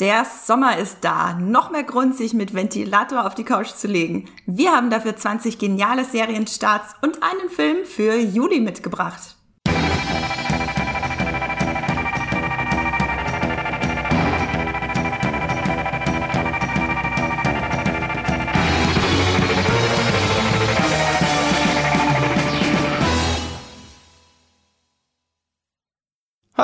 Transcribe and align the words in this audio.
Der 0.00 0.24
Sommer 0.24 0.76
ist 0.78 0.98
da. 1.02 1.34
Noch 1.34 1.70
mehr 1.70 1.84
Grund, 1.84 2.16
sich 2.16 2.34
mit 2.34 2.52
Ventilator 2.52 3.24
auf 3.24 3.36
die 3.36 3.44
Couch 3.44 3.68
zu 3.68 3.86
legen. 3.86 4.28
Wir 4.44 4.72
haben 4.72 4.90
dafür 4.90 5.16
20 5.16 5.56
geniale 5.56 6.04
Serienstarts 6.04 6.96
und 7.00 7.22
einen 7.22 7.48
Film 7.48 7.84
für 7.84 8.16
Juli 8.16 8.58
mitgebracht. 8.58 9.36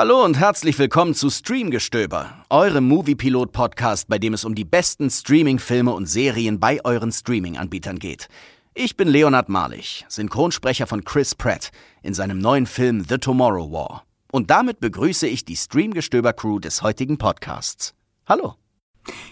Hallo 0.01 0.25
und 0.25 0.39
herzlich 0.39 0.79
willkommen 0.79 1.13
zu 1.13 1.29
Streamgestöber, 1.29 2.43
eurem 2.49 2.87
Moviepilot-Podcast, 2.87 4.07
bei 4.07 4.17
dem 4.17 4.33
es 4.33 4.43
um 4.43 4.55
die 4.55 4.65
besten 4.65 5.11
Streaming-Filme 5.11 5.93
und 5.93 6.07
Serien 6.07 6.59
bei 6.59 6.83
euren 6.83 7.11
Streaming-Anbietern 7.11 7.99
geht. 7.99 8.27
Ich 8.73 8.97
bin 8.97 9.07
Leonard 9.07 9.47
Malich, 9.47 10.03
Synchronsprecher 10.09 10.87
von 10.87 11.03
Chris 11.03 11.35
Pratt 11.35 11.69
in 12.01 12.15
seinem 12.15 12.39
neuen 12.39 12.65
Film 12.65 13.05
The 13.07 13.19
Tomorrow 13.19 13.71
War. 13.71 14.03
Und 14.31 14.49
damit 14.49 14.79
begrüße 14.79 15.27
ich 15.27 15.45
die 15.45 15.55
Streamgestöber-Crew 15.55 16.57
des 16.57 16.81
heutigen 16.81 17.19
Podcasts. 17.19 17.93
Hallo. 18.25 18.55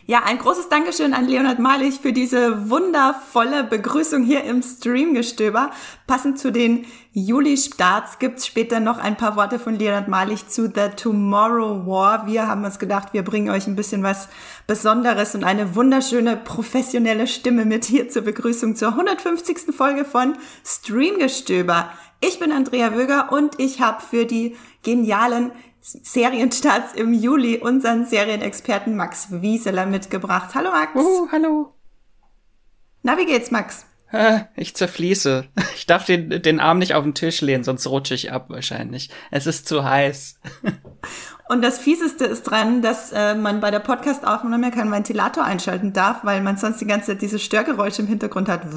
Ja, 0.09 0.23
ein 0.25 0.39
großes 0.39 0.69
Dankeschön 0.69 1.13
an 1.13 1.27
Leonard 1.27 1.59
Malich 1.59 1.99
für 1.99 2.11
diese 2.11 2.71
wundervolle 2.71 3.63
Begrüßung 3.63 4.23
hier 4.23 4.43
im 4.43 4.63
Streamgestöber. 4.63 5.69
Passend 6.07 6.39
zu 6.39 6.51
den 6.51 6.85
Juli-Starts 7.13 8.17
gibt's 8.17 8.47
später 8.47 8.79
noch 8.79 8.97
ein 8.97 9.17
paar 9.17 9.35
Worte 9.35 9.59
von 9.59 9.77
Leonard 9.77 10.07
Malich 10.07 10.47
zu 10.47 10.63
The 10.63 10.89
Tomorrow 10.95 11.85
War. 11.85 12.25
Wir 12.25 12.47
haben 12.47 12.65
uns 12.65 12.79
gedacht, 12.79 13.13
wir 13.13 13.21
bringen 13.21 13.51
euch 13.51 13.67
ein 13.67 13.75
bisschen 13.75 14.01
was 14.01 14.29
Besonderes 14.65 15.35
und 15.35 15.43
eine 15.43 15.75
wunderschöne 15.75 16.37
professionelle 16.37 17.27
Stimme 17.27 17.65
mit 17.65 17.85
hier 17.85 18.09
zur 18.09 18.23
Begrüßung 18.23 18.75
zur 18.75 18.89
150. 18.89 19.75
Folge 19.75 20.05
von 20.05 20.33
Streamgestöber. 20.65 21.91
Ich 22.19 22.39
bin 22.39 22.51
Andrea 22.51 22.95
Wöger 22.95 23.31
und 23.31 23.59
ich 23.59 23.79
habe 23.79 24.01
für 24.01 24.25
die 24.25 24.57
genialen 24.81 25.51
Serienstarts 25.81 26.93
im 26.93 27.13
Juli 27.13 27.57
unseren 27.57 28.05
Serienexperten 28.05 28.95
Max 28.95 29.27
Wieseler 29.31 29.85
mitgebracht. 29.85 30.53
Hallo 30.53 30.71
Max. 30.71 30.95
Uh, 30.95 31.27
hallo. 31.31 31.73
Na, 33.01 33.17
wie 33.17 33.25
geht's, 33.25 33.51
Max? 33.51 33.85
Ich 34.55 34.75
zerfließe. 34.75 35.45
Ich 35.75 35.85
darf 35.85 36.05
den, 36.05 36.41
den 36.41 36.59
Arm 36.59 36.79
nicht 36.79 36.95
auf 36.95 37.03
den 37.03 37.13
Tisch 37.13 37.41
lehnen, 37.41 37.63
sonst 37.63 37.85
rutsche 37.87 38.15
ich 38.15 38.31
ab 38.31 38.49
wahrscheinlich. 38.49 39.11
Es 39.29 39.45
ist 39.45 39.67
zu 39.67 39.83
heiß. 39.83 40.39
Und 41.49 41.61
das 41.61 41.79
Fieseste 41.79 42.25
ist 42.25 42.43
dran, 42.43 42.81
dass 42.81 43.11
äh, 43.11 43.35
man 43.35 43.59
bei 43.59 43.71
der 43.71 43.79
Podcast-Aufnahme 43.79 44.71
keinen 44.71 44.91
Ventilator 44.91 45.43
einschalten 45.43 45.93
darf, 45.93 46.23
weil 46.23 46.41
man 46.41 46.57
sonst 46.57 46.81
die 46.81 46.85
ganze 46.85 47.07
Zeit 47.07 47.21
diese 47.21 47.39
Störgeräusche 47.39 48.01
im 48.01 48.07
Hintergrund 48.07 48.49
hat. 48.49 48.61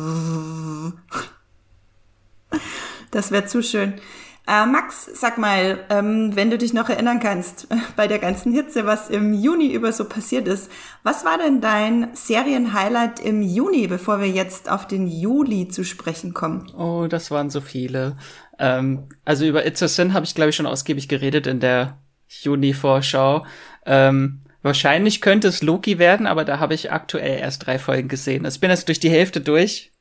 Das 3.11 3.31
wäre 3.31 3.45
zu 3.45 3.63
schön. 3.63 4.01
Äh, 4.49 4.67
Max, 4.67 5.09
sag 5.15 5.39
mal, 5.39 5.85
ähm, 5.89 6.35
wenn 6.35 6.51
du 6.51 6.59
dich 6.59 6.73
noch 6.73 6.89
erinnern 6.89 7.21
kannst, 7.21 7.69
bei 7.97 8.09
der 8.09 8.19
ganzen 8.19 8.53
Hitze, 8.53 8.87
was 8.87 9.09
im 9.09 9.35
Juni 9.35 9.73
über 9.73 9.93
so 9.93 10.05
passiert 10.05 10.49
ist, 10.49 10.71
was 11.05 11.25
war 11.25 11.39
denn 11.39 11.61
dein 11.61 12.09
Serienhighlight 12.15 13.21
im 13.21 13.43
Juni, 13.43 13.87
bevor 13.87 14.21
wir 14.21 14.29
jetzt 14.29 14.69
auf 14.69 14.89
den 14.89 15.07
Juli 15.07 15.69
zu 15.69 15.85
sprechen 15.85 16.35
kommen? 16.35 16.71
Oh, 16.77 17.07
das 17.09 17.31
waren 17.31 17.51
so 17.51 17.61
viele. 17.61 18.17
Ähm, 18.59 19.09
also 19.25 19.45
über 19.45 19.65
It's 19.65 19.83
a 19.83 19.89
Sin 19.89 20.13
habe 20.13 20.27
ich, 20.27 20.35
glaube 20.35 20.51
ich, 20.51 20.57
schon 20.57 20.67
ausgiebig 20.67 21.09
geredet 21.09 21.47
in 21.47 21.61
der 21.61 21.99
Juni-Vorschau. 22.29 23.47
Ähm, 23.87 24.41
wahrscheinlich 24.63 25.21
könnte 25.21 25.49
es 25.49 25.63
Loki 25.63 26.01
werden, 26.01 26.27
aber 26.27 26.45
da 26.45 26.59
habe 26.59 26.75
ich 26.75 26.91
aktuell 26.91 27.39
erst 27.39 27.67
drei 27.67 27.79
Folgen 27.79 28.09
gesehen. 28.09 28.45
Also 28.45 28.57
ich 28.57 28.61
bin 28.61 28.71
jetzt 28.71 28.89
durch 28.89 29.01
die 29.01 29.11
Hälfte 29.11 29.41
durch. 29.41 29.93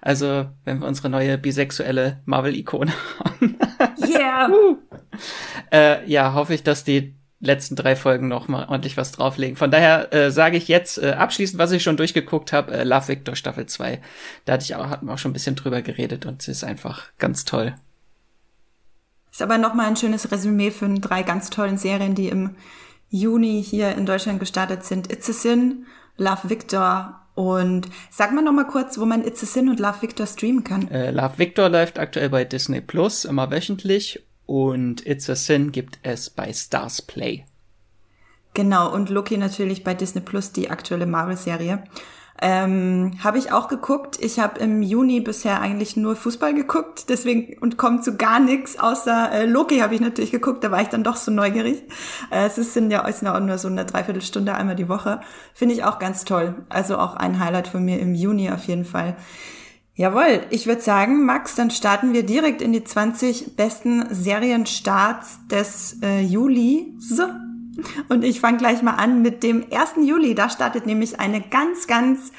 Also, 0.00 0.46
wenn 0.64 0.78
wir 0.78 0.86
unsere 0.86 1.10
neue 1.10 1.38
bisexuelle 1.38 2.22
Marvel-Ikone 2.24 2.92
haben. 3.24 3.57
Yeah! 4.06 4.50
äh, 5.72 6.08
ja, 6.10 6.34
hoffe 6.34 6.54
ich, 6.54 6.62
dass 6.62 6.84
die 6.84 7.14
letzten 7.40 7.76
drei 7.76 7.94
Folgen 7.94 8.28
noch 8.28 8.48
mal 8.48 8.68
ordentlich 8.68 8.96
was 8.96 9.12
drauflegen. 9.12 9.56
Von 9.56 9.70
daher 9.70 10.12
äh, 10.12 10.30
sage 10.30 10.56
ich 10.56 10.66
jetzt 10.68 10.98
äh, 10.98 11.12
abschließend, 11.12 11.58
was 11.58 11.70
ich 11.70 11.82
schon 11.82 11.96
durchgeguckt 11.96 12.52
habe, 12.52 12.72
äh, 12.72 12.84
Love 12.84 13.08
Victor 13.08 13.36
Staffel 13.36 13.66
2. 13.66 14.00
Da 14.44 14.54
hatte 14.54 14.64
ich 14.64 14.74
auch, 14.74 14.88
hatten 14.88 15.06
wir 15.06 15.14
auch 15.14 15.18
schon 15.18 15.30
ein 15.30 15.34
bisschen 15.34 15.54
drüber 15.54 15.82
geredet 15.82 16.26
und 16.26 16.42
es 16.42 16.48
ist 16.48 16.64
einfach 16.64 17.04
ganz 17.18 17.44
toll. 17.44 17.74
Ist 19.30 19.42
aber 19.42 19.58
noch 19.58 19.74
mal 19.74 19.86
ein 19.86 19.96
schönes 19.96 20.32
Resümee 20.32 20.72
für 20.72 20.88
drei 20.98 21.22
ganz 21.22 21.50
tollen 21.50 21.78
Serien, 21.78 22.14
die 22.14 22.28
im 22.28 22.56
Juni 23.10 23.62
hier 23.62 23.94
in 23.94 24.04
Deutschland 24.04 24.40
gestartet 24.40 24.84
sind. 24.84 25.12
It's 25.12 25.30
a 25.30 25.32
Sin, 25.32 25.86
Love 26.16 26.50
Victor 26.50 27.20
und 27.38 27.88
sag 28.10 28.32
mal 28.32 28.42
noch 28.42 28.52
mal 28.52 28.66
kurz, 28.66 28.98
wo 28.98 29.04
man 29.04 29.24
It's 29.24 29.44
a 29.44 29.46
Sin 29.46 29.68
und 29.68 29.78
Love 29.78 30.02
Victor 30.02 30.26
streamen 30.26 30.64
kann. 30.64 30.90
Äh, 30.90 31.12
Love 31.12 31.38
Victor 31.38 31.68
läuft 31.68 32.00
aktuell 32.00 32.30
bei 32.30 32.44
Disney 32.44 32.80
Plus 32.80 33.24
immer 33.24 33.48
wöchentlich 33.52 34.26
und 34.44 35.06
It's 35.06 35.30
a 35.30 35.36
Sin 35.36 35.70
gibt 35.70 36.00
es 36.02 36.30
bei 36.30 36.52
Stars 36.52 37.00
Play. 37.00 37.44
Genau, 38.54 38.92
und 38.92 39.08
Loki 39.08 39.36
natürlich 39.36 39.84
bei 39.84 39.94
Disney 39.94 40.20
Plus, 40.20 40.50
die 40.50 40.68
aktuelle 40.68 41.06
Marvel-Serie. 41.06 41.84
Ähm, 42.40 43.12
habe 43.22 43.38
ich 43.38 43.50
auch 43.50 43.66
geguckt. 43.66 44.16
Ich 44.20 44.38
habe 44.38 44.60
im 44.60 44.80
Juni 44.82 45.20
bisher 45.20 45.60
eigentlich 45.60 45.96
nur 45.96 46.14
Fußball 46.14 46.54
geguckt, 46.54 47.06
deswegen 47.08 47.58
und 47.58 47.76
kommt 47.78 48.04
zu 48.04 48.16
gar 48.16 48.38
nichts 48.38 48.78
außer 48.78 49.32
äh, 49.32 49.46
Loki 49.46 49.78
habe 49.78 49.96
ich 49.96 50.00
natürlich 50.00 50.30
geguckt. 50.30 50.62
Da 50.62 50.70
war 50.70 50.80
ich 50.80 50.88
dann 50.88 51.02
doch 51.02 51.16
so 51.16 51.32
neugierig. 51.32 51.82
Äh, 52.30 52.46
es 52.46 52.74
sind 52.74 52.92
ja 52.92 53.06
ist 53.08 53.26
auch 53.26 53.40
nur 53.40 53.58
so 53.58 53.66
eine 53.66 53.84
Dreiviertelstunde 53.84 54.54
einmal 54.54 54.76
die 54.76 54.88
Woche. 54.88 55.20
Finde 55.52 55.74
ich 55.74 55.82
auch 55.82 55.98
ganz 55.98 56.24
toll. 56.24 56.54
Also 56.68 56.98
auch 56.98 57.16
ein 57.16 57.40
Highlight 57.40 57.68
von 57.68 57.84
mir 57.84 57.98
im 57.98 58.14
Juni 58.14 58.50
auf 58.50 58.64
jeden 58.64 58.84
Fall. 58.84 59.16
Jawohl, 59.98 60.42
ich 60.50 60.68
würde 60.68 60.80
sagen, 60.80 61.26
Max, 61.26 61.56
dann 61.56 61.72
starten 61.72 62.12
wir 62.12 62.24
direkt 62.24 62.62
in 62.62 62.72
die 62.72 62.84
20 62.84 63.56
besten 63.56 64.06
Serienstarts 64.14 65.40
des 65.48 65.96
äh, 66.02 66.20
Juli. 66.20 66.94
Und 68.08 68.24
ich 68.24 68.40
fange 68.40 68.58
gleich 68.58 68.82
mal 68.82 68.94
an 68.94 69.22
mit 69.22 69.42
dem 69.42 69.64
1. 69.70 70.06
Juli. 70.06 70.34
Da 70.34 70.50
startet 70.50 70.86
nämlich 70.86 71.20
eine 71.20 71.40
ganz, 71.40 71.86
ganz 71.86 72.32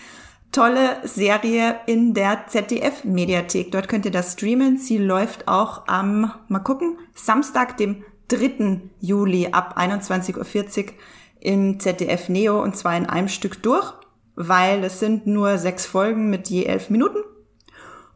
tolle 0.52 0.98
Serie 1.04 1.80
in 1.86 2.14
der 2.14 2.48
ZDF-Mediathek. 2.48 3.72
Dort 3.72 3.88
könnt 3.88 4.06
ihr 4.06 4.12
das 4.12 4.34
streamen. 4.34 4.78
Sie 4.78 4.98
läuft 4.98 5.48
auch 5.48 5.88
am, 5.88 6.32
mal 6.48 6.60
gucken, 6.60 6.98
Samstag, 7.14 7.78
dem 7.78 8.04
3. 8.30 8.82
Juli 9.00 9.50
ab 9.52 9.78
21.40 9.78 10.38
Uhr 10.38 10.94
im 11.42 11.80
ZDF 11.80 12.30
Neo 12.30 12.62
und 12.62 12.76
zwar 12.76 12.98
in 12.98 13.06
einem 13.06 13.28
Stück 13.28 13.64
durch, 13.64 13.94
weil 14.36 14.84
es 14.84 15.00
sind 15.00 15.26
nur 15.26 15.58
sechs 15.58 15.86
Folgen 15.86 16.30
mit 16.30 16.50
je 16.50 16.66
elf 16.66 16.90
Minuten. 16.90 17.20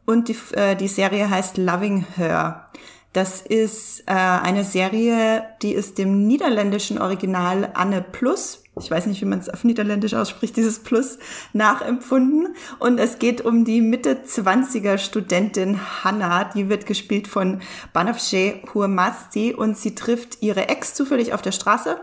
Und 0.05 0.27
die, 0.27 0.35
äh, 0.53 0.75
die 0.75 0.87
Serie 0.87 1.29
heißt 1.29 1.57
Loving 1.57 2.05
Her. 2.15 2.67
Das 3.13 3.41
ist 3.41 4.01
äh, 4.07 4.13
eine 4.13 4.63
Serie, 4.63 5.45
die 5.61 5.73
ist 5.73 5.99
dem 5.99 6.27
niederländischen 6.27 6.99
Original 6.99 7.69
Anne 7.75 8.01
Plus, 8.01 8.63
ich 8.79 8.89
weiß 8.89 9.05
nicht, 9.05 9.21
wie 9.21 9.25
man 9.25 9.37
es 9.37 9.49
auf 9.49 9.63
Niederländisch 9.63 10.15
ausspricht, 10.15 10.57
dieses 10.57 10.79
Plus, 10.79 11.19
nachempfunden. 11.53 12.55
Und 12.79 12.97
es 12.97 13.19
geht 13.19 13.41
um 13.41 13.65
die 13.65 13.81
Mitte-20er 13.81 14.97
Studentin 14.97 15.79
Hannah, 16.03 16.45
die 16.45 16.69
wird 16.69 16.87
gespielt 16.87 17.27
von 17.27 17.61
Banafshe 17.93 18.61
Huamasti 18.73 19.53
und 19.53 19.77
sie 19.77 19.93
trifft 19.93 20.41
ihre 20.41 20.69
Ex 20.69 20.95
zufällig 20.95 21.33
auf 21.33 21.43
der 21.43 21.51
Straße. 21.51 21.97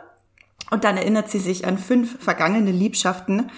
Und 0.71 0.85
dann 0.85 0.97
erinnert 0.97 1.29
sie 1.29 1.41
sich 1.41 1.67
an 1.67 1.77
fünf 1.77 2.23
vergangene 2.23 2.71
Liebschaften 2.71 3.51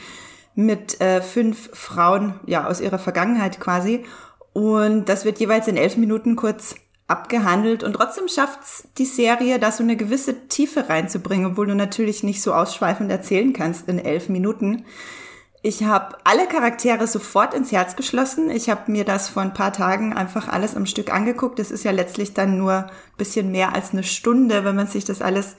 mit 0.54 0.98
äh, 1.02 1.20
fünf 1.20 1.69
Frauen, 1.74 2.40
ja, 2.46 2.66
aus 2.66 2.80
ihrer 2.80 2.98
Vergangenheit 2.98 3.60
quasi. 3.60 4.06
Und 4.54 5.10
das 5.10 5.26
wird 5.26 5.38
jeweils 5.38 5.69
in 5.69 5.76
elf 5.76 5.98
Minuten 5.98 6.34
kurz 6.34 6.76
abgehandelt 7.12 7.84
und 7.84 7.93
trotzdem 7.93 8.27
schafft's 8.27 8.89
die 8.99 9.05
Serie, 9.05 9.59
da 9.59 9.71
so 9.71 9.83
eine 9.83 9.97
gewisse 9.97 10.49
Tiefe 10.49 10.89
reinzubringen, 10.89 11.53
obwohl 11.53 11.67
du 11.67 11.75
natürlich 11.75 12.23
nicht 12.23 12.43
so 12.43 12.55
ausschweifend 12.55 13.11
erzählen 13.11 13.53
kannst 13.53 13.87
in 13.87 13.99
elf 13.99 14.28
Minuten. 14.31 14.87
Ich 15.64 15.85
habe 15.85 16.17
alle 16.25 16.49
Charaktere 16.49 17.06
sofort 17.06 17.55
ins 17.55 17.70
Herz 17.70 17.94
geschlossen. 17.94 18.50
Ich 18.50 18.69
habe 18.69 18.91
mir 18.91 19.05
das 19.05 19.29
vor 19.29 19.43
ein 19.43 19.55
paar 19.55 19.73
Tagen 19.73 20.12
einfach 20.12 20.49
alles 20.49 20.75
am 20.75 20.87
Stück 20.87 21.14
angeguckt. 21.14 21.61
Das 21.61 21.70
ist 21.70 21.85
ja 21.85 21.93
letztlich 21.93 22.35
dann 22.35 22.59
nur 22.59 22.73
ein 22.73 22.91
bisschen 23.17 23.53
mehr 23.53 23.73
als 23.73 23.93
eine 23.93 24.03
Stunde, 24.03 24.65
wenn 24.65 24.75
man 24.75 24.88
sich 24.88 25.05
das 25.05 25.23
alles 25.23 25.55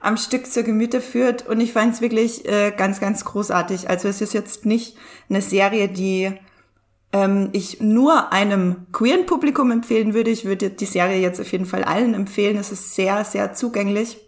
am 0.00 0.18
Stück 0.18 0.46
zur 0.46 0.64
Gemüte 0.64 1.00
führt. 1.00 1.46
Und 1.46 1.60
ich 1.60 1.72
fand 1.72 1.94
es 1.94 2.00
wirklich 2.02 2.46
äh, 2.46 2.72
ganz, 2.76 3.00
ganz 3.00 3.24
großartig. 3.24 3.88
Also 3.88 4.08
es 4.08 4.20
ist 4.20 4.34
jetzt 4.34 4.66
nicht 4.66 4.98
eine 5.30 5.40
Serie, 5.40 5.88
die 5.88 6.34
ähm, 7.12 7.50
ich 7.52 7.80
nur 7.80 8.32
einem 8.32 8.86
queeren 8.92 9.26
Publikum 9.26 9.70
empfehlen 9.70 10.14
würde. 10.14 10.30
Ich 10.30 10.44
würde 10.44 10.70
die 10.70 10.84
Serie 10.84 11.20
jetzt 11.20 11.40
auf 11.40 11.50
jeden 11.52 11.66
Fall 11.66 11.84
allen 11.84 12.14
empfehlen. 12.14 12.56
Es 12.56 12.72
ist 12.72 12.94
sehr, 12.94 13.24
sehr 13.24 13.54
zugänglich, 13.54 14.18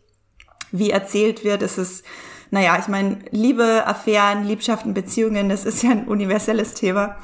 wie 0.73 0.91
erzählt 0.91 1.45
wird. 1.45 1.63
Es 1.63 1.79
ist, 1.79 2.05
naja, 2.51 2.77
ich 2.79 2.89
meine, 2.89 3.19
Liebe, 3.31 3.87
Affären, 3.87 4.45
Liebschaften, 4.45 4.95
Beziehungen, 4.95 5.49
das 5.49 5.65
ist 5.65 5.83
ja 5.83 5.91
ein 5.91 6.09
universelles 6.09 6.75
Thema. 6.75 7.17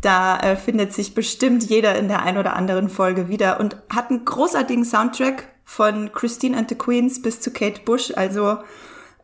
Da 0.00 0.38
äh, 0.38 0.56
findet 0.56 0.92
sich 0.92 1.14
bestimmt 1.14 1.64
jeder 1.64 1.96
in 1.98 2.08
der 2.08 2.22
ein 2.22 2.38
oder 2.38 2.54
anderen 2.54 2.88
Folge 2.88 3.28
wieder 3.28 3.58
und 3.58 3.76
hat 3.92 4.10
einen 4.10 4.24
großartigen 4.24 4.84
Soundtrack 4.84 5.48
von 5.64 6.12
Christine 6.12 6.56
and 6.56 6.68
the 6.68 6.76
Queens 6.76 7.20
bis 7.20 7.40
zu 7.40 7.50
Kate 7.50 7.80
Bush. 7.84 8.12
Also 8.14 8.58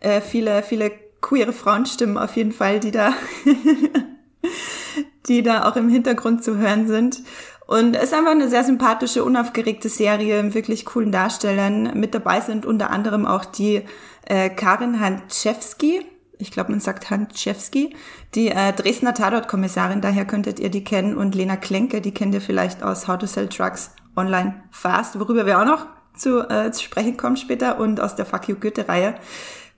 äh, 0.00 0.20
viele, 0.20 0.62
viele 0.62 0.90
queere 1.20 1.52
Frauenstimmen 1.52 2.18
auf 2.18 2.36
jeden 2.36 2.52
Fall, 2.52 2.80
die 2.80 2.90
da, 2.90 3.14
die 5.28 5.42
da 5.42 5.68
auch 5.68 5.76
im 5.76 5.88
Hintergrund 5.88 6.44
zu 6.44 6.56
hören 6.56 6.86
sind. 6.86 7.22
Und 7.66 7.96
es 7.96 8.04
ist 8.04 8.14
einfach 8.14 8.32
eine 8.32 8.48
sehr 8.48 8.64
sympathische, 8.64 9.24
unaufgeregte 9.24 9.88
Serie 9.88 10.42
mit 10.42 10.54
wirklich 10.54 10.84
coolen 10.84 11.12
Darstellern. 11.12 11.98
Mit 11.98 12.14
dabei 12.14 12.40
sind 12.40 12.66
unter 12.66 12.90
anderem 12.90 13.24
auch 13.24 13.44
die 13.44 13.82
äh, 14.26 14.50
Karin 14.50 15.00
Hanczewski, 15.00 16.02
ich 16.38 16.50
glaube, 16.50 16.72
man 16.72 16.80
sagt 16.80 17.10
Hanczewski, 17.10 17.96
die 18.34 18.48
äh, 18.48 18.72
Dresdner 18.72 19.14
Tatort-Kommissarin, 19.14 20.00
daher 20.00 20.24
könntet 20.24 20.60
ihr 20.60 20.70
die 20.70 20.84
kennen, 20.84 21.16
und 21.16 21.34
Lena 21.34 21.56
Klenke, 21.56 22.00
die 22.00 22.12
kennt 22.12 22.34
ihr 22.34 22.40
vielleicht 22.40 22.82
aus 22.82 23.08
How 23.08 23.18
to 23.18 23.26
Sell 23.26 23.48
Trucks 23.48 23.92
Online 24.16 24.62
Fast, 24.70 25.18
worüber 25.18 25.46
wir 25.46 25.60
auch 25.60 25.64
noch 25.64 25.86
zu, 26.16 26.48
äh, 26.48 26.70
zu 26.72 26.82
sprechen 26.82 27.16
kommen 27.16 27.36
später, 27.36 27.78
und 27.78 28.00
aus 28.00 28.16
der 28.16 28.26
Fuck 28.26 28.48
You 28.48 28.56
Goethe-Reihe. 28.56 29.14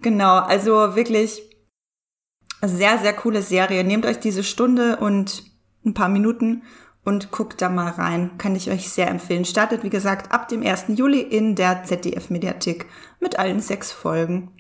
Genau, 0.02 0.36
also 0.36 0.96
wirklich 0.96 1.42
sehr, 2.62 2.98
sehr 2.98 3.12
coole 3.12 3.42
Serie. 3.42 3.84
Nehmt 3.84 4.06
euch 4.06 4.18
diese 4.18 4.44
Stunde 4.44 4.96
und 4.96 5.44
ein 5.84 5.94
paar 5.94 6.08
Minuten 6.08 6.62
und 7.04 7.30
guckt 7.30 7.62
da 7.62 7.68
mal 7.68 7.90
rein. 7.90 8.32
Kann 8.38 8.56
ich 8.56 8.70
euch 8.70 8.90
sehr 8.90 9.08
empfehlen. 9.08 9.44
Startet, 9.44 9.84
wie 9.84 9.90
gesagt, 9.90 10.32
ab 10.32 10.48
dem 10.48 10.62
1. 10.62 10.86
Juli 10.88 11.20
in 11.20 11.54
der 11.54 11.84
ZDF-Mediathek 11.84 12.86
mit 13.20 13.38
allen 13.38 13.60
sechs 13.60 13.92
Folgen. 13.92 14.50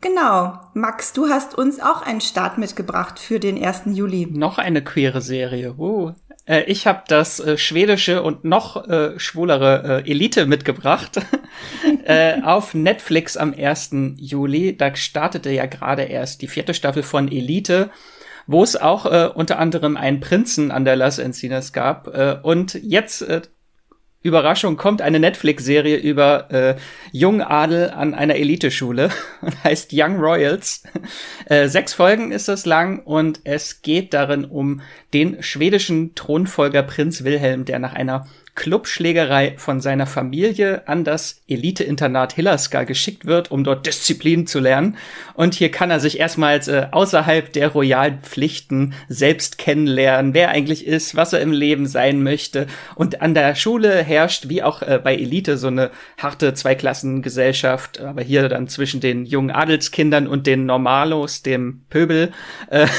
Genau. 0.00 0.58
Max, 0.74 1.12
du 1.12 1.28
hast 1.28 1.56
uns 1.56 1.80
auch 1.80 2.02
einen 2.02 2.20
Start 2.20 2.58
mitgebracht 2.58 3.18
für 3.18 3.40
den 3.40 3.62
1. 3.62 3.82
Juli. 3.86 4.26
Noch 4.26 4.58
eine 4.58 4.82
queere 4.82 5.20
Serie. 5.20 5.74
Uh. 5.78 6.12
Äh, 6.46 6.62
ich 6.64 6.86
habe 6.86 7.02
das 7.08 7.40
äh, 7.40 7.58
schwedische 7.58 8.22
und 8.22 8.44
noch 8.44 8.88
äh, 8.88 9.18
schwulere 9.18 10.02
äh, 10.04 10.10
Elite 10.10 10.46
mitgebracht. 10.46 11.20
äh, 12.04 12.40
auf 12.42 12.74
Netflix 12.74 13.36
am 13.36 13.52
1. 13.52 13.90
Juli. 14.16 14.76
Da 14.76 14.94
startete 14.96 15.50
ja 15.50 15.66
gerade 15.66 16.02
erst 16.02 16.42
die 16.42 16.48
vierte 16.48 16.74
Staffel 16.74 17.02
von 17.02 17.30
Elite 17.30 17.90
wo 18.46 18.62
es 18.62 18.76
auch 18.76 19.06
äh, 19.06 19.28
unter 19.34 19.58
anderem 19.58 19.96
einen 19.96 20.20
Prinzen 20.20 20.70
an 20.70 20.84
der 20.84 20.96
Las 20.96 21.18
Encinas 21.18 21.72
gab. 21.72 22.06
Äh, 22.08 22.38
und 22.42 22.74
jetzt 22.74 23.22
äh, 23.22 23.42
Überraschung, 24.26 24.76
kommt 24.76 25.00
eine 25.00 25.20
Netflix-Serie 25.20 25.96
über 25.96 26.50
äh, 26.50 26.76
Jungadel 27.12 27.90
an 27.90 28.12
einer 28.12 28.36
Eliteschule 28.36 29.10
und 29.40 29.64
heißt 29.64 29.90
Young 29.92 30.16
Royals. 30.16 30.82
Äh, 31.46 31.68
sechs 31.68 31.94
Folgen 31.94 32.32
ist 32.32 32.48
das 32.48 32.66
lang 32.66 33.00
und 33.00 33.40
es 33.44 33.82
geht 33.82 34.12
darin 34.12 34.44
um 34.44 34.82
den 35.14 35.42
schwedischen 35.42 36.14
Thronfolger 36.14 36.82
Prinz 36.82 37.24
Wilhelm, 37.24 37.64
der 37.64 37.78
nach 37.78 37.94
einer 37.94 38.26
Clubschlägerei 38.56 39.54
von 39.58 39.80
seiner 39.80 40.06
Familie 40.06 40.88
an 40.88 41.04
das 41.04 41.42
Elite-Internat 41.46 42.32
Hillerska 42.32 42.82
geschickt 42.82 43.26
wird, 43.26 43.50
um 43.50 43.62
dort 43.62 43.86
Disziplin 43.86 44.46
zu 44.46 44.58
lernen. 44.58 44.96
Und 45.34 45.54
hier 45.54 45.70
kann 45.70 45.90
er 45.90 46.00
sich 46.00 46.18
erstmals 46.18 46.66
äh, 46.66 46.88
außerhalb 46.90 47.52
der 47.52 47.68
royalen 47.68 48.20
Pflichten 48.20 48.94
selbst 49.08 49.58
kennenlernen, 49.58 50.34
wer 50.34 50.48
eigentlich 50.48 50.86
ist, 50.86 51.14
was 51.14 51.32
er 51.32 51.40
im 51.40 51.52
Leben 51.52 51.86
sein 51.86 52.22
möchte. 52.22 52.66
Und 52.94 53.20
an 53.20 53.34
der 53.34 53.54
Schule 53.54 54.02
herrscht, 54.02 54.48
wie 54.48 54.62
auch 54.62 54.82
äh, 54.82 54.98
bei 55.02 55.14
Elite, 55.14 55.58
so 55.58 55.68
eine 55.68 55.90
harte 56.18 56.54
Zweiklassengesellschaft, 56.54 58.00
aber 58.00 58.22
hier 58.22 58.48
dann 58.48 58.68
zwischen 58.68 59.00
den 59.00 59.26
jungen 59.26 59.50
Adelskindern 59.50 60.26
und 60.26 60.46
den 60.46 60.66
Normalos, 60.66 61.42
dem 61.42 61.82
Pöbel. 61.90 62.32
Äh, 62.70 62.86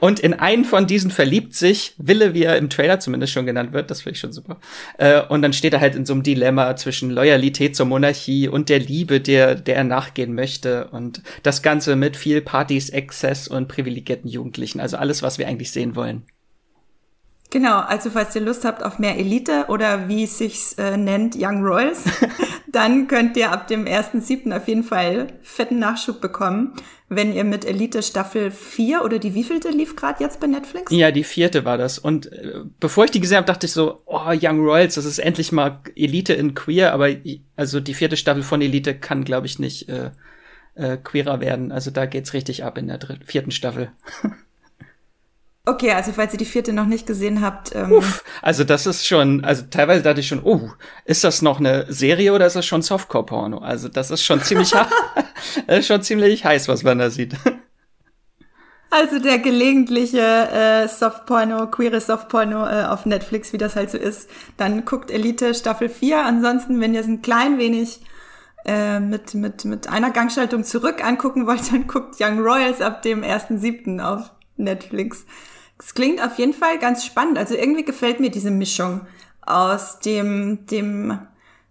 Und 0.00 0.20
in 0.20 0.34
einen 0.34 0.64
von 0.64 0.86
diesen 0.86 1.10
verliebt 1.10 1.54
sich 1.54 1.94
Wille, 1.98 2.34
wie 2.34 2.44
er 2.44 2.56
im 2.56 2.70
Trailer 2.70 3.00
zumindest 3.00 3.32
schon 3.32 3.46
genannt 3.46 3.72
wird. 3.72 3.90
Das 3.90 4.02
finde 4.02 4.14
ich 4.14 4.20
schon 4.20 4.32
super. 4.32 4.58
Äh, 4.98 5.22
und 5.22 5.42
dann 5.42 5.52
steht 5.52 5.72
er 5.72 5.80
halt 5.80 5.94
in 5.94 6.06
so 6.06 6.12
einem 6.12 6.22
Dilemma 6.22 6.76
zwischen 6.76 7.10
Loyalität 7.10 7.76
zur 7.76 7.86
Monarchie 7.86 8.48
und 8.48 8.68
der 8.68 8.78
Liebe, 8.78 9.20
der, 9.20 9.54
der 9.54 9.76
er 9.76 9.84
nachgehen 9.84 10.34
möchte. 10.34 10.88
Und 10.88 11.22
das 11.42 11.62
Ganze 11.62 11.96
mit 11.96 12.16
viel 12.16 12.40
Partys, 12.40 12.90
Exzess 12.90 13.48
und 13.48 13.68
privilegierten 13.68 14.30
Jugendlichen. 14.30 14.80
Also 14.80 14.96
alles, 14.96 15.22
was 15.22 15.38
wir 15.38 15.48
eigentlich 15.48 15.70
sehen 15.70 15.96
wollen. 15.96 16.24
Genau, 17.50 17.78
also 17.78 18.10
falls 18.10 18.34
ihr 18.34 18.42
Lust 18.42 18.64
habt 18.64 18.82
auf 18.82 18.98
mehr 18.98 19.16
Elite 19.16 19.66
oder 19.68 20.08
wie 20.08 20.24
es 20.24 20.38
sich 20.38 20.76
äh, 20.78 20.96
nennt, 20.96 21.36
Young 21.38 21.62
Royals, 21.62 22.04
dann 22.72 23.06
könnt 23.06 23.36
ihr 23.36 23.52
ab 23.52 23.68
dem 23.68 23.84
1.7. 23.84 24.54
auf 24.54 24.66
jeden 24.66 24.82
Fall 24.82 25.28
fetten 25.42 25.78
Nachschub 25.78 26.20
bekommen, 26.20 26.74
wenn 27.08 27.32
ihr 27.32 27.44
mit 27.44 27.64
Elite 27.64 28.02
Staffel 28.02 28.50
4 28.50 29.04
oder 29.04 29.18
die 29.18 29.34
wievielte 29.34 29.68
lief 29.68 29.94
gerade 29.94 30.22
jetzt 30.22 30.40
bei 30.40 30.46
Netflix? 30.46 30.90
Ja, 30.90 31.12
die 31.12 31.24
vierte 31.24 31.64
war 31.64 31.78
das. 31.78 31.98
Und 31.98 32.32
äh, 32.32 32.62
bevor 32.80 33.04
ich 33.04 33.12
die 33.12 33.20
gesehen 33.20 33.36
habe, 33.36 33.46
dachte 33.46 33.66
ich 33.66 33.72
so, 33.72 34.02
oh, 34.06 34.32
Young 34.32 34.60
Royals, 34.60 34.96
das 34.96 35.04
ist 35.04 35.18
endlich 35.18 35.52
mal 35.52 35.80
Elite 35.94 36.34
in 36.34 36.54
Queer, 36.54 36.92
aber 36.92 37.10
also 37.54 37.80
die 37.80 37.94
vierte 37.94 38.16
Staffel 38.16 38.42
von 38.42 38.60
Elite 38.60 38.94
kann, 38.94 39.24
glaube 39.24 39.46
ich, 39.46 39.58
nicht 39.58 39.88
äh, 39.88 40.10
äh, 40.74 40.96
queerer 40.96 41.40
werden. 41.40 41.72
Also 41.72 41.90
da 41.90 42.06
geht's 42.06 42.32
richtig 42.32 42.64
ab 42.64 42.78
in 42.78 42.88
der 42.88 42.98
vierten 43.24 43.50
Staffel. 43.50 43.92
Okay, 45.68 45.90
also 45.90 46.12
falls 46.12 46.32
ihr 46.32 46.38
die 46.38 46.44
vierte 46.44 46.72
noch 46.72 46.86
nicht 46.86 47.08
gesehen 47.08 47.42
habt. 47.42 47.74
Ähm 47.74 47.90
Uff, 47.90 48.22
also 48.40 48.62
das 48.62 48.86
ist 48.86 49.04
schon, 49.04 49.44
also 49.44 49.64
teilweise 49.68 50.04
dachte 50.04 50.20
ich 50.20 50.28
schon, 50.28 50.42
oh, 50.44 50.70
ist 51.04 51.24
das 51.24 51.42
noch 51.42 51.58
eine 51.58 51.92
Serie 51.92 52.32
oder 52.32 52.46
ist 52.46 52.54
das 52.54 52.64
schon 52.64 52.82
Softcore-Porno? 52.82 53.58
Also 53.58 53.88
das 53.88 54.12
ist 54.12 54.22
schon 54.22 54.40
ziemlich, 54.40 54.70
das 55.66 55.80
ist 55.80 55.86
schon 55.88 56.02
ziemlich 56.02 56.44
heiß, 56.44 56.68
was 56.68 56.84
man 56.84 56.98
da 56.98 57.10
sieht. 57.10 57.34
Also 58.90 59.18
der 59.18 59.40
gelegentliche 59.40 60.20
äh, 60.20 60.86
Softporno, 60.86 61.66
queere 61.66 62.00
Softporno 62.00 62.64
äh, 62.64 62.84
auf 62.84 63.04
Netflix, 63.04 63.52
wie 63.52 63.58
das 63.58 63.74
halt 63.74 63.90
so 63.90 63.98
ist. 63.98 64.30
Dann 64.56 64.84
guckt 64.84 65.10
Elite 65.10 65.52
Staffel 65.54 65.88
4. 65.88 66.24
Ansonsten, 66.24 66.80
wenn 66.80 66.94
ihr 66.94 67.00
es 67.00 67.08
ein 67.08 67.22
klein 67.22 67.58
wenig 67.58 68.00
äh, 68.64 69.00
mit, 69.00 69.34
mit, 69.34 69.64
mit 69.64 69.88
einer 69.88 70.12
Gangschaltung 70.12 70.62
zurück 70.62 71.04
angucken 71.04 71.48
wollt, 71.48 71.72
dann 71.72 71.88
guckt 71.88 72.20
Young 72.20 72.38
Royals 72.38 72.80
ab 72.80 73.02
dem 73.02 73.24
1.7. 73.24 74.00
auf 74.00 74.30
Netflix. 74.56 75.26
Es 75.78 75.94
klingt 75.94 76.22
auf 76.22 76.38
jeden 76.38 76.54
Fall 76.54 76.78
ganz 76.78 77.04
spannend. 77.04 77.38
Also 77.38 77.54
irgendwie 77.54 77.84
gefällt 77.84 78.20
mir 78.20 78.30
diese 78.30 78.50
Mischung 78.50 79.02
aus 79.42 80.00
dem, 80.00 80.66
dem, 80.66 81.18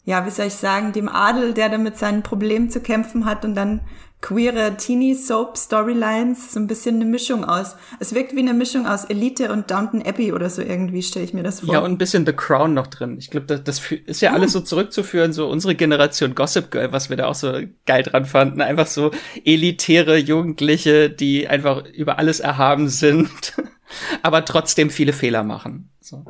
ja, 0.06 0.26
wie 0.26 0.32
soll 0.32 0.48
ich 0.48 0.54
sagen, 0.54 0.94
dem 0.94 1.10
Adel, 1.10 1.54
der 1.54 1.70
da 1.70 1.78
mit 1.78 1.98
seinen 1.98 2.24
Problemen 2.24 2.70
zu 2.70 2.80
kämpfen 2.80 3.26
hat 3.26 3.44
und 3.46 3.56
dann 3.56 3.82
queere 4.26 4.76
Teenie-Soap-Storylines, 4.76 6.54
so 6.54 6.60
ein 6.60 6.66
bisschen 6.66 6.96
eine 6.96 7.06
Mischung 7.06 7.46
aus. 7.46 7.76
Es 8.00 8.16
wirkt 8.16 8.36
wie 8.36 8.40
eine 8.40 8.56
Mischung 8.56 8.88
aus 8.88 9.06
Elite 9.06 9.52
und 9.52 9.70
Downton 9.70 10.02
Abbey 10.02 10.34
oder 10.34 10.50
so 10.50 10.64
irgendwie, 10.64 11.04
stelle 11.04 11.26
ich 11.26 11.34
mir 11.34 11.44
das 11.44 11.60
vor. 11.60 11.72
Ja, 11.72 11.82
und 11.82 11.92
ein 11.92 11.98
bisschen 12.00 12.26
The 12.26 12.34
Crown 12.34 12.74
noch 12.74 12.88
drin. 12.88 13.18
Ich 13.20 13.30
glaube, 13.30 13.46
das, 13.46 13.64
das 13.64 13.82
ist 13.92 14.22
ja 14.22 14.34
alles 14.34 14.54
so 14.54 14.62
zurückzuführen, 14.62 15.32
so 15.32 15.48
unsere 15.48 15.76
Generation 15.76 16.34
Gossip 16.34 16.72
Girl, 16.72 16.92
was 16.92 17.12
wir 17.12 17.18
da 17.18 17.28
auch 17.28 17.36
so 17.36 17.54
geil 17.86 18.02
dran 18.02 18.26
fanden. 18.26 18.62
Einfach 18.62 18.88
so 18.88 19.12
elitäre 19.44 20.18
Jugendliche, 20.18 21.12
die 21.12 21.48
einfach 21.48 21.86
über 21.86 22.18
alles 22.18 22.40
erhaben 22.40 22.90
sind. 22.90 23.54
aber 24.22 24.46
trotzdem 24.46 24.90
viele 24.90 25.14
Fehler 25.14 25.44
machen. 25.44 25.90
So. 26.02 26.24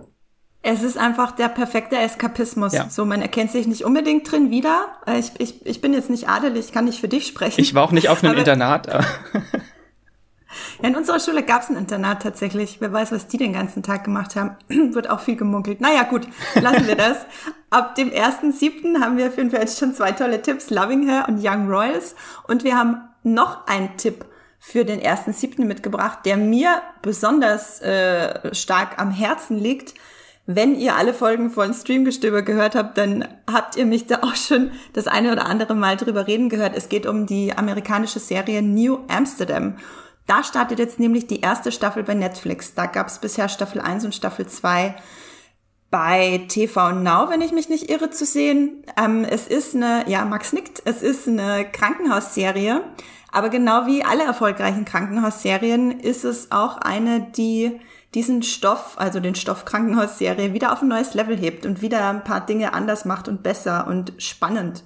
Es 0.67 0.81
ist 0.81 0.97
einfach 0.97 1.31
der 1.31 1.47
perfekte 1.47 1.95
Eskapismus. 1.95 2.73
Ja. 2.73 2.89
So, 2.89 3.05
man 3.05 3.21
erkennt 3.21 3.51
sich 3.51 3.67
nicht 3.67 3.85
unbedingt 3.85 4.31
drin 4.31 4.49
wieder. 4.49 4.87
Äh, 5.05 5.19
ich, 5.19 5.31
ich, 5.37 5.63
ich 5.63 5.79
bin 5.79 5.93
jetzt 5.93 6.09
nicht 6.09 6.27
adelig, 6.27 6.71
kann 6.71 6.85
nicht 6.85 6.99
für 6.99 7.07
dich 7.07 7.27
sprechen. 7.27 7.61
Ich 7.61 7.75
war 7.75 7.83
auch 7.83 7.91
nicht 7.91 8.09
auf 8.09 8.23
einem 8.23 8.31
aber, 8.31 8.39
Internat. 8.39 8.87
ja, 8.91 9.05
in 10.81 10.95
unserer 10.95 11.19
Schule 11.19 11.43
gab 11.43 11.61
es 11.61 11.69
ein 11.69 11.75
Internat 11.75 12.23
tatsächlich. 12.23 12.77
Wer 12.79 12.91
weiß, 12.91 13.11
was 13.11 13.27
die 13.27 13.37
den 13.37 13.53
ganzen 13.53 13.83
Tag 13.83 14.05
gemacht 14.05 14.35
haben. 14.35 14.55
Wird 14.95 15.07
auch 15.07 15.19
viel 15.19 15.35
gemunkelt. 15.35 15.81
Naja, 15.81 16.01
gut, 16.01 16.27
lassen 16.55 16.87
wir 16.87 16.95
das. 16.95 17.17
Ab 17.69 17.93
dem 17.93 18.09
1.7. 18.09 19.01
haben 19.01 19.17
wir 19.17 19.27
auf 19.27 19.37
jeden 19.37 19.51
Fall 19.51 19.59
jetzt 19.59 19.77
schon 19.77 19.93
zwei 19.93 20.13
tolle 20.13 20.41
Tipps. 20.41 20.71
Loving 20.71 21.07
Her 21.07 21.25
und 21.27 21.45
Young 21.45 21.69
Royals. 21.69 22.15
Und 22.47 22.63
wir 22.63 22.75
haben 22.75 23.01
noch 23.21 23.67
einen 23.67 23.95
Tipp 23.97 24.25
für 24.67 24.83
den 24.83 24.99
ersten 24.99 25.31
siebten 25.31 25.67
mitgebracht, 25.67 26.19
der 26.25 26.37
mir 26.37 26.81
besonders 27.03 27.81
äh, 27.81 28.53
stark 28.55 28.97
am 28.97 29.11
Herzen 29.11 29.59
liegt. 29.59 29.93
Wenn 30.47 30.75
ihr 30.75 30.95
alle 30.95 31.13
Folgen 31.13 31.51
von 31.51 31.71
Streamgestöber 31.71 32.41
gehört 32.41 32.73
habt, 32.73 32.97
dann 32.97 33.27
habt 33.49 33.75
ihr 33.77 33.85
mich 33.85 34.07
da 34.07 34.23
auch 34.23 34.35
schon 34.35 34.71
das 34.93 35.05
eine 35.05 35.31
oder 35.31 35.45
andere 35.45 35.75
Mal 35.75 35.97
drüber 35.97 36.25
reden 36.25 36.49
gehört. 36.49 36.75
Es 36.75 36.89
geht 36.89 37.05
um 37.05 37.27
die 37.27 37.55
amerikanische 37.55 38.19
Serie 38.19 38.63
New 38.63 38.97
Amsterdam. 39.07 39.77
Da 40.25 40.43
startet 40.43 40.79
jetzt 40.79 40.99
nämlich 40.99 41.27
die 41.27 41.41
erste 41.41 41.71
Staffel 41.71 42.01
bei 42.01 42.15
Netflix. 42.15 42.73
Da 42.73 42.87
gab 42.87 43.07
es 43.07 43.19
bisher 43.19 43.49
Staffel 43.49 43.81
1 43.81 44.03
und 44.03 44.15
Staffel 44.15 44.47
2 44.47 44.95
bei 45.91 46.43
TV 46.47 46.91
Now, 46.91 47.29
wenn 47.29 47.41
ich 47.41 47.51
mich 47.51 47.69
nicht 47.69 47.91
irre, 47.91 48.09
zu 48.09 48.25
sehen. 48.25 48.83
Ähm, 48.97 49.25
es 49.29 49.45
ist 49.45 49.75
eine, 49.75 50.09
ja, 50.09 50.25
Max 50.25 50.53
nickt, 50.53 50.81
es 50.85 51.03
ist 51.03 51.27
eine 51.27 51.65
Krankenhausserie 51.71 52.81
aber 53.35 53.49
genau 53.49 53.85
wie 53.85 54.01
alle 54.01 54.23
erfolgreichen 54.23 54.85
Krankenhausserien 54.85 55.99
ist 55.99 56.23
es 56.23 56.53
auch 56.53 56.77
eine, 56.77 57.19
die 57.19 57.81
diesen 58.13 58.43
Stoff, 58.43 58.93
also 58.95 59.19
den 59.19 59.35
Stoff 59.35 59.65
Krankenhausserie, 59.65 60.53
wieder 60.53 60.71
auf 60.71 60.81
ein 60.81 60.87
neues 60.87 61.15
Level 61.15 61.37
hebt 61.37 61.65
und 61.65 61.81
wieder 61.81 62.09
ein 62.09 62.23
paar 62.23 62.45
Dinge 62.45 62.73
anders 62.73 63.03
macht 63.03 63.27
und 63.27 63.43
besser 63.43 63.87
und 63.87 64.13
spannend. 64.19 64.85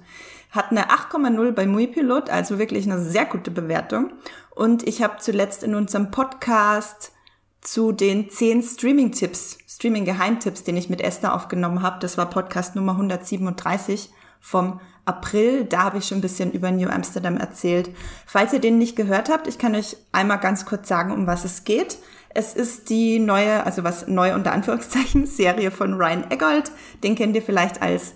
Hat 0.50 0.72
eine 0.72 0.90
8,0 0.90 1.52
bei 1.52 1.64
Muipilot, 1.64 2.28
also 2.28 2.58
wirklich 2.58 2.90
eine 2.90 3.00
sehr 3.00 3.24
gute 3.24 3.52
Bewertung. 3.52 4.14
Und 4.50 4.82
ich 4.82 5.00
habe 5.00 5.18
zuletzt 5.20 5.62
in 5.62 5.76
unserem 5.76 6.10
Podcast 6.10 7.12
zu 7.60 7.92
den 7.92 8.30
10 8.30 8.64
Streaming-Tipps, 8.64 9.58
Streaming-Geheimtipps, 9.68 10.64
den 10.64 10.76
ich 10.76 10.90
mit 10.90 11.02
Esther 11.02 11.36
aufgenommen 11.36 11.82
habe, 11.82 12.00
das 12.00 12.18
war 12.18 12.28
Podcast 12.28 12.74
Nummer 12.74 12.92
137 12.92 14.10
vom 14.40 14.80
April. 15.04 15.64
Da 15.64 15.84
habe 15.84 15.98
ich 15.98 16.06
schon 16.06 16.18
ein 16.18 16.22
bisschen 16.22 16.52
über 16.52 16.70
New 16.70 16.88
Amsterdam 16.88 17.36
erzählt. 17.36 17.90
Falls 18.26 18.52
ihr 18.52 18.60
den 18.60 18.78
nicht 18.78 18.96
gehört 18.96 19.28
habt, 19.28 19.46
ich 19.46 19.58
kann 19.58 19.74
euch 19.74 19.96
einmal 20.12 20.38
ganz 20.38 20.66
kurz 20.66 20.88
sagen, 20.88 21.12
um 21.12 21.26
was 21.26 21.44
es 21.44 21.64
geht. 21.64 21.98
Es 22.32 22.54
ist 22.54 22.90
die 22.90 23.18
neue, 23.18 23.64
also 23.66 23.82
was 23.82 24.06
neu 24.06 24.34
unter 24.34 24.52
Anführungszeichen, 24.52 25.26
Serie 25.28 25.70
von 25.70 25.94
Ryan 25.94 26.30
Eggold. 26.30 26.70
Den 27.02 27.14
kennt 27.16 27.34
ihr 27.34 27.42
vielleicht 27.42 27.82
als 27.82 28.14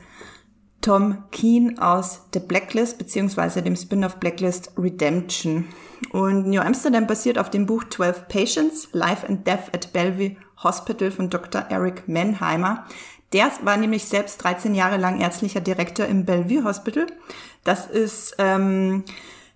Tom 0.81 1.25
Keen 1.31 1.79
aus 1.79 2.27
The 2.35 2.41
Blacklist 2.41 2.99
beziehungsweise 2.99 3.63
dem 3.63 3.75
Spin-off 3.75 4.17
Blacklist 4.17 4.73
Redemption. 4.77 5.67
Und 6.13 6.47
New 6.47 6.61
Amsterdam 6.61 7.07
basiert 7.07 7.39
auf 7.39 7.51
dem 7.51 7.65
Buch 7.67 7.85
12 7.89 8.29
Patients, 8.29 8.89
Life 8.93 9.27
and 9.27 9.47
Death 9.47 9.75
at 9.75 9.93
Bellevue 9.93 10.37
Hospital 10.63 11.11
von 11.11 11.31
Dr. 11.31 11.67
Eric 11.71 12.07
Mannheimer. 12.07 12.85
Der 13.35 13.51
war 13.63 13.77
nämlich 13.77 14.05
selbst 14.05 14.43
13 14.45 14.77
Jahre 14.77 14.97
lang 14.97 15.21
ärztlicher 15.21 15.61
Direktor 15.61 16.07
im 16.07 16.25
Bellevue 16.25 16.63
Hospital. 16.63 17.09
Das 17.65 17.87
ist 17.87 18.37
ähm, 18.39 19.03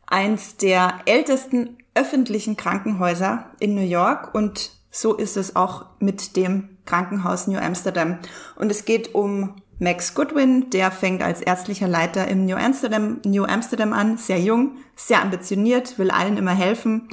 eins 0.05 0.57
der 0.57 0.95
ältesten 1.07 1.79
öffentlichen 1.95 2.57
Krankenhäuser 2.57 3.47
in 3.61 3.77
New 3.77 3.89
York 3.89 4.35
und 4.35 4.73
so 4.91 5.15
ist 5.15 5.37
es 5.37 5.55
auch 5.55 5.87
mit 6.01 6.35
dem 6.35 6.71
Krankenhaus 6.87 7.47
New 7.47 7.59
Amsterdam. 7.59 8.19
Und 8.57 8.73
es 8.73 8.85
geht 8.85 9.15
um 9.15 9.55
Max 9.79 10.15
Goodwin, 10.15 10.71
der 10.71 10.91
fängt 10.91 11.23
als 11.23 11.41
ärztlicher 11.41 11.87
Leiter 11.87 12.27
im 12.27 12.47
New 12.47 12.57
Amsterdam, 12.57 13.21
New 13.25 13.45
Amsterdam 13.45 13.93
an, 13.93 14.19
sehr 14.19 14.41
jung, 14.41 14.73
sehr 14.97 15.23
ambitioniert, 15.23 16.01
will 16.01 16.11
allen 16.11 16.37
immer 16.37 16.55
helfen 16.55 17.09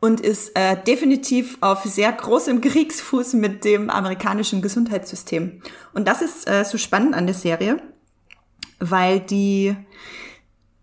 und 0.00 0.20
ist 0.20 0.56
äh, 0.56 0.76
definitiv 0.82 1.58
auf 1.60 1.84
sehr 1.84 2.12
großem 2.12 2.60
Kriegsfuß 2.62 3.34
mit 3.34 3.64
dem 3.64 3.90
amerikanischen 3.90 4.62
Gesundheitssystem. 4.62 5.62
Und 5.94 6.06
das 6.06 6.22
ist 6.22 6.48
äh, 6.48 6.64
so 6.64 6.78
spannend 6.78 7.14
an 7.14 7.26
der 7.26 7.34
Serie, 7.34 7.80
weil 8.78 9.20
die 9.20 9.76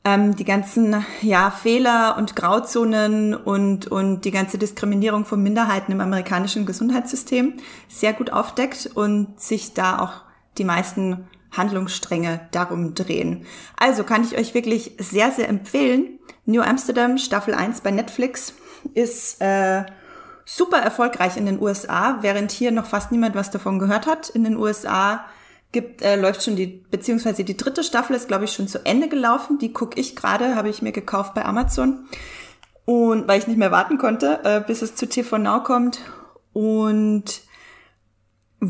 ähm, 0.06 0.36
die 0.36 0.44
ganzen 0.44 1.06
ja 1.22 1.52
Fehler 1.52 2.18
und 2.18 2.36
Grauzonen 2.36 3.34
und 3.34 3.88
und 3.88 4.26
die 4.26 4.32
ganze 4.32 4.58
Diskriminierung 4.58 5.26
von 5.26 5.42
Minderheiten 5.42 5.92
im 5.92 6.02
amerikanischen 6.02 6.66
Gesundheitssystem 6.66 7.54
sehr 7.88 8.14
gut 8.14 8.32
aufdeckt 8.32 8.90
und 8.94 9.40
sich 9.40 9.74
da 9.74 10.00
auch 10.00 10.24
die 10.58 10.66
meisten 10.66 11.28
Handlungsstränge 11.52 12.48
darum 12.52 12.96
drehen. 12.96 13.46
Also 13.78 14.04
kann 14.04 14.24
ich 14.24 14.38
euch 14.38 14.54
wirklich 14.54 14.94
sehr, 14.98 15.32
sehr 15.32 15.48
empfehlen. 15.48 16.20
New 16.46 16.62
Amsterdam 16.62 17.18
Staffel 17.18 17.54
1 17.54 17.82
bei 17.82 17.92
Netflix 17.92 18.56
ist 18.94 19.42
äh, 19.42 19.84
super 20.46 20.78
erfolgreich 20.78 21.38
in 21.38 21.46
den 21.46 21.62
USA, 21.62 22.18
während 22.22 22.52
hier 22.52 22.72
noch 22.72 22.86
fast 22.86 23.12
niemand 23.12 23.36
was 23.36 23.52
davon 23.52 23.80
gehört 23.80 24.08
hat. 24.08 24.30
In 24.30 24.44
den 24.44 24.58
USA 24.58 25.26
gibt, 25.72 26.02
äh, 26.02 26.16
läuft 26.16 26.44
schon 26.44 26.56
die, 26.56 26.68
beziehungsweise 26.68 27.44
die 27.44 27.58
dritte 27.58 27.84
Staffel 27.84 28.16
ist, 28.16 28.28
glaube 28.28 28.46
ich, 28.46 28.54
schon 28.54 28.68
zu 28.68 28.86
Ende 28.86 29.10
gelaufen. 29.10 29.58
Die 29.58 29.74
gucke 29.74 30.00
ich 30.00 30.16
gerade, 30.16 30.56
habe 30.56 30.70
ich 30.70 30.82
mir 30.82 30.92
gekauft 30.92 31.34
bei 31.34 31.46
Amazon. 31.46 32.06
Und 32.86 33.28
weil 33.28 33.40
ich 33.40 33.48
nicht 33.48 33.58
mehr 33.58 33.72
warten 33.72 33.98
konnte, 33.98 34.42
äh, 34.44 34.62
bis 34.66 34.82
es 34.82 34.96
zu 34.96 35.08
TV 35.08 35.38
Now 35.38 35.64
kommt. 35.64 36.00
Und 36.54 37.42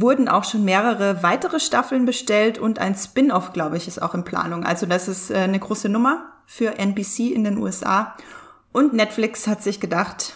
wurden 0.02 0.28
auch 0.28 0.44
schon 0.44 0.64
mehrere 0.64 1.22
weitere 1.22 1.60
Staffeln 1.60 2.06
bestellt 2.06 2.58
und 2.58 2.80
ein 2.80 2.96
Spin-off, 2.96 3.54
glaube 3.54 3.78
ich, 3.78 3.88
ist 3.88 4.02
auch 4.02 4.16
in 4.16 4.24
Planung. 4.24 4.64
Also 4.64 4.86
das 4.86 5.08
ist 5.08 5.30
äh, 5.30 5.36
eine 5.36 5.60
große 5.60 5.90
Nummer 5.90 6.32
für 6.46 6.80
NBC 6.80 7.32
in 7.32 7.44
den 7.44 7.58
USA. 7.58 8.16
Und 8.74 8.94
Netflix 8.94 9.48
hat 9.48 9.64
sich 9.64 9.80
gedacht, 9.80 10.36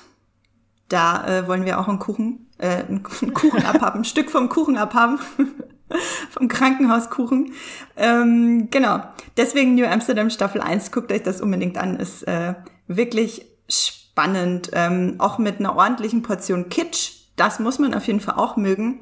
da 0.87 1.27
äh, 1.27 1.47
wollen 1.47 1.65
wir 1.65 1.79
auch 1.79 1.89
einen 1.89 1.99
Kuchen, 1.99 2.47
äh, 2.59 2.83
einen 2.83 3.03
Kuchen 3.03 3.65
abhaben, 3.65 4.01
ein 4.01 4.05
Stück 4.05 4.29
vom 4.29 4.47
Kuchen 4.47 4.77
abhaben. 4.77 5.19
vom 6.29 6.47
Krankenhauskuchen. 6.47 7.53
Ähm, 7.95 8.67
genau. 8.69 9.01
Deswegen 9.37 9.75
New 9.75 9.85
Amsterdam 9.85 10.29
Staffel 10.29 10.61
1, 10.61 10.91
guckt 10.91 11.11
euch 11.11 11.23
das 11.23 11.41
unbedingt 11.41 11.77
an. 11.77 11.97
Ist 11.97 12.23
äh, 12.27 12.55
wirklich 12.87 13.45
spannend. 13.69 14.71
Ähm, 14.73 15.15
auch 15.19 15.37
mit 15.37 15.59
einer 15.59 15.75
ordentlichen 15.75 16.21
Portion 16.23 16.69
Kitsch. 16.69 17.11
Das 17.35 17.59
muss 17.59 17.79
man 17.79 17.93
auf 17.93 18.05
jeden 18.07 18.19
Fall 18.19 18.35
auch 18.35 18.57
mögen. 18.57 19.01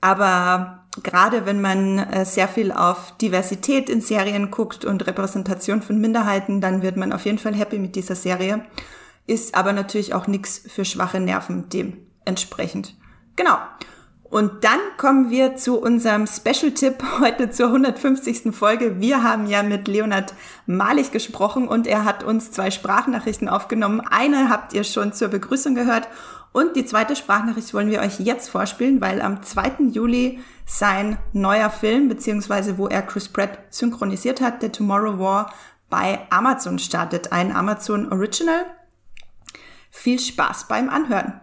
Aber 0.00 0.81
gerade 1.02 1.46
wenn 1.46 1.60
man 1.60 1.98
äh, 1.98 2.24
sehr 2.24 2.48
viel 2.48 2.72
auf 2.72 3.16
Diversität 3.18 3.88
in 3.88 4.00
Serien 4.00 4.50
guckt 4.50 4.84
und 4.84 5.06
Repräsentation 5.06 5.82
von 5.82 5.98
Minderheiten, 5.98 6.60
dann 6.60 6.82
wird 6.82 6.96
man 6.96 7.12
auf 7.12 7.24
jeden 7.24 7.38
Fall 7.38 7.54
happy 7.54 7.78
mit 7.78 7.96
dieser 7.96 8.14
Serie. 8.14 8.64
Ist 9.26 9.54
aber 9.54 9.72
natürlich 9.72 10.14
auch 10.14 10.26
nichts 10.26 10.62
für 10.66 10.84
schwache 10.84 11.20
Nerven 11.20 11.68
dementsprechend. 11.70 12.94
Genau. 13.36 13.56
Und 14.24 14.64
dann 14.64 14.80
kommen 14.96 15.30
wir 15.30 15.56
zu 15.56 15.78
unserem 15.78 16.26
Special-Tipp 16.26 17.04
heute 17.20 17.50
zur 17.50 17.66
150. 17.66 18.54
Folge. 18.54 18.98
Wir 18.98 19.22
haben 19.22 19.46
ja 19.46 19.62
mit 19.62 19.88
Leonard 19.88 20.32
Malig 20.66 21.12
gesprochen 21.12 21.68
und 21.68 21.86
er 21.86 22.04
hat 22.04 22.24
uns 22.24 22.50
zwei 22.50 22.70
Sprachnachrichten 22.70 23.48
aufgenommen. 23.48 24.00
Eine 24.00 24.48
habt 24.48 24.72
ihr 24.72 24.84
schon 24.84 25.12
zur 25.12 25.28
Begrüßung 25.28 25.74
gehört 25.74 26.08
und 26.52 26.76
die 26.76 26.84
zweite 26.84 27.16
Sprachnachricht 27.16 27.72
wollen 27.72 27.90
wir 27.90 28.00
euch 28.00 28.20
jetzt 28.20 28.50
vorspielen, 28.50 29.00
weil 29.00 29.22
am 29.22 29.42
2. 29.42 29.84
Juli 29.92 30.38
sein 30.66 31.18
neuer 31.32 31.70
Film, 31.70 32.08
beziehungsweise 32.08 32.76
wo 32.76 32.88
er 32.88 33.02
Chris 33.02 33.28
Pratt 33.28 33.58
synchronisiert 33.70 34.40
hat, 34.40 34.60
The 34.60 34.68
Tomorrow 34.68 35.18
War, 35.18 35.52
bei 35.88 36.20
Amazon 36.30 36.78
startet. 36.78 37.32
Ein 37.32 37.54
Amazon 37.54 38.12
Original. 38.12 38.66
Viel 39.90 40.18
Spaß 40.18 40.68
beim 40.68 40.88
Anhören. 40.88 41.40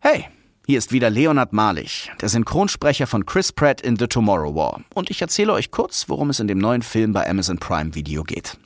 Hey, 0.00 0.26
hier 0.66 0.78
ist 0.78 0.92
wieder 0.92 1.10
Leonard 1.10 1.52
Malich, 1.52 2.10
der 2.20 2.28
Synchronsprecher 2.28 3.06
von 3.06 3.26
Chris 3.26 3.52
Pratt 3.52 3.80
in 3.80 3.96
The 3.96 4.06
Tomorrow 4.06 4.54
War. 4.54 4.80
Und 4.94 5.10
ich 5.10 5.20
erzähle 5.20 5.52
euch 5.52 5.70
kurz, 5.70 6.08
worum 6.08 6.30
es 6.30 6.40
in 6.40 6.48
dem 6.48 6.58
neuen 6.58 6.82
Film 6.82 7.12
bei 7.12 7.28
Amazon 7.28 7.58
Prime 7.58 7.94
Video 7.94 8.22
geht. 8.22 8.56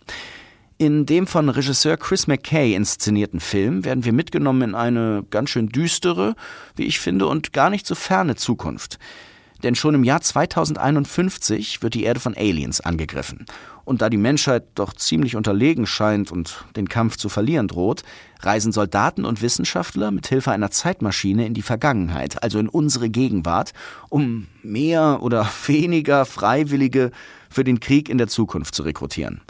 In 0.79 1.07
dem 1.07 1.27
von 1.27 1.49
Regisseur 1.49 1.97
Chris 1.97 2.27
McKay 2.27 2.75
inszenierten 2.75 3.41
Film 3.41 3.87
werden 3.87 4.05
wir 4.05 4.13
mitgenommen 4.13 4.61
in 4.61 4.75
eine 4.75 5.25
ganz 5.31 5.49
schön 5.49 5.71
düstere, 5.71 6.35
wie 6.75 6.85
ich 6.85 7.01
finde, 7.01 7.29
und 7.29 7.55
gar 7.55 7.71
nicht 7.71 7.87
so 7.87 7.95
ferne 7.95 8.37
Zukunft. 8.37 8.99
Denn 9.63 9.75
schon 9.75 9.95
im 9.95 10.05
Jahr 10.05 10.21
2051 10.21 11.83
wird 11.83 11.95
die 11.95 12.03
Erde 12.03 12.21
von 12.21 12.37
Aliens 12.37 12.83
angegriffen. 12.83 13.47
Und 13.87 14.03
da 14.03 14.11
die 14.11 14.19
Menschheit 14.19 14.65
doch 14.75 14.93
ziemlich 14.93 15.35
unterlegen 15.35 15.87
scheint 15.87 16.31
und 16.31 16.67
den 16.77 16.91
Kampf 16.91 17.17
zu 17.17 17.31
verlieren 17.31 17.69
droht, 17.69 18.03
reisen 18.41 18.71
Soldaten 18.71 19.25
und 19.25 19.41
Wissenschaftler 19.41 20.11
mit 20.11 20.27
Hilfe 20.27 20.51
einer 20.51 20.71
Zeitmaschine 20.71 21.47
in 21.47 21.55
die 21.55 21.63
Vergangenheit, 21.63 22.43
also 22.43 22.59
in 22.59 22.69
unsere 22.69 23.09
Gegenwart, 23.09 23.73
um 24.11 24.47
mehr 24.63 25.23
oder 25.23 25.49
weniger 25.67 26.27
Freiwillige 26.27 27.13
für 27.49 27.65
den 27.65 27.81
Krieg 27.81 28.11
in 28.11 28.19
der 28.19 28.29
Zukunft 28.29 28.75
zu 28.75 28.83
rekrutieren. 28.83 29.41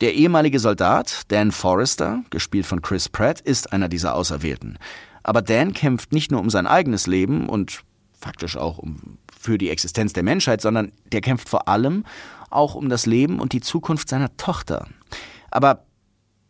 Der 0.00 0.14
ehemalige 0.14 0.58
Soldat, 0.58 1.24
Dan 1.28 1.52
Forrester, 1.52 2.22
gespielt 2.30 2.64
von 2.64 2.80
Chris 2.80 3.10
Pratt, 3.10 3.40
ist 3.40 3.72
einer 3.72 3.88
dieser 3.88 4.14
Auserwählten. 4.14 4.78
Aber 5.22 5.42
Dan 5.42 5.74
kämpft 5.74 6.12
nicht 6.12 6.30
nur 6.30 6.40
um 6.40 6.48
sein 6.48 6.66
eigenes 6.66 7.06
Leben 7.06 7.50
und 7.50 7.82
faktisch 8.18 8.56
auch 8.56 8.78
um, 8.78 9.18
für 9.38 9.58
die 9.58 9.68
Existenz 9.68 10.14
der 10.14 10.22
Menschheit, 10.22 10.62
sondern 10.62 10.92
der 11.12 11.20
kämpft 11.20 11.50
vor 11.50 11.68
allem 11.68 12.04
auch 12.48 12.74
um 12.74 12.88
das 12.88 13.04
Leben 13.04 13.40
und 13.40 13.52
die 13.52 13.60
Zukunft 13.60 14.08
seiner 14.08 14.34
Tochter. 14.38 14.88
Aber 15.50 15.84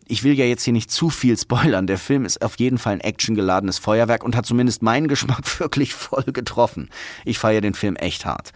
ich 0.06 0.22
will 0.22 0.34
ja 0.34 0.44
jetzt 0.44 0.62
hier 0.62 0.72
nicht 0.72 0.90
zu 0.90 1.10
viel 1.10 1.36
spoilern. 1.36 1.88
Der 1.88 1.98
Film 1.98 2.24
ist 2.24 2.42
auf 2.42 2.56
jeden 2.58 2.78
Fall 2.78 2.94
ein 2.94 3.00
actiongeladenes 3.00 3.78
Feuerwerk 3.78 4.22
und 4.22 4.36
hat 4.36 4.46
zumindest 4.46 4.82
meinen 4.82 5.08
Geschmack 5.08 5.42
wirklich 5.60 5.94
voll 5.94 6.24
getroffen. 6.24 6.88
Ich 7.24 7.38
feiere 7.38 7.60
den 7.60 7.74
Film 7.74 7.96
echt 7.96 8.26
hart. 8.26 8.52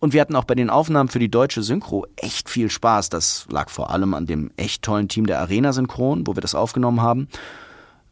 Und 0.00 0.14
wir 0.14 0.22
hatten 0.22 0.34
auch 0.34 0.44
bei 0.44 0.54
den 0.54 0.70
Aufnahmen 0.70 1.10
für 1.10 1.18
die 1.18 1.30
deutsche 1.30 1.62
Synchro 1.62 2.06
echt 2.16 2.48
viel 2.48 2.70
Spaß. 2.70 3.10
Das 3.10 3.46
lag 3.50 3.68
vor 3.68 3.90
allem 3.90 4.14
an 4.14 4.26
dem 4.26 4.50
echt 4.56 4.82
tollen 4.82 5.08
Team 5.08 5.26
der 5.26 5.40
Arena 5.40 5.72
Synchron, 5.72 6.26
wo 6.26 6.34
wir 6.34 6.40
das 6.40 6.54
aufgenommen 6.54 7.02
haben. 7.02 7.28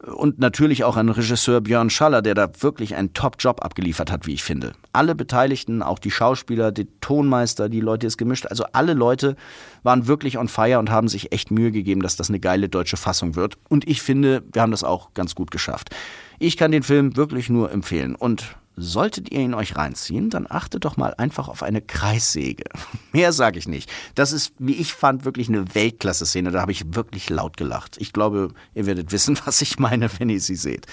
Und 0.04 0.38
natürlich 0.38 0.84
auch 0.84 0.96
an 0.96 1.08
Regisseur 1.08 1.60
Björn 1.60 1.90
Schaller, 1.90 2.22
der 2.22 2.34
da 2.34 2.48
wirklich 2.60 2.94
einen 2.94 3.14
Top-Job 3.14 3.64
abgeliefert 3.64 4.12
hat, 4.12 4.26
wie 4.26 4.34
ich 4.34 4.44
finde. 4.44 4.74
Alle 4.92 5.16
Beteiligten, 5.16 5.82
auch 5.82 5.98
die 5.98 6.12
Schauspieler, 6.12 6.70
die 6.70 6.86
Tonmeister, 7.00 7.68
die 7.68 7.80
Leute, 7.80 8.00
die 8.00 8.06
es 8.06 8.16
gemischt, 8.16 8.46
also 8.46 8.64
alle 8.72 8.94
Leute 8.94 9.34
waren 9.82 10.06
wirklich 10.06 10.38
on 10.38 10.46
fire 10.46 10.78
und 10.78 10.90
haben 10.90 11.08
sich 11.08 11.32
echt 11.32 11.50
Mühe 11.50 11.72
gegeben, 11.72 12.02
dass 12.02 12.14
das 12.14 12.28
eine 12.28 12.38
geile 12.38 12.68
deutsche 12.68 12.96
Fassung 12.96 13.34
wird. 13.34 13.56
Und 13.68 13.88
ich 13.88 14.00
finde, 14.00 14.44
wir 14.52 14.62
haben 14.62 14.70
das 14.70 14.84
auch 14.84 15.14
ganz 15.14 15.34
gut 15.34 15.50
geschafft. 15.50 15.90
Ich 16.38 16.56
kann 16.56 16.70
den 16.70 16.84
Film 16.84 17.16
wirklich 17.16 17.50
nur 17.50 17.72
empfehlen. 17.72 18.14
Und 18.14 18.56
Solltet 18.80 19.32
ihr 19.32 19.40
ihn 19.40 19.54
euch 19.54 19.76
reinziehen, 19.76 20.30
dann 20.30 20.46
achtet 20.48 20.84
doch 20.84 20.96
mal 20.96 21.14
einfach 21.18 21.48
auf 21.48 21.62
eine 21.62 21.80
Kreissäge. 21.80 22.64
Mehr 23.12 23.32
sage 23.32 23.58
ich 23.58 23.66
nicht. 23.66 23.90
Das 24.14 24.32
ist, 24.32 24.52
wie 24.58 24.74
ich 24.74 24.94
fand, 24.94 25.24
wirklich 25.24 25.48
eine 25.48 25.74
Weltklasse-Szene. 25.74 26.52
Da 26.52 26.60
habe 26.60 26.72
ich 26.72 26.94
wirklich 26.94 27.28
laut 27.28 27.56
gelacht. 27.56 27.96
Ich 27.98 28.12
glaube, 28.12 28.52
ihr 28.74 28.86
werdet 28.86 29.10
wissen, 29.10 29.38
was 29.44 29.60
ich 29.62 29.78
meine, 29.78 30.08
wenn 30.18 30.30
ihr 30.30 30.40
sie 30.40 30.56
seht. 30.56 30.86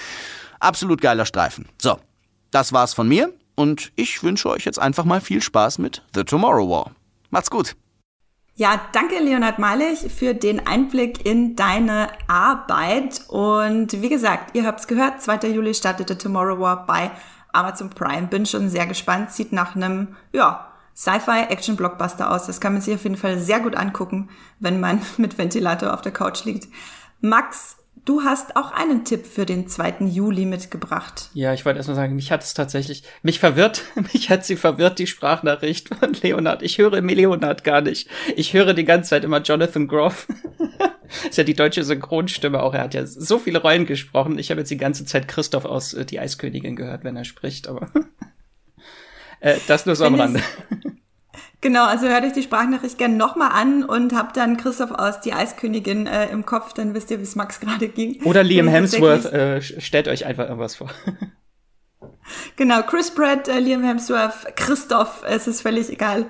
Absolut 0.60 1.02
geiler 1.02 1.26
Streifen. 1.26 1.68
So, 1.80 2.00
das 2.52 2.74
war's 2.74 2.94
von 2.94 3.08
mir 3.08 3.32
und 3.56 3.92
ich 3.96 4.24
wünsche 4.24 4.50
euch 4.50 4.66
jetzt 4.66 4.80
einfach 4.80 5.06
mal 5.06 5.22
viel 5.22 5.42
Spaß 5.42 5.78
mit 5.78 6.02
The 6.16 6.24
Tomorrow 6.24 6.70
War. 6.70 6.92
Macht's 7.30 7.52
gut. 7.52 7.76
Ja, 8.58 8.80
danke 8.94 9.20
Leonhard 9.20 9.60
Malich 9.60 10.00
für 10.10 10.34
den 10.34 10.66
Einblick 10.66 11.26
in 11.26 11.58
deine 11.58 12.08
Arbeit. 12.28 13.22
Und 13.28 14.02
wie 14.02 14.08
gesagt, 14.08 14.56
ihr 14.56 14.66
habt's 14.66 14.88
gehört, 14.88 15.22
2. 15.22 15.50
Juli 15.50 15.74
startete 15.74 16.18
Tomorrow 16.18 16.58
War 16.58 16.86
bei 16.86 17.12
Amazon 17.56 17.90
Prime. 17.90 18.28
Bin 18.28 18.46
schon 18.46 18.70
sehr 18.70 18.86
gespannt. 18.86 19.32
Sieht 19.32 19.52
nach 19.52 19.76
einem, 19.76 20.16
ja, 20.34 20.72
Sci-Fi-Action-Blockbuster 20.96 22.32
aus. 22.32 22.48
Das 22.48 22.62
kann 22.62 22.74
man 22.74 22.82
sich 22.82 22.96
auf 22.96 23.04
jeden 23.04 23.18
Fall 23.18 23.38
sehr 23.40 23.60
gut 23.60 23.76
angucken, 23.76 24.30
wenn 24.60 24.80
man 24.80 25.02
mit 25.18 25.38
Ventilator 25.38 25.94
auf 25.94 26.02
der 26.02 26.14
Couch 26.14 26.46
liegt. 26.46 26.68
Max, 27.22 27.78
du 28.06 28.22
hast 28.24 28.56
auch 28.56 28.72
einen 28.72 29.04
Tipp 29.04 29.26
für 29.26 29.46
den 29.46 29.68
2. 29.68 30.06
Juli 30.06 30.46
mitgebracht. 30.46 31.30
Ja, 31.34 31.54
ich 31.54 31.66
wollte 31.66 31.78
erstmal 31.78 31.96
sagen, 31.96 32.16
mich 32.16 32.32
hat 32.32 32.44
es 32.44 32.54
tatsächlich, 32.54 33.04
mich 33.24 33.40
verwirrt, 33.40 33.84
mich 34.14 34.30
hat 34.30 34.46
sie 34.46 34.56
verwirrt, 34.56 35.00
die 35.00 35.08
Sprachnachricht 35.08 35.94
von 35.94 36.14
Leonard. 36.22 36.62
Ich 36.62 36.78
höre 36.78 37.02
Leonard 37.02 37.64
gar 37.64 37.82
nicht. 37.82 38.10
Ich 38.36 38.54
höre 38.54 38.74
die 38.74 38.86
ganze 38.86 39.10
Zeit 39.10 39.24
immer 39.24 39.42
Jonathan 39.42 39.88
Groff. 39.88 40.28
ist 41.30 41.38
ja 41.38 41.44
die 41.44 41.54
deutsche 41.54 41.84
Synchronstimme 41.84 42.62
auch. 42.62 42.74
Er 42.74 42.84
hat 42.84 42.94
ja 42.94 43.06
so 43.06 43.40
viele 43.40 43.62
Rollen 43.62 43.86
gesprochen. 43.86 44.38
Ich 44.40 44.52
habe 44.52 44.62
jetzt 44.62 44.72
die 44.72 44.78
ganze 44.78 45.06
Zeit 45.06 45.28
Christoph 45.28 45.66
aus 45.66 45.94
äh, 45.94 46.06
Die 46.06 46.20
Eiskönigin 46.20 46.76
gehört, 46.76 47.04
wenn 47.04 47.16
er 47.16 47.26
spricht, 47.26 47.68
aber 47.68 47.90
äh, 49.40 49.56
das 49.68 49.86
nur 49.86 49.96
so 49.96 50.06
am 50.06 50.16
Rande. 50.16 50.42
Genau, 51.62 51.86
also 51.86 52.08
hört 52.08 52.24
euch 52.24 52.34
die 52.34 52.44
Sprachnachricht 52.44 53.00
gerne 53.00 53.16
nochmal 53.16 53.50
an 53.52 53.84
und 53.84 54.14
habt 54.14 54.38
dann 54.38 54.56
Christoph 54.56 54.92
aus 54.92 55.22
Die 55.22 55.34
Eiskönigin 55.34 56.06
äh, 56.06 56.28
im 56.28 56.46
Kopf, 56.46 56.74
dann 56.74 56.94
wisst 56.94 57.10
ihr, 57.10 57.18
wie 57.18 57.24
es 57.24 57.36
Max 57.36 57.60
gerade 57.60 57.88
ging. 57.88 58.22
Oder 58.24 58.44
Liam 58.44 58.68
Hemsworth, 58.68 59.26
äh, 59.26 59.62
stellt 59.62 60.08
euch 60.08 60.28
einfach 60.28 60.44
irgendwas 60.44 60.76
vor. 60.76 60.92
Genau, 62.56 62.82
Chris 62.84 63.12
Pratt, 63.14 63.48
äh, 63.48 63.60
Liam 63.60 63.84
Hemsworth, 63.84 64.56
Christoph, 64.56 65.24
es 65.26 65.48
ist 65.48 65.62
völlig 65.62 65.90
egal. 65.90 66.26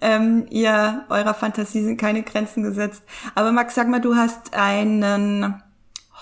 Ähm, 0.00 0.46
ihr, 0.50 1.04
eurer 1.08 1.34
Fantasie 1.34 1.82
sind 1.82 1.98
keine 1.98 2.22
Grenzen 2.22 2.62
gesetzt. 2.62 3.02
Aber 3.34 3.52
Max, 3.52 3.74
sag 3.74 3.88
mal, 3.88 4.00
du 4.00 4.16
hast 4.16 4.54
einen 4.54 5.62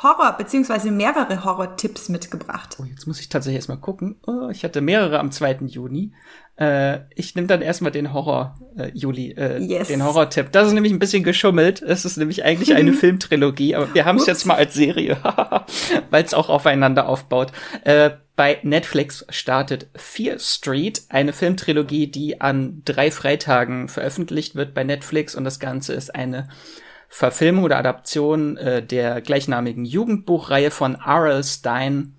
Horror, 0.02 0.37
beziehungsweise 0.37 0.90
mehrere 0.90 1.44
Horror-Tipps 1.44 2.08
mitgebracht. 2.08 2.76
Oh, 2.80 2.84
jetzt 2.84 3.06
muss 3.06 3.20
ich 3.20 3.28
tatsächlich 3.28 3.56
erstmal 3.56 3.78
gucken. 3.78 4.16
Oh, 4.26 4.49
ich 4.50 4.64
hatte 4.64 4.80
mehrere 4.80 5.18
am 5.18 5.30
2. 5.30 5.61
Juni. 5.66 6.12
Äh, 6.56 7.00
ich 7.14 7.34
nehme 7.34 7.49
dann 7.49 7.62
erstmal 7.62 7.90
den 7.90 8.12
Horror, 8.12 8.54
äh, 8.78 8.90
Juli, 8.94 9.32
äh, 9.32 9.58
yes. 9.58 9.88
den 9.88 10.04
Horror-Tipp. 10.04 10.52
Das 10.52 10.68
ist 10.68 10.73
nämlich 10.73 10.92
ein 10.92 11.00
bisschen 11.00 11.25
geschummelt. 11.25 11.82
Es 11.82 12.04
ist 12.04 12.16
nämlich 12.16 12.44
eigentlich 12.44 12.75
eine 12.75 12.92
Filmtrilogie, 12.94 13.75
aber 13.75 13.92
wir 13.92 14.04
haben 14.04 14.18
es 14.18 14.26
jetzt 14.26 14.46
mal 14.46 14.54
als 14.54 14.75
Serie, 14.75 15.16
weil 16.11 16.25
es 16.25 16.32
auch 16.32 16.49
aufeinander 16.49 17.08
aufbaut. 17.08 17.50
Äh, 17.82 18.11
bei 18.37 18.58
Netflix 18.62 19.25
startet 19.28 19.88
Fear 19.94 20.38
Street, 20.38 21.02
eine 21.08 21.32
Filmtrilogie, 21.32 22.08
die 22.08 22.40
an 22.40 22.82
drei 22.84 23.11
Freitagen 23.11 23.88
veröffentlicht 23.88 24.54
wird 24.54 24.75
bei 24.75 24.84
Netflix 24.84 25.34
und 25.34 25.44
das 25.44 25.61
Ganze 25.61 25.92
ist 25.92 26.14
eine 26.14 26.49
Verfilmung 27.08 27.64
oder 27.64 27.78
Adaption 27.78 28.56
äh, 28.56 28.84
der 28.84 29.20
gleichnamigen 29.20 29.84
Jugendbuchreihe 29.84 30.73
von 30.73 30.96
R.L. 30.96 31.44
Stein. 31.44 32.14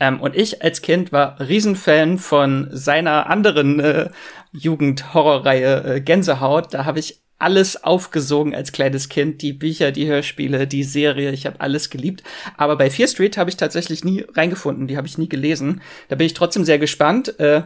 Ähm, 0.00 0.20
und 0.20 0.36
ich 0.36 0.62
als 0.62 0.82
Kind 0.82 1.12
war 1.12 1.40
Riesenfan 1.40 2.18
von 2.18 2.68
seiner 2.72 3.28
anderen 3.28 3.80
äh, 3.80 4.10
Jugendhorrorreihe 4.52 5.96
äh, 5.96 6.00
Gänsehaut. 6.00 6.74
Da 6.74 6.84
habe 6.84 6.98
ich 6.98 7.20
alles 7.38 7.82
aufgesogen 7.82 8.54
als 8.54 8.70
kleines 8.70 9.08
Kind, 9.08 9.42
die 9.42 9.52
Bücher, 9.52 9.90
die 9.90 10.06
Hörspiele, 10.06 10.68
die 10.68 10.84
Serie, 10.84 11.32
ich 11.32 11.44
habe 11.44 11.60
alles 11.60 11.90
geliebt. 11.90 12.22
Aber 12.56 12.76
bei 12.76 12.88
Fear 12.88 13.08
Street 13.08 13.36
habe 13.36 13.50
ich 13.50 13.56
tatsächlich 13.56 14.04
nie 14.04 14.24
reingefunden, 14.34 14.86
die 14.86 14.96
habe 14.96 15.08
ich 15.08 15.18
nie 15.18 15.28
gelesen. 15.28 15.80
Da 16.08 16.14
bin 16.14 16.26
ich 16.26 16.34
trotzdem 16.34 16.64
sehr 16.64 16.78
gespannt. 16.78 17.38
Äh, 17.40 17.62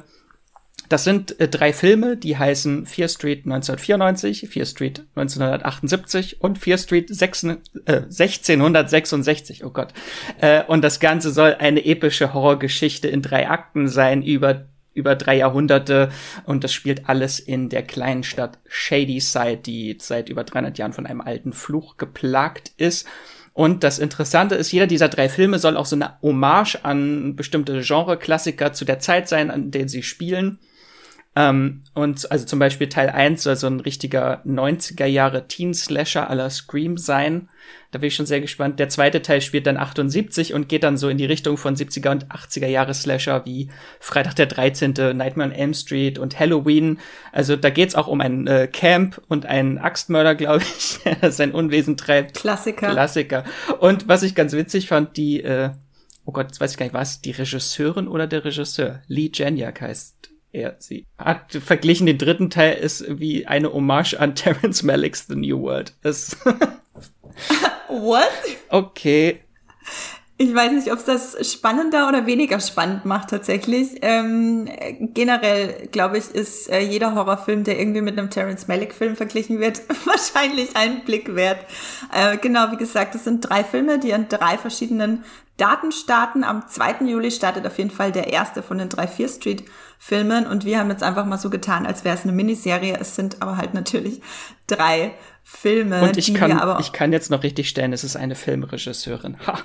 das 0.88 1.04
sind 1.04 1.38
äh, 1.40 1.48
drei 1.48 1.72
Filme, 1.72 2.16
die 2.16 2.36
heißen 2.36 2.86
Fear 2.86 3.08
Street 3.08 3.44
1994, 3.44 4.48
Fear 4.48 4.66
Street 4.66 5.04
1978 5.14 6.40
und 6.40 6.58
Fear 6.58 6.78
Street 6.78 7.14
6, 7.14 7.44
äh, 7.44 7.56
1666. 7.86 9.64
Oh 9.64 9.70
Gott. 9.70 9.92
Äh, 10.40 10.64
und 10.64 10.82
das 10.82 11.00
Ganze 11.00 11.30
soll 11.30 11.54
eine 11.58 11.84
epische 11.84 12.34
Horrorgeschichte 12.34 13.08
in 13.08 13.22
drei 13.22 13.48
Akten 13.48 13.88
sein 13.88 14.22
über 14.22 14.66
über 14.94 15.14
drei 15.14 15.36
Jahrhunderte 15.36 16.08
und 16.46 16.64
das 16.64 16.72
spielt 16.72 17.06
alles 17.06 17.38
in 17.38 17.68
der 17.68 17.82
kleinen 17.82 18.22
Stadt 18.22 18.58
Shadyside, 18.66 19.58
die 19.58 19.98
seit 20.00 20.30
über 20.30 20.42
300 20.42 20.78
Jahren 20.78 20.94
von 20.94 21.04
einem 21.04 21.20
alten 21.20 21.52
Fluch 21.52 21.98
geplagt 21.98 22.72
ist. 22.78 23.06
Und 23.52 23.84
das 23.84 23.98
Interessante 23.98 24.54
ist, 24.54 24.72
jeder 24.72 24.86
dieser 24.86 25.08
drei 25.08 25.28
Filme 25.28 25.58
soll 25.58 25.76
auch 25.76 25.86
so 25.86 25.96
eine 25.96 26.20
Hommage 26.20 26.76
an 26.82 27.36
bestimmte 27.36 27.80
Genre-Klassiker 27.80 28.72
zu 28.72 28.84
der 28.84 28.98
Zeit 28.98 29.28
sein, 29.28 29.50
an 29.50 29.70
denen 29.70 29.88
sie 29.88 30.02
spielen. 30.02 30.58
Ähm, 31.36 31.82
und 31.92 32.30
also 32.32 32.46
zum 32.46 32.58
Beispiel 32.58 32.88
Teil 32.88 33.10
1 33.10 33.42
soll 33.42 33.56
so 33.56 33.66
ein 33.66 33.80
richtiger 33.80 34.42
90er 34.46 35.04
Jahre 35.04 35.46
Teen-Slasher 35.46 36.30
aller 36.30 36.48
Scream 36.48 36.96
sein. 36.96 37.50
Da 37.90 37.98
bin 37.98 38.08
ich 38.08 38.14
schon 38.14 38.26
sehr 38.26 38.40
gespannt. 38.40 38.80
Der 38.80 38.88
zweite 38.88 39.20
Teil 39.20 39.42
spielt 39.42 39.66
dann 39.66 39.76
78 39.76 40.54
und 40.54 40.68
geht 40.68 40.82
dann 40.82 40.96
so 40.96 41.10
in 41.10 41.18
die 41.18 41.26
Richtung 41.26 41.58
von 41.58 41.76
70er 41.76 42.10
und 42.10 42.28
80er 42.28 42.66
Jahre 42.66 42.94
Slasher 42.94 43.44
wie 43.44 43.68
Freitag 44.00 44.36
der 44.36 44.46
13., 44.46 44.92
Nightmare 45.14 45.50
on 45.50 45.54
Elm 45.54 45.74
Street 45.74 46.18
und 46.18 46.40
Halloween. 46.40 46.98
Also 47.32 47.56
da 47.56 47.68
geht's 47.68 47.94
auch 47.94 48.06
um 48.08 48.22
ein 48.22 48.46
äh, 48.46 48.66
Camp 48.66 49.20
und 49.28 49.44
einen 49.44 49.76
Axtmörder, 49.76 50.34
glaube 50.34 50.62
ich, 50.62 51.00
der 51.04 51.30
sein 51.32 51.52
Unwesen 51.52 51.98
treibt. 51.98 52.34
Klassiker. 52.34 52.92
Klassiker. 52.92 53.44
Und 53.78 54.08
was 54.08 54.22
ich 54.22 54.34
ganz 54.34 54.54
witzig 54.54 54.88
fand, 54.88 55.18
die, 55.18 55.42
äh, 55.42 55.70
oh 56.24 56.32
Gott, 56.32 56.46
jetzt 56.46 56.60
weiß 56.60 56.70
ich 56.70 56.78
gar 56.78 56.86
nicht, 56.86 56.94
was, 56.94 57.20
die 57.20 57.32
Regisseurin 57.32 58.08
oder 58.08 58.26
der 58.26 58.44
Regisseur? 58.44 59.02
Lee 59.06 59.30
Janiak 59.32 59.82
heißt 59.82 60.25
er 60.56 60.76
sie 60.78 61.06
hat 61.18 61.52
verglichen, 61.52 62.06
den 62.06 62.18
dritten 62.18 62.50
Teil 62.50 62.74
ist 62.76 63.04
wie 63.08 63.46
eine 63.46 63.72
Hommage 63.72 64.14
an 64.18 64.34
Terence 64.34 64.82
Malick's 64.82 65.26
The 65.26 65.36
New 65.36 65.60
World. 65.62 65.94
What? 67.88 68.30
Okay. 68.70 69.40
Ich 70.38 70.54
weiß 70.54 70.72
nicht, 70.72 70.92
ob 70.92 70.98
es 70.98 71.04
das 71.06 71.50
spannender 71.50 72.08
oder 72.08 72.26
weniger 72.26 72.60
spannend 72.60 73.06
macht 73.06 73.30
tatsächlich. 73.30 74.00
Ähm, 74.02 74.68
generell, 75.14 75.88
glaube 75.92 76.18
ich, 76.18 76.26
ist 76.26 76.68
äh, 76.68 76.80
jeder 76.80 77.14
Horrorfilm, 77.14 77.64
der 77.64 77.78
irgendwie 77.78 78.02
mit 78.02 78.18
einem 78.18 78.28
Terence 78.28 78.68
Malick-Film 78.68 79.16
verglichen 79.16 79.60
wird, 79.60 79.80
wahrscheinlich 80.04 80.76
einen 80.76 81.04
Blick 81.04 81.34
wert. 81.34 81.60
Äh, 82.12 82.36
genau, 82.36 82.70
wie 82.70 82.76
gesagt, 82.76 83.14
es 83.14 83.24
sind 83.24 83.48
drei 83.48 83.64
Filme, 83.64 83.98
die 83.98 84.12
an 84.12 84.28
drei 84.28 84.58
verschiedenen 84.58 85.24
Daten 85.56 85.90
starten. 85.90 86.44
Am 86.44 86.68
2. 86.68 87.06
Juli 87.06 87.30
startet 87.30 87.66
auf 87.66 87.78
jeden 87.78 87.90
Fall 87.90 88.12
der 88.12 88.30
erste 88.30 88.62
von 88.62 88.76
den 88.76 88.90
drei 88.90 89.06
Fear 89.06 89.30
Street 89.30 89.64
Filmen 89.98 90.46
und 90.46 90.66
wir 90.66 90.78
haben 90.78 90.90
jetzt 90.90 91.02
einfach 91.02 91.24
mal 91.24 91.38
so 91.38 91.48
getan, 91.48 91.86
als 91.86 92.04
wäre 92.04 92.14
es 92.14 92.24
eine 92.24 92.32
Miniserie. 92.32 92.98
Es 93.00 93.16
sind 93.16 93.40
aber 93.40 93.56
halt 93.56 93.72
natürlich 93.72 94.20
drei 94.66 95.12
Filme. 95.42 96.02
Und 96.02 96.18
ich 96.18 96.34
kann, 96.34 96.60
ich 96.78 96.92
kann 96.92 97.12
jetzt 97.12 97.30
noch 97.30 97.42
richtig 97.42 97.70
stellen, 97.70 97.94
es 97.94 98.04
ist 98.04 98.16
eine 98.16 98.34
Filmregisseurin. 98.34 99.38
Ha. 99.46 99.60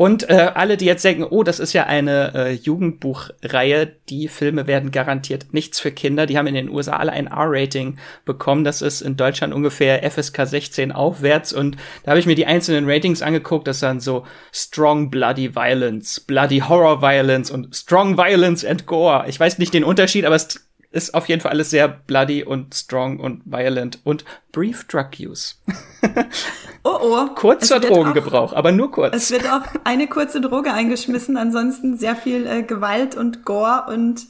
Und 0.00 0.30
äh, 0.30 0.50
alle, 0.54 0.78
die 0.78 0.86
jetzt 0.86 1.04
denken, 1.04 1.24
oh, 1.24 1.42
das 1.42 1.60
ist 1.60 1.74
ja 1.74 1.84
eine 1.84 2.32
äh, 2.34 2.52
Jugendbuchreihe, 2.52 3.86
die 4.08 4.28
Filme 4.28 4.66
werden 4.66 4.92
garantiert 4.92 5.52
nichts 5.52 5.78
für 5.78 5.92
Kinder. 5.92 6.24
Die 6.24 6.38
haben 6.38 6.46
in 6.46 6.54
den 6.54 6.70
USA 6.70 6.96
alle 6.96 7.12
ein 7.12 7.26
R-Rating 7.26 7.98
bekommen. 8.24 8.64
Das 8.64 8.80
ist 8.80 9.02
in 9.02 9.18
Deutschland 9.18 9.52
ungefähr 9.52 10.10
FSK 10.10 10.46
16 10.46 10.92
aufwärts. 10.92 11.52
Und 11.52 11.76
da 12.02 12.12
habe 12.12 12.18
ich 12.18 12.24
mir 12.24 12.34
die 12.34 12.46
einzelnen 12.46 12.88
Ratings 12.88 13.20
angeguckt. 13.20 13.68
Das 13.68 13.80
sind 13.80 14.02
so 14.02 14.24
Strong 14.54 15.10
Bloody 15.10 15.54
Violence, 15.54 16.18
Bloody 16.18 16.60
Horror 16.60 17.02
Violence 17.02 17.50
und 17.50 17.76
Strong 17.76 18.16
Violence 18.16 18.64
and 18.64 18.86
Gore. 18.86 19.26
Ich 19.28 19.38
weiß 19.38 19.58
nicht 19.58 19.74
den 19.74 19.84
Unterschied, 19.84 20.24
aber 20.24 20.36
es 20.36 20.66
ist 20.90 21.12
auf 21.12 21.28
jeden 21.28 21.42
Fall 21.42 21.52
alles 21.52 21.68
sehr 21.68 21.88
bloody 21.88 22.42
und 22.42 22.74
strong 22.74 23.20
und 23.20 23.42
violent 23.44 23.98
und 24.04 24.24
brief 24.50 24.86
drug 24.88 25.10
use. 25.20 25.56
oh 26.84 26.98
oh. 27.00 27.26
Kurzer 27.34 27.80
Drogengebrauch, 27.80 28.52
auch, 28.52 28.56
aber 28.56 28.72
nur 28.72 28.90
kurz. 28.90 29.14
Es 29.14 29.30
wird 29.30 29.50
auch 29.50 29.62
eine 29.84 30.06
kurze 30.08 30.40
Droge 30.40 30.72
eingeschmissen, 30.72 31.36
ansonsten 31.36 31.96
sehr 31.96 32.16
viel 32.16 32.46
äh, 32.46 32.62
Gewalt 32.62 33.16
und 33.16 33.44
Gore 33.44 33.84
und 33.88 34.26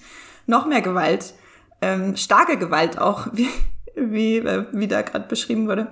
noch 0.46 0.66
mehr 0.66 0.82
Gewalt. 0.82 1.34
Ähm, 1.82 2.16
starke 2.16 2.58
Gewalt 2.58 2.98
auch, 2.98 3.28
wie, 3.32 3.48
wie, 3.94 4.38
äh, 4.38 4.66
wie 4.72 4.88
da 4.88 5.02
gerade 5.02 5.28
beschrieben 5.28 5.68
wurde. 5.68 5.88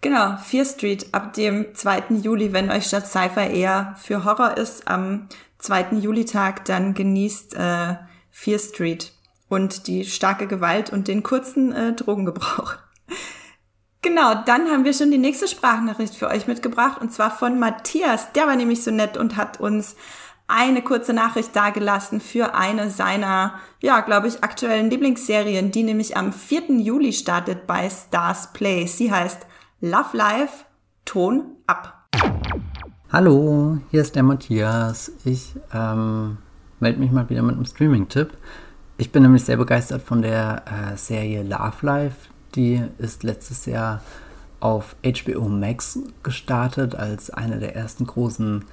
Genau, 0.00 0.36
Fear 0.36 0.66
Street 0.66 1.06
ab 1.12 1.32
dem 1.32 1.74
2. 1.74 2.16
Juli, 2.22 2.52
wenn 2.52 2.70
euch 2.70 2.84
statt 2.84 3.06
Cypher 3.06 3.48
eher 3.48 3.96
für 3.98 4.24
Horror 4.24 4.58
ist, 4.58 4.86
am 4.86 5.28
2. 5.58 5.96
Julitag, 6.00 6.66
dann 6.66 6.92
genießt 6.92 7.54
äh, 7.54 7.94
Fear 8.30 8.58
Street 8.58 9.12
und 9.48 9.86
die 9.86 10.04
starke 10.04 10.46
Gewalt 10.46 10.90
und 10.90 11.08
den 11.08 11.22
kurzen 11.22 11.72
äh, 11.72 11.94
Drogengebrauch. 11.94 12.74
Genau, 14.04 14.34
dann 14.44 14.68
haben 14.68 14.84
wir 14.84 14.92
schon 14.92 15.10
die 15.10 15.16
nächste 15.16 15.48
Sprachnachricht 15.48 16.14
für 16.14 16.28
euch 16.28 16.46
mitgebracht 16.46 17.00
und 17.00 17.10
zwar 17.10 17.30
von 17.30 17.58
Matthias. 17.58 18.32
Der 18.34 18.46
war 18.46 18.54
nämlich 18.54 18.84
so 18.84 18.90
nett 18.90 19.16
und 19.16 19.38
hat 19.38 19.60
uns 19.60 19.96
eine 20.46 20.82
kurze 20.82 21.14
Nachricht 21.14 21.56
dargelassen 21.56 22.20
für 22.20 22.54
eine 22.54 22.90
seiner, 22.90 23.54
ja, 23.80 24.00
glaube 24.00 24.28
ich, 24.28 24.44
aktuellen 24.44 24.90
Lieblingsserien, 24.90 25.70
die 25.70 25.84
nämlich 25.84 26.18
am 26.18 26.34
4. 26.34 26.80
Juli 26.80 27.14
startet 27.14 27.66
bei 27.66 27.88
Stars 27.88 28.52
Play. 28.52 28.86
Sie 28.86 29.10
heißt 29.10 29.46
Love 29.80 30.14
Life, 30.14 30.66
Ton 31.06 31.56
ab. 31.66 32.06
Hallo, 33.10 33.78
hier 33.90 34.02
ist 34.02 34.16
der 34.16 34.22
Matthias. 34.22 35.12
Ich 35.24 35.54
ähm, 35.72 36.36
melde 36.78 37.00
mich 37.00 37.10
mal 37.10 37.30
wieder 37.30 37.40
mit 37.40 37.54
einem 37.54 37.64
Streaming-Tipp. 37.64 38.36
Ich 38.98 39.12
bin 39.12 39.22
nämlich 39.22 39.44
sehr 39.44 39.56
begeistert 39.56 40.02
von 40.02 40.20
der 40.20 40.62
äh, 40.66 40.98
Serie 40.98 41.42
Love 41.42 41.78
Life. 41.80 42.33
Die 42.54 42.82
ist 42.98 43.22
letztes 43.22 43.66
Jahr 43.66 44.00
auf 44.60 44.96
HBO 45.04 45.48
Max 45.48 45.98
gestartet 46.22 46.94
als 46.94 47.30
eine 47.30 47.58
der 47.58 47.74
ersten 47.74 48.06
großen 48.06 48.64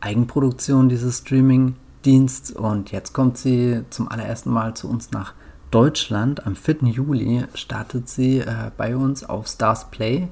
Eigenproduktionen 0.00 0.88
dieses 0.88 1.18
Streaming-Diensts 1.18 2.50
und 2.50 2.92
jetzt 2.92 3.12
kommt 3.12 3.38
sie 3.38 3.82
zum 3.90 4.08
allerersten 4.08 4.50
Mal 4.50 4.74
zu 4.74 4.88
uns 4.88 5.10
nach 5.12 5.34
Deutschland. 5.70 6.46
Am 6.46 6.56
4. 6.56 6.84
Juli 6.84 7.44
startet 7.54 8.08
sie 8.08 8.40
äh, 8.40 8.70
bei 8.76 8.96
uns 8.96 9.24
auf 9.24 9.46
Stars 9.46 9.90
Play. 9.90 10.28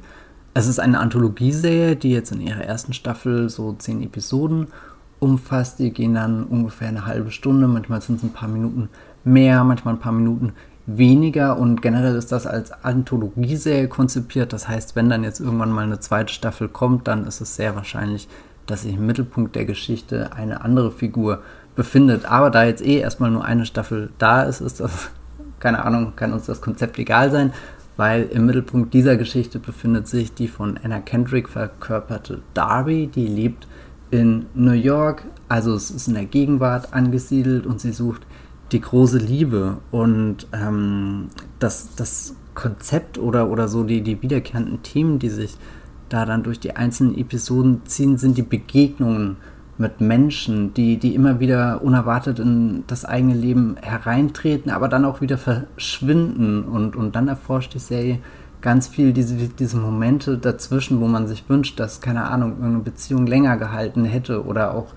Es 0.55 0.67
ist 0.67 0.79
eine 0.79 0.99
Anthologieserie, 0.99 1.97
die 1.97 2.11
jetzt 2.11 2.33
in 2.33 2.41
ihrer 2.41 2.65
ersten 2.65 2.93
Staffel 2.93 3.49
so 3.49 3.75
zehn 3.75 4.03
Episoden 4.03 4.69
umfasst. 5.19 5.79
Die 5.79 5.91
gehen 5.91 6.15
dann 6.15 6.45
ungefähr 6.45 6.89
eine 6.89 7.07
halbe 7.07 7.31
Stunde, 7.31 7.69
manchmal 7.69 8.01
sind 8.01 8.17
es 8.17 8.23
ein 8.23 8.33
paar 8.33 8.49
Minuten 8.49 8.89
mehr, 9.25 9.65
manchmal 9.65 9.95
ein 9.95 10.01
paar 10.01 10.13
Minuten 10.13 10.53
weniger 10.87 11.59
und 11.59 11.83
generell 11.83 12.15
ist 12.15 12.31
das 12.33 12.47
als 12.47 12.73
Anthologieserie 12.85 13.89
konzipiert. 13.89 14.53
Das 14.53 14.69
heißt, 14.69 14.97
wenn 14.97 15.11
dann 15.11 15.25
jetzt 15.25 15.41
irgendwann 15.41 15.73
mal 15.73 15.85
eine 15.85 16.01
zweite 16.01 16.33
Staffel 16.33 16.69
kommt, 16.69 17.09
dann 17.09 17.27
ist 17.27 17.41
es 17.41 17.57
sehr 17.57 17.75
wahrscheinlich, 17.75 18.29
dass 18.67 18.83
sich 18.83 18.95
im 18.95 19.07
Mittelpunkt 19.07 19.57
der 19.57 19.65
Geschichte 19.65 20.33
eine 20.33 20.63
andere 20.63 20.91
Figur 20.91 21.43
befindet. 21.75 22.25
Aber 22.25 22.51
da 22.51 22.65
jetzt 22.65 22.85
eh 22.85 22.99
erstmal 22.99 23.31
nur 23.31 23.45
eine 23.45 23.67
Staffel 23.67 24.11
da 24.19 24.43
ist, 24.43 24.61
ist 24.61 24.81
das, 24.81 25.11
keine 25.61 25.85
Ahnung, 25.85 26.13
kann 26.15 26.33
uns 26.33 26.47
das 26.47 26.61
Konzept 26.61 26.99
egal 26.99 27.31
sein, 27.31 27.53
weil 27.97 28.25
im 28.25 28.47
Mittelpunkt 28.47 28.95
dieser 28.95 29.17
Geschichte 29.17 29.59
befindet 29.59 30.07
sich 30.07 30.35
die 30.35 30.49
von 30.49 30.79
Anna 30.83 31.01
Kendrick 31.01 31.49
verkörperte 31.49 32.43
Darby, 32.55 33.09
die 33.09 33.27
lebt 33.27 33.67
in 34.11 34.47
New 34.55 34.73
York, 34.73 35.25
also 35.49 35.75
es 35.75 35.91
ist 35.91 36.07
in 36.07 36.15
der 36.15 36.27
Gegenwart 36.27 36.93
angesiedelt 36.93 37.67
und 37.67 37.81
sie 37.81 37.93
sucht 37.93 38.23
die 38.73 38.81
große 38.81 39.19
Liebe 39.19 39.79
und 39.91 40.49
ähm, 40.53 41.29
das, 41.59 41.95
das 41.95 42.35
Konzept 42.55 43.19
oder, 43.19 43.49
oder 43.51 43.69
so 43.69 43.85
die, 43.85 44.01
die 44.01 44.23
wiederkehrenden 44.23 44.83
Themen, 44.83 45.19
die 45.19 45.29
sich 45.29 45.57
da 46.09 46.25
dann 46.25 46.43
durch 46.43 46.61
die 46.61 46.75
einzelnen 46.77 47.17
Episoden 47.17 47.83
ziehen, 47.85 48.17
sind 48.17 48.37
die 48.37 48.43
Begegnungen 48.43 49.37
mit 49.79 50.01
Menschen, 50.01 50.73
die, 50.73 50.97
die 50.97 51.15
immer 51.15 51.39
wieder 51.39 51.83
unerwartet 51.83 52.39
in 52.39 52.85
das 52.87 53.05
eigene 53.05 53.35
Leben 53.35 53.77
hereintreten, 53.83 54.71
aber 54.71 54.89
dann 54.89 55.05
auch 55.05 55.21
wieder 55.21 55.37
verschwinden. 55.37 56.65
Und, 56.65 56.97
und 56.97 57.15
dann 57.15 57.29
erforscht 57.29 57.75
die 57.75 57.79
Serie 57.79 58.19
ganz 58.63 58.89
viel 58.89 59.13
diese, 59.13 59.37
diese 59.37 59.77
Momente 59.77 60.39
dazwischen, 60.39 61.01
wo 61.01 61.07
man 61.07 61.27
sich 61.27 61.49
wünscht, 61.49 61.79
dass, 61.79 62.01
keine 62.01 62.25
Ahnung, 62.25 62.63
eine 62.63 62.79
Beziehung 62.79 63.27
länger 63.27 63.59
gehalten 63.59 64.05
hätte 64.05 64.45
oder 64.45 64.75
auch 64.75 64.95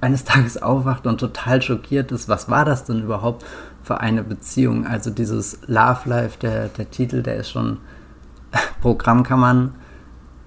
eines 0.00 0.24
Tages 0.24 0.62
aufwacht 0.62 1.06
und 1.06 1.18
total 1.18 1.62
schockiert 1.62 2.12
ist, 2.12 2.28
was 2.28 2.48
war 2.48 2.64
das 2.64 2.84
denn 2.84 3.02
überhaupt 3.02 3.44
für 3.82 4.00
eine 4.00 4.22
Beziehung? 4.22 4.86
Also 4.86 5.10
dieses 5.10 5.60
Love 5.66 6.08
Life, 6.08 6.38
der, 6.40 6.68
der 6.68 6.90
Titel, 6.90 7.22
der 7.22 7.36
ist 7.36 7.50
schon 7.50 7.78
Programm, 8.80 9.22
kann 9.22 9.40
man 9.40 9.74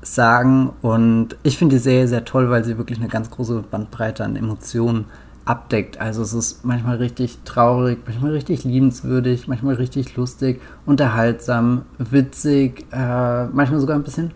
sagen. 0.01 0.71
Und 0.81 1.35
ich 1.43 1.57
finde 1.57 1.75
die 1.75 1.81
Serie 1.81 2.07
sehr 2.07 2.25
toll, 2.25 2.49
weil 2.49 2.63
sie 2.63 2.77
wirklich 2.77 2.99
eine 2.99 3.09
ganz 3.09 3.29
große 3.29 3.63
Bandbreite 3.69 4.23
an 4.23 4.35
Emotionen 4.35 5.05
abdeckt. 5.45 5.99
Also 5.99 6.21
es 6.21 6.33
ist 6.33 6.63
manchmal 6.63 6.97
richtig 6.97 7.39
traurig, 7.43 7.99
manchmal 8.05 8.31
richtig 8.31 8.63
liebenswürdig, 8.63 9.47
manchmal 9.47 9.75
richtig 9.75 10.15
lustig, 10.15 10.61
unterhaltsam, 10.85 11.83
witzig, 11.97 12.85
äh, 12.91 13.45
manchmal 13.45 13.79
sogar 13.79 13.95
ein 13.95 14.03
bisschen 14.03 14.31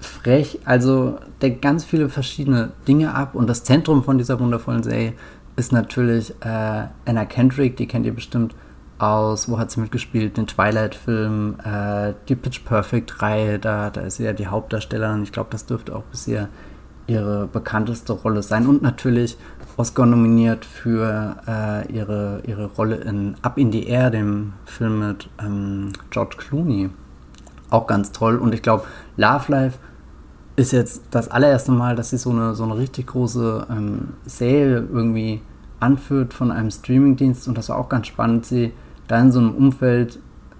frech. 0.00 0.60
Also 0.64 1.18
deckt 1.42 1.62
ganz 1.62 1.84
viele 1.84 2.08
verschiedene 2.08 2.72
Dinge 2.88 3.14
ab. 3.14 3.34
Und 3.34 3.48
das 3.48 3.64
Zentrum 3.64 4.02
von 4.02 4.18
dieser 4.18 4.40
wundervollen 4.40 4.82
Serie 4.82 5.12
ist 5.56 5.72
natürlich 5.72 6.30
äh, 6.40 6.86
Anna 7.04 7.24
Kendrick, 7.26 7.76
die 7.76 7.86
kennt 7.86 8.06
ihr 8.06 8.14
bestimmt 8.14 8.54
aus, 8.98 9.48
wo 9.48 9.58
hat 9.58 9.70
sie 9.70 9.80
mitgespielt? 9.80 10.36
Den 10.36 10.46
Twilight-Film, 10.46 11.56
äh, 11.64 12.12
die 12.28 12.34
Pitch 12.34 12.64
Perfect-Reihe, 12.64 13.58
da, 13.58 13.90
da 13.90 14.02
ist 14.02 14.16
sie 14.16 14.24
ja 14.24 14.32
die 14.32 14.46
Hauptdarstellerin. 14.46 15.22
Ich 15.22 15.32
glaube, 15.32 15.48
das 15.50 15.66
dürfte 15.66 15.96
auch 15.96 16.02
bisher 16.04 16.48
ihre 17.06 17.46
bekannteste 17.46 18.12
Rolle 18.12 18.42
sein. 18.42 18.66
Und 18.66 18.82
natürlich 18.82 19.36
Oscar 19.76 20.06
nominiert 20.06 20.64
für 20.64 21.36
äh, 21.46 21.92
ihre, 21.92 22.42
ihre 22.46 22.66
Rolle 22.66 22.96
in 22.96 23.36
Up 23.42 23.58
in 23.58 23.72
the 23.72 23.86
Air, 23.86 24.10
dem 24.10 24.52
Film 24.64 25.00
mit 25.00 25.28
ähm, 25.42 25.92
George 26.10 26.36
Clooney. 26.36 26.90
Auch 27.70 27.86
ganz 27.86 28.12
toll. 28.12 28.36
Und 28.36 28.54
ich 28.54 28.62
glaube, 28.62 28.84
Love 29.16 29.50
Life 29.50 29.78
ist 30.60 30.72
jetzt 30.72 31.02
das 31.10 31.28
allererste 31.28 31.72
Mal, 31.72 31.96
dass 31.96 32.10
sie 32.10 32.18
so 32.18 32.30
eine, 32.30 32.54
so 32.54 32.64
eine 32.64 32.76
richtig 32.76 33.08
große 33.08 33.66
ähm, 33.70 34.08
Serie 34.26 34.86
irgendwie 34.92 35.40
anführt 35.80 36.34
von 36.34 36.50
einem 36.52 36.70
Streamingdienst. 36.70 37.48
Und 37.48 37.56
das 37.56 37.70
war 37.70 37.78
auch 37.78 37.88
ganz 37.88 38.06
spannend, 38.06 38.46
sie 38.46 38.72
da 39.08 39.18
in 39.18 39.32
so 39.32 39.40
einem 39.40 39.54
Umfeld 39.54 40.18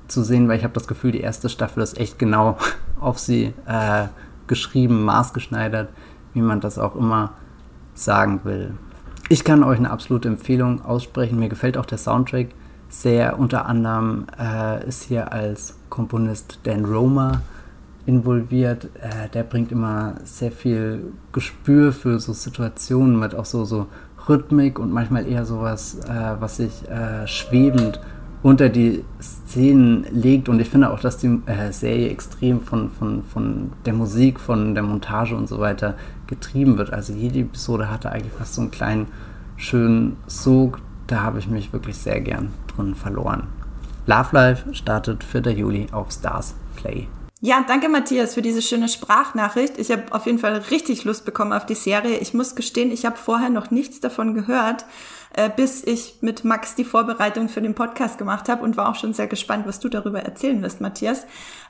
zu 0.09 0.23
sehen, 0.23 0.49
weil 0.49 0.59
ich 0.59 0.65
habe 0.65 0.75
das 0.75 0.89
Gefühl, 0.89 1.13
die 1.13 1.21
erste 1.21 1.49
Staffel 1.49 1.83
ist 1.83 1.99
echt 1.99 2.19
genau 2.19 2.57
auf 3.01 3.19
sie 3.19 3.53
äh, 3.67 4.07
geschrieben, 4.47 5.05
maßgeschneidert, 5.05 5.91
wie 6.35 6.41
man 6.41 6.61
das 6.61 6.79
auch 6.79 6.97
immer 6.97 7.35
sagen 7.95 8.41
will. 8.45 8.75
Ich 9.29 9.45
kann 9.45 9.63
euch 9.63 9.79
eine 9.79 9.91
absolute 9.91 10.29
Empfehlung 10.29 10.85
aussprechen. 10.85 11.39
Mir 11.39 11.49
gefällt 11.49 11.77
auch 11.77 11.87
der 11.87 11.99
Soundtrack 11.99 12.49
sehr. 12.89 13.39
Unter 13.39 13.67
anderem 13.67 14.27
äh, 14.39 14.87
ist 14.89 15.05
hier 15.05 15.33
als 15.33 15.77
Komponist 15.89 16.59
Dan 16.65 16.85
Roma 16.85 17.43
involviert. 18.07 18.87
Äh, 19.01 19.29
der 19.33 19.43
bringt 19.43 19.73
immer 19.73 20.15
sehr 20.25 20.53
viel 20.53 21.13
Gespür 21.33 21.93
für 21.93 22.19
so 22.19 22.33
Situationen 22.33 23.19
mit, 23.19 23.35
auch 23.35 23.45
so, 23.45 23.65
so 23.65 23.87
Rhythmik 24.29 24.79
und 24.79 24.93
manchmal 24.93 25.27
eher 25.27 25.45
sowas, 25.45 25.99
äh, 26.07 26.41
was 26.41 26.59
sich 26.59 26.89
äh, 26.89 27.27
schwebend 27.27 28.01
unter 28.43 28.69
die 28.69 29.05
Szenen 29.21 30.07
legt. 30.11 30.49
Und 30.49 30.61
ich 30.61 30.69
finde 30.69 30.91
auch, 30.91 31.01
dass 31.01 31.19
die 31.19 31.41
äh, 31.47 31.73
Serie 31.73 32.09
extrem 32.09 32.61
von, 32.61 32.91
von, 32.91 33.23
von 33.23 33.73
der 33.85 33.93
Musik, 33.93 34.41
von 34.41 34.75
der 34.75 34.83
Montage 34.83 35.37
und 35.37 35.49
so 35.49 35.59
weiter 35.59 35.95
getrieben 36.27 36.79
wird. 36.79 36.93
Also 36.93 37.13
jede 37.13 37.41
Episode 37.41 37.91
hatte 37.91 38.11
eigentlich 38.11 38.33
fast 38.33 38.55
so 38.55 38.63
einen 38.63 38.71
kleinen, 38.71 39.07
schönen 39.57 40.17
Sog. 40.27 40.79
Da 41.07 41.23
habe 41.23 41.39
ich 41.39 41.49
mich 41.49 41.73
wirklich 41.73 41.97
sehr 41.97 42.21
gern 42.21 42.51
drin 42.75 42.95
verloren. 42.95 43.49
Love 44.07 44.29
Life 44.33 44.75
startet 44.75 45.23
4. 45.23 45.53
Juli 45.53 45.87
auf 45.93 46.11
Stars 46.11 46.55
Play. 46.77 47.07
Ja, 47.43 47.65
danke 47.67 47.89
Matthias 47.89 48.35
für 48.35 48.43
diese 48.43 48.61
schöne 48.61 48.87
Sprachnachricht. 48.87 49.79
Ich 49.79 49.91
habe 49.91 50.05
auf 50.11 50.27
jeden 50.27 50.39
Fall 50.39 50.59
richtig 50.71 51.05
Lust 51.05 51.25
bekommen 51.25 51.55
auf 51.55 51.65
die 51.65 51.75
Serie. 51.75 52.19
Ich 52.19 52.35
muss 52.35 52.55
gestehen, 52.55 52.93
ich 52.93 53.07
habe 53.07 53.17
vorher 53.17 53.49
noch 53.49 53.71
nichts 53.71 53.99
davon 54.01 54.35
gehört 54.35 54.85
äh, 55.35 55.49
bis 55.55 55.85
ich 55.85 56.17
mit 56.21 56.45
Max 56.45 56.75
die 56.75 56.85
Vorbereitung 56.85 57.49
für 57.49 57.63
den 57.63 57.75
Podcast 57.75 58.19
gemacht 58.19 58.49
habe 58.49 58.63
und 58.65 58.77
war 58.77 58.89
auch 58.89 58.97
schon 58.97 59.13
sehr 59.13 59.29
gespannt, 59.29 59.67
was 59.67 59.81
du 59.81 59.89
darüber 59.89 60.21
erzählen 60.21 60.61
wirst, 60.63 60.81
Matthias. 60.81 61.27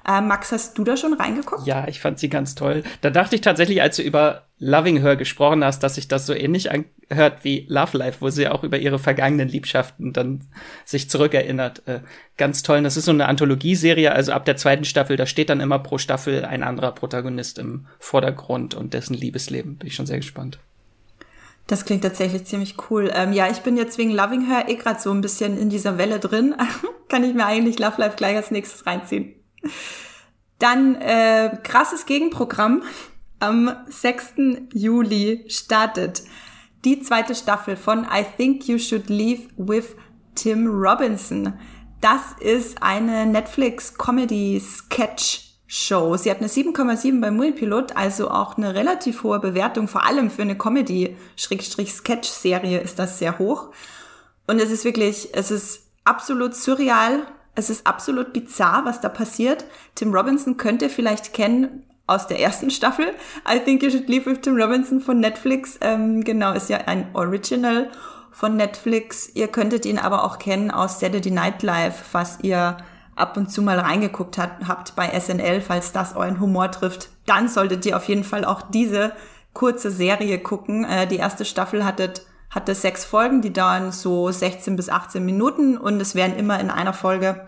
Äh, 0.08 0.22
Max, 0.22 0.50
hast 0.52 0.78
du 0.78 0.84
da 0.84 0.96
schon 0.96 1.12
reingeguckt? 1.12 1.66
Ja, 1.66 1.86
ich 1.86 2.00
fand 2.00 2.18
sie 2.18 2.30
ganz 2.30 2.54
toll. 2.54 2.82
Da 3.02 3.10
dachte 3.10 3.34
ich 3.34 3.42
tatsächlich, 3.42 3.82
als 3.82 3.96
du 3.96 4.02
über 4.02 4.46
Loving 4.58 4.98
Her 4.98 5.16
gesprochen 5.16 5.62
hast, 5.62 5.82
dass 5.82 5.96
sich 5.96 6.08
das 6.08 6.26
so 6.26 6.34
ähnlich 6.34 6.70
anhört 6.70 7.44
wie 7.44 7.66
Love 7.68 7.98
Life, 7.98 8.20
wo 8.20 8.30
sie 8.30 8.48
auch 8.48 8.64
über 8.64 8.78
ihre 8.78 8.98
vergangenen 8.98 9.48
Liebschaften 9.48 10.12
dann 10.12 10.48
sich 10.84 11.10
zurückerinnert. 11.10 11.82
Äh, 11.86 12.00
ganz 12.38 12.62
toll. 12.62 12.82
Das 12.82 12.96
ist 12.96 13.04
so 13.04 13.10
eine 13.10 13.28
Anthologieserie, 13.28 14.12
also 14.12 14.32
ab 14.32 14.46
der 14.46 14.56
zweiten 14.56 14.84
Staffel, 14.84 15.16
da 15.16 15.26
steht 15.26 15.50
dann 15.50 15.60
immer 15.60 15.78
pro 15.78 15.98
Staffel 15.98 16.44
ein 16.44 16.62
anderer 16.62 16.92
Protagonist 16.92 17.58
im 17.58 17.86
Vordergrund 17.98 18.74
und 18.74 18.94
dessen 18.94 19.14
Liebesleben. 19.14 19.76
Bin 19.76 19.86
ich 19.86 19.94
schon 19.94 20.06
sehr 20.06 20.18
gespannt. 20.18 20.58
Das 21.70 21.85
klingt 21.85 22.02
tatsächlich 22.02 22.46
ziemlich 22.46 22.74
cool. 22.90 23.12
Ähm, 23.14 23.33
ja, 23.33 23.48
ich 23.48 23.61
bin 23.61 23.76
jetzt 23.76 23.96
wegen 23.96 24.11
Loving 24.11 24.44
Her 24.44 24.68
eh 24.68 24.74
gerade 24.74 24.98
so 24.98 25.12
ein 25.12 25.20
bisschen 25.20 25.56
in 25.56 25.70
dieser 25.70 25.98
Welle 25.98 26.18
drin. 26.18 26.56
Kann 27.09 27.22
ich 27.22 27.33
mir 27.33 27.46
eigentlich 27.46 27.78
Love 27.78 27.94
Life 27.98 28.16
gleich 28.16 28.35
als 28.35 28.50
nächstes 28.50 28.87
reinziehen. 28.87 29.37
Dann 30.59 30.96
äh, 30.96 31.56
krasses 31.62 32.06
Gegenprogramm. 32.06 32.83
Am 33.38 33.70
6. 33.87 34.33
Juli 34.74 35.44
startet 35.46 36.24
die 36.85 37.02
zweite 37.02 37.37
Staffel 37.37 37.76
von 37.76 38.02
I 38.02 38.24
Think 38.37 38.66
You 38.66 38.78
Should 38.78 39.09
Leave 39.09 39.42
with 39.56 39.94
Tim 40.35 40.66
Robinson. 40.66 41.52
Das 42.00 42.33
ist 42.40 42.83
eine 42.83 43.26
Netflix-Comedy-Sketch- 43.26 45.49
Show. 45.72 46.16
Sie 46.16 46.33
hat 46.33 46.38
eine 46.38 46.48
7,7 46.48 47.20
beim 47.20 47.37
Moviepilot, 47.37 47.96
also 47.96 48.28
auch 48.28 48.56
eine 48.56 48.74
relativ 48.74 49.22
hohe 49.22 49.38
Bewertung, 49.38 49.87
vor 49.87 50.04
allem 50.04 50.28
für 50.28 50.42
eine 50.42 50.59
Comedy-Sketch-Serie 50.59 52.80
ist 52.80 52.98
das 52.98 53.20
sehr 53.20 53.38
hoch. 53.38 53.68
Und 54.48 54.61
es 54.61 54.72
ist 54.72 54.85
wirklich, 54.85 55.28
es 55.33 55.52
ist 55.52 55.85
absolut 56.02 56.56
surreal, 56.56 57.24
es 57.54 57.70
ist 57.70 57.87
absolut 57.87 58.33
bizarr, 58.33 58.85
was 58.85 59.00
da 59.00 59.09
passiert. 59.09 59.64
Tim 59.94 60.12
Robinson 60.12 60.56
könnt 60.56 60.83
ihr 60.83 60.90
vielleicht 60.90 61.35
kennen 61.35 61.85
aus 62.09 62.26
der 62.26 62.40
ersten 62.40 62.72
Staffel. 62.72 63.14
I 63.48 63.61
Think 63.61 63.85
You 63.85 63.90
Should 63.90 64.09
Leave 64.09 64.28
with 64.28 64.40
Tim 64.40 64.61
Robinson 64.61 65.00
von 65.00 65.20
Netflix. 65.20 65.78
Ähm, 65.83 66.24
genau, 66.24 66.52
ist 66.52 66.68
ja 66.68 66.78
ein 66.78 67.11
Original 67.14 67.92
von 68.33 68.56
Netflix. 68.56 69.30
Ihr 69.35 69.46
könntet 69.46 69.87
ihn 69.87 69.98
aber 69.98 70.24
auch 70.24 70.40
kennen 70.40 70.72
aus 70.72 70.98
Saturday 70.98 71.30
Night 71.30 71.62
Live, 71.62 72.06
was 72.11 72.40
ihr 72.42 72.76
ab 73.20 73.37
und 73.37 73.50
zu 73.50 73.62
mal 73.62 73.78
reingeguckt 73.78 74.38
hat, 74.38 74.66
habt 74.66 74.96
bei 74.96 75.09
SNL, 75.18 75.61
falls 75.61 75.92
das 75.92 76.16
euren 76.16 76.40
Humor 76.40 76.70
trifft, 76.70 77.11
dann 77.26 77.48
solltet 77.48 77.87
ihr 77.87 77.96
auf 77.96 78.04
jeden 78.04 78.24
Fall 78.24 78.44
auch 78.44 78.62
diese 78.62 79.12
kurze 79.52 79.90
Serie 79.90 80.38
gucken. 80.38 80.85
Äh, 80.85 81.06
die 81.06 81.16
erste 81.16 81.44
Staffel 81.44 81.85
hattet, 81.85 82.22
hatte 82.50 82.74
sechs 82.74 83.04
Folgen, 83.04 83.42
die 83.42 83.52
dauern 83.52 83.92
so 83.92 84.30
16 84.30 84.76
bis 84.76 84.88
18 84.88 85.24
Minuten 85.24 85.76
und 85.76 86.00
es 86.00 86.14
werden 86.14 86.37
immer 86.37 86.59
in 86.61 86.70
einer 86.70 86.92
Folge 86.92 87.46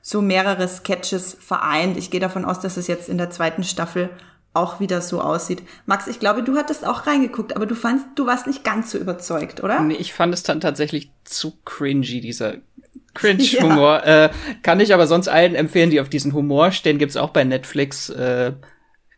so 0.00 0.20
mehrere 0.20 0.68
Sketches 0.68 1.36
vereint. 1.40 1.96
Ich 1.96 2.10
gehe 2.10 2.20
davon 2.20 2.44
aus, 2.44 2.60
dass 2.60 2.76
es 2.76 2.86
jetzt 2.86 3.08
in 3.08 3.18
der 3.18 3.30
zweiten 3.30 3.64
Staffel 3.64 4.10
auch 4.52 4.78
wieder 4.78 5.00
so 5.00 5.20
aussieht. 5.20 5.62
Max, 5.86 6.06
ich 6.06 6.20
glaube, 6.20 6.42
du 6.42 6.56
hattest 6.56 6.86
auch 6.86 7.06
reingeguckt, 7.06 7.56
aber 7.56 7.66
du 7.66 7.74
fandst, 7.74 8.06
du 8.14 8.26
warst 8.26 8.46
nicht 8.46 8.62
ganz 8.62 8.90
so 8.90 8.98
überzeugt, 8.98 9.62
oder? 9.62 9.80
Nee, 9.80 9.94
ich 9.94 10.14
fand 10.14 10.32
es 10.32 10.44
dann 10.44 10.60
tatsächlich 10.60 11.10
zu 11.24 11.54
cringy, 11.64 12.20
dieser 12.20 12.54
Cringe-Humor. 13.14 14.02
Ja. 14.04 14.24
Äh, 14.26 14.30
kann 14.62 14.80
ich 14.80 14.92
aber 14.92 15.06
sonst 15.06 15.28
allen 15.28 15.54
empfehlen, 15.54 15.90
die 15.90 16.00
auf 16.00 16.08
diesen 16.08 16.32
Humor 16.32 16.72
stehen. 16.72 16.98
Gibt's 16.98 17.16
auch 17.16 17.30
bei 17.30 17.44
Netflix. 17.44 18.10
Äh, 18.10 18.52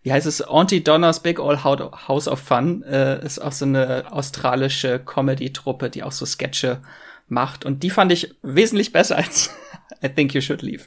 wie 0.02 0.12
heißt 0.12 0.26
es? 0.26 0.40
Auntie 0.46 0.84
Donna's 0.84 1.20
Big 1.20 1.40
All 1.40 1.64
House 1.64 2.28
of 2.28 2.38
Fun. 2.38 2.82
Äh, 2.84 3.24
ist 3.24 3.40
auch 3.40 3.52
so 3.52 3.64
eine 3.64 4.04
australische 4.12 5.00
Comedy-Truppe, 5.00 5.90
die 5.90 6.02
auch 6.02 6.12
so 6.12 6.24
Sketche 6.24 6.82
macht. 7.28 7.64
Und 7.64 7.82
die 7.82 7.90
fand 7.90 8.12
ich 8.12 8.34
wesentlich 8.42 8.92
besser 8.92 9.16
als 9.16 9.50
I 10.04 10.08
Think 10.08 10.34
You 10.34 10.40
Should 10.40 10.62
Leave. 10.62 10.84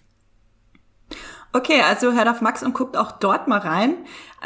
Okay, 1.51 1.81
also 1.81 2.13
hört 2.13 2.27
auf 2.27 2.41
Max 2.41 2.61
und 2.61 2.75
guckt 2.75 2.95
auch 2.95 3.11
dort 3.13 3.47
mal 3.47 3.57
rein. 3.57 3.95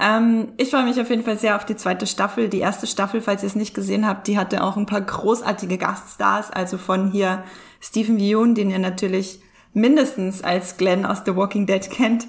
Ähm, 0.02 0.54
ich 0.56 0.70
freue 0.70 0.86
mich 0.86 1.00
auf 1.02 1.10
jeden 1.10 1.24
Fall 1.24 1.38
sehr 1.38 1.58
auf 1.58 1.66
die 1.66 1.76
zweite 1.76 2.08
Staffel. 2.08 2.48
Die 2.48 2.60
erste 2.60 2.88
Staffel, 2.88 3.20
falls 3.20 3.44
ihr 3.44 3.48
es 3.48 3.56
nicht 3.56 3.74
gesehen 3.74 4.08
habt, 4.08 4.28
die 4.28 4.38
hatte 4.38 4.64
auch 4.64 4.78
ein 4.78 4.86
paar 4.86 5.02
großartige 5.02 5.78
Gaststars. 5.78 6.50
Also 6.50 6.78
von 6.78 7.12
hier 7.12 7.44
Stephen 7.84 8.18
Yeun, 8.18 8.56
den 8.56 8.70
ihr 8.70 8.80
natürlich 8.80 9.42
mindestens 9.74 10.44
als 10.44 10.78
Glenn 10.78 11.06
aus 11.06 11.24
The 11.26 11.36
Walking 11.36 11.66
Dead 11.66 11.90
kennt. 11.90 12.28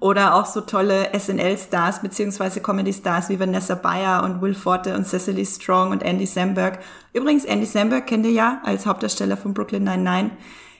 Oder 0.00 0.34
auch 0.34 0.46
so 0.46 0.60
tolle 0.60 1.10
SNL-Stars 1.16 2.02
beziehungsweise 2.02 2.60
Comedy-Stars 2.60 3.28
wie 3.28 3.38
Vanessa 3.38 3.76
Bayer 3.76 4.24
und 4.24 4.42
Will 4.42 4.54
Forte 4.54 4.96
und 4.96 5.06
Cecily 5.06 5.46
Strong 5.46 5.92
und 5.92 6.02
Andy 6.02 6.26
Samberg. 6.26 6.80
Übrigens, 7.12 7.44
Andy 7.44 7.66
Samberg 7.66 8.06
kennt 8.06 8.26
ihr 8.26 8.32
ja 8.32 8.60
als 8.64 8.84
Hauptdarsteller 8.84 9.36
von 9.36 9.54
Brooklyn 9.54 9.84
Nine-Nine 9.84 10.32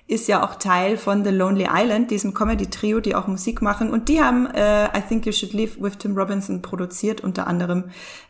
ist 0.08 0.28
ja 0.28 0.44
auch 0.44 0.56
Teil 0.56 0.98
von 0.98 1.24
The 1.24 1.30
Lonely 1.30 1.68
Island, 1.72 2.10
diesem 2.10 2.34
Comedy-Trio, 2.34 3.00
die 3.00 3.14
auch 3.14 3.28
Musik 3.28 3.62
machen. 3.62 3.90
Und 3.90 4.08
die 4.08 4.20
haben 4.20 4.46
äh, 4.46 4.86
I 4.86 5.00
Think 5.08 5.24
You 5.26 5.32
Should 5.32 5.52
Leave 5.52 5.80
with 5.80 5.96
Tim 5.98 6.16
Robinson 6.16 6.60
produziert, 6.60 7.22
unter 7.22 7.46
anderem. 7.46 7.84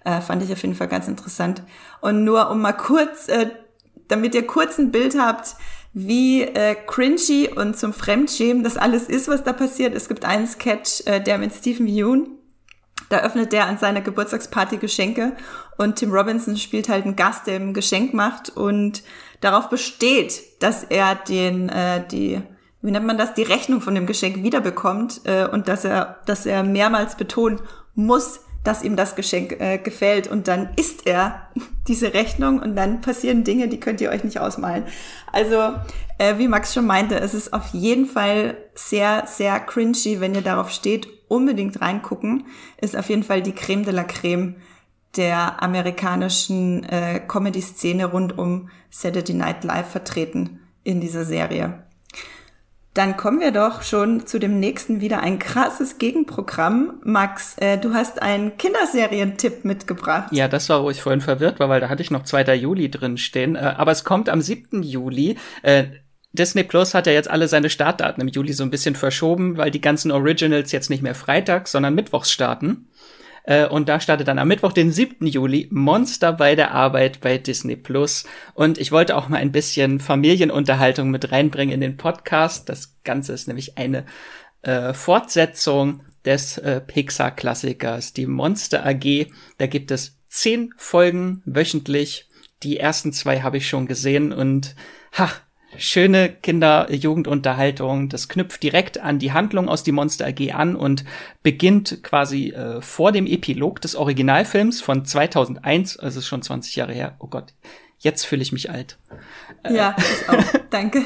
Äh, 0.05 0.21
fand 0.21 0.43
ich 0.43 0.53
auf 0.53 0.63
jeden 0.63 0.75
Fall 0.75 0.89
ganz 0.89 1.09
interessant. 1.09 1.63
Und 2.01 2.25
nur 2.25 2.51
um 2.51 2.61
mal 2.61 2.73
kurz, 2.73 3.29
äh, 3.29 3.51
damit 4.09 4.35
ihr 4.35 4.47
kurz 4.47 4.79
ein 4.79 4.93
Bild 4.93 5.19
habt, 5.19 5.57
wie 5.95 6.43
äh, 6.43 6.75
cringy 6.87 7.51
und 7.55 7.77
zum 7.77 7.93
Fremdschämen 7.93 8.65
das 8.65 8.77
alles 8.77 9.09
ist, 9.09 9.29
was 9.29 9.45
da 9.45 9.53
passiert. 9.53 9.95
Es 9.95 10.09
gibt 10.09 10.25
einen 10.25 10.47
Sketch, 10.47 11.03
äh, 11.07 11.21
der 11.21 11.39
mit 11.39 11.53
Stephen 11.53 11.87
Yeun, 11.87 12.39
da 13.11 13.19
öffnet 13.19 13.53
der 13.53 13.67
an 13.67 13.77
seiner 13.77 14.01
Geburtstagsparty 14.01 14.79
Geschenke 14.79 15.37
und 15.77 15.97
Tim 15.97 16.13
Robinson 16.13 16.57
spielt 16.57 16.89
halt 16.89 17.05
einen 17.05 17.17
Gast, 17.17 17.47
der 17.47 17.57
ihm 17.57 17.69
ein 17.69 17.75
Geschenk 17.75 18.15
macht 18.15 18.49
und 18.49 19.03
darauf 19.43 19.69
besteht, 19.69 20.63
dass 20.63 20.85
er 20.85 21.15
den, 21.15 21.69
äh, 21.69 22.07
die, 22.09 22.41
wie 22.81 22.91
nennt 22.91 23.07
man 23.07 23.19
das, 23.19 23.35
die 23.35 23.43
Rechnung 23.43 23.83
von 23.83 23.95
dem 23.95 24.07
Geschenk 24.07 24.43
wiederbekommt 24.43 25.21
äh, 25.25 25.47
und 25.47 25.69
dass 25.69 25.85
er, 25.85 26.21
dass 26.25 26.47
er 26.47 26.63
mehrmals 26.63 27.17
betonen 27.17 27.61
muss, 27.95 28.41
dass 28.65 28.83
ihm 28.83 28.97
das 28.97 29.17
Geschenk 29.17 29.61
äh, 29.61 29.79
gefällt 29.79 30.29
und 30.29 30.49
dann 30.49 30.71
isst 30.77 31.07
er 31.07 31.49
diese 31.89 32.15
Rechnung 32.15 32.61
und 32.61 32.77
dann 32.77 33.01
passieren 33.01 33.45
Dinge, 33.45 33.69
die 33.69 33.81
könnt 33.81 34.01
ihr 34.01 34.11
euch 34.11 34.25
nicht 34.25 34.39
ausmalen. 34.39 34.85
Also, 35.33 35.75
äh, 36.19 36.39
wie 36.39 36.49
Max 36.49 36.75
schon 36.75 36.87
meinte, 36.87 37.19
es 37.19 37.35
ist 37.35 37.53
auf 37.53 37.69
jeden 37.73 38.07
Fall 38.07 38.57
sehr, 38.75 39.25
sehr 39.27 39.59
cringy, 39.61 40.21
wenn 40.21 40.35
ihr 40.35 40.43
darauf 40.43 40.71
steht, 40.71 41.09
unbedingt 41.29 41.81
reingucken, 41.81 42.47
ist 42.81 42.97
auf 42.97 43.09
jeden 43.09 43.23
Fall 43.23 43.43
die 43.43 43.55
Creme 43.55 43.85
de 43.85 43.95
la 43.95 44.05
Creme 44.05 44.57
der 45.17 45.63
amerikanischen 45.63 46.85
äh, 46.85 47.21
Comedy-Szene 47.21 48.07
rund 48.07 48.39
um 48.39 48.71
Saturday 48.91 49.35
Night 49.35 49.65
Live 49.65 49.91
vertreten 49.91 50.61
in 50.85 51.01
dieser 51.01 51.25
Serie. 51.25 51.85
Dann 52.95 53.17
kommen 53.17 53.41
wir 53.41 53.53
doch 53.53 53.83
schon 53.83 54.27
zu 54.27 54.39
dem 54.39 54.61
nächsten 54.61 55.01
wieder 55.01 55.21
ein 55.21 55.39
krasses 55.39 55.97
Gegenprogramm. 55.97 57.01
Max, 57.05 57.57
äh, 57.57 57.79
du 57.79 57.95
hast 57.95 58.21
einen 58.21 58.59
Kinderserientipp 58.59 59.65
mitgebracht. 59.65 60.31
Ja, 60.31 60.47
das 60.47 60.69
war, 60.69 60.83
wo 60.83 60.91
ich 60.91 61.01
vorhin 61.01 61.23
verwirrt 61.23 61.59
war, 61.59 61.71
weil 61.71 61.81
da 61.81 61.89
hatte 61.89 62.03
ich 62.03 62.11
noch 62.11 62.25
2. 62.25 62.55
Juli 62.55 62.91
drin 62.91 63.17
stehen. 63.17 63.57
Äh, 63.57 63.75
aber 63.79 63.93
es 63.93 64.05
kommt 64.05 64.29
am 64.29 64.43
7. 64.43 64.83
Juli. 64.83 65.37
Äh, 65.63 65.85
Disney 66.33 66.65
Plus 66.65 66.93
hat 66.93 67.07
ja 67.07 67.15
jetzt 67.15 67.31
alle 67.31 67.49
seine 67.49 67.71
Startdaten 67.71 68.21
im 68.21 68.29
Juli 68.29 68.53
so 68.53 68.63
ein 68.63 68.71
bisschen 68.71 68.95
verschoben, 68.95 69.57
weil 69.57 69.71
die 69.71 69.81
ganzen 69.81 70.11
Originals 70.11 70.71
jetzt 70.73 70.91
nicht 70.91 71.03
mehr 71.03 71.15
Freitag, 71.15 71.69
sondern 71.69 71.95
Mittwochs 71.95 72.31
starten. 72.31 72.89
Äh, 73.45 73.67
und 73.67 73.89
da 73.89 74.01
startet 74.01 74.29
dann 74.29 74.39
am 74.39 74.49
Mittwoch, 74.49 74.73
den 74.73 74.93
7. 74.93 75.27
Juli, 75.27 75.69
Monster 75.71 76.33
bei 76.33 76.55
der 76.55 76.73
Arbeit 76.73 77.21
bei 77.21 77.39
Disney 77.39 77.77
Plus. 77.77 78.25
Und 78.55 78.79
ich 78.79 78.93
wollte 78.93 79.17
auch 79.17 79.29
mal 79.29 79.39
ein 79.39 79.53
bisschen 79.53 80.01
Familienunterhaltung 80.01 81.11
mit 81.11 81.33
reinbringen 81.33 81.75
in 81.75 81.81
den 81.81 81.97
Podcast. 81.97 82.69
Das 82.69 82.97
Ganze 83.05 83.33
ist 83.33 83.49
nämlich 83.49 83.79
eine 83.79 84.05
äh, 84.63 84.93
Fortsetzung 84.93 86.03
des 86.25 86.59
äh, 86.59 86.81
Pixar-Klassikers, 86.81 88.13
die 88.13 88.27
Monster 88.27 88.87
AG. 88.87 89.27
Da 89.59 89.67
gibt 89.67 89.91
es 89.91 90.19
zehn 90.29 90.73
Folgen 90.77 91.43
wöchentlich. 91.45 92.29
Die 92.63 92.79
ersten 92.79 93.13
zwei 93.13 93.41
habe 93.41 93.57
ich 93.57 93.69
schon 93.69 93.87
gesehen 93.87 94.33
und 94.33 94.77
ha, 95.19 95.31
schöne 95.77 96.31
Kinder-Jugendunterhaltung. 96.31 98.09
Das 98.09 98.29
knüpft 98.29 98.63
direkt 98.63 98.99
an 98.99 99.19
die 99.19 99.33
Handlung 99.33 99.69
aus 99.69 99.83
die 99.83 99.93
Monster 99.93 100.27
AG 100.27 100.53
an 100.53 100.77
und 100.77 101.05
beginnt 101.43 102.03
quasi 102.03 102.51
äh, 102.51 102.81
vor 102.81 103.13
dem 103.13 103.27
Epilog 103.27 103.81
des 103.81 103.95
Originalfilms 103.95 104.81
von 104.81 105.05
2001, 105.05 105.99
also 105.99 106.21
ist 106.21 106.27
schon 106.27 106.43
20 106.43 106.77
Jahre 106.77 106.93
her. 106.93 107.17
Oh 107.19 107.27
Gott, 107.27 107.55
jetzt 107.99 108.25
fühle 108.25 108.43
ich 108.43 108.53
mich 108.53 108.71
alt. 108.71 108.99
Äh, 109.63 109.75
ja, 109.75 109.97
ich 109.99 110.29
auch. 110.29 110.61
Danke. 110.71 111.03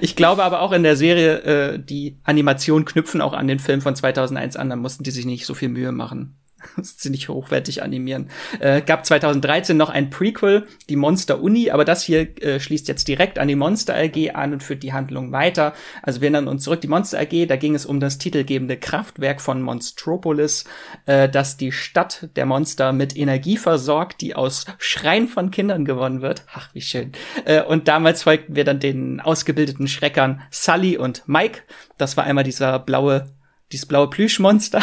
ich 0.00 0.16
glaube 0.16 0.44
aber 0.44 0.62
auch 0.62 0.72
in 0.72 0.82
der 0.82 0.96
Serie, 0.96 1.38
äh, 1.40 1.78
die 1.78 2.16
Animationen 2.24 2.84
knüpfen 2.84 3.20
auch 3.20 3.32
an 3.32 3.48
den 3.48 3.58
Film 3.58 3.80
von 3.80 3.96
2001 3.96 4.56
an, 4.56 4.70
da 4.70 4.76
mussten 4.76 5.04
die 5.04 5.10
sich 5.10 5.26
nicht 5.26 5.46
so 5.46 5.54
viel 5.54 5.68
Mühe 5.68 5.92
machen. 5.92 6.36
ziemlich 6.82 7.28
hochwertig 7.28 7.82
animieren. 7.82 8.28
Äh, 8.58 8.82
gab 8.82 9.04
2013 9.04 9.76
noch 9.76 9.90
ein 9.90 10.10
Prequel, 10.10 10.66
die 10.88 10.96
Monster 10.96 11.40
Uni, 11.42 11.70
aber 11.70 11.84
das 11.84 12.02
hier 12.02 12.20
äh, 12.42 12.60
schließt 12.60 12.88
jetzt 12.88 13.08
direkt 13.08 13.38
an 13.38 13.48
die 13.48 13.56
Monster 13.56 13.94
AG 13.94 14.34
an 14.34 14.52
und 14.52 14.62
führt 14.62 14.82
die 14.82 14.92
Handlung 14.92 15.32
weiter. 15.32 15.74
Also 16.02 16.20
wir 16.20 16.26
erinnern 16.26 16.48
uns 16.48 16.64
zurück, 16.64 16.80
die 16.80 16.88
Monster 16.88 17.20
AG, 17.20 17.46
da 17.46 17.56
ging 17.56 17.74
es 17.74 17.86
um 17.86 18.00
das 18.00 18.18
titelgebende 18.18 18.76
Kraftwerk 18.76 19.40
von 19.40 19.62
Monstropolis, 19.62 20.64
äh, 21.06 21.28
das 21.28 21.56
die 21.56 21.72
Stadt 21.72 22.28
der 22.36 22.46
Monster 22.46 22.92
mit 22.92 23.16
Energie 23.16 23.56
versorgt, 23.56 24.20
die 24.20 24.34
aus 24.34 24.66
Schreien 24.78 25.28
von 25.28 25.50
Kindern 25.50 25.84
gewonnen 25.84 26.22
wird. 26.22 26.44
Ach, 26.52 26.70
wie 26.74 26.80
schön. 26.80 27.12
Äh, 27.44 27.62
und 27.62 27.88
damals 27.88 28.22
folgten 28.22 28.56
wir 28.56 28.64
dann 28.64 28.80
den 28.80 29.20
ausgebildeten 29.20 29.88
Schreckern 29.88 30.42
Sully 30.50 30.96
und 30.96 31.22
Mike. 31.26 31.62
Das 31.98 32.16
war 32.16 32.24
einmal 32.24 32.44
dieser 32.44 32.78
blaue 32.78 33.26
dieses 33.72 33.86
blaue 33.86 34.10
Plüschmonster 34.10 34.80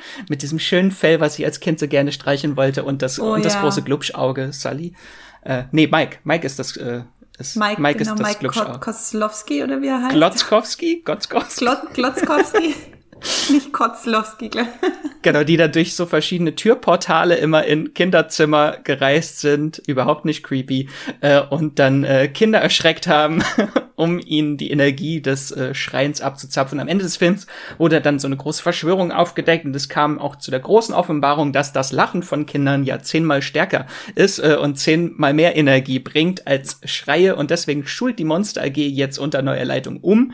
mit 0.28 0.42
diesem 0.42 0.58
schönen 0.58 0.90
Fell, 0.90 1.20
was 1.20 1.38
ich 1.38 1.44
als 1.44 1.60
Kind 1.60 1.78
so 1.78 1.88
gerne 1.88 2.12
streichen 2.12 2.56
wollte 2.56 2.84
und 2.84 3.02
das, 3.02 3.18
oh, 3.18 3.34
und 3.34 3.44
das 3.44 3.54
ja. 3.54 3.60
große 3.60 3.82
Glubschauge, 3.82 4.52
Sully. 4.52 4.94
Äh, 5.42 5.64
nee, 5.72 5.86
Mike. 5.86 6.18
Mike 6.24 6.46
ist 6.46 6.58
das, 6.58 6.76
äh, 6.76 7.02
ist, 7.38 7.56
Mike, 7.56 7.80
Mike 7.80 7.98
genau, 7.98 8.12
ist 8.12 8.20
das 8.20 8.28
Mike 8.28 8.40
Glubschauge. 8.40 8.78
Koslowski 8.80 9.62
oder 9.62 9.80
wie 9.80 9.88
er 9.88 10.02
heißt? 10.02 10.14
Glotzkowski? 10.14 11.02
Gotzkowski? 11.04 11.66
Glotzkowski. 11.94 12.74
Nicht 13.50 13.72
Kotzlowski, 13.72 14.48
glaube 14.48 14.68
Genau, 15.22 15.42
die 15.42 15.56
da 15.56 15.66
durch 15.66 15.96
so 15.96 16.06
verschiedene 16.06 16.54
Türportale 16.54 17.36
immer 17.36 17.64
in 17.64 17.92
Kinderzimmer 17.92 18.76
gereist 18.84 19.40
sind, 19.40 19.82
überhaupt 19.86 20.24
nicht 20.24 20.44
creepy, 20.44 20.88
äh, 21.20 21.40
und 21.40 21.80
dann 21.80 22.04
äh, 22.04 22.28
Kinder 22.28 22.60
erschreckt 22.60 23.08
haben, 23.08 23.42
um 23.96 24.20
ihnen 24.24 24.56
die 24.56 24.70
Energie 24.70 25.20
des 25.20 25.50
äh, 25.50 25.74
Schreins 25.74 26.20
abzuzapfen. 26.20 26.78
Am 26.78 26.86
Ende 26.86 27.02
des 27.04 27.16
Films 27.16 27.48
wurde 27.78 28.00
dann 28.00 28.20
so 28.20 28.28
eine 28.28 28.36
große 28.36 28.62
Verschwörung 28.62 29.10
aufgedeckt 29.10 29.64
und 29.64 29.74
es 29.74 29.88
kam 29.88 30.20
auch 30.20 30.36
zu 30.36 30.52
der 30.52 30.60
großen 30.60 30.94
Offenbarung, 30.94 31.52
dass 31.52 31.72
das 31.72 31.90
Lachen 31.90 32.22
von 32.22 32.46
Kindern 32.46 32.84
ja 32.84 33.00
zehnmal 33.00 33.42
stärker 33.42 33.86
ist 34.14 34.38
äh, 34.38 34.56
und 34.56 34.78
zehnmal 34.78 35.34
mehr 35.34 35.56
Energie 35.56 35.98
bringt 35.98 36.46
als 36.46 36.80
Schreie. 36.84 37.34
Und 37.34 37.50
deswegen 37.50 37.86
schult 37.86 38.20
die 38.20 38.24
Monster 38.24 38.62
AG 38.62 38.76
jetzt 38.76 39.18
unter 39.18 39.42
neuer 39.42 39.64
Leitung 39.64 39.98
um 39.98 40.32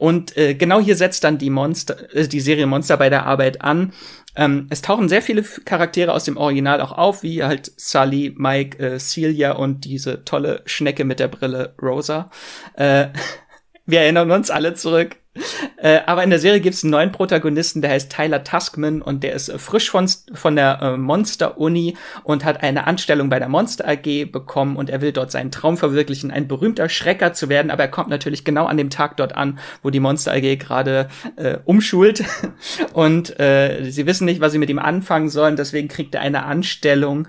und 0.00 0.34
äh, 0.38 0.54
genau 0.54 0.80
hier 0.80 0.96
setzt 0.96 1.24
dann 1.24 1.36
die 1.36 1.50
Monster, 1.50 2.14
äh, 2.16 2.26
die 2.26 2.40
Serie 2.40 2.66
Monster 2.66 2.96
bei 2.96 3.10
der 3.10 3.26
Arbeit 3.26 3.60
an. 3.60 3.92
Ähm, 4.34 4.66
es 4.70 4.80
tauchen 4.80 5.10
sehr 5.10 5.20
viele 5.20 5.42
Charaktere 5.42 6.14
aus 6.14 6.24
dem 6.24 6.38
Original 6.38 6.80
auch 6.80 6.92
auf, 6.92 7.22
wie 7.22 7.44
halt 7.44 7.70
Sully, 7.76 8.34
Mike, 8.34 8.78
äh, 8.78 8.98
Celia 8.98 9.52
und 9.52 9.84
diese 9.84 10.24
tolle 10.24 10.62
Schnecke 10.64 11.04
mit 11.04 11.20
der 11.20 11.28
Brille 11.28 11.74
Rosa. 11.82 12.30
Äh, 12.76 13.08
wir 13.84 14.00
erinnern 14.00 14.30
uns 14.30 14.50
alle 14.50 14.72
zurück 14.72 15.16
äh, 15.76 16.00
aber 16.06 16.24
in 16.24 16.30
der 16.30 16.40
Serie 16.40 16.60
gibt 16.60 16.74
es 16.74 16.82
einen 16.82 16.90
neuen 16.90 17.12
Protagonisten, 17.12 17.82
der 17.82 17.92
heißt 17.92 18.10
Tyler 18.10 18.42
Tuskman 18.42 19.00
und 19.00 19.22
der 19.22 19.32
ist 19.32 19.48
äh, 19.48 19.58
frisch 19.58 19.88
von, 19.88 20.08
von 20.34 20.56
der 20.56 20.80
äh, 20.82 20.96
Monster-Uni 20.96 21.96
und 22.24 22.44
hat 22.44 22.62
eine 22.64 22.88
Anstellung 22.88 23.28
bei 23.28 23.38
der 23.38 23.48
Monster 23.48 23.86
AG 23.86 24.32
bekommen 24.32 24.76
und 24.76 24.90
er 24.90 25.00
will 25.00 25.12
dort 25.12 25.30
seinen 25.30 25.52
Traum 25.52 25.76
verwirklichen, 25.76 26.32
ein 26.32 26.48
berühmter 26.48 26.88
Schrecker 26.88 27.32
zu 27.32 27.48
werden, 27.48 27.70
aber 27.70 27.84
er 27.84 27.90
kommt 27.90 28.08
natürlich 28.08 28.44
genau 28.44 28.66
an 28.66 28.76
dem 28.76 28.90
Tag 28.90 29.16
dort 29.18 29.36
an, 29.36 29.60
wo 29.82 29.90
die 29.90 30.00
Monster 30.00 30.32
AG 30.32 30.58
gerade 30.58 31.08
äh, 31.36 31.58
umschult. 31.64 32.24
Und 32.92 33.28
sie 33.28 34.06
wissen 34.06 34.24
nicht, 34.24 34.40
was 34.40 34.52
sie 34.52 34.58
mit 34.58 34.70
ihm 34.70 34.78
anfangen 34.78 35.28
sollen, 35.28 35.56
deswegen 35.56 35.88
kriegt 35.88 36.14
er 36.14 36.20
eine 36.20 36.44
Anstellung 36.44 37.28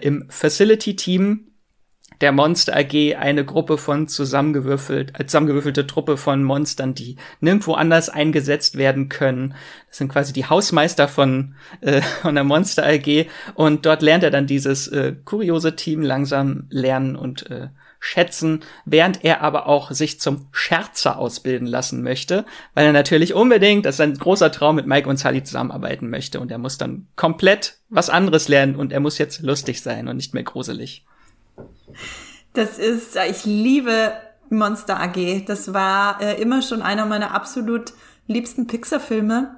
im 0.00 0.26
Facility-Team 0.28 1.53
der 2.20 2.32
Monster 2.32 2.76
AG 2.76 3.16
eine 3.16 3.44
Gruppe 3.44 3.78
von 3.78 4.08
zusammengewürfelt, 4.08 5.18
äh, 5.18 5.26
zusammengewürfelte 5.26 5.86
Truppe 5.86 6.16
von 6.16 6.42
Monstern, 6.42 6.94
die 6.94 7.16
nirgendwo 7.40 7.74
anders 7.74 8.08
eingesetzt 8.08 8.76
werden 8.76 9.08
können. 9.08 9.54
Das 9.88 9.98
sind 9.98 10.08
quasi 10.08 10.32
die 10.32 10.46
Hausmeister 10.46 11.08
von, 11.08 11.54
äh, 11.80 12.02
von 12.22 12.34
der 12.34 12.44
Monster 12.44 12.84
AG 12.86 13.26
und 13.54 13.86
dort 13.86 14.02
lernt 14.02 14.24
er 14.24 14.30
dann 14.30 14.46
dieses 14.46 14.88
äh, 14.88 15.14
kuriose 15.24 15.76
Team 15.76 16.02
langsam 16.02 16.66
lernen 16.70 17.16
und 17.16 17.50
äh, 17.50 17.68
schätzen, 18.04 18.60
während 18.84 19.24
er 19.24 19.40
aber 19.40 19.66
auch 19.66 19.90
sich 19.90 20.20
zum 20.20 20.46
Scherzer 20.52 21.18
ausbilden 21.18 21.66
lassen 21.66 22.02
möchte, 22.02 22.44
weil 22.74 22.86
er 22.86 22.92
natürlich 22.92 23.32
unbedingt, 23.32 23.86
das 23.86 23.96
ist 23.96 24.00
ein 24.02 24.18
großer 24.18 24.52
Traum, 24.52 24.76
mit 24.76 24.86
Mike 24.86 25.08
und 25.08 25.16
Sally 25.16 25.42
zusammenarbeiten 25.42 26.10
möchte 26.10 26.38
und 26.38 26.50
er 26.50 26.58
muss 26.58 26.76
dann 26.76 27.06
komplett 27.16 27.78
was 27.88 28.10
anderes 28.10 28.48
lernen 28.48 28.76
und 28.76 28.92
er 28.92 29.00
muss 29.00 29.16
jetzt 29.16 29.40
lustig 29.40 29.80
sein 29.80 30.08
und 30.08 30.16
nicht 30.16 30.34
mehr 30.34 30.42
gruselig. 30.42 31.04
Das 32.52 32.78
ist, 32.78 33.16
ich 33.16 33.44
liebe 33.44 34.12
Monster 34.50 35.00
AG. 35.00 35.44
Das 35.46 35.74
war 35.74 36.20
äh, 36.20 36.40
immer 36.40 36.62
schon 36.62 36.82
einer 36.82 37.06
meiner 37.06 37.34
absolut 37.34 37.92
liebsten 38.26 38.66
Pixar-Filme. 38.66 39.56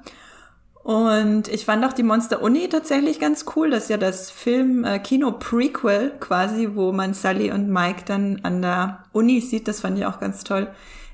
Und 0.82 1.48
ich 1.48 1.64
fand 1.64 1.84
auch 1.84 1.92
die 1.92 2.04
Monster 2.04 2.40
Uni 2.40 2.68
tatsächlich 2.68 3.18
ganz 3.18 3.44
cool. 3.56 3.70
Das 3.70 3.84
ist 3.84 3.88
ja 3.90 3.96
das 3.96 4.30
Film-Kino-Prequel 4.30 6.12
äh, 6.14 6.18
quasi, 6.20 6.70
wo 6.74 6.92
man 6.92 7.12
Sully 7.12 7.50
und 7.50 7.68
Mike 7.68 8.02
dann 8.06 8.40
an 8.44 8.62
der 8.62 9.04
Uni 9.12 9.40
sieht. 9.40 9.66
Das 9.66 9.80
fand 9.80 9.98
ich 9.98 10.06
auch 10.06 10.20
ganz 10.20 10.44
toll. 10.44 10.68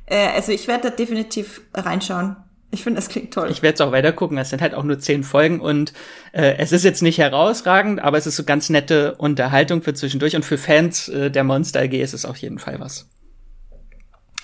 Äh, 0.04 0.28
also 0.34 0.52
ich 0.52 0.68
werde 0.68 0.90
da 0.90 0.96
definitiv 0.96 1.62
reinschauen. 1.72 2.36
Ich 2.74 2.82
finde, 2.82 2.98
das 2.98 3.08
klingt 3.10 3.34
toll. 3.34 3.50
Ich 3.50 3.62
werde 3.62 3.74
es 3.74 3.80
auch 3.82 3.92
weiter 3.92 4.12
gucken. 4.12 4.38
Es 4.38 4.48
sind 4.48 4.62
halt 4.62 4.74
auch 4.74 4.82
nur 4.82 4.98
zehn 4.98 5.24
Folgen 5.24 5.60
und 5.60 5.92
äh, 6.32 6.56
es 6.56 6.72
ist 6.72 6.84
jetzt 6.84 7.02
nicht 7.02 7.18
herausragend, 7.18 8.00
aber 8.00 8.16
es 8.16 8.26
ist 8.26 8.36
so 8.36 8.44
ganz 8.44 8.70
nette 8.70 9.14
Unterhaltung 9.16 9.82
für 9.82 9.92
zwischendurch 9.92 10.34
und 10.34 10.44
für 10.44 10.56
Fans 10.56 11.08
äh, 11.08 11.30
der 11.30 11.44
Monster 11.44 11.80
AG 11.80 11.92
ist 11.92 12.14
es 12.14 12.24
auf 12.24 12.38
jeden 12.38 12.58
Fall 12.58 12.80
was. 12.80 13.08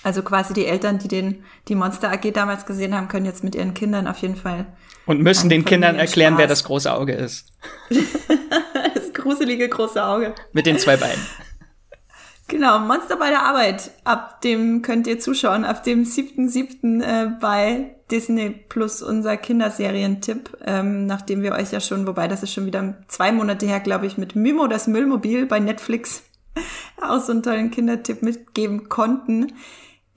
Also 0.03 0.21
quasi 0.21 0.53
die 0.53 0.65
Eltern, 0.65 0.99
die 0.99 1.07
den 1.07 1.43
die 1.67 1.75
Monster 1.75 2.11
AG 2.11 2.31
damals 2.31 2.67
gesehen 2.67 2.95
haben, 2.95 3.07
können 3.07 3.25
jetzt 3.25 3.43
mit 3.43 3.55
ihren 3.55 3.73
Kindern 3.73 4.07
auf 4.07 4.19
jeden 4.19 4.35
Fall 4.35 4.67
und 5.09 5.21
müssen 5.21 5.49
den 5.49 5.65
Kindern 5.65 5.95
erklären, 5.95 6.37
wer 6.37 6.45
das 6.45 6.63
große 6.63 6.93
Auge 6.93 7.13
ist. 7.13 7.51
das 7.89 9.11
gruselige 9.11 9.67
große 9.67 10.05
Auge. 10.05 10.35
Mit 10.53 10.67
den 10.67 10.77
zwei 10.77 10.97
Beinen. 10.97 11.19
Genau, 12.47 12.77
Monster 12.77 13.15
bei 13.17 13.29
der 13.29 13.41
Arbeit. 13.41 13.89
Ab 14.03 14.41
dem 14.41 14.83
könnt 14.83 15.07
ihr 15.07 15.19
zuschauen, 15.19 15.65
ab 15.65 15.83
dem 15.83 16.03
7.7. 16.03 17.01
Äh, 17.01 17.31
bei 17.41 17.95
Disney 18.11 18.49
Plus 18.49 19.01
unser 19.01 19.37
Kinderserientipp, 19.37 20.57
ähm, 20.65 21.05
nachdem 21.05 21.41
wir 21.41 21.53
euch 21.53 21.71
ja 21.71 21.79
schon, 21.79 22.07
wobei 22.07 22.27
das 22.27 22.43
ist 22.43 22.53
schon 22.53 22.65
wieder 22.65 22.97
zwei 23.07 23.31
Monate 23.31 23.65
her, 23.65 23.79
glaube 23.79 24.05
ich, 24.05 24.17
mit 24.17 24.35
Mimo 24.35 24.67
das 24.67 24.87
Müllmobil 24.87 25.45
bei 25.45 25.59
Netflix 25.59 26.23
auch 27.01 27.21
so 27.21 27.31
einen 27.31 27.43
tollen 27.43 27.71
Kindertipp 27.71 28.21
mitgeben 28.21 28.89
konnten. 28.89 29.53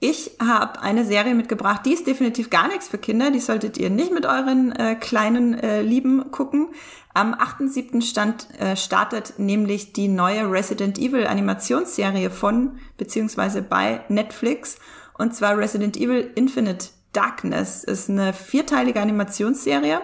Ich 0.05 0.31
habe 0.45 0.81
eine 0.81 1.05
Serie 1.05 1.33
mitgebracht, 1.33 1.85
die 1.85 1.93
ist 1.93 2.07
definitiv 2.07 2.49
gar 2.49 2.67
nichts 2.67 2.89
für 2.89 2.97
Kinder, 2.97 3.31
die 3.31 3.39
solltet 3.39 3.77
ihr 3.77 3.89
nicht 3.89 4.11
mit 4.11 4.25
euren 4.25 4.73
äh, 4.73 4.95
kleinen 4.95 5.53
äh, 5.53 5.81
Lieben 5.81 6.29
gucken. 6.29 6.67
Am 7.13 7.33
8.7. 7.33 8.01
Stand, 8.01 8.47
äh, 8.59 8.75
startet 8.75 9.35
nämlich 9.37 9.93
die 9.93 10.09
neue 10.09 10.51
Resident 10.51 10.97
Evil 10.97 11.25
Animationsserie 11.25 12.31
von 12.31 12.79
beziehungsweise 12.97 13.61
bei 13.61 14.01
Netflix 14.09 14.77
und 15.17 15.33
zwar 15.33 15.57
Resident 15.57 15.95
Evil 15.95 16.31
Infinite 16.35 16.87
Darkness 17.13 17.83
ist 17.83 18.09
eine 18.09 18.33
vierteilige 18.33 19.01
Animationsserie. 19.01 20.01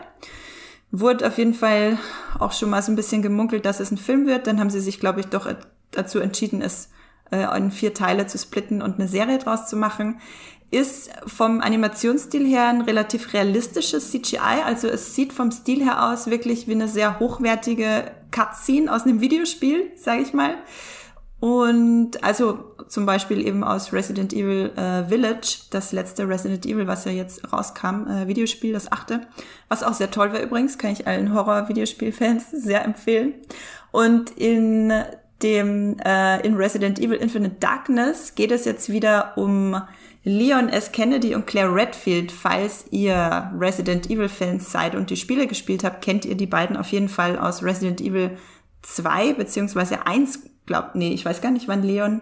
Wurde 0.92 1.28
auf 1.28 1.38
jeden 1.38 1.54
Fall 1.54 1.98
auch 2.40 2.52
schon 2.54 2.70
mal 2.70 2.82
so 2.82 2.92
ein 2.92 2.96
bisschen 2.96 3.22
gemunkelt, 3.22 3.66
dass 3.66 3.80
es 3.80 3.92
ein 3.92 3.98
Film 3.98 4.26
wird. 4.26 4.48
Dann 4.48 4.60
haben 4.60 4.70
sie 4.70 4.80
sich, 4.80 5.00
glaube 5.00 5.20
ich, 5.20 5.28
doch 5.28 5.48
dazu 5.92 6.20
entschieden, 6.20 6.62
es 6.62 6.90
äh, 7.32 7.46
in 7.58 7.72
vier 7.72 7.94
Teile 7.94 8.26
zu 8.28 8.38
splitten 8.38 8.82
und 8.82 9.00
eine 9.00 9.08
Serie 9.08 9.38
draus 9.38 9.68
zu 9.68 9.76
machen 9.76 10.20
ist 10.72 11.10
vom 11.26 11.62
Animationsstil 11.62 12.46
her 12.46 12.68
ein 12.68 12.82
relativ 12.82 13.34
realistisches 13.34 14.12
CGI. 14.12 14.62
Also 14.66 14.88
es 14.88 15.16
sieht 15.16 15.34
vom 15.34 15.52
Stil 15.52 15.84
her 15.84 16.12
aus 16.12 16.28
wirklich 16.28 16.68
wie 16.68 16.74
eine 16.74 16.88
sehr 16.88 17.20
hochwertige 17.20 18.12
Cutscene 18.32 18.94
aus 18.94 19.04
einem 19.04 19.20
Videospiel, 19.22 19.92
sage 19.96 20.22
ich 20.22 20.34
mal. 20.34 20.56
Und 21.40 22.24
also 22.24 22.69
zum 22.90 23.06
Beispiel 23.06 23.46
eben 23.46 23.64
aus 23.64 23.94
Resident 23.94 24.34
Evil 24.34 24.72
äh, 24.76 25.06
Village, 25.06 25.62
das 25.70 25.92
letzte 25.92 26.28
Resident 26.28 26.66
Evil, 26.66 26.88
was 26.88 27.06
ja 27.06 27.12
jetzt 27.12 27.54
rauskam, 27.54 28.08
äh, 28.08 28.28
Videospiel, 28.28 28.74
das 28.74 28.92
achte, 28.92 29.22
was 29.68 29.84
auch 29.84 29.94
sehr 29.94 30.12
toll 30.12 30.34
war 30.34 30.42
übrigens, 30.42 30.78
kann 30.78 30.92
ich 30.92 31.08
allen 31.08 31.34
Horror-Videospiel-Fans 31.34 32.52
sehr 32.52 32.84
empfehlen. 32.84 33.36
Und 33.92 34.32
in 34.32 34.92
dem 35.42 35.98
äh, 36.04 36.46
in 36.46 36.56
Resident 36.56 37.00
Evil 37.00 37.18
Infinite 37.18 37.56
Darkness 37.60 38.36
geht 38.36 38.52
es 38.52 38.66
jetzt 38.66 38.92
wieder 38.92 39.38
um 39.38 39.82
Leon 40.24 40.68
S. 40.68 40.92
Kennedy 40.92 41.34
und 41.34 41.48
Claire 41.48 41.74
Redfield, 41.74 42.32
falls 42.32 42.86
ihr 42.92 43.52
Resident 43.58 44.10
Evil 44.10 44.28
Fans 44.28 44.72
seid 44.72 44.96
und 44.96 45.10
die 45.10 45.16
Spiele 45.16 45.48
gespielt 45.48 45.84
habt, 45.84 46.04
kennt 46.04 46.26
ihr 46.26 46.36
die 46.36 46.46
beiden 46.46 46.76
auf 46.76 46.92
jeden 46.92 47.08
Fall 47.08 47.38
aus 47.38 47.64
Resident 47.64 48.02
Evil 48.02 48.38
2 48.82 49.34
beziehungsweise 49.34 50.06
1, 50.06 50.42
glaubt, 50.66 50.96
nee, 50.96 51.14
ich 51.14 51.24
weiß 51.24 51.42
gar 51.42 51.52
nicht, 51.52 51.68
wann 51.68 51.84
Leon 51.84 52.22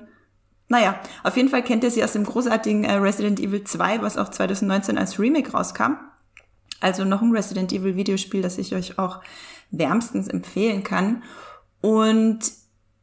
naja, 0.69 0.99
auf 1.23 1.37
jeden 1.37 1.49
Fall 1.49 1.63
kennt 1.63 1.83
ihr 1.83 1.91
sie 1.91 2.03
aus 2.03 2.13
dem 2.13 2.25
großartigen 2.25 2.83
äh, 2.83 2.93
Resident 2.93 3.39
Evil 3.39 3.63
2, 3.63 4.01
was 4.01 4.17
auch 4.17 4.29
2019 4.29 4.97
als 4.97 5.17
Remake 5.19 5.51
rauskam. 5.51 5.93
Also 6.79 7.05
noch 7.05 7.21
ein 7.21 7.31
Resident 7.31 7.71
Evil 7.71 7.95
Videospiel, 7.95 8.41
das 8.41 8.57
ich 8.57 8.75
euch 8.75 8.99
auch 8.99 9.21
wärmstens 9.71 10.27
empfehlen 10.27 10.83
kann. 10.83 11.23
Und 11.81 12.39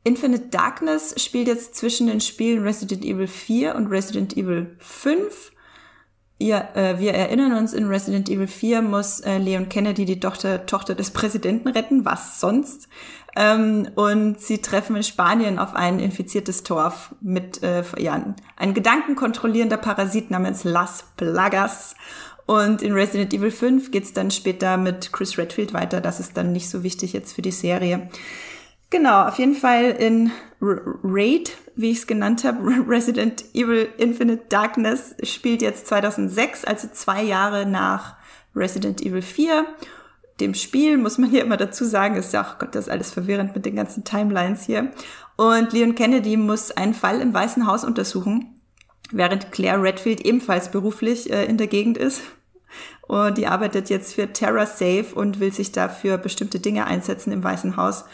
Infinite 0.05 0.49
Darkness 0.49 1.15
spielt 1.17 1.49
jetzt 1.49 1.75
zwischen 1.75 2.07
den 2.07 2.21
Spielen 2.21 2.63
Resident 2.63 3.05
Evil 3.05 3.27
4 3.27 3.75
und 3.75 3.87
Resident 3.87 4.37
Evil 4.37 4.77
5. 4.79 5.53
Ja, 6.39 6.69
äh, 6.75 6.99
wir 6.99 7.15
erinnern 7.15 7.55
uns, 7.55 7.73
in 7.73 7.87
Resident 7.87 8.29
Evil 8.29 8.47
4 8.47 8.83
muss 8.83 9.21
äh, 9.21 9.39
Leon 9.39 9.71
Kennedy 9.71 10.05
die 10.05 10.21
Tochter, 10.21 10.67
Tochter 10.67 10.95
des 10.95 11.11
Präsidenten 11.11 11.69
retten, 11.69 12.05
was 12.05 12.39
sonst. 12.41 12.89
Ähm, 13.37 13.89
und 13.97 14.41
sie 14.41 14.59
treffen 14.63 14.97
in 14.97 15.03
Spanien 15.03 15.59
auf 15.59 15.75
ein 15.75 15.99
infiziertes 15.99 16.63
Torf 16.63 17.15
mit 17.21 17.63
äh, 17.63 17.83
ja, 17.99 18.35
ein 18.57 18.75
gedankenkontrollierender 18.75 19.77
Parasit 19.77 20.31
namens 20.31 20.65
Las 20.65 21.05
Plagas. 21.17 21.95
Und 22.47 22.83
in 22.83 22.93
Resident 22.93 23.33
Evil 23.33 23.51
5 23.51 23.91
geht's 23.91 24.13
dann 24.13 24.31
später 24.31 24.77
mit 24.77 25.13
Chris 25.13 25.39
Redfield 25.39 25.73
weiter. 25.73 26.01
Das 26.01 26.21
ist 26.21 26.37
dann 26.37 26.53
nicht 26.53 26.69
so 26.69 26.83
wichtig 26.83 27.13
jetzt 27.13 27.33
für 27.33 27.43
die 27.43 27.51
Serie. 27.51 28.09
Genau, 28.91 29.27
auf 29.27 29.39
jeden 29.39 29.55
Fall 29.57 29.91
in 29.91 30.31
Raid, 30.61 31.57
wie 31.75 31.91
ich 31.91 31.99
es 31.99 32.07
genannt 32.07 32.45
habe, 32.45 32.85
Resident 32.89 33.45
Evil 33.55 33.89
Infinite 33.97 34.45
Darkness 34.49 35.17
spielt 35.23 35.63
jetzt 35.63 35.89
2006, 35.89 36.65
also 36.65 36.89
zwei 36.93 37.23
Jahre 37.23 37.67
nach 37.67 38.17
Resident 38.55 39.03
Evil 39.03 39.23
4. 39.23 39.67
Dem 40.41 40.55
Spiel 40.55 40.99
muss 40.99 41.19
man 41.19 41.31
hier 41.31 41.45
immer 41.45 41.57
dazu 41.57 41.85
sagen, 41.85 42.17
ist 42.17 42.33
ja, 42.33 42.41
ach 42.41 42.59
Gott, 42.59 42.75
das 42.75 42.87
ist 42.87 42.91
alles 42.91 43.13
verwirrend 43.13 43.55
mit 43.55 43.67
den 43.67 43.77
ganzen 43.77 44.05
Timelines 44.05 44.65
hier. 44.65 44.91
Und 45.37 45.73
Leon 45.73 45.95
Kennedy 45.95 46.37
muss 46.37 46.73
einen 46.73 46.95
Fall 46.95 47.21
im 47.21 47.33
Weißen 47.33 47.67
Haus 47.67 47.85
untersuchen, 47.85 48.61
während 49.13 49.53
Claire 49.53 49.83
Redfield 49.83 50.21
ebenfalls 50.21 50.71
beruflich 50.71 51.33
äh, 51.33 51.45
in 51.45 51.57
der 51.57 51.69
Gegend 51.69 51.99
ist. 51.99 52.23
Und 53.03 53.39
die 53.39 53.47
arbeitet 53.47 53.91
jetzt 53.91 54.15
für 54.15 54.33
Terra 54.33 54.67
Safe 54.67 55.07
und 55.15 55.39
will 55.39 55.53
sich 55.53 55.73
dafür 55.73 56.19
bestimmte 56.19 56.59
Dinge 56.59 56.87
einsetzen 56.87 57.33
im 57.33 57.45
Weißen 57.45 57.77
Haus. 57.77 58.05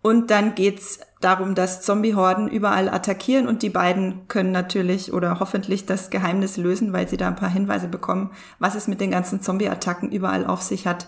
Und 0.00 0.32
dann 0.32 0.56
geht's 0.56 0.98
darum, 1.20 1.54
dass 1.54 1.82
Zombie-Horden 1.82 2.48
überall 2.48 2.88
attackieren 2.88 3.46
und 3.46 3.62
die 3.62 3.70
beiden 3.70 4.26
können 4.26 4.50
natürlich 4.50 5.12
oder 5.12 5.38
hoffentlich 5.38 5.86
das 5.86 6.10
Geheimnis 6.10 6.56
lösen, 6.56 6.92
weil 6.92 7.08
sie 7.08 7.16
da 7.16 7.28
ein 7.28 7.36
paar 7.36 7.48
Hinweise 7.48 7.86
bekommen, 7.86 8.30
was 8.58 8.74
es 8.74 8.88
mit 8.88 9.00
den 9.00 9.12
ganzen 9.12 9.42
Zombie-Attacken 9.42 10.10
überall 10.10 10.44
auf 10.44 10.60
sich 10.60 10.88
hat. 10.88 11.06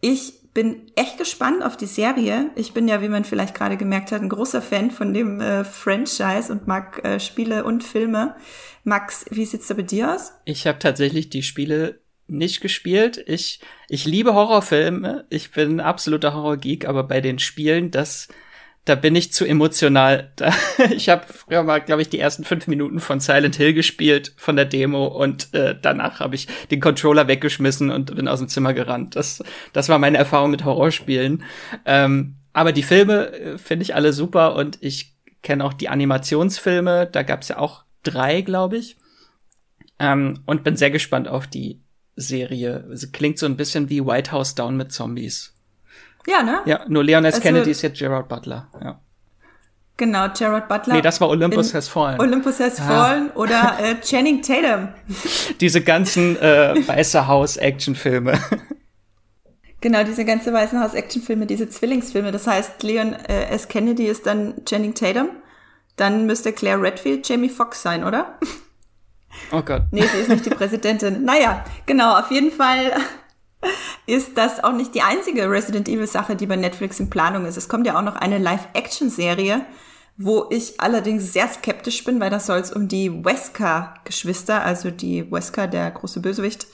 Ich 0.00 0.34
bin 0.54 0.90
echt 0.94 1.18
gespannt 1.18 1.62
auf 1.62 1.76
die 1.76 1.86
Serie. 1.86 2.50
Ich 2.54 2.72
bin 2.72 2.88
ja, 2.88 3.02
wie 3.02 3.08
man 3.08 3.24
vielleicht 3.24 3.54
gerade 3.54 3.76
gemerkt 3.76 4.10
hat, 4.10 4.22
ein 4.22 4.30
großer 4.30 4.62
Fan 4.62 4.90
von 4.90 5.12
dem 5.12 5.40
äh, 5.40 5.64
Franchise 5.64 6.50
und 6.50 6.66
mag 6.66 7.04
äh, 7.04 7.20
Spiele 7.20 7.64
und 7.64 7.84
Filme. 7.84 8.36
Max, 8.82 9.26
wie 9.30 9.44
sieht's 9.44 9.66
da 9.66 9.74
bei 9.74 9.82
dir 9.82 10.14
aus? 10.14 10.32
Ich 10.46 10.66
habe 10.66 10.78
tatsächlich 10.78 11.28
die 11.28 11.42
Spiele 11.42 12.00
nicht 12.28 12.60
gespielt. 12.60 13.22
Ich, 13.26 13.60
ich 13.88 14.06
liebe 14.06 14.34
Horrorfilme. 14.34 15.26
Ich 15.28 15.50
bin 15.50 15.80
absoluter 15.80 16.32
Horrorgeek, 16.32 16.88
aber 16.88 17.04
bei 17.04 17.20
den 17.20 17.38
Spielen, 17.38 17.90
das, 17.90 18.28
da 18.86 18.94
bin 18.94 19.14
ich 19.16 19.32
zu 19.32 19.44
emotional. 19.44 20.32
Ich 20.90 21.08
habe 21.08 21.24
früher 21.26 21.62
mal, 21.62 21.80
glaube 21.80 22.02
ich, 22.02 22.08
die 22.08 22.18
ersten 22.18 22.44
fünf 22.44 22.66
Minuten 22.68 23.00
von 23.00 23.20
Silent 23.20 23.56
Hill 23.56 23.74
gespielt, 23.74 24.32
von 24.36 24.56
der 24.56 24.64
Demo, 24.64 25.06
und 25.06 25.52
äh, 25.54 25.76
danach 25.80 26.20
habe 26.20 26.34
ich 26.34 26.46
den 26.70 26.80
Controller 26.80 27.28
weggeschmissen 27.28 27.90
und 27.90 28.14
bin 28.14 28.28
aus 28.28 28.38
dem 28.38 28.48
Zimmer 28.48 28.72
gerannt. 28.72 29.16
Das, 29.16 29.42
das 29.72 29.88
war 29.88 29.98
meine 29.98 30.18
Erfahrung 30.18 30.50
mit 30.50 30.64
Horrorspielen. 30.64 31.42
Ähm, 31.84 32.36
aber 32.52 32.72
die 32.72 32.82
Filme 32.84 33.32
äh, 33.32 33.58
finde 33.58 33.82
ich 33.82 33.94
alle 33.94 34.12
super 34.12 34.54
und 34.54 34.78
ich 34.80 35.16
kenne 35.42 35.64
auch 35.64 35.72
die 35.72 35.88
Animationsfilme. 35.88 37.08
Da 37.10 37.22
gab 37.22 37.42
es 37.42 37.48
ja 37.48 37.58
auch 37.58 37.84
drei, 38.02 38.42
glaube 38.42 38.76
ich. 38.76 38.96
Ähm, 39.98 40.40
und 40.46 40.62
bin 40.62 40.76
sehr 40.76 40.90
gespannt 40.90 41.26
auf 41.26 41.46
die 41.46 41.80
Serie. 42.14 42.86
Sie 42.92 43.10
klingt 43.10 43.38
so 43.38 43.46
ein 43.46 43.56
bisschen 43.56 43.90
wie 43.90 44.04
White 44.04 44.30
House 44.30 44.54
Down 44.54 44.76
mit 44.76 44.92
Zombies. 44.92 45.55
Ja, 46.26 46.42
ne? 46.42 46.60
Ja, 46.64 46.80
nur 46.88 47.04
Leon 47.04 47.24
S. 47.24 47.34
Also, 47.34 47.42
Kennedy 47.42 47.70
ist 47.70 47.82
jetzt 47.82 47.98
Gerard 47.98 48.28
Butler, 48.28 48.68
ja. 48.82 49.00
Genau, 49.98 50.26
Gerard 50.36 50.68
Butler. 50.68 50.94
Nee, 50.94 51.00
das 51.00 51.20
war 51.20 51.30
Olympus 51.30 51.72
Has 51.72 51.88
Fallen. 51.88 52.20
Olympus 52.20 52.60
Has 52.60 52.78
ah. 52.80 52.84
Fallen 52.84 53.30
oder 53.30 53.78
äh, 53.80 53.94
Channing 54.02 54.42
Tatum. 54.42 54.88
Diese 55.60 55.80
ganzen 55.80 56.36
äh, 56.36 56.74
Weiße 56.86 57.26
Haus-Actionfilme. 57.26 58.38
Genau, 59.82 60.02
diese 60.02 60.24
ganze 60.24 60.52
Weiße 60.52 60.80
Haus-Actionfilme, 60.80 61.46
diese 61.46 61.68
Zwillingsfilme. 61.68 62.32
Das 62.32 62.46
heißt, 62.46 62.82
Leon 62.82 63.12
äh, 63.12 63.50
S. 63.50 63.68
Kennedy 63.68 64.06
ist 64.06 64.26
dann 64.26 64.64
Channing 64.64 64.94
Tatum. 64.94 65.28
Dann 65.96 66.26
müsste 66.26 66.52
Claire 66.52 66.80
Redfield 66.80 67.28
Jamie 67.28 67.50
Foxx 67.50 67.82
sein, 67.82 68.02
oder? 68.02 68.38
Oh 69.52 69.62
Gott. 69.62 69.82
Nee, 69.92 70.02
sie 70.02 70.18
ist 70.18 70.28
nicht 70.28 70.46
die 70.46 70.50
Präsidentin. 70.56 71.24
Naja, 71.24 71.64
genau, 71.84 72.18
auf 72.18 72.30
jeden 72.30 72.50
Fall 72.50 72.92
ist 74.06 74.38
das 74.38 74.62
auch 74.62 74.72
nicht 74.72 74.94
die 74.94 75.02
einzige 75.02 75.50
Resident 75.50 75.88
Evil 75.88 76.06
Sache, 76.06 76.36
die 76.36 76.46
bei 76.46 76.56
Netflix 76.56 77.00
in 77.00 77.10
Planung 77.10 77.44
ist. 77.44 77.56
Es 77.56 77.68
kommt 77.68 77.86
ja 77.86 77.98
auch 77.98 78.02
noch 78.02 78.16
eine 78.16 78.38
Live-Action-Serie, 78.38 79.66
wo 80.16 80.46
ich 80.50 80.80
allerdings 80.80 81.32
sehr 81.32 81.48
skeptisch 81.48 82.04
bin, 82.04 82.20
weil 82.20 82.30
da 82.30 82.40
soll 82.40 82.58
es 82.58 82.72
um 82.72 82.88
die 82.88 83.24
Wesker-Geschwister, 83.24 84.62
also 84.62 84.90
die 84.90 85.30
Wesker, 85.30 85.66
der 85.66 85.90
große 85.90 86.20
Bösewicht, 86.20 86.66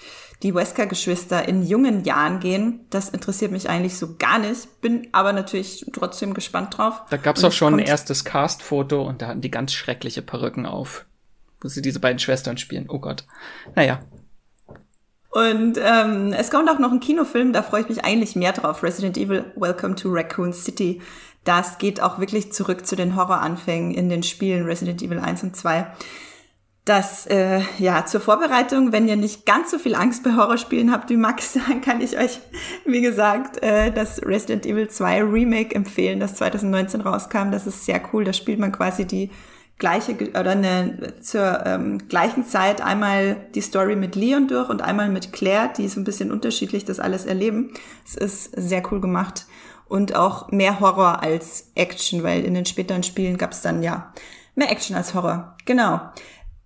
die 0.43 0.55
Wesker-Geschwister 0.55 1.49
in 1.49 1.63
jungen 1.63 2.05
Jahren 2.05 2.41
gehen. 2.41 2.87
Das 2.91 3.09
interessiert 3.09 3.51
mich 3.51 3.69
eigentlich 3.69 3.97
so 3.97 4.17
gar 4.17 4.39
nicht, 4.39 4.81
bin 4.81 5.09
aber 5.13 5.33
natürlich 5.33 5.87
trotzdem 5.93 6.35
gespannt 6.35 6.77
drauf. 6.77 7.03
Da 7.11 7.17
gab 7.17 7.37
es 7.37 7.45
auch 7.45 7.53
schon 7.53 7.75
ein 7.75 7.87
erstes 7.87 8.25
Cast-Foto 8.25 9.03
und 9.03 9.23
da 9.23 9.29
hatten 9.29 9.41
die 9.41 9.51
ganz 9.51 9.73
schreckliche 9.73 10.23
Perücken 10.23 10.67
auf, 10.67 11.07
wo 11.61 11.69
sie 11.69 11.83
diese 11.83 12.01
beiden 12.01 12.19
Schwestern 12.19 12.59
spielen. 12.59 12.87
Oh 12.89 12.99
Gott. 12.99 13.25
Naja, 13.75 14.01
und 15.33 15.79
ähm, 15.83 16.35
es 16.35 16.51
kommt 16.51 16.69
auch 16.69 16.79
noch 16.79 16.93
ein 16.93 17.01
Kinofilm, 17.01 17.55
da 17.55 17.63
freue 17.63 17.81
ich 17.81 17.89
mich 17.89 18.05
eigentlich 18.05 18.37
mehr 18.37 18.53
drauf. 18.53 18.83
Resident 18.83 19.17
Evil 19.17 19.47
Welcome 19.57 19.95
to 19.95 20.11
Raccoon 20.11 20.53
City. 20.53 21.01
Das 21.45 21.79
geht 21.79 22.03
auch 22.03 22.19
wirklich 22.19 22.53
zurück 22.53 22.87
zu 22.87 22.97
den 22.97 23.17
Horroranfängen 23.17 23.95
in 23.95 24.11
den 24.11 24.23
Spielen 24.23 24.67
Resident 24.67 25.01
Evil 25.03 25.19
1 25.19 25.43
und 25.43 25.57
2. 25.57 25.87
Das, 26.85 27.27
äh, 27.27 27.63
ja, 27.79 28.05
zur 28.05 28.21
Vorbereitung, 28.21 28.93
wenn 28.93 29.09
ihr 29.09 29.17
nicht 29.17 29.47
ganz 29.47 29.71
so 29.71 29.79
viel 29.79 29.95
Angst 29.95 30.23
bei 30.23 30.35
Horrorspielen 30.37 30.93
habt 30.93 31.09
wie 31.09 31.17
Max, 31.17 31.53
dann 31.69 31.81
kann 31.81 32.03
ich 32.03 32.19
euch, 32.19 32.41
wie 32.85 33.01
gesagt, 33.01 33.63
äh, 33.63 33.91
das 33.91 34.21
Resident 34.27 34.67
Evil 34.67 34.89
2 34.89 35.23
Remake 35.23 35.75
empfehlen, 35.75 36.21
das 36.21 36.35
2019 36.35 37.01
rauskam. 37.01 37.53
Das 37.53 37.67
ist 37.67 37.87
sehr 37.87 38.03
cool. 38.13 38.25
Da 38.25 38.35
spielt 38.35 38.59
man 38.59 38.71
quasi 38.71 39.07
die 39.07 39.31
gleiche 39.83 40.15
oder 40.31 40.53
eine, 40.53 41.21
zur 41.23 41.67
ähm, 41.67 42.07
gleichen 42.07 42.47
Zeit 42.47 42.81
einmal 42.81 43.35
die 43.57 43.61
Story 43.61 43.97
mit 43.97 44.15
Leon 44.15 44.47
durch 44.47 44.69
und 44.69 44.81
einmal 44.81 45.09
mit 45.09 45.33
Claire, 45.33 45.73
die 45.77 45.89
so 45.89 45.99
ein 45.99 46.05
bisschen 46.05 46.31
unterschiedlich 46.31 46.85
das 46.85 47.01
alles 47.01 47.27
erleben. 47.27 47.75
Es 48.07 48.15
ist 48.15 48.53
sehr 48.57 48.85
cool 48.93 49.01
gemacht 49.01 49.45
und 49.89 50.15
auch 50.15 50.53
mehr 50.53 50.79
Horror 50.79 51.21
als 51.21 51.73
Action, 51.75 52.23
weil 52.23 52.45
in 52.45 52.55
den 52.55 52.65
späteren 52.65 53.03
Spielen 53.03 53.39
gab 53.39 53.51
es 53.51 53.61
dann 53.61 53.83
ja 53.83 54.13
mehr 54.55 54.71
Action 54.71 54.95
als 54.95 55.15
Horror. 55.15 55.57
Genau. 55.65 56.01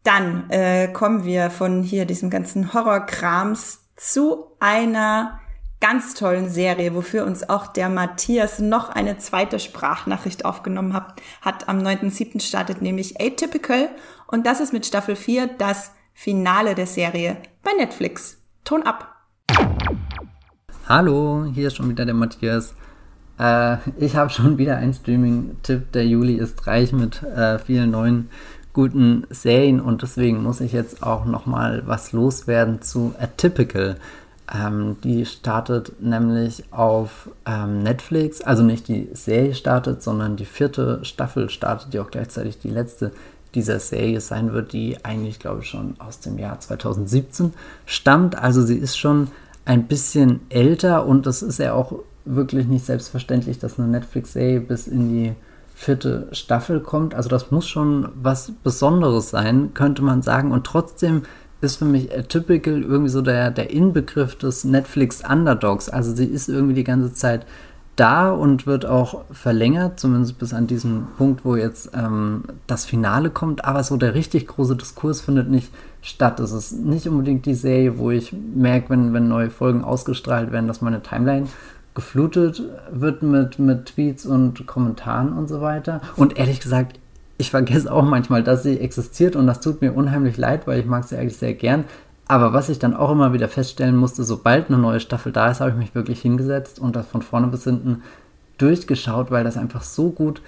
Dann 0.03 0.51
äh, 0.51 0.89
kommen 0.89 1.25
wir 1.25 1.49
von 1.49 1.83
hier 1.83 2.05
diesem 2.05 2.29
ganzen 2.29 2.75
Horrorkrams 2.75 3.81
zu 3.97 4.45
einer 4.61 5.41
ganz 5.81 6.15
tollen 6.15 6.49
Serie, 6.49 6.95
wofür 6.95 7.25
uns 7.27 7.49
auch 7.49 7.67
der 7.67 7.89
Matthias 7.89 8.59
noch 8.59 8.89
eine 8.89 9.19
zweite 9.19 9.59
Sprachnachricht 9.59 10.45
aufgenommen 10.45 10.95
hat. 10.95 11.21
hat 11.43 11.69
am 11.69 11.79
9.7. 11.79 12.41
startet 12.41 12.83
nämlich 12.83 13.21
Atypical 13.21 13.89
und 14.27 14.47
das 14.47 14.61
ist 14.61 14.73
mit 14.73 14.87
Staffel 14.87 15.17
4 15.17 15.49
das 15.59 15.93
Finale 16.15 16.75
der 16.75 16.87
Serie 16.87 17.37
bei 17.63 17.73
Netflix. 17.77 18.39
Ton 18.65 18.83
ab. 18.83 19.17
Hallo, 20.89 21.45
hier 21.53 21.69
ist 21.69 21.77
schon 21.77 21.89
wieder 21.89 22.05
der 22.05 22.15
Matthias. 22.15 22.75
Äh, 23.39 23.77
ich 23.99 24.17
habe 24.17 24.31
schon 24.31 24.57
wieder 24.59 24.77
einen 24.77 24.95
Streaming-Tipp. 24.95 25.93
Der 25.93 26.07
Juli 26.07 26.37
ist 26.37 26.67
reich 26.67 26.93
mit 26.93 27.23
äh, 27.23 27.59
vielen 27.59 27.91
neuen 27.91 28.31
guten 28.73 29.27
Serien 29.31 29.81
und 29.81 30.03
deswegen 30.03 30.43
muss 30.43 30.61
ich 30.61 30.73
jetzt 30.73 31.03
auch 31.03 31.25
noch 31.25 31.47
mal 31.47 31.83
was 31.87 32.13
loswerden 32.13 32.83
zu 32.83 33.15
Atypical. 33.19 33.97
Ähm, 34.55 34.97
die 35.03 35.27
startet 35.27 36.01
nämlich 36.01 36.65
auf 36.71 37.31
ähm, 37.47 37.83
Netflix, 37.83 38.41
also 38.41 38.63
nicht 38.63 38.87
die 38.87 39.09
Serie 39.13 39.55
startet, 39.55 40.03
sondern 40.03 40.37
die 40.37 40.45
vierte 40.45 41.05
Staffel 41.05 41.51
startet, 41.51 41.93
die 41.93 41.99
auch 41.99 42.11
gleichzeitig 42.11 42.59
die 42.59 42.71
letzte 42.71 43.11
dieser 43.55 43.81
Serie 43.81 44.21
sein 44.21 44.53
wird, 44.53 44.73
die 44.73 45.05
eigentlich, 45.05 45.39
glaube 45.39 45.63
ich, 45.63 45.69
schon 45.69 45.95
aus 45.99 46.21
dem 46.21 46.39
Jahr 46.39 46.61
2017 46.61 47.55
stammt. 47.87 48.39
Also 48.39 48.63
sie 48.63 48.77
ist 48.77 48.97
schon 48.97 49.29
ein 49.65 49.87
bisschen 49.87 50.41
älter 50.51 51.07
und 51.07 51.27
es 51.27 51.43
ist 51.43 51.59
ja 51.59 51.73
auch 51.73 51.95
wirklich 52.25 52.67
nicht 52.67 52.85
selbstverständlich, 52.85 53.59
dass 53.59 53.79
eine 53.79 53.89
Netflix-Serie 53.89 54.61
bis 54.61 54.87
in 54.87 55.09
die 55.09 55.33
vierte 55.75 56.29
Staffel 56.33 56.81
kommt. 56.81 57.15
Also 57.15 57.29
das 57.29 57.51
muss 57.51 57.67
schon 57.67 58.09
was 58.15 58.53
Besonderes 58.63 59.31
sein, 59.31 59.75
könnte 59.75 60.03
man 60.03 60.23
sagen. 60.23 60.53
Und 60.53 60.65
trotzdem 60.65 61.23
ist 61.61 61.77
für 61.77 61.85
mich 61.85 62.17
Atypical 62.17 62.83
irgendwie 62.83 63.11
so 63.11 63.23
der, 63.23 63.51
der 63.51 63.71
Inbegriff 63.71 64.37
des 64.37 64.65
Netflix 64.65 65.23
Underdogs. 65.29 65.89
Also 65.89 66.15
sie 66.15 66.27
ist 66.27 66.49
irgendwie 66.49 66.75
die 66.75 66.85
ganze 66.85 67.13
Zeit 67.13 67.47
da 67.97 68.31
und 68.31 68.67
wird 68.67 68.85
auch 68.85 69.25
verlängert, 69.31 69.99
zumindest 69.99 70.39
bis 70.39 70.53
an 70.53 70.67
diesem 70.67 71.07
Punkt, 71.17 71.47
wo 71.47 71.57
jetzt 71.57 71.91
ähm, 71.95 72.45
das 72.67 72.85
Finale 72.85 73.31
kommt. 73.31 73.65
Aber 73.65 73.83
so 73.83 73.97
der 73.97 74.15
richtig 74.15 74.47
große 74.47 74.77
Diskurs 74.77 75.23
findet 75.23 75.49
nicht 75.49 75.73
statt. 76.03 76.39
Es 76.41 76.53
ist 76.53 76.73
nicht 76.73 77.09
unbedingt 77.09 77.47
die 77.47 77.55
Serie, 77.55 77.97
wo 77.97 78.11
ich 78.11 78.35
merke, 78.55 78.91
wenn, 78.91 79.15
wenn 79.15 79.29
neue 79.29 79.51
Folgen 79.51 79.83
ausgestrahlt 79.83 80.53
werden, 80.53 80.69
dass 80.69 80.83
meine 80.83 81.03
Timeline 81.03 81.47
geflutet 81.95 82.63
wird 82.93 83.23
mit, 83.23 83.59
mit 83.59 83.87
Tweets 83.87 84.27
und 84.27 84.67
Kommentaren 84.67 85.33
und 85.33 85.49
so 85.49 85.63
weiter. 85.63 86.03
Und 86.17 86.39
ehrlich 86.39 86.61
gesagt, 86.61 87.01
ich 87.39 87.51
vergesse 87.51 87.93
auch 87.93 88.05
manchmal, 88.05 88.43
dass 88.43 88.63
sie 88.63 88.79
existiert 88.81 89.37
und 89.37 89.47
das 89.47 89.61
tut 89.61 89.83
mir 89.83 89.93
unheimlich 89.93 90.37
leid, 90.37 90.67
weil 90.67 90.81
ich 90.81 90.87
mag 90.87 91.05
sie 91.05 91.17
eigentlich 91.17 91.37
sehr 91.37 91.55
gern. 91.55 91.85
Aber 92.29 92.53
was 92.53 92.69
ich 92.69 92.79
dann 92.79 92.95
auch 92.95 93.13
immer 93.13 93.33
wieder 93.33 93.49
feststellen 93.49 93.97
musste, 93.97 94.25
sobald 94.25 94.69
eine 94.69 94.79
neue 94.79 95.01
Staffel 95.01 95.33
da 95.33 95.51
ist, 95.51 95.61
habe 95.61 95.71
ich 95.71 95.77
mich 95.77 95.95
wirklich 95.95 96.21
hingesetzt 96.21 96.79
und 96.79 96.97
das 96.97 97.07
von 97.07 97.23
vorne 97.23 97.47
bis 97.47 97.65
hinten 97.65 98.03
durchgeschaut, 98.59 99.31
weil 99.31 99.45
das 99.45 99.57
einfach 99.57 99.83
so 99.83 100.11
gut 100.11 100.41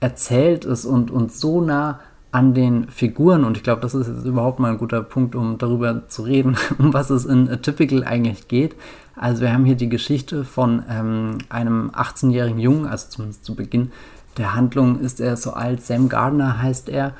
erzählt 0.00 0.64
ist 0.64 0.84
und, 0.84 1.10
und 1.10 1.32
so 1.32 1.60
nah 1.60 2.00
an 2.30 2.52
den 2.52 2.88
Figuren. 2.88 3.44
Und 3.44 3.56
ich 3.56 3.62
glaube, 3.62 3.80
das 3.80 3.94
ist 3.94 4.06
jetzt 4.06 4.24
überhaupt 4.24 4.60
mal 4.60 4.72
ein 4.72 4.78
guter 4.78 5.02
Punkt, 5.02 5.34
um 5.34 5.58
darüber 5.58 6.08
zu 6.08 6.22
reden, 6.22 6.56
um 6.78 6.92
was 6.92 7.10
es 7.10 7.24
in 7.24 7.48
Typical 7.62 8.04
eigentlich 8.04 8.48
geht. 8.48 8.76
Also 9.16 9.42
wir 9.42 9.52
haben 9.52 9.64
hier 9.64 9.76
die 9.76 9.88
Geschichte 9.88 10.44
von 10.44 10.82
ähm, 10.90 11.38
einem 11.48 11.90
18-jährigen 11.90 12.58
Jungen, 12.58 12.86
also 12.86 13.08
zumindest 13.08 13.44
zu 13.44 13.54
Beginn, 13.54 13.92
der 14.36 14.54
Handlung 14.54 15.00
ist 15.00 15.20
er 15.20 15.36
so 15.36 15.52
alt, 15.52 15.82
Sam 15.82 16.08
Gardner 16.08 16.62
heißt 16.62 16.88
er 16.88 17.12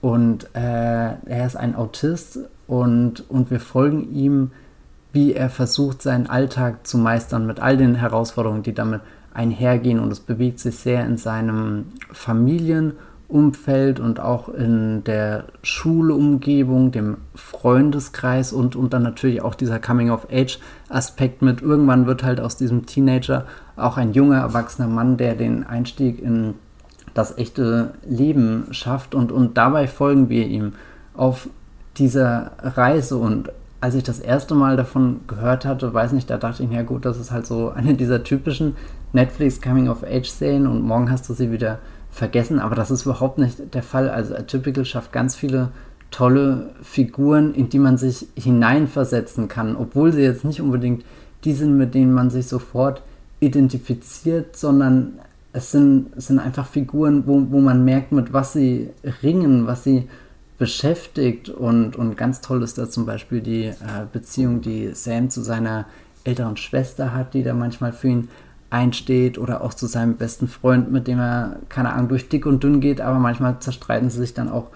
und 0.00 0.44
äh, 0.54 0.58
er 0.58 1.46
ist 1.46 1.56
ein 1.56 1.74
Autist 1.74 2.38
und, 2.66 3.28
und 3.28 3.50
wir 3.50 3.60
folgen 3.60 4.14
ihm, 4.14 4.52
wie 5.12 5.34
er 5.34 5.50
versucht, 5.50 6.02
seinen 6.02 6.28
Alltag 6.28 6.86
zu 6.86 6.96
meistern 6.96 7.46
mit 7.46 7.60
all 7.60 7.76
den 7.76 7.96
Herausforderungen, 7.96 8.62
die 8.62 8.74
damit 8.74 9.00
einhergehen 9.34 9.98
und 9.98 10.12
es 10.12 10.20
bewegt 10.20 10.60
sich 10.60 10.76
sehr 10.76 11.04
in 11.04 11.16
seinem 11.16 11.86
Familienumfeld 12.12 14.00
und 14.00 14.20
auch 14.20 14.48
in 14.48 15.04
der 15.04 15.44
Schulumgebung, 15.62 16.92
dem 16.92 17.18
Freundeskreis 17.34 18.52
und, 18.52 18.76
und 18.76 18.92
dann 18.92 19.02
natürlich 19.02 19.42
auch 19.42 19.54
dieser 19.54 19.78
Coming-of-Age-Aspekt 19.78 21.42
mit. 21.42 21.62
Irgendwann 21.62 22.06
wird 22.06 22.22
halt 22.22 22.40
aus 22.40 22.56
diesem 22.56 22.86
Teenager 22.86 23.46
auch 23.80 23.96
ein 23.96 24.12
junger, 24.12 24.38
erwachsener 24.38 24.88
Mann, 24.88 25.16
der 25.16 25.34
den 25.34 25.66
Einstieg 25.66 26.22
in 26.22 26.54
das 27.14 27.36
echte 27.38 27.94
Leben 28.06 28.66
schafft. 28.70 29.14
Und, 29.14 29.32
und 29.32 29.56
dabei 29.56 29.86
folgen 29.86 30.28
wir 30.28 30.46
ihm 30.46 30.74
auf 31.14 31.48
dieser 31.96 32.52
Reise. 32.62 33.16
Und 33.16 33.50
als 33.80 33.94
ich 33.94 34.02
das 34.02 34.20
erste 34.20 34.54
Mal 34.54 34.76
davon 34.76 35.20
gehört 35.26 35.64
hatte, 35.64 35.92
weiß 35.92 36.12
nicht, 36.12 36.30
da 36.30 36.38
dachte 36.38 36.62
ich, 36.62 36.70
ja 36.70 36.82
gut, 36.82 37.04
das 37.04 37.18
ist 37.18 37.30
halt 37.30 37.46
so 37.46 37.70
eine 37.70 37.94
dieser 37.94 38.22
typischen 38.22 38.76
Netflix 39.12 39.60
Coming-of-Age-Szenen 39.60 40.66
und 40.66 40.82
morgen 40.82 41.10
hast 41.10 41.28
du 41.28 41.34
sie 41.34 41.50
wieder 41.50 41.78
vergessen, 42.10 42.58
aber 42.58 42.74
das 42.74 42.90
ist 42.90 43.06
überhaupt 43.06 43.38
nicht 43.38 43.74
der 43.74 43.82
Fall. 43.82 44.10
Also 44.10 44.34
Atypical 44.34 44.84
schafft 44.84 45.12
ganz 45.12 45.34
viele 45.36 45.70
tolle 46.10 46.70
Figuren, 46.82 47.54
in 47.54 47.68
die 47.68 47.78
man 47.78 47.96
sich 47.96 48.26
hineinversetzen 48.36 49.48
kann, 49.48 49.76
obwohl 49.76 50.12
sie 50.12 50.22
jetzt 50.22 50.44
nicht 50.44 50.60
unbedingt 50.60 51.04
die 51.44 51.52
sind, 51.52 51.76
mit 51.76 51.94
denen 51.94 52.12
man 52.12 52.30
sich 52.30 52.48
sofort 52.48 53.02
identifiziert, 53.40 54.56
sondern 54.56 55.18
es 55.52 55.72
sind, 55.72 56.16
es 56.16 56.28
sind 56.28 56.38
einfach 56.38 56.66
Figuren, 56.66 57.26
wo, 57.26 57.46
wo 57.50 57.60
man 57.60 57.84
merkt, 57.84 58.12
mit 58.12 58.32
was 58.32 58.52
sie 58.52 58.90
ringen, 59.22 59.66
was 59.66 59.84
sie 59.84 60.08
beschäftigt. 60.58 61.48
Und, 61.48 61.96
und 61.96 62.16
ganz 62.16 62.40
toll 62.40 62.62
ist 62.62 62.78
da 62.78 62.88
zum 62.88 63.06
Beispiel 63.06 63.40
die 63.40 63.64
äh, 63.64 63.74
Beziehung, 64.12 64.60
die 64.60 64.90
Sam 64.94 65.30
zu 65.30 65.40
seiner 65.40 65.86
älteren 66.22 66.56
Schwester 66.56 67.14
hat, 67.14 67.34
die 67.34 67.42
da 67.42 67.54
manchmal 67.54 67.92
für 67.92 68.08
ihn 68.08 68.28
einsteht 68.68 69.38
oder 69.38 69.62
auch 69.62 69.74
zu 69.74 69.86
seinem 69.86 70.14
besten 70.14 70.46
Freund, 70.46 70.92
mit 70.92 71.08
dem 71.08 71.18
er, 71.18 71.56
keine 71.68 71.92
Ahnung, 71.92 72.08
durch 72.08 72.28
dick 72.28 72.46
und 72.46 72.62
dünn 72.62 72.80
geht, 72.80 73.00
aber 73.00 73.18
manchmal 73.18 73.58
zerstreiten 73.58 74.10
sie 74.10 74.18
sich 74.18 74.34
dann 74.34 74.48
auch 74.48 74.68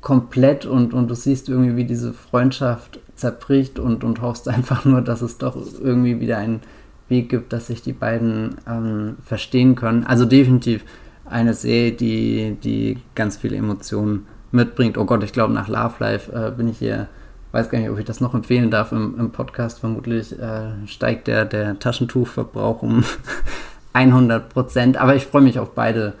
komplett 0.00 0.66
und, 0.66 0.92
und 0.92 1.08
du 1.08 1.14
siehst 1.14 1.48
irgendwie, 1.48 1.76
wie 1.76 1.84
diese 1.84 2.12
Freundschaft 2.12 2.98
zerbricht 3.14 3.78
und, 3.78 4.02
und 4.02 4.22
hoffst 4.22 4.48
einfach 4.48 4.84
nur, 4.84 5.02
dass 5.02 5.22
es 5.22 5.38
doch 5.38 5.56
irgendwie 5.80 6.20
wieder 6.20 6.38
ein 6.38 6.60
Weg 7.08 7.28
gibt, 7.28 7.52
dass 7.52 7.68
sich 7.68 7.82
die 7.82 7.92
beiden 7.92 8.56
ähm, 8.68 9.16
verstehen 9.24 9.74
können. 9.74 10.04
Also 10.04 10.24
definitiv 10.24 10.84
eine 11.24 11.54
Serie, 11.54 11.92
die, 11.92 12.56
die 12.62 12.98
ganz 13.14 13.36
viele 13.36 13.56
Emotionen 13.56 14.26
mitbringt. 14.50 14.98
Oh 14.98 15.04
Gott, 15.04 15.22
ich 15.22 15.32
glaube, 15.32 15.52
nach 15.52 15.68
Love 15.68 15.94
Life 15.98 16.32
äh, 16.32 16.50
bin 16.50 16.68
ich 16.68 16.78
hier, 16.78 17.08
weiß 17.52 17.70
gar 17.70 17.78
nicht, 17.78 17.90
ob 17.90 17.98
ich 17.98 18.04
das 18.04 18.20
noch 18.20 18.34
empfehlen 18.34 18.70
darf 18.70 18.92
im, 18.92 19.18
im 19.18 19.30
Podcast. 19.30 19.80
Vermutlich 19.80 20.38
äh, 20.38 20.86
steigt 20.86 21.26
der, 21.26 21.44
der 21.44 21.78
Taschentuchverbrauch 21.78 22.82
um 22.82 23.04
100 23.92 24.48
Prozent. 24.48 24.96
Aber 24.96 25.16
ich 25.16 25.26
freue 25.26 25.42
mich 25.42 25.58
auf 25.58 25.74
beide 25.74 26.14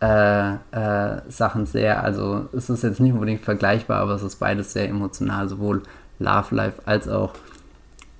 äh, 0.00 0.52
äh, 0.52 1.20
Sachen 1.28 1.66
sehr. 1.66 2.02
Also 2.02 2.48
es 2.52 2.70
ist 2.70 2.82
jetzt 2.82 3.00
nicht 3.00 3.12
unbedingt 3.12 3.42
vergleichbar, 3.42 4.00
aber 4.00 4.14
es 4.14 4.22
ist 4.22 4.36
beides 4.36 4.72
sehr 4.72 4.88
emotional, 4.88 5.48
sowohl 5.48 5.82
Love 6.18 6.54
Life 6.54 6.82
als 6.84 7.08
auch 7.08 7.32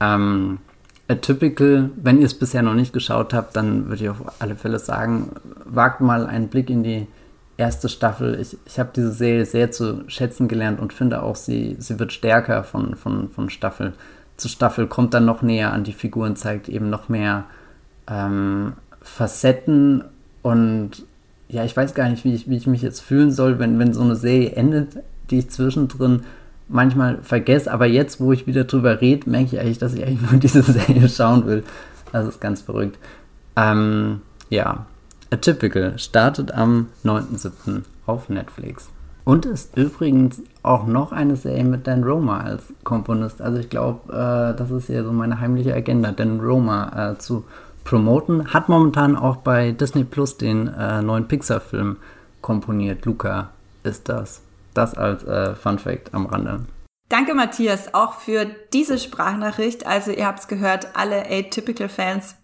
ähm, 0.01 0.59
Atypical. 1.09 1.91
Wenn 1.97 2.19
ihr 2.19 2.27
es 2.27 2.39
bisher 2.39 2.63
noch 2.63 2.75
nicht 2.75 2.93
geschaut 2.93 3.35
habt, 3.35 3.57
dann 3.57 3.89
würde 3.89 4.05
ich 4.05 4.11
auf 4.11 4.41
alle 4.41 4.57
Fälle 4.57 4.79
sagen, 4.79 5.33
wagt 5.65 6.01
mal 6.01 6.27
einen 6.27 6.49
Blick 6.49 6.71
in 6.71 6.83
die 6.83 7.07
erste 7.57 7.89
Staffel. 7.89 8.39
Ich, 8.41 8.57
ich 8.67 8.79
habe 8.79 8.91
diese 8.95 9.13
Serie 9.13 9.45
sehr 9.45 9.71
zu 9.71 10.05
schätzen 10.09 10.49
gelernt 10.49 10.81
und 10.81 10.93
finde 10.93 11.23
auch, 11.23 11.37
sie, 11.37 11.77
sie 11.79 11.99
wird 11.99 12.13
stärker 12.13 12.65
von, 12.65 12.95
von, 12.95 13.29
von 13.29 13.51
Staffel 13.51 13.95
zu 14.37 14.49
Staffel, 14.49 14.87
kommt 14.87 15.15
dann 15.15 15.25
noch 15.25 15.43
näher 15.43 15.73
an 15.73 15.85
die 15.85 15.93
Figuren, 15.93 16.37
zeigt 16.37 16.69
eben 16.69 16.89
noch 16.89 17.09
mehr 17.09 17.45
ähm, 18.09 18.75
Facetten 19.03 20.05
und 20.43 21.05
ja, 21.49 21.65
ich 21.65 21.77
weiß 21.77 21.95
gar 21.95 22.09
nicht, 22.09 22.25
wie 22.25 22.35
ich, 22.35 22.49
wie 22.49 22.57
ich 22.57 22.67
mich 22.67 22.83
jetzt 22.83 23.01
fühlen 23.01 23.33
soll, 23.33 23.59
wenn, 23.59 23.79
wenn 23.79 23.93
so 23.93 24.03
eine 24.03 24.17
Serie 24.17 24.53
endet, 24.53 24.99
die 25.31 25.41
ich 25.41 25.51
zwischendrin 25.51 26.23
manchmal 26.69 27.19
vergesse. 27.23 27.73
Aber 27.73 27.87
jetzt, 27.87 28.21
wo 28.21 28.33
ich 28.33 28.47
wieder 28.47 28.65
drüber 28.65 29.01
rede, 29.01 29.29
merke 29.29 29.57
ich 29.57 29.61
eigentlich, 29.61 29.79
dass 29.79 29.95
ich 29.95 30.05
eigentlich 30.05 30.31
nur 30.31 30.41
diese 30.41 30.63
Serie 30.63 31.09
schauen 31.09 31.47
will. 31.47 31.65
Das 32.13 32.27
ist 32.27 32.41
ganz 32.41 32.63
verrückt. 32.63 32.99
Ähm, 33.57 34.21
ja, 34.51 34.87
Atypical 35.31 35.99
startet 35.99 36.53
am 36.53 36.87
9.7. 37.05 37.83
auf 38.07 38.29
Netflix. 38.29 38.89
Und 39.25 39.45
ist 39.45 39.77
übrigens 39.77 40.41
auch 40.63 40.87
noch 40.87 41.13
eine 41.13 41.37
Serie 41.37 41.65
mit 41.65 41.87
Dan 41.87 42.03
Roma 42.03 42.41
als 42.41 42.63
Komponist. 42.83 43.43
Also 43.43 43.59
ich 43.59 43.69
glaube, 43.69 44.11
äh, 44.11 44.57
das 44.57 44.71
ist 44.71 44.89
ja 44.89 45.03
so 45.05 45.13
meine 45.13 45.39
heimliche 45.39 45.75
Agenda, 45.75 46.13
Dan 46.13 46.41
Roma 46.41 47.13
äh, 47.13 47.19
zu 47.19 47.45
promoten. 47.85 48.55
Hat 48.55 48.71
momentan 48.71 49.17
auch 49.17 49.37
bei 49.37 49.73
Disney 49.73 50.05
Plus 50.05 50.39
den 50.39 50.69
äh, 50.69 51.03
neuen 51.03 51.29
Pixar-Film 51.29 51.99
komponiert. 52.41 53.05
Luca 53.05 53.51
ist 53.83 54.09
das. 54.09 54.41
Das 54.79 54.95
als 54.95 55.25
äh, 55.25 55.57
Fun 55.57 55.81
Fact 55.81 56.15
am 56.15 56.27
Rande. 56.27 56.65
Danke, 57.09 57.35
Matthias, 57.35 57.95
auch 57.95 58.15
für 58.15 58.47
diese 58.73 58.97
Sprachnachricht. 58.99 59.85
Also, 59.87 60.13
ihr 60.13 60.25
habt 60.25 60.39
es 60.39 60.47
gehört, 60.47 60.95
alle 60.95 61.25
Atypical-Fans 61.29 62.37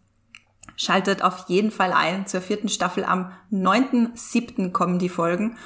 schaltet 0.75 1.23
auf 1.23 1.45
jeden 1.47 1.71
Fall 1.71 1.93
ein. 1.93 2.27
Zur 2.27 2.41
vierten 2.41 2.69
Staffel 2.69 3.05
am 3.05 3.31
9.7. 3.53 4.73
kommen 4.73 4.99
die 4.99 5.09
Folgen. 5.09 5.57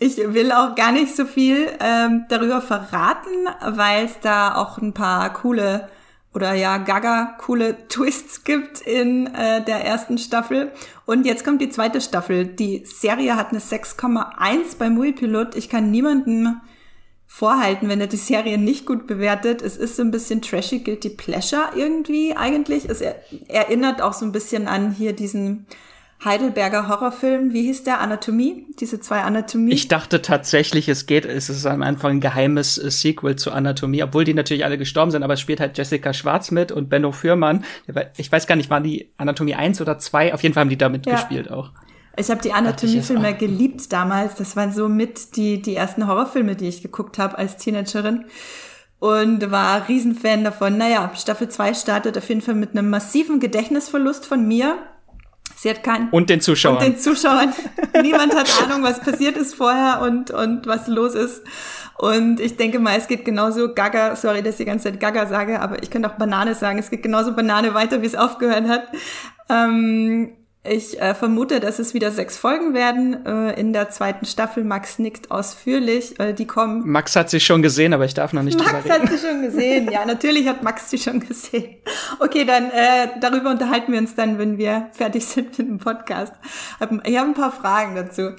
Ich 0.00 0.16
will 0.16 0.50
auch 0.50 0.74
gar 0.74 0.90
nicht 0.90 1.14
so 1.14 1.24
viel 1.24 1.68
ähm, 1.80 2.24
darüber 2.28 2.60
verraten, 2.60 3.48
weil 3.64 4.06
es 4.06 4.18
da 4.20 4.56
auch 4.56 4.78
ein 4.78 4.92
paar 4.92 5.32
coole 5.32 5.88
oder 6.34 6.52
ja 6.54 6.78
gaga 6.78 7.36
coole 7.38 7.86
Twists 7.88 8.42
gibt 8.42 8.80
in 8.80 9.32
äh, 9.32 9.64
der 9.64 9.84
ersten 9.84 10.18
Staffel. 10.18 10.72
Und 11.06 11.24
jetzt 11.24 11.44
kommt 11.44 11.60
die 11.60 11.68
zweite 11.68 12.00
Staffel. 12.00 12.44
Die 12.44 12.84
Serie 12.84 13.36
hat 13.36 13.50
eine 13.50 13.60
6,1 13.60 14.76
bei 14.78 14.90
Muipilot. 14.90 15.54
Ich 15.54 15.68
kann 15.68 15.92
niemanden 15.92 16.60
vorhalten, 17.34 17.88
wenn 17.88 18.00
er 18.00 18.06
die 18.06 18.16
Serie 18.16 18.58
nicht 18.58 18.86
gut 18.86 19.08
bewertet. 19.08 19.60
Es 19.60 19.76
ist 19.76 19.96
so 19.96 20.02
ein 20.02 20.12
bisschen 20.12 20.40
trashy, 20.40 20.78
guilty 20.78 21.08
pleasure 21.08 21.70
irgendwie 21.74 22.32
eigentlich. 22.36 22.88
Es 22.88 23.02
erinnert 23.48 24.00
auch 24.00 24.12
so 24.12 24.24
ein 24.24 24.30
bisschen 24.30 24.68
an 24.68 24.92
hier 24.92 25.14
diesen 25.14 25.66
Heidelberger 26.24 26.86
Horrorfilm, 26.86 27.52
wie 27.52 27.62
hieß 27.62 27.82
der? 27.82 28.00
Anatomie? 28.00 28.66
Diese 28.78 29.00
zwei 29.00 29.22
Anatomie? 29.22 29.72
Ich 29.72 29.88
dachte 29.88 30.22
tatsächlich, 30.22 30.88
es 30.88 31.06
geht, 31.06 31.26
es 31.26 31.50
ist 31.50 31.66
am 31.66 31.82
Anfang 31.82 32.12
ein 32.12 32.20
geheimes 32.20 32.78
äh, 32.78 32.88
Sequel 32.88 33.34
zu 33.34 33.50
Anatomie, 33.50 34.04
obwohl 34.04 34.22
die 34.22 34.32
natürlich 34.32 34.64
alle 34.64 34.78
gestorben 34.78 35.10
sind, 35.10 35.24
aber 35.24 35.34
es 35.34 35.40
spielt 35.40 35.58
halt 35.58 35.76
Jessica 35.76 36.14
Schwarz 36.14 36.52
mit 36.52 36.70
und 36.70 36.88
Benno 36.88 37.10
Fürmann. 37.10 37.64
Ich 38.16 38.30
weiß 38.30 38.46
gar 38.46 38.54
nicht, 38.54 38.70
waren 38.70 38.84
die 38.84 39.10
Anatomie 39.16 39.56
1 39.56 39.80
oder 39.80 39.98
2? 39.98 40.34
Auf 40.34 40.42
jeden 40.44 40.54
Fall 40.54 40.62
haben 40.62 40.70
die 40.70 40.78
da 40.78 40.88
mitgespielt 40.88 41.46
ja. 41.46 41.52
auch. 41.52 41.72
Ich 42.16 42.30
habe 42.30 42.40
die 42.42 42.52
Anatomie-Filme 42.52 43.34
geliebt 43.34 43.92
damals. 43.92 44.34
Das 44.36 44.56
waren 44.56 44.72
so 44.72 44.88
mit 44.88 45.36
die, 45.36 45.60
die 45.60 45.76
ersten 45.76 46.06
Horrorfilme, 46.06 46.56
die 46.56 46.68
ich 46.68 46.82
geguckt 46.82 47.18
habe 47.18 47.38
als 47.38 47.56
Teenagerin. 47.56 48.24
Und 48.98 49.50
war 49.50 49.88
Riesenfan 49.88 50.44
davon. 50.44 50.78
Naja, 50.78 51.10
Staffel 51.14 51.48
2 51.48 51.74
startet 51.74 52.16
auf 52.16 52.28
jeden 52.28 52.40
Fall 52.40 52.54
mit 52.54 52.70
einem 52.70 52.88
massiven 52.88 53.40
Gedächtnisverlust 53.40 54.26
von 54.26 54.46
mir 54.46 54.78
Sie 55.56 55.70
hat 55.70 55.82
keinen. 55.82 56.10
Und 56.10 56.30
den 56.30 56.40
Zuschauern. 56.40 56.76
Und 56.76 56.82
den 56.82 56.98
Zuschauern. 56.98 57.52
Niemand 58.02 58.34
hat 58.34 58.50
Ahnung, 58.62 58.82
was 58.82 59.00
passiert 59.00 59.36
ist 59.36 59.54
vorher 59.54 60.00
und, 60.02 60.30
und 60.30 60.66
was 60.66 60.88
los 60.88 61.14
ist. 61.14 61.42
Und 61.96 62.40
ich 62.40 62.56
denke 62.56 62.80
mal, 62.80 62.98
es 62.98 63.06
geht 63.06 63.24
genauso 63.24 63.72
Gaga, 63.72 64.16
sorry, 64.16 64.42
dass 64.42 64.54
ich 64.54 64.58
die 64.58 64.64
ganze 64.64 64.90
Zeit 64.90 65.00
Gaga 65.00 65.26
sage, 65.26 65.60
aber 65.60 65.82
ich 65.82 65.90
könnte 65.90 66.10
auch 66.10 66.16
Banane 66.16 66.54
sagen, 66.54 66.78
es 66.78 66.90
geht 66.90 67.02
genauso 67.02 67.34
Banane 67.34 67.72
weiter, 67.72 68.02
wie 68.02 68.06
es 68.06 68.16
aufgehört 68.16 68.68
hat. 68.68 68.88
Ähm, 69.48 70.32
ich 70.66 70.98
äh, 70.98 71.14
vermute, 71.14 71.60
dass 71.60 71.78
es 71.78 71.92
wieder 71.92 72.10
sechs 72.10 72.38
Folgen 72.38 72.72
werden 72.72 73.26
äh, 73.26 73.52
in 73.60 73.74
der 73.74 73.90
zweiten 73.90 74.24
Staffel. 74.24 74.64
Max 74.64 74.98
nickt 74.98 75.30
ausführlich. 75.30 76.18
Äh, 76.18 76.32
die 76.32 76.46
kommen. 76.46 76.88
Max 76.88 77.14
hat 77.16 77.28
sie 77.28 77.38
schon 77.38 77.60
gesehen, 77.60 77.92
aber 77.92 78.06
ich 78.06 78.14
darf 78.14 78.32
noch 78.32 78.42
nicht 78.42 78.58
Max 78.58 78.88
hat 78.88 79.08
sie 79.10 79.18
schon 79.18 79.42
gesehen. 79.42 79.90
Ja, 79.92 80.06
natürlich 80.06 80.48
hat 80.48 80.62
Max 80.62 80.88
sie 80.88 80.96
schon 80.96 81.20
gesehen. 81.20 81.76
Okay, 82.18 82.46
dann 82.46 82.70
äh, 82.70 83.08
darüber 83.20 83.50
unterhalten 83.50 83.92
wir 83.92 83.98
uns 83.98 84.14
dann, 84.14 84.38
wenn 84.38 84.56
wir 84.56 84.88
fertig 84.92 85.26
sind 85.26 85.58
mit 85.58 85.68
dem 85.68 85.78
Podcast. 85.78 86.32
Ich 87.04 87.18
habe 87.18 87.28
ein 87.28 87.34
paar 87.34 87.52
Fragen 87.52 87.94
dazu. 87.94 88.30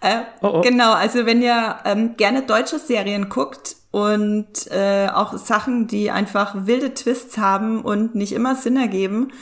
Äh, 0.00 0.20
oh, 0.40 0.52
oh. 0.54 0.60
Genau, 0.60 0.92
also 0.92 1.26
wenn 1.26 1.42
ihr 1.42 1.76
ähm, 1.84 2.16
gerne 2.16 2.42
deutsche 2.42 2.78
Serien 2.78 3.28
guckt 3.28 3.74
und 3.90 4.70
äh, 4.70 5.08
auch 5.08 5.36
Sachen, 5.36 5.88
die 5.88 6.12
einfach 6.12 6.54
wilde 6.66 6.94
Twists 6.94 7.38
haben 7.38 7.82
und 7.82 8.14
nicht 8.14 8.32
immer 8.32 8.54
Sinn 8.54 8.76
ergeben 8.76 9.32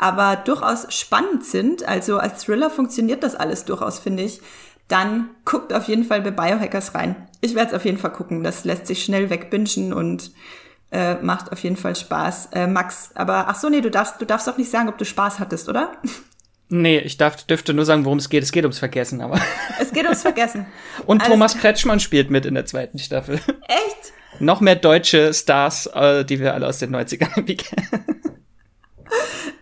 aber 0.00 0.36
durchaus 0.36 0.86
spannend 0.94 1.44
sind, 1.44 1.86
also 1.86 2.18
als 2.18 2.44
Thriller 2.44 2.70
funktioniert 2.70 3.22
das 3.22 3.34
alles 3.34 3.66
durchaus, 3.66 3.98
finde 3.98 4.22
ich, 4.22 4.40
dann 4.88 5.28
guckt 5.44 5.72
auf 5.72 5.88
jeden 5.88 6.04
Fall 6.04 6.22
bei 6.22 6.30
Biohackers 6.30 6.94
rein. 6.94 7.28
Ich 7.40 7.54
werde 7.54 7.70
es 7.70 7.76
auf 7.76 7.84
jeden 7.84 7.98
Fall 7.98 8.12
gucken. 8.12 8.42
Das 8.42 8.64
lässt 8.64 8.86
sich 8.86 9.04
schnell 9.04 9.30
wegbingen 9.30 9.92
und 9.92 10.32
äh, 10.90 11.14
macht 11.16 11.52
auf 11.52 11.62
jeden 11.62 11.76
Fall 11.76 11.94
Spaß. 11.94 12.48
Äh, 12.52 12.66
Max, 12.66 13.10
aber 13.14 13.46
ach 13.48 13.56
so, 13.56 13.68
nee, 13.68 13.82
du 13.82 13.90
darfst, 13.90 14.20
du 14.20 14.24
darfst 14.24 14.48
auch 14.48 14.56
nicht 14.56 14.70
sagen, 14.70 14.88
ob 14.88 14.98
du 14.98 15.04
Spaß 15.04 15.38
hattest, 15.38 15.68
oder? 15.68 15.92
Nee, 16.72 17.00
ich 17.00 17.16
darf, 17.16 17.42
dürfte 17.42 17.74
nur 17.74 17.84
sagen, 17.84 18.04
worum 18.04 18.18
es 18.18 18.28
geht. 18.28 18.44
Es 18.44 18.52
geht 18.52 18.62
ums 18.62 18.78
Vergessen, 18.78 19.20
aber. 19.22 19.40
Es 19.80 19.92
geht 19.92 20.04
ums 20.04 20.22
Vergessen. 20.22 20.66
Und 21.04 21.20
Alles 21.20 21.32
Thomas 21.32 21.58
Kretschmann 21.58 21.98
spielt 21.98 22.30
mit 22.30 22.46
in 22.46 22.54
der 22.54 22.64
zweiten 22.64 23.00
Staffel. 23.00 23.40
Echt? 23.66 24.12
Noch 24.38 24.60
mehr 24.60 24.76
deutsche 24.76 25.34
Stars, 25.34 25.86
äh, 25.86 26.24
die 26.24 26.38
wir 26.38 26.54
alle 26.54 26.68
aus 26.68 26.78
den 26.78 26.94
90ern 26.94 27.56
kennen. 27.56 28.22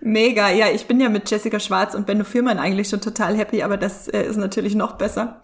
Mega, 0.00 0.50
ja, 0.50 0.68
ich 0.68 0.86
bin 0.86 1.00
ja 1.00 1.08
mit 1.08 1.30
Jessica 1.30 1.60
Schwarz 1.60 1.94
und 1.94 2.06
Benno 2.06 2.24
Firman 2.24 2.58
eigentlich 2.58 2.88
schon 2.88 3.00
total 3.00 3.36
happy, 3.36 3.62
aber 3.62 3.76
das 3.76 4.08
äh, 4.08 4.22
ist 4.22 4.36
natürlich 4.36 4.74
noch 4.74 4.92
besser. 4.96 5.42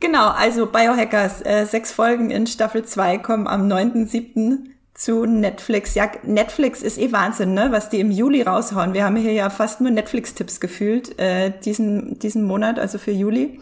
Genau, 0.00 0.28
also 0.28 0.66
Biohackers, 0.66 1.44
äh, 1.44 1.64
sechs 1.64 1.92
Folgen 1.92 2.30
in 2.30 2.46
Staffel 2.46 2.84
2 2.84 3.18
kommen 3.18 3.46
am 3.46 3.66
9.7. 3.66 4.58
zu 4.94 5.24
Netflix. 5.24 5.94
Ja, 5.94 6.10
Netflix 6.22 6.82
ist 6.82 6.98
eh 6.98 7.12
Wahnsinn, 7.12 7.54
ne? 7.54 7.68
was 7.70 7.88
die 7.88 8.00
im 8.00 8.10
Juli 8.10 8.42
raushauen. 8.42 8.92
Wir 8.92 9.04
haben 9.04 9.16
hier 9.16 9.32
ja 9.32 9.48
fast 9.48 9.80
nur 9.80 9.90
Netflix-Tipps 9.90 10.60
gefühlt 10.60 11.18
äh, 11.18 11.52
diesen, 11.64 12.18
diesen 12.18 12.44
Monat, 12.44 12.78
also 12.78 12.98
für 12.98 13.10
Juli. 13.10 13.60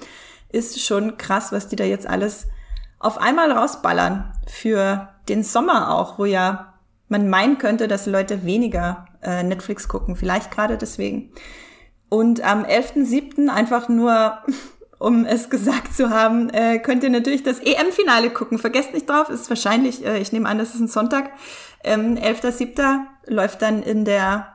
Ist 0.51 0.81
schon 0.81 1.17
krass, 1.17 1.53
was 1.53 1.69
die 1.69 1.77
da 1.77 1.85
jetzt 1.85 2.07
alles 2.07 2.47
auf 2.99 3.19
einmal 3.19 3.53
rausballern. 3.53 4.33
Für 4.47 5.09
den 5.29 5.43
Sommer 5.45 5.95
auch, 5.95 6.19
wo 6.19 6.25
ja 6.25 6.75
man 7.09 7.29
meinen 7.29 7.59
könnte, 7.59 7.87
dass 7.87 8.07
Leute 8.07 8.45
weniger 8.45 9.07
äh, 9.25 9.43
Netflix 9.43 9.89
gucken. 9.89 10.16
Vielleicht 10.16 10.51
gerade 10.51 10.77
deswegen. 10.79 11.33
Und 12.09 12.43
am 12.43 12.64
11.7. 12.64 13.49
einfach 13.49 13.89
nur 13.89 14.39
um 14.99 15.27
es 15.27 15.51
gesagt 15.51 15.95
zu 15.95 16.11
haben, 16.11 16.49
äh, 16.51 16.79
könnt 16.79 17.03
ihr 17.03 17.11
natürlich 17.11 17.43
das 17.43 17.61
EM-Finale 17.61 18.31
gucken. 18.31 18.59
Vergesst 18.59 18.95
nicht 18.95 19.09
drauf, 19.09 19.29
ist 19.29 19.49
wahrscheinlich, 19.51 20.05
äh, 20.05 20.18
ich 20.18 20.33
nehme 20.33 20.49
an, 20.49 20.59
das 20.59 20.75
ist 20.75 20.81
ein 20.81 20.89
Sonntag. 20.89 21.31
Ähm, 21.83 22.16
11.7. 22.16 23.01
läuft 23.27 23.61
dann 23.61 23.83
in 23.83 24.05
der, 24.05 24.55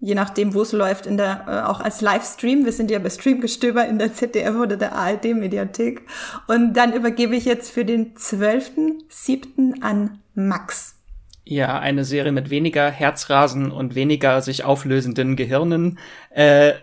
je 0.00 0.14
nachdem, 0.14 0.54
wo 0.54 0.62
es 0.62 0.72
läuft, 0.72 1.06
in 1.06 1.16
der, 1.16 1.44
äh, 1.46 1.70
auch 1.70 1.80
als 1.80 2.00
Livestream. 2.00 2.64
Wir 2.64 2.72
sind 2.72 2.90
ja 2.90 2.98
bei 2.98 3.10
Streamgestöber 3.10 3.86
in 3.86 3.98
der 3.98 4.12
ZDF 4.12 4.56
oder 4.56 4.76
der 4.76 4.96
ARD-Mediathek. 4.96 6.02
Und 6.48 6.74
dann 6.74 6.92
übergebe 6.92 7.36
ich 7.36 7.44
jetzt 7.44 7.70
für 7.70 7.84
den 7.84 8.14
12.7. 8.14 9.82
an 9.82 10.18
Max. 10.34 10.96
Ja, 11.44 11.78
eine 11.78 12.04
Serie 12.04 12.32
mit 12.32 12.50
weniger 12.50 12.90
Herzrasen 12.90 13.70
und 13.70 13.94
weniger 13.94 14.40
sich 14.40 14.64
auflösenden 14.64 15.36
Gehirnen. 15.36 15.98
Äh, 16.30 16.74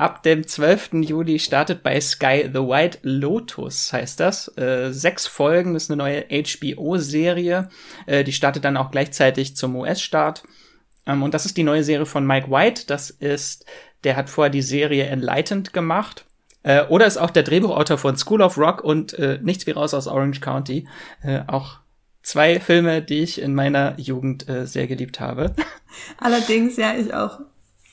Ab 0.00 0.22
dem 0.22 0.46
12. 0.46 1.02
Juli 1.02 1.38
startet 1.38 1.82
bei 1.82 2.00
Sky 2.00 2.48
The 2.50 2.60
White 2.60 3.00
Lotus, 3.02 3.92
heißt 3.92 4.18
das. 4.18 4.48
Äh, 4.56 4.92
sechs 4.92 5.26
Folgen, 5.26 5.74
ist 5.74 5.90
eine 5.90 5.98
neue 5.98 6.24
HBO-Serie. 6.30 7.68
Äh, 8.06 8.24
die 8.24 8.32
startet 8.32 8.64
dann 8.64 8.78
auch 8.78 8.90
gleichzeitig 8.92 9.56
zum 9.56 9.76
US-Start. 9.76 10.42
Ähm, 11.04 11.22
und 11.22 11.34
das 11.34 11.44
ist 11.44 11.58
die 11.58 11.64
neue 11.64 11.84
Serie 11.84 12.06
von 12.06 12.26
Mike 12.26 12.50
White. 12.50 12.84
Das 12.86 13.10
ist, 13.10 13.66
der 14.02 14.16
hat 14.16 14.30
vorher 14.30 14.48
die 14.48 14.62
Serie 14.62 15.04
Enlightened 15.04 15.74
gemacht. 15.74 16.24
Äh, 16.62 16.86
oder 16.86 17.04
ist 17.04 17.18
auch 17.18 17.28
der 17.30 17.42
Drehbuchautor 17.42 17.98
von 17.98 18.16
School 18.16 18.40
of 18.40 18.56
Rock 18.56 18.82
und 18.82 19.12
äh, 19.18 19.38
Nichts 19.42 19.66
wie 19.66 19.72
raus 19.72 19.92
aus 19.92 20.06
Orange 20.06 20.40
County. 20.40 20.88
Äh, 21.22 21.42
auch 21.46 21.80
zwei 22.22 22.60
Filme, 22.60 23.02
die 23.02 23.22
ich 23.22 23.40
in 23.40 23.54
meiner 23.54 23.98
Jugend 23.98 24.48
äh, 24.48 24.66
sehr 24.66 24.86
geliebt 24.86 25.20
habe. 25.20 25.54
Allerdings, 26.18 26.76
ja, 26.76 26.94
ich 26.94 27.12
auch. 27.12 27.40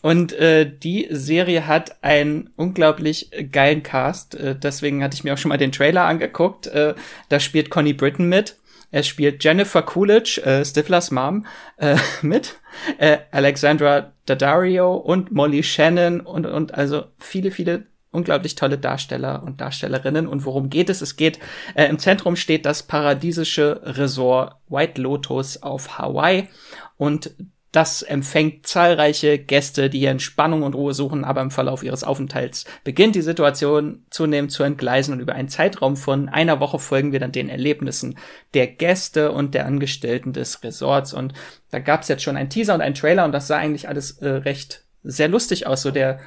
Und 0.01 0.33
äh, 0.33 0.71
die 0.71 1.07
Serie 1.09 1.67
hat 1.67 2.03
einen 2.03 2.51
unglaublich 2.55 3.31
geilen 3.51 3.83
Cast. 3.83 4.35
Äh, 4.35 4.55
deswegen 4.55 5.03
hatte 5.03 5.15
ich 5.15 5.23
mir 5.23 5.33
auch 5.33 5.37
schon 5.37 5.49
mal 5.49 5.57
den 5.57 5.71
Trailer 5.71 6.03
angeguckt. 6.03 6.67
Äh, 6.67 6.93
da 7.29 7.39
spielt 7.39 7.69
Connie 7.69 7.93
Britton 7.93 8.29
mit. 8.29 8.57
Er 8.91 9.03
spielt 9.03 9.43
Jennifer 9.43 9.81
Coolidge, 9.81 10.41
äh, 10.45 10.63
Stiflers 10.63 11.11
Mom, 11.11 11.45
äh, 11.77 11.97
mit. 12.21 12.55
Äh, 12.99 13.17
Alexandra 13.31 14.13
Daddario 14.25 14.95
und 14.95 15.31
Molly 15.31 15.63
Shannon 15.63 16.21
und, 16.21 16.45
und 16.45 16.73
also 16.75 17.05
viele, 17.17 17.51
viele 17.51 17.87
unglaublich 18.17 18.55
tolle 18.55 18.77
Darsteller 18.77 19.43
und 19.43 19.61
Darstellerinnen. 19.61 20.27
Und 20.27 20.43
worum 20.43 20.69
geht 20.69 20.89
es? 20.89 21.01
Es 21.01 21.15
geht, 21.15 21.39
äh, 21.75 21.85
im 21.85 21.99
Zentrum 21.99 22.35
steht 22.35 22.65
das 22.65 22.83
paradiesische 22.83 23.81
Resort 23.83 24.55
White 24.67 24.99
Lotus 24.99 25.61
auf 25.61 25.99
Hawaii. 25.99 26.49
Und 26.97 27.31
das 27.71 28.01
empfängt 28.01 28.65
zahlreiche 28.65 29.37
Gäste, 29.37 29.89
die 29.89 29.99
hier 29.99 30.09
Entspannung 30.09 30.63
und 30.63 30.73
Ruhe 30.73 30.95
suchen, 30.95 31.23
aber 31.23 31.41
im 31.41 31.51
Verlauf 31.51 31.83
ihres 31.83 32.03
Aufenthalts 32.03 32.65
beginnt 32.83 33.13
die 33.13 33.21
Situation 33.21 34.03
zunehmend 34.09 34.51
zu 34.51 34.63
entgleisen 34.63 35.13
und 35.13 35.19
über 35.19 35.35
einen 35.35 35.49
Zeitraum 35.49 35.95
von 35.95 36.27
einer 36.27 36.59
Woche 36.59 36.79
folgen 36.79 37.11
wir 37.11 37.19
dann 37.19 37.33
den 37.33 37.49
Erlebnissen 37.49 38.17
der 38.55 38.65
Gäste 38.65 39.31
und 39.31 39.53
der 39.53 39.67
Angestellten 39.67 40.33
des 40.33 40.63
Resorts. 40.63 41.13
Und 41.13 41.33
da 41.69 41.77
gab 41.77 42.01
es 42.01 42.07
jetzt 42.07 42.23
schon 42.23 42.37
einen 42.37 42.49
Teaser 42.49 42.73
und 42.73 42.81
einen 42.81 42.95
Trailer 42.95 43.25
und 43.25 43.31
das 43.31 43.47
sah 43.47 43.57
eigentlich 43.57 43.87
alles 43.87 44.17
äh, 44.21 44.27
recht 44.27 44.85
sehr 45.03 45.27
lustig 45.27 45.67
aus. 45.67 45.83
So 45.83 45.91
der 45.91 46.19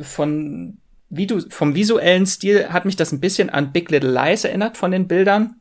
von 0.00 0.78
wie 1.08 1.26
du 1.26 1.40
vom 1.50 1.74
visuellen 1.74 2.26
Stil 2.26 2.68
hat 2.68 2.84
mich 2.84 2.96
das 2.96 3.12
ein 3.12 3.20
bisschen 3.20 3.50
an 3.50 3.72
Big 3.72 3.90
Little 3.90 4.12
Lies 4.12 4.44
erinnert 4.44 4.76
von 4.76 4.90
den 4.90 5.08
Bildern 5.08 5.56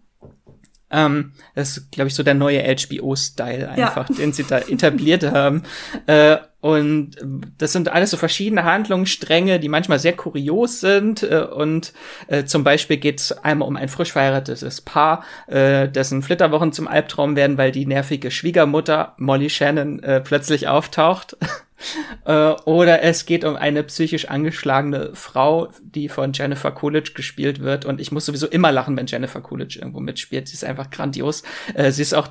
ähm, 0.92 1.34
das 1.56 1.78
ist, 1.78 1.92
glaube 1.92 2.08
ich, 2.08 2.16
so 2.16 2.24
der 2.24 2.36
neue 2.36 2.64
HBO-Style 2.64 3.70
einfach, 3.70 4.10
ja. 4.10 4.16
den 4.16 4.34
sie 4.34 4.44
da 4.44 4.60
etabliert 4.60 5.24
haben. 5.32 5.64
Äh, 6.06 6.38
und 6.62 7.12
das 7.58 7.74
sind 7.74 7.90
alles 7.90 8.12
so 8.12 8.18
verschiedene 8.18 8.64
Handlungsstränge, 8.64 9.60
die 9.60 9.70
manchmal 9.70 10.00
sehr 10.00 10.14
kurios 10.14 10.80
sind. 10.80 11.24
Äh, 11.24 11.40
und 11.42 11.94
äh, 12.28 12.46
zum 12.46 12.64
Beispiel 12.64 12.98
geht 12.98 13.20
es 13.20 13.32
einmal 13.32 13.68
um 13.68 13.76
ein 13.76 13.90
frisch 13.90 14.12
verheiratetes 14.12 14.82
Paar, 14.82 15.24
äh, 15.48 15.90
dessen 15.90 16.22
Flitterwochen 16.22 16.72
zum 16.72 16.88
Albtraum 16.88 17.36
werden, 17.36 17.58
weil 17.58 17.72
die 17.72 17.86
nervige 17.86 18.32
Schwiegermutter 18.32 19.16
Molly 19.18 19.50
Shannon 19.50 20.02
äh, 20.02 20.22
plötzlich 20.22 20.68
auftaucht. 20.68 21.38
Äh, 22.26 22.56
oder 22.66 23.04
es 23.04 23.28
geht 23.28 23.44
um 23.46 23.56
eine 23.56 23.84
psychisch 23.84 24.30
angeschlagene 24.30 25.12
Frau, 25.14 25.70
die 25.84 26.10
von 26.10 26.34
Jennifer 26.34 26.72
Coolidge 26.72 27.12
gespielt 27.14 27.60
wird. 27.60 27.86
Und 27.86 28.02
ich 28.02 28.12
muss 28.12 28.26
sowieso 28.26 28.48
immer 28.48 28.72
lachen, 28.72 28.98
wenn 28.98 29.06
Jennifer 29.06 29.42
Coolidge 29.42 29.78
irgendwo 29.80 30.00
mitspielt. 30.00 30.48
Sie 30.48 30.56
ist 30.56 30.64
einfach 30.64 30.90
grandios. 30.90 31.44
Äh, 31.76 31.92
sie 31.92 32.02
ist 32.02 32.16
auch 32.16 32.28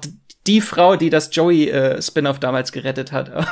die 0.47 0.61
Frau, 0.61 0.97
die 0.97 1.11
das 1.11 1.31
Joey-Spin-off 1.33 2.37
äh, 2.37 2.41
damals 2.41 2.73
gerettet 2.73 3.13
hat. 3.13 3.31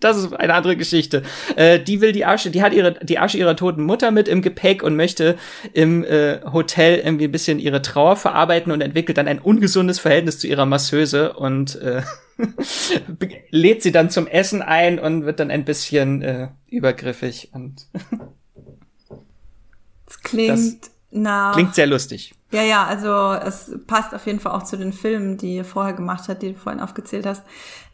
das 0.00 0.16
ist 0.16 0.32
eine 0.32 0.54
andere 0.54 0.76
Geschichte. 0.76 1.22
Äh, 1.56 1.80
die 1.80 2.00
will 2.00 2.12
die 2.12 2.24
Asche, 2.24 2.50
die 2.50 2.62
hat 2.62 2.72
ihre 2.72 2.94
die 2.94 3.18
Asche 3.18 3.36
ihrer 3.36 3.56
toten 3.56 3.84
Mutter 3.84 4.10
mit 4.10 4.26
im 4.26 4.40
Gepäck 4.40 4.82
und 4.82 4.96
möchte 4.96 5.36
im 5.74 6.02
äh, 6.04 6.40
Hotel 6.50 6.98
irgendwie 6.98 7.24
ein 7.24 7.32
bisschen 7.32 7.58
ihre 7.58 7.82
Trauer 7.82 8.16
verarbeiten 8.16 8.72
und 8.72 8.80
entwickelt 8.80 9.18
dann 9.18 9.28
ein 9.28 9.38
ungesundes 9.38 9.98
Verhältnis 9.98 10.38
zu 10.38 10.46
ihrer 10.46 10.64
Masseuse 10.64 11.34
und 11.34 11.76
äh, 11.76 12.02
lädt 13.50 13.82
sie 13.82 13.92
dann 13.92 14.08
zum 14.08 14.26
Essen 14.26 14.62
ein 14.62 14.98
und 14.98 15.26
wird 15.26 15.40
dann 15.40 15.50
ein 15.50 15.66
bisschen 15.66 16.22
äh, 16.22 16.48
übergriffig 16.68 17.50
und 17.52 17.86
das 20.06 20.22
klingt 20.22 20.50
das 20.50 20.78
nach 21.10 21.54
klingt 21.54 21.74
sehr 21.74 21.86
lustig. 21.86 22.32
Ja, 22.52 22.62
ja, 22.62 22.84
also 22.84 23.32
es 23.46 23.78
passt 23.86 24.14
auf 24.14 24.26
jeden 24.26 24.40
Fall 24.40 24.52
auch 24.52 24.64
zu 24.64 24.76
den 24.76 24.92
Filmen, 24.92 25.36
die 25.36 25.56
ihr 25.56 25.64
vorher 25.64 25.92
gemacht 25.92 26.28
habt, 26.28 26.42
die 26.42 26.52
du 26.52 26.58
vorhin 26.58 26.80
aufgezählt 26.80 27.26
hast. 27.26 27.42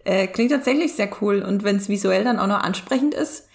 Äh, 0.04 0.28
klingt 0.28 0.50
tatsächlich 0.50 0.94
sehr 0.94 1.10
cool 1.20 1.42
und 1.42 1.62
wenn 1.62 1.76
es 1.76 1.88
visuell 1.88 2.24
dann 2.24 2.38
auch 2.38 2.46
noch 2.46 2.62
ansprechend 2.62 3.14
ist, 3.14 3.48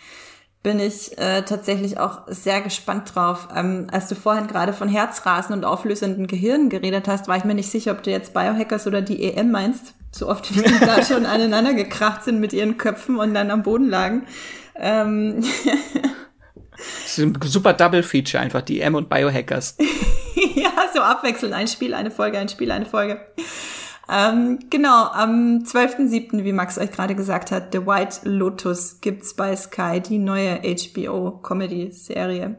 bin 0.64 0.80
ich 0.80 1.18
äh, 1.18 1.42
tatsächlich 1.42 1.98
auch 2.00 2.22
sehr 2.28 2.62
gespannt 2.62 3.16
drauf. 3.16 3.48
Ähm, 3.56 3.88
als 3.92 4.10
du 4.10 4.16
vorhin 4.16 4.46
gerade 4.46 4.74
von 4.74 4.90
Herzrasen 4.90 5.54
und 5.54 5.66
auflösenden 5.66 6.28
Gehirnen 6.28 6.70
geredet 6.70 7.08
hast, 7.08 7.28
war 7.28 7.38
ich 7.38 7.46
mir 7.46 7.56
nicht 7.56 7.72
sicher, 7.72 7.94
ob 7.94 8.04
du 8.04 8.12
jetzt 8.12 8.34
Biohackers 8.34 8.86
oder 8.86 9.02
die 9.02 9.24
EM 9.24 9.50
meinst 9.50 9.96
so 10.12 10.28
oft 10.28 10.54
wie 10.56 10.62
die 10.62 10.80
da 10.80 11.04
schon 11.04 11.26
aneinander 11.26 11.74
gekracht 11.74 12.24
sind 12.24 12.40
mit 12.40 12.54
ihren 12.54 12.78
Köpfen 12.78 13.18
und 13.18 13.34
dann 13.34 13.50
am 13.50 13.64
Boden 13.64 13.90
lagen. 13.90 14.24
Ähm. 14.76 15.44
Das 17.04 17.16
ist 17.16 17.20
ein 17.20 17.38
super 17.44 17.74
Double-Feature 17.74 18.42
einfach, 18.42 18.64
die 18.64 18.82
M 18.82 18.96
und 18.96 19.08
Biohackers. 19.08 19.78
So 20.94 21.02
abwechselnd. 21.02 21.54
Ein 21.54 21.68
Spiel, 21.68 21.94
eine 21.94 22.12
Folge, 22.12 22.38
ein 22.38 22.50
Spiel, 22.50 22.72
eine 22.72 22.86
Folge. 22.86 23.20
Ähm, 24.10 24.60
genau, 24.70 25.06
am 25.06 25.60
12.07., 25.60 26.44
wie 26.44 26.52
Max 26.52 26.78
euch 26.78 26.92
gerade 26.92 27.16
gesagt 27.16 27.52
hat, 27.52 27.72
The 27.72 27.86
White 27.86 28.28
Lotus 28.30 29.00
gibt's 29.00 29.36
bei 29.36 29.56
Sky, 29.56 30.02
die 30.02 30.18
neue 30.18 30.62
HBO-Comedy-Serie. 30.62 32.58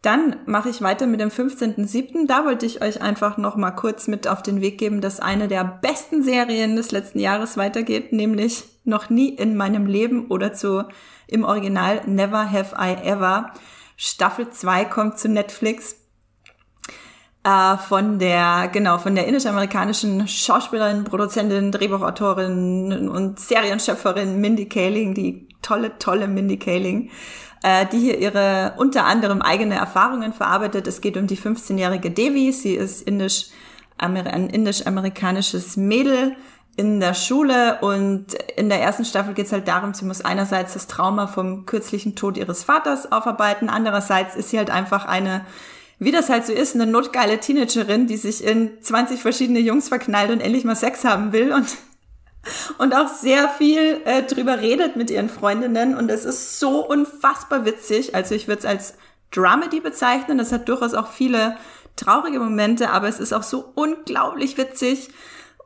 Dann 0.00 0.36
mache 0.46 0.68
ich 0.68 0.82
weiter 0.82 1.06
mit 1.06 1.20
dem 1.20 1.30
15.07. 1.30 2.26
Da 2.26 2.44
wollte 2.44 2.66
ich 2.66 2.82
euch 2.82 3.00
einfach 3.00 3.38
noch 3.38 3.56
mal 3.56 3.70
kurz 3.70 4.06
mit 4.06 4.28
auf 4.28 4.42
den 4.42 4.60
Weg 4.60 4.76
geben, 4.76 5.00
dass 5.00 5.18
eine 5.18 5.48
der 5.48 5.64
besten 5.64 6.22
Serien 6.22 6.76
des 6.76 6.92
letzten 6.92 7.18
Jahres 7.18 7.56
weitergeht, 7.56 8.12
nämlich 8.12 8.64
noch 8.84 9.08
nie 9.08 9.30
in 9.30 9.56
meinem 9.56 9.86
Leben 9.86 10.26
oder 10.28 10.52
zu 10.52 10.84
im 11.26 11.44
Original 11.44 12.02
Never 12.06 12.50
Have 12.50 12.76
I 12.78 13.06
Ever. 13.06 13.52
Staffel 13.96 14.50
2 14.50 14.84
kommt 14.84 15.18
zu 15.18 15.28
Netflix 15.28 15.96
äh, 17.44 17.76
von 17.76 18.18
der, 18.18 18.68
genau, 18.72 18.98
von 18.98 19.14
der 19.14 19.26
indisch-amerikanischen 19.26 20.26
Schauspielerin, 20.26 21.04
Produzentin, 21.04 21.70
Drehbuchautorin 21.72 23.08
und 23.08 23.38
Serienschöpferin 23.38 24.40
Mindy 24.40 24.68
Kaling, 24.68 25.14
die 25.14 25.48
tolle, 25.62 25.98
tolle 25.98 26.26
Mindy 26.26 26.58
Kaling 26.58 27.10
äh, 27.64 27.86
die 27.86 27.98
hier 27.98 28.18
ihre 28.18 28.74
unter 28.76 29.06
anderem 29.06 29.40
eigene 29.40 29.74
Erfahrungen 29.76 30.34
verarbeitet. 30.34 30.86
Es 30.86 31.00
geht 31.00 31.16
um 31.16 31.26
die 31.26 31.38
15-jährige 31.38 32.10
Devi. 32.10 32.52
Sie 32.52 32.74
ist 32.74 33.00
indisch, 33.00 33.46
ein 33.96 34.50
indisch-amerikanisches 34.50 35.78
Mädel 35.78 36.36
in 36.76 37.00
der 37.00 37.14
Schule 37.14 37.78
und 37.80 38.34
in 38.56 38.68
der 38.68 38.82
ersten 38.82 39.04
Staffel 39.04 39.32
geht 39.32 39.46
es 39.46 39.52
halt 39.52 39.66
darum, 39.66 39.94
sie 39.94 40.04
muss 40.04 40.24
einerseits 40.24 40.74
das 40.74 40.88
Trauma 40.88 41.26
vom 41.26 41.66
kürzlichen 41.66 42.16
Tod 42.16 42.36
ihres 42.36 42.64
Vaters 42.64 43.12
aufarbeiten, 43.12 43.68
andererseits 43.68 44.34
ist 44.34 44.50
sie 44.50 44.58
halt 44.58 44.70
einfach 44.70 45.06
eine, 45.06 45.46
wie 45.98 46.10
das 46.10 46.28
halt 46.28 46.46
so 46.46 46.52
ist, 46.52 46.74
eine 46.74 46.86
notgeile 46.86 47.38
Teenagerin, 47.38 48.06
die 48.06 48.16
sich 48.16 48.44
in 48.44 48.82
20 48.82 49.22
verschiedene 49.22 49.60
Jungs 49.60 49.88
verknallt 49.88 50.30
und 50.30 50.40
endlich 50.40 50.64
mal 50.64 50.76
Sex 50.76 51.04
haben 51.04 51.32
will 51.32 51.52
und 51.52 51.66
und 52.78 52.94
auch 52.94 53.08
sehr 53.08 53.48
viel 53.48 54.00
äh, 54.04 54.22
drüber 54.22 54.60
redet 54.60 54.96
mit 54.96 55.10
ihren 55.10 55.28
Freundinnen 55.28 55.96
und 55.96 56.10
es 56.10 56.24
ist 56.24 56.58
so 56.58 56.86
unfassbar 56.86 57.64
witzig. 57.64 58.14
Also 58.14 58.34
ich 58.34 58.48
würde 58.48 58.60
es 58.60 58.66
als 58.66 58.94
Dramedy 59.30 59.80
bezeichnen. 59.80 60.38
Das 60.38 60.52
hat 60.52 60.68
durchaus 60.68 60.94
auch 60.94 61.10
viele 61.10 61.56
traurige 61.96 62.38
Momente, 62.38 62.90
aber 62.90 63.08
es 63.08 63.20
ist 63.20 63.32
auch 63.32 63.42
so 63.42 63.72
unglaublich 63.74 64.58
witzig. 64.58 65.10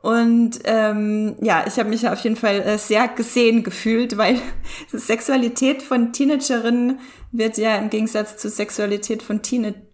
Und 0.01 0.59
ähm, 0.63 1.35
ja, 1.41 1.65
ich 1.67 1.77
habe 1.77 1.89
mich 1.89 2.07
auf 2.07 2.21
jeden 2.21 2.37
Fall 2.37 2.61
äh, 2.61 2.77
sehr 2.77 3.09
gesehen 3.09 3.63
gefühlt, 3.63 4.17
weil 4.17 4.39
Sexualität 4.93 5.83
von 5.83 6.13
Teenagerinnen 6.13 6.99
wird 7.31 7.57
ja 7.57 7.75
im 7.75 7.89
Gegensatz 7.89 8.37
zur 8.37 8.49
Sexualität 8.49 9.21
von 9.21 9.41
Teenagern, 9.41 9.88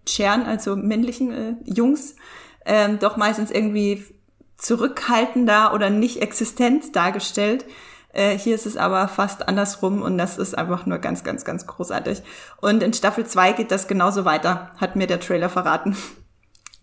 also 0.46 0.76
männlichen 0.76 1.32
äh, 1.32 1.54
Jungs, 1.66 2.16
ähm, 2.66 3.00
doch 3.00 3.18
meistens 3.18 3.52
irgendwie 3.52 4.04
zurückhaltender 4.58 5.74
oder 5.74 5.90
nicht 5.90 6.22
existent 6.22 6.96
dargestellt. 6.96 7.66
Äh, 8.14 8.38
hier 8.38 8.56
ist 8.56 8.66
es 8.66 8.78
aber 8.78 9.08
fast 9.08 9.48
andersrum 9.48 10.02
und 10.02 10.18
das 10.18 10.38
ist 10.38 10.58
einfach 10.58 10.86
nur 10.86 11.00
ganz, 11.00 11.24
ganz, 11.24 11.44
ganz 11.44 11.68
großartig. 11.68 12.22
Und 12.62 12.82
in 12.82 12.94
Staffel 12.94 13.26
2 13.26 13.54
geht 13.54 13.72
das 13.72 13.88
genauso 13.88 14.24
weiter, 14.24 14.72
hat 14.78 14.96
mir 14.96 15.08
der 15.08 15.20
Trailer 15.20 15.50
verraten. 15.50 15.98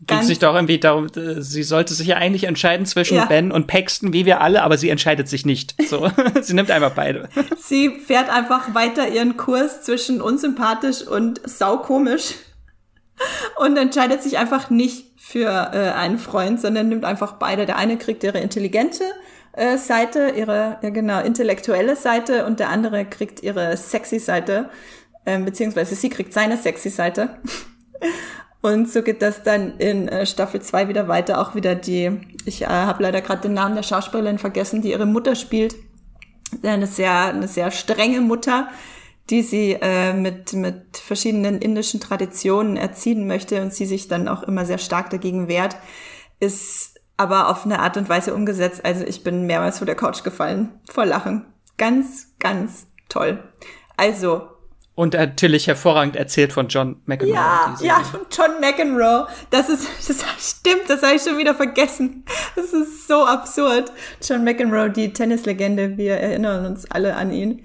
Geht 0.05 0.25
sich 0.25 0.41
doch 0.41 0.55
irgendwie 0.55 0.81
darum, 0.81 1.07
äh, 1.17 1.41
sie 1.41 1.63
sollte 1.63 1.95
sich 1.95 2.09
ja 2.09 2.17
eigentlich 2.17 2.45
entscheiden 2.45 2.87
zwischen 2.87 3.17
ja. 3.17 3.27
Ben 3.27 3.53
und 3.53 3.69
Paxton, 3.69 4.13
wie 4.13 4.27
wir 4.27 4.41
alle, 4.41 4.65
aber 4.65 4.77
sie 4.77 4.91
entscheidet 4.91 5.29
sich 5.29 5.47
nicht. 5.47 5.77
So, 5.89 6.11
sie 6.41 6.55
nimmt 6.55 6.73
einfach 6.73 6.91
beide. 6.91 7.29
Sie 7.61 8.01
fährt 8.01 8.29
einfach 8.29 8.75
weiter 8.75 9.09
ihren 9.09 9.37
Kurs 9.37 9.83
zwischen 9.83 10.21
unsympathisch 10.21 11.03
und 11.03 11.41
saukomisch 11.49 12.35
und 13.57 13.77
entscheidet 13.77 14.23
sich 14.23 14.39
einfach 14.39 14.71
nicht 14.71 15.13
für 15.19 15.49
äh, 15.73 15.91
einen 15.93 16.19
Freund, 16.19 16.61
sondern 16.61 16.89
nimmt 16.89 17.05
einfach 17.05 17.35
beide. 17.35 17.67
Der 17.67 17.77
eine 17.77 17.97
kriegt 17.97 18.25
ihre 18.25 18.39
intelligente 18.39 19.05
äh, 19.53 19.77
Seite, 19.79 20.33
ihre 20.37 20.79
ja 20.83 20.91
genau 20.91 21.21
intellektuelle 21.21 21.97
Seite 21.97 22.47
und 22.47 22.61
der 22.61 22.71
andere 22.71 23.05
kriegt 23.05 23.43
ihre 23.43 23.77
sexy 23.77 24.19
Seite, 24.19 24.69
äh, 25.25 25.39
beziehungsweise 25.39 25.95
sie 25.95 26.09
kriegt 26.09 26.33
seine 26.33 26.57
sexy 26.57 26.91
Seite. 26.91 27.31
Und 28.63 28.89
so 28.89 29.03
geht 29.03 29.23
das 29.23 29.43
dann 29.43 29.77
in 29.79 30.07
äh, 30.07 30.25
Staffel 30.25 30.63
2 30.63 30.87
wieder 30.87 31.09
weiter. 31.09 31.41
Auch 31.41 31.57
wieder 31.57 31.75
die, 31.75 32.21
ich 32.45 32.63
äh, 32.63 32.67
habe 32.67 33.03
leider 33.03 33.21
gerade 33.21 33.43
den 33.43 33.55
Namen 33.55 33.75
der 33.75 33.83
Schauspielerin 33.83 34.39
vergessen, 34.39 34.83
die 34.83 34.93
ihre 34.93 35.05
Mutter 35.05 35.35
spielt. 35.35 35.75
Eine 36.63 36.87
sehr, 36.87 37.13
eine 37.13 37.49
sehr 37.49 37.73
strenge 37.73 38.21
Mutter, 38.21 38.69
die 39.31 39.43
sie 39.43 39.79
äh, 39.81 40.13
mit, 40.13 40.53
mit 40.53 40.97
verschiedenen 40.97 41.59
indischen 41.59 42.01
Traditionen 42.01 42.77
erziehen 42.77 43.27
möchte 43.27 43.63
und 43.63 43.73
sie 43.73 43.87
sich 43.87 44.09
dann 44.09 44.29
auch 44.29 44.43
immer 44.43 44.65
sehr 44.65 44.79
stark 44.79 45.11
dagegen 45.11 45.49
wehrt, 45.49 45.77
ist 46.41 47.01
aber 47.17 47.49
auf 47.49 47.65
eine 47.65 47.79
Art 47.81 47.97
und 47.97 48.09
Weise 48.09 48.35
umgesetzt. 48.35 48.85
Also 48.85 49.05
ich 49.05 49.23
bin 49.23 49.47
mehrmals 49.47 49.79
vor 49.79 49.87
der 49.87 49.95
Couch 49.95 50.25
gefallen, 50.25 50.81
vor 50.91 51.07
Lachen. 51.07 51.47
Ganz, 51.79 52.35
ganz 52.39 52.87
toll. 53.09 53.43
Also, 53.97 54.49
und 54.95 55.15
natürlich 55.15 55.69
hervorragend 55.69 56.17
erzählt 56.17 56.53
von 56.53 56.69
John 56.69 57.01
McEnroe. 57.07 57.35
Ja, 57.35 57.75
ja, 57.81 58.01
von 58.01 58.21
John 58.31 58.61
McEnroe. 58.61 59.27
Das 59.51 59.71
ist, 59.71 59.89
das 60.09 60.51
stimmt, 60.51 60.83
das 60.89 61.03
habe 61.03 61.15
ich 61.15 61.23
schon 61.23 61.39
wieder 61.39 61.55
vergessen. 61.55 62.25
Das 62.57 62.73
ist 62.73 63.09
so 63.09 63.25
absurd. 63.25 63.91
John 64.23 64.45
McEnroe, 64.45 64.91
die 64.91 65.13
Tennislegende, 65.13 65.97
wir 65.97 66.17
erinnern 66.17 66.67
uns 66.67 66.91
alle 66.91 67.17
an 67.17 67.33
ihn. 67.33 67.65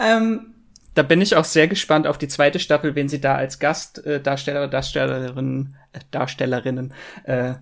Ähm, 0.00 0.53
da 0.94 1.02
bin 1.02 1.20
ich 1.20 1.36
auch 1.36 1.44
sehr 1.44 1.68
gespannt 1.68 2.06
auf 2.06 2.18
die 2.18 2.28
zweite 2.28 2.58
Staffel, 2.58 2.94
wen 2.94 3.08
sie 3.08 3.20
da 3.20 3.34
als 3.34 3.58
Gastdarsteller, 3.58 4.64
äh, 4.64 4.70
Darstellerin, 4.70 5.76
äh, 5.92 6.00
Darstellerinnen 6.10 6.94
äh, 7.24 7.54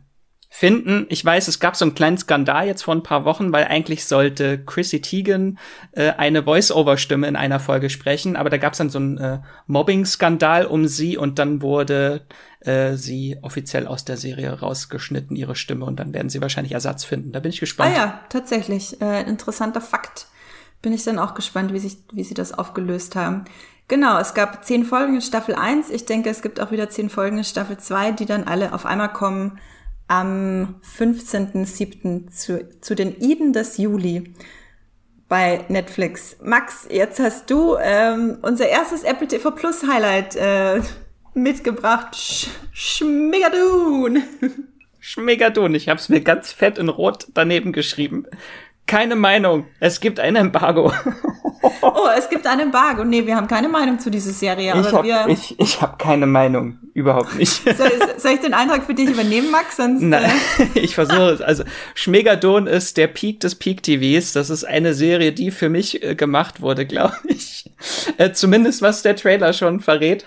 finden. 0.55 1.07
Ich 1.09 1.25
weiß, 1.25 1.49
es 1.49 1.61
gab 1.61 1.77
so 1.77 1.87
einen 1.87 1.95
kleinen 1.95 2.19
Skandal 2.19 2.67
jetzt 2.67 2.83
vor 2.83 2.95
ein 2.95 3.03
paar 3.03 3.25
Wochen, 3.25 3.53
weil 3.53 3.65
eigentlich 3.65 4.05
sollte 4.05 4.63
Chrissy 4.63 5.01
Teigen 5.01 5.59
äh, 5.93 6.11
eine 6.11 6.43
Voice-Over-Stimme 6.43 7.27
in 7.27 7.37
einer 7.37 7.59
Folge 7.59 7.89
sprechen, 7.89 8.37
aber 8.37 8.51
da 8.51 8.59
gab 8.59 8.73
es 8.73 8.79
dann 8.79 8.91
so 8.91 8.99
einen 8.99 9.17
äh, 9.17 9.39
Mobbing-Skandal 9.67 10.67
um 10.67 10.87
sie 10.87 11.17
und 11.17 11.39
dann 11.39 11.63
wurde 11.63 12.27
äh, 12.61 12.97
sie 12.97 13.39
offiziell 13.41 13.87
aus 13.87 14.05
der 14.05 14.19
Serie 14.19 14.53
rausgeschnitten, 14.61 15.37
ihre 15.37 15.57
Stimme, 15.57 15.87
und 15.87 15.99
dann 15.99 16.13
werden 16.13 16.29
sie 16.29 16.43
wahrscheinlich 16.43 16.73
Ersatz 16.73 17.03
finden. 17.03 17.33
Da 17.33 17.41
bin 17.41 17.51
ich 17.51 17.61
gespannt. 17.61 17.95
Ah 17.95 17.99
ja, 17.99 18.21
tatsächlich. 18.29 19.01
Äh, 19.01 19.23
interessanter 19.23 19.81
Fakt. 19.81 20.27
Bin 20.83 20.93
ich 20.93 21.05
dann 21.05 21.19
auch 21.19 21.35
gespannt, 21.35 21.73
wie, 21.73 21.79
sich, 21.79 21.99
wie 22.13 22.25
sie 22.25 22.35
das 22.35 22.53
aufgelöst 22.53 23.17
haben. 23.17 23.45
Genau, 23.89 24.19
es 24.19 24.35
gab 24.35 24.65
zehn 24.65 24.85
Folgen 24.85 25.15
in 25.15 25.21
Staffel 25.21 25.55
1. 25.55 25.91
Ich 25.91 26.07
denke, 26.07 26.31
es 26.31 26.43
gibt 26.43 26.61
auch 26.61 26.71
wieder 26.71 26.91
zehn 26.91 27.09
Folgen 27.09 27.39
in 27.39 27.45
Staffel 27.45 27.79
2, 27.79 28.13
die 28.13 28.27
dann 28.27 28.45
alle 28.45 28.73
auf 28.73 28.87
einmal 28.87 29.13
kommen 29.13 29.59
am 30.09 30.75
15.07. 30.97 32.31
Zu, 32.31 32.81
zu 32.81 32.95
den 32.95 33.19
Iden 33.21 33.53
des 33.53 33.79
Juli 33.79 34.35
bei 35.29 35.65
Netflix. 35.69 36.37
Max, 36.43 36.87
jetzt 36.91 37.19
hast 37.19 37.51
du 37.51 37.77
ähm, 37.81 38.39
unser 38.43 38.69
erstes 38.69 39.03
Apple 39.03 39.29
TV 39.29 39.51
Plus 39.53 39.83
Highlight 39.87 40.37
äh, 40.37 40.83
mitgebracht. 41.35 42.15
Sch 42.15 42.49
Schmigadun. 42.73 44.23
Schmigadun. 45.01 45.75
Ich 45.75 45.89
habe 45.89 45.99
es 45.99 46.09
mir 46.09 46.21
ganz 46.21 46.53
fett 46.53 46.79
in 46.79 46.89
Rot 46.89 47.29
daneben 47.35 47.73
geschrieben. 47.73 48.27
Keine 48.87 49.17
Meinung. 49.17 49.67
Es 49.81 50.01
gibt 50.01 50.21
ein 50.21 50.37
Embargo. 50.37 50.93
oh, 51.83 52.09
es 52.17 52.29
gibt 52.29 52.47
ein 52.47 52.61
Embargo. 52.61 53.05
Nee, 53.05 53.27
wir 53.27 53.37
haben 53.37 53.49
keine 53.49 53.69
Meinung 53.69 53.99
zu 53.99 54.11
dieser 54.11 54.33
Serie. 54.33 54.75
ich 54.79 54.93
habe 54.93 55.33
ich, 55.33 55.59
ich 55.59 55.81
hab 55.81 55.99
keine 55.99 56.27
Meinung. 56.27 56.79
Überhaupt 56.95 57.37
nicht. 57.37 57.63
Soll, 57.77 57.91
soll 58.19 58.33
ich 58.33 58.41
den 58.41 58.53
Eintrag 58.53 58.85
für 58.85 58.93
dich 58.93 59.09
übernehmen, 59.09 59.51
Max? 59.51 59.79
Sonst, 59.79 60.03
Nein, 60.03 60.31
äh 60.75 60.79
ich 60.81 60.95
versuche 60.95 61.31
es. 61.31 61.41
Also 61.41 61.65
Schmegadon 61.95 62.67
ist 62.67 62.99
der 62.99 63.07
Peak 63.07 63.41
des 63.41 63.55
Peak-TVs. 63.55 64.33
Das 64.33 64.51
ist 64.51 64.65
eine 64.65 64.93
Serie, 64.93 65.33
die 65.33 65.51
für 65.51 65.71
mich 65.71 66.03
äh, 66.03 66.15
gemacht 66.15 66.61
wurde, 66.61 66.85
glaube 66.85 67.17
ich. 67.29 67.71
Äh, 68.19 68.33
zumindest 68.33 68.83
was 68.83 69.03
der 69.03 69.17
Trailer 69.17 69.55
schon 69.55 69.81
verrät. 69.81 70.27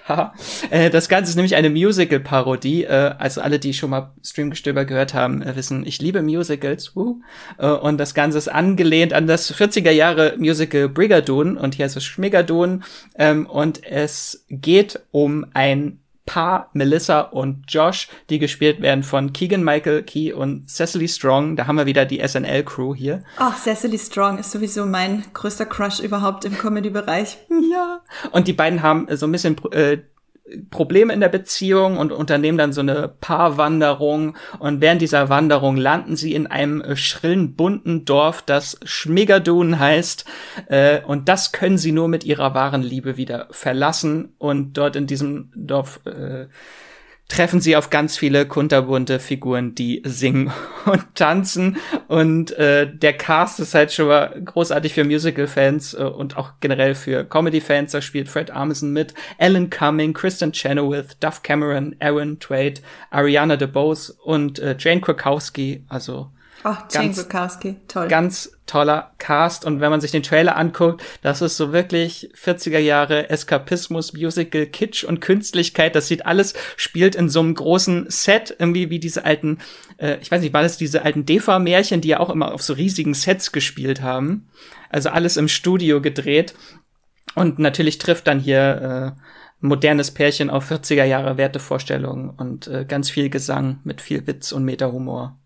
äh, 0.71 0.89
das 0.89 1.07
Ganze 1.07 1.29
ist 1.29 1.35
nämlich 1.35 1.55
eine 1.55 1.69
Musical-Parodie. 1.69 2.85
Äh, 2.85 3.13
also 3.19 3.41
alle, 3.41 3.59
die 3.59 3.73
schon 3.73 3.91
mal 3.91 4.13
Streamgestöber 4.23 4.85
gehört 4.85 5.13
haben, 5.13 5.43
äh, 5.43 5.55
wissen, 5.55 5.85
ich 5.85 6.01
liebe 6.01 6.23
Musicals. 6.23 6.93
Uh. 6.95 7.21
und 7.81 7.97
das 7.97 8.13
Ganze 8.13 8.37
ist 8.37 8.47
angelehnt 8.47 9.13
an 9.13 9.27
das 9.27 9.53
40er 9.53 9.91
Jahre 9.91 10.35
Musical 11.25 11.35
Brigadoon. 11.35 11.57
Und 11.57 11.75
hier 11.75 11.85
ist 11.85 11.95
es 11.95 12.03
Schmegadon. 12.03 12.83
Ähm, 13.17 13.45
und 13.47 13.83
es 13.83 14.45
geht 14.49 15.01
um 15.11 15.45
ein 15.53 15.99
Paar 16.25 16.71
Melissa 16.73 17.21
und 17.21 17.65
Josh, 17.67 18.07
die 18.31 18.39
gespielt 18.39 18.81
werden 18.81 19.03
von 19.03 19.31
Keegan 19.31 19.63
Michael 19.63 20.01
Key 20.01 20.33
und 20.33 20.67
Cecily 20.67 21.07
Strong. 21.07 21.55
Da 21.55 21.67
haben 21.67 21.75
wir 21.75 21.85
wieder 21.85 22.05
die 22.05 22.19
SNL-Crew 22.19 22.95
hier. 22.95 23.23
Ach, 23.37 23.55
Cecily 23.55 23.99
Strong 23.99 24.39
ist 24.39 24.49
sowieso 24.49 24.87
mein 24.87 25.23
größter 25.33 25.67
Crush 25.67 25.99
überhaupt 25.99 26.45
im 26.45 26.57
Comedy-Bereich. 26.57 27.37
Ja. 27.71 28.01
Und 28.31 28.47
die 28.47 28.53
beiden 28.53 28.83
haben 28.83 29.07
so 29.17 29.25
ein 29.25 29.31
bisschen 29.31 29.57
äh, 29.71 29.97
Probleme 30.69 31.11
in 31.11 31.21
der 31.21 31.29
Beziehung 31.29 31.97
und 31.97 32.11
unternehmen 32.11 32.57
dann 32.57 32.71
so 32.71 32.81
eine 32.81 33.07
Paarwanderung. 33.07 34.37
Und 34.59 34.79
während 34.79 35.01
dieser 35.01 35.29
Wanderung 35.29 35.75
landen 35.75 36.15
sie 36.15 36.33
in 36.33 36.45
einem 36.47 36.81
äh, 36.81 36.95
schrillen, 36.95 37.55
bunten 37.55 38.05
Dorf, 38.05 38.43
das 38.43 38.79
Schmigadun 38.83 39.79
heißt. 39.79 40.25
Äh, 40.67 41.01
und 41.01 41.29
das 41.29 41.51
können 41.51 41.77
sie 41.77 41.91
nur 41.91 42.07
mit 42.07 42.23
ihrer 42.23 42.53
wahren 42.53 42.83
Liebe 42.83 43.17
wieder 43.17 43.47
verlassen 43.49 44.33
und 44.37 44.73
dort 44.77 44.95
in 44.95 45.07
diesem 45.07 45.51
Dorf 45.55 45.99
äh, 46.05 46.45
treffen 47.27 47.59
sie 47.59 47.75
auf 47.75 47.89
ganz 47.89 48.17
viele 48.17 48.47
kunterbunte 48.47 49.19
Figuren, 49.19 49.73
die 49.73 50.01
singen 50.05 50.51
und 50.85 51.03
tanzen. 51.15 51.77
Und 52.07 52.51
äh, 52.51 52.87
der 52.91 53.13
Cast 53.13 53.59
ist 53.59 53.73
halt 53.73 53.91
schon 53.91 54.07
mal 54.07 54.39
großartig 54.43 54.93
für 54.93 55.03
Musical-Fans 55.03 55.95
äh, 55.95 56.03
und 56.03 56.37
auch 56.37 56.53
generell 56.59 56.93
für 56.93 57.23
Comedy-Fans. 57.23 57.91
Da 57.91 58.01
spielt 58.01 58.29
Fred 58.29 58.51
Armisen 58.51 58.93
mit, 58.93 59.13
Alan 59.39 59.69
Cumming, 59.69 60.13
Kristen 60.13 60.51
Chenoweth, 60.51 61.17
Duff 61.19 61.41
Cameron, 61.41 61.95
Aaron 61.99 62.39
Twait, 62.39 62.81
Ariana 63.09 63.57
DeBose 63.57 64.13
und 64.23 64.59
äh, 64.59 64.75
Jane 64.77 65.01
Krakowski. 65.01 65.83
Also 65.89 66.29
Ach, 66.63 66.85
Jane 66.91 67.13
Bukowski, 67.13 67.77
toll. 67.87 68.07
Ganz 68.07 68.51
toller 68.65 69.11
Cast. 69.19 69.65
Und 69.65 69.81
wenn 69.81 69.91
man 69.91 70.01
sich 70.01 70.11
den 70.11 70.23
Trailer 70.23 70.57
anguckt, 70.57 71.03
das 71.21 71.41
ist 71.41 71.57
so 71.57 71.71
wirklich 71.71 72.31
40er 72.35 72.79
Jahre 72.79 73.29
Eskapismus, 73.29 74.13
Musical, 74.13 74.65
Kitsch 74.65 75.03
und 75.03 75.21
Künstlichkeit. 75.21 75.95
Das 75.95 76.07
sieht 76.07 76.25
alles, 76.25 76.53
spielt 76.75 77.15
in 77.15 77.29
so 77.29 77.39
einem 77.39 77.53
großen 77.53 78.09
Set, 78.09 78.55
irgendwie 78.57 78.89
wie 78.89 78.99
diese 78.99 79.25
alten, 79.25 79.59
äh, 79.97 80.17
ich 80.21 80.31
weiß 80.31 80.41
nicht, 80.41 80.53
war 80.53 80.63
das 80.63 80.77
diese 80.77 81.03
alten 81.03 81.25
Defa-Märchen, 81.25 82.01
die 82.01 82.09
ja 82.09 82.19
auch 82.19 82.29
immer 82.29 82.53
auf 82.53 82.63
so 82.63 82.73
riesigen 82.73 83.13
Sets 83.13 83.51
gespielt 83.51 84.01
haben. 84.01 84.49
Also 84.89 85.09
alles 85.09 85.37
im 85.37 85.47
Studio 85.47 86.01
gedreht. 86.01 86.55
Und 87.35 87.59
natürlich 87.59 87.97
trifft 87.97 88.27
dann 88.27 88.39
hier 88.39 89.15
äh, 89.17 89.21
modernes 89.59 90.11
Pärchen 90.11 90.49
auf 90.49 90.71
40er 90.71 91.03
Jahre 91.03 91.37
Wertevorstellungen 91.37 92.29
und 92.29 92.67
äh, 92.67 92.85
ganz 92.85 93.09
viel 93.09 93.29
Gesang 93.29 93.79
mit 93.83 94.01
viel 94.01 94.25
Witz 94.27 94.51
und 94.51 94.63
Metahumor. 94.63 95.37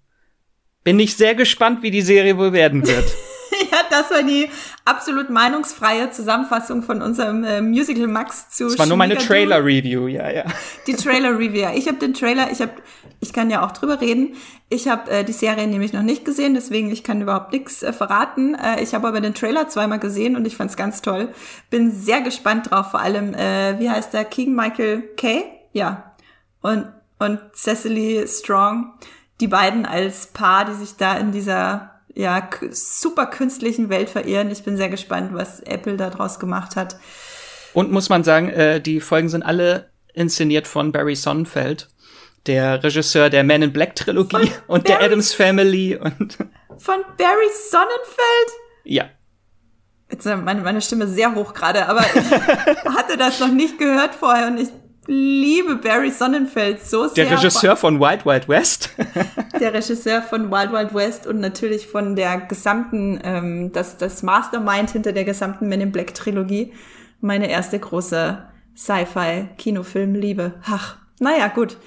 Bin 0.84 0.99
ich 0.99 1.15
sehr 1.15 1.36
gespannt, 1.36 1.82
wie 1.82 1.91
die 1.91 2.01
Serie 2.01 2.38
wohl 2.38 2.53
werden 2.53 2.88
wird. 2.88 3.05
ja, 3.71 3.80
das 3.89 4.09
war 4.11 4.23
die 4.23 4.49
absolut 4.86 5.30
meinungsfreie 5.30 6.09
Zusammenfassung 6.11 6.84
von 6.84 7.01
unserem 7.01 7.43
äh, 7.43 7.61
Musical 7.61 8.07
Max 8.07 8.49
zu. 8.51 8.65
Das 8.65 8.80
war 8.80 8.86
nur 8.86 8.97
meine 8.97 9.17
Trailer 9.17 9.63
Review, 9.63 10.07
ja, 10.07 10.30
ja. 10.30 10.45
Die 10.88 10.93
Trailer 10.93 11.38
Review. 11.38 11.67
Ich 11.75 11.88
habe 11.88 11.97
den 11.97 12.13
Trailer, 12.13 12.49
ich 12.51 12.61
habe, 12.61 12.71
ich 13.19 13.34
kann 13.34 13.49
ja 13.49 13.65
auch 13.65 13.71
drüber 13.71 13.99
reden. 13.99 14.36
Ich 14.69 14.88
habe 14.88 15.11
äh, 15.11 15.23
die 15.25 15.34
Serie 15.34 15.67
nämlich 15.67 15.91
noch 15.91 16.03
nicht 16.03 16.23
gesehen, 16.23 16.53
deswegen 16.53 16.91
ich 16.91 17.03
kann 17.03 17.21
überhaupt 17.21 17.51
nichts 17.51 17.84
äh, 17.84 17.91
verraten. 17.91 18.55
Äh, 18.55 18.82
ich 18.82 18.93
habe 18.93 19.07
aber 19.07 19.19
den 19.19 19.34
Trailer 19.34 19.67
zweimal 19.67 19.99
gesehen 19.99 20.38
und 20.38 20.45
ich 20.45 20.55
fand's 20.55 20.77
ganz 20.77 21.01
toll. 21.01 21.30
Bin 21.69 21.91
sehr 21.91 22.21
gespannt 22.21 22.71
drauf, 22.71 22.91
vor 22.91 23.01
allem, 23.01 23.34
äh, 23.34 23.80
wie 23.80 23.89
heißt 23.89 24.13
der 24.13 24.23
King 24.25 24.55
Michael 24.55 25.03
Kay? 25.17 25.43
Ja. 25.73 26.15
Und 26.61 26.88
und 27.19 27.39
Cecily 27.53 28.25
Strong. 28.27 28.93
Die 29.39 29.47
beiden 29.47 29.85
als 29.85 30.27
Paar, 30.27 30.65
die 30.65 30.73
sich 30.73 30.95
da 30.97 31.17
in 31.17 31.31
dieser 31.31 31.99
ja, 32.13 32.49
super 32.71 33.27
künstlichen 33.27 33.89
Welt 33.89 34.09
verirren. 34.09 34.51
Ich 34.51 34.63
bin 34.63 34.77
sehr 34.77 34.89
gespannt, 34.89 35.31
was 35.33 35.61
Apple 35.61 35.95
da 35.95 36.09
draus 36.09 36.39
gemacht 36.39 36.75
hat. 36.75 36.97
Und 37.73 37.91
muss 37.91 38.09
man 38.09 38.23
sagen, 38.23 38.49
äh, 38.49 38.81
die 38.81 38.99
Folgen 38.99 39.29
sind 39.29 39.43
alle 39.43 39.89
inszeniert 40.13 40.67
von 40.67 40.91
Barry 40.91 41.15
Sonnenfeld, 41.15 41.87
der 42.45 42.83
Regisseur 42.83 43.29
der 43.29 43.43
Man 43.43 43.61
in 43.61 43.71
Black 43.71 43.95
Trilogie 43.95 44.51
und 44.67 44.83
Barry 44.85 44.97
der 44.97 45.01
Adams 45.01 45.33
Family 45.33 45.95
und 45.95 46.37
von 46.77 46.97
Barry 47.17 47.49
Sonnenfeld? 47.69 48.51
Ja. 48.83 49.05
Jetzt 50.11 50.25
meine, 50.25 50.61
meine 50.61 50.81
Stimme 50.81 51.07
sehr 51.07 51.35
hoch 51.35 51.53
gerade, 51.53 51.87
aber 51.87 52.01
ich 52.01 52.31
hatte 52.97 53.15
das 53.17 53.39
noch 53.39 53.51
nicht 53.51 53.77
gehört 53.77 54.15
vorher 54.15 54.47
und 54.47 54.59
ich 54.59 54.69
liebe 55.10 55.78
Barry 55.78 56.12
Sonnenfeld 56.12 56.86
so 56.86 57.07
sehr. 57.07 57.26
Der 57.26 57.38
Regisseur 57.38 57.76
von 57.76 57.99
Wild 57.99 58.26
Wild 58.26 58.47
West. 58.47 58.91
der 59.60 59.74
Regisseur 59.74 60.22
von 60.22 60.51
Wild 60.51 60.72
Wild 60.72 60.93
West 60.93 61.26
und 61.26 61.39
natürlich 61.39 61.88
von 61.88 62.16
der 62.16 62.38
gesamten, 62.41 63.20
ähm, 63.24 63.72
das, 63.72 63.97
das 63.97 64.22
Mastermind 64.22 64.91
hinter 64.91 65.12
der 65.12 65.26
gesamten 65.26 65.68
Men 65.68 65.82
in 65.82 65.91
Black 65.91 66.14
Trilogie. 66.14 66.74
Meine 67.22 67.49
erste 67.49 67.80
große 67.80 68.47
Sci-Fi-Kinofilm-Liebe. 68.78 70.53
Ach, 70.66 70.97
naja, 71.20 71.47
gut. 71.47 71.78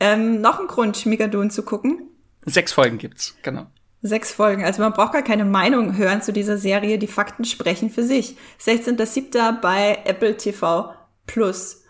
Ähm, 0.00 0.40
noch 0.40 0.58
ein 0.58 0.66
Grund, 0.66 0.96
Schmigadoon 0.96 1.50
zu 1.50 1.62
gucken. 1.62 2.10
Sechs 2.44 2.72
Folgen 2.72 2.98
gibt's, 2.98 3.36
genau. 3.42 3.68
Sechs 4.02 4.32
Folgen. 4.32 4.64
Also 4.64 4.82
man 4.82 4.92
braucht 4.92 5.12
gar 5.12 5.22
keine 5.22 5.44
Meinung 5.44 5.96
hören 5.96 6.20
zu 6.20 6.32
dieser 6.32 6.58
Serie. 6.58 6.98
Die 6.98 7.06
Fakten 7.06 7.44
sprechen 7.44 7.88
für 7.88 8.02
sich. 8.02 8.36
16.07. 8.60 9.60
bei 9.60 10.00
Apple 10.04 10.36
TV 10.36 10.92
Plus. 11.28 11.81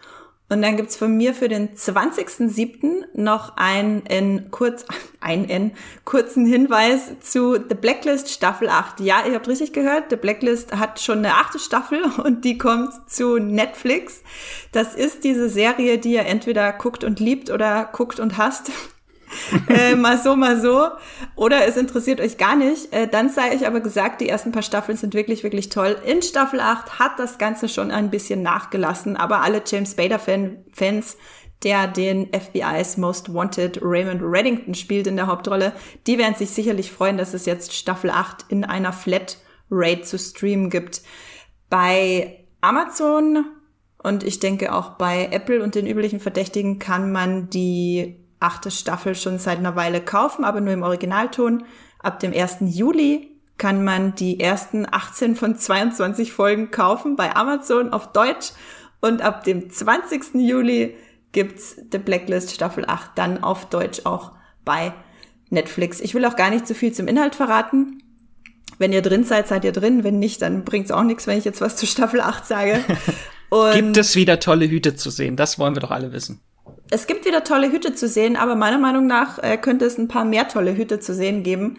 Und 0.53 0.61
dann 0.61 0.77
gibt's 0.77 0.97
von 0.97 1.17
mir 1.17 1.33
für 1.33 1.49
den 1.49 1.71
20.07. 1.75 3.05
noch 3.15 3.57
einen, 3.57 4.03
in 4.03 4.51
kurz, 4.51 4.85
einen 5.21 5.47
in 5.47 5.73
kurzen 6.05 6.45
Hinweis 6.45 7.19
zu 7.21 7.55
The 7.55 7.75
Blacklist 7.75 8.29
Staffel 8.29 8.69
8. 8.69 9.01
Ja, 9.01 9.25
ihr 9.27 9.35
habt 9.35 9.49
richtig 9.49 9.73
gehört, 9.73 10.11
The 10.11 10.17
Blacklist 10.17 10.79
hat 10.79 11.01
schon 11.01 11.19
eine 11.19 11.37
achte 11.37 11.59
Staffel 11.59 12.03
und 12.25 12.45
die 12.45 12.59
kommt 12.59 12.93
zu 13.11 13.39
Netflix. 13.39 14.23
Das 14.73 14.95
ist 14.95 15.25
diese 15.25 15.49
Serie, 15.49 15.97
die 15.97 16.13
ihr 16.13 16.27
entweder 16.27 16.71
guckt 16.75 17.03
und 17.03 17.19
liebt 17.19 17.49
oder 17.49 17.89
guckt 17.91 18.21
und 18.21 18.37
hasst. 18.37 18.71
äh, 19.69 19.95
mal 19.95 20.19
so, 20.19 20.37
mal 20.37 20.61
so. 20.61 20.89
Oder 21.37 21.67
es 21.67 21.77
interessiert 21.77 22.21
euch 22.21 22.39
gar 22.39 22.57
nicht. 22.57 22.93
Äh, 22.93 23.09
dann 23.09 23.29
sei 23.29 23.55
ich 23.55 23.67
aber 23.67 23.81
gesagt, 23.81 24.21
die 24.21 24.29
ersten 24.29 24.53
paar 24.53 24.63
Staffeln 24.63 24.99
sind 24.99 25.15
wirklich, 25.15 25.43
wirklich 25.43 25.69
toll. 25.69 25.97
In 26.07 26.23
Staffel 26.23 26.61
8 26.61 26.99
hat 26.99 27.19
das 27.19 27.39
Ganze 27.39 27.69
schon 27.69 27.91
ein 27.91 28.11
bisschen 28.11 28.43
nachgelassen, 28.43 29.17
aber 29.17 29.43
alle 29.43 29.63
James 29.67 29.93
Spader-Fans, 29.93 31.17
der 31.63 31.87
den 31.87 32.29
FBI's 32.33 32.97
Most 32.97 33.33
Wanted 33.33 33.81
Raymond 33.83 34.21
Reddington 34.23 34.75
spielt 34.75 35.07
in 35.07 35.17
der 35.17 35.27
Hauptrolle, 35.27 35.73
die 36.07 36.19
werden 36.19 36.35
sich 36.35 36.51
sicherlich 36.51 36.91
freuen, 36.91 37.19
dass 37.19 37.35
es 37.35 37.47
jetzt 37.47 37.73
Staffel 37.73 38.11
8 38.11 38.47
in 38.49 38.65
einer 38.65 38.93
Flat 38.93 39.39
Rate 39.71 40.03
zu 40.03 40.19
streamen 40.19 40.71
gibt. 40.71 41.03
Bei 41.71 42.45
Amazon 42.61 43.45
und 44.03 44.25
ich 44.25 44.41
denke 44.41 44.75
auch 44.75 44.91
bei 44.91 45.29
Apple 45.31 45.63
und 45.63 45.75
den 45.75 45.87
üblichen 45.87 46.21
Verdächtigen 46.21 46.79
kann 46.79 47.13
man 47.13 47.49
die 47.51 48.22
achte 48.43 48.71
Staffel 48.71 49.15
schon 49.15 49.39
seit 49.39 49.59
einer 49.59 49.77
Weile 49.77 50.01
kaufen, 50.01 50.45
aber 50.45 50.61
nur 50.61 50.73
im 50.73 50.83
Originalton. 50.83 51.65
Ab 51.99 52.21
dem 52.21 52.33
1. 52.33 52.59
Juli 52.61 53.41
kann 53.59 53.85
man 53.85 54.15
die 54.15 54.41
ersten 54.41 54.87
18 54.91 55.37
von 55.37 55.57
22 55.57 56.33
Folgen 56.33 56.71
kaufen 56.71 57.17
bei 57.17 57.35
Amazon 57.35 57.93
auf 57.93 58.13
Deutsch. 58.13 58.53
Und 59.01 59.23
ab 59.23 59.45
dem 59.45 59.71
20. 59.71 60.35
Juli 60.35 60.97
gibt's 61.33 61.77
The 61.91 61.99
Blacklist 61.99 62.53
Staffel 62.53 62.85
8 62.87 63.11
dann 63.15 63.43
auf 63.43 63.69
Deutsch 63.69 64.03
auch 64.05 64.33
bei 64.65 64.93
Netflix. 65.51 66.01
Ich 66.01 66.15
will 66.15 66.25
auch 66.25 66.37
gar 66.37 66.51
nicht 66.51 66.67
zu 66.67 66.75
viel 66.75 66.93
zum 66.93 67.09
Inhalt 67.09 67.35
verraten. 67.35 68.03
Wenn 68.79 68.93
ihr 68.93 69.03
drin 69.03 69.25
seid, 69.25 69.49
seid 69.49 69.65
ihr 69.65 69.73
drin. 69.73 70.03
Wenn 70.03 70.19
nicht, 70.19 70.43
dann 70.43 70.65
bringt's 70.65 70.91
auch 70.91 71.05
nichts, 71.05 71.27
wenn 71.27 71.39
ich 71.39 71.45
jetzt 71.45 71.61
was 71.61 71.77
zu 71.77 71.87
Staffel 71.87 72.21
8 72.21 72.47
sage. 72.47 72.81
Gibt 73.75 73.97
es 73.97 74.17
wieder 74.17 74.41
tolle 74.41 74.69
Hüte 74.69 74.97
zu 74.97 75.11
sehen? 75.11 75.37
Das 75.37 75.59
wollen 75.59 75.77
wir 75.77 75.81
doch 75.81 75.91
alle 75.91 76.13
wissen 76.13 76.41
es 76.91 77.07
gibt 77.07 77.25
wieder 77.25 77.43
tolle 77.43 77.73
Hüte 77.73 77.95
zu 77.95 78.07
sehen, 78.07 78.37
aber 78.37 78.55
meiner 78.55 78.79
Meinung 78.79 79.07
nach 79.07 79.39
äh, 79.39 79.57
könnte 79.57 79.87
es 79.87 79.99
ein 79.99 80.09
paar 80.09 80.25
mehr 80.25 80.49
tolle 80.49 80.77
Hüte 80.77 81.01
zu 81.01 81.15
sehen 81.15 81.43
geben, 81.43 81.79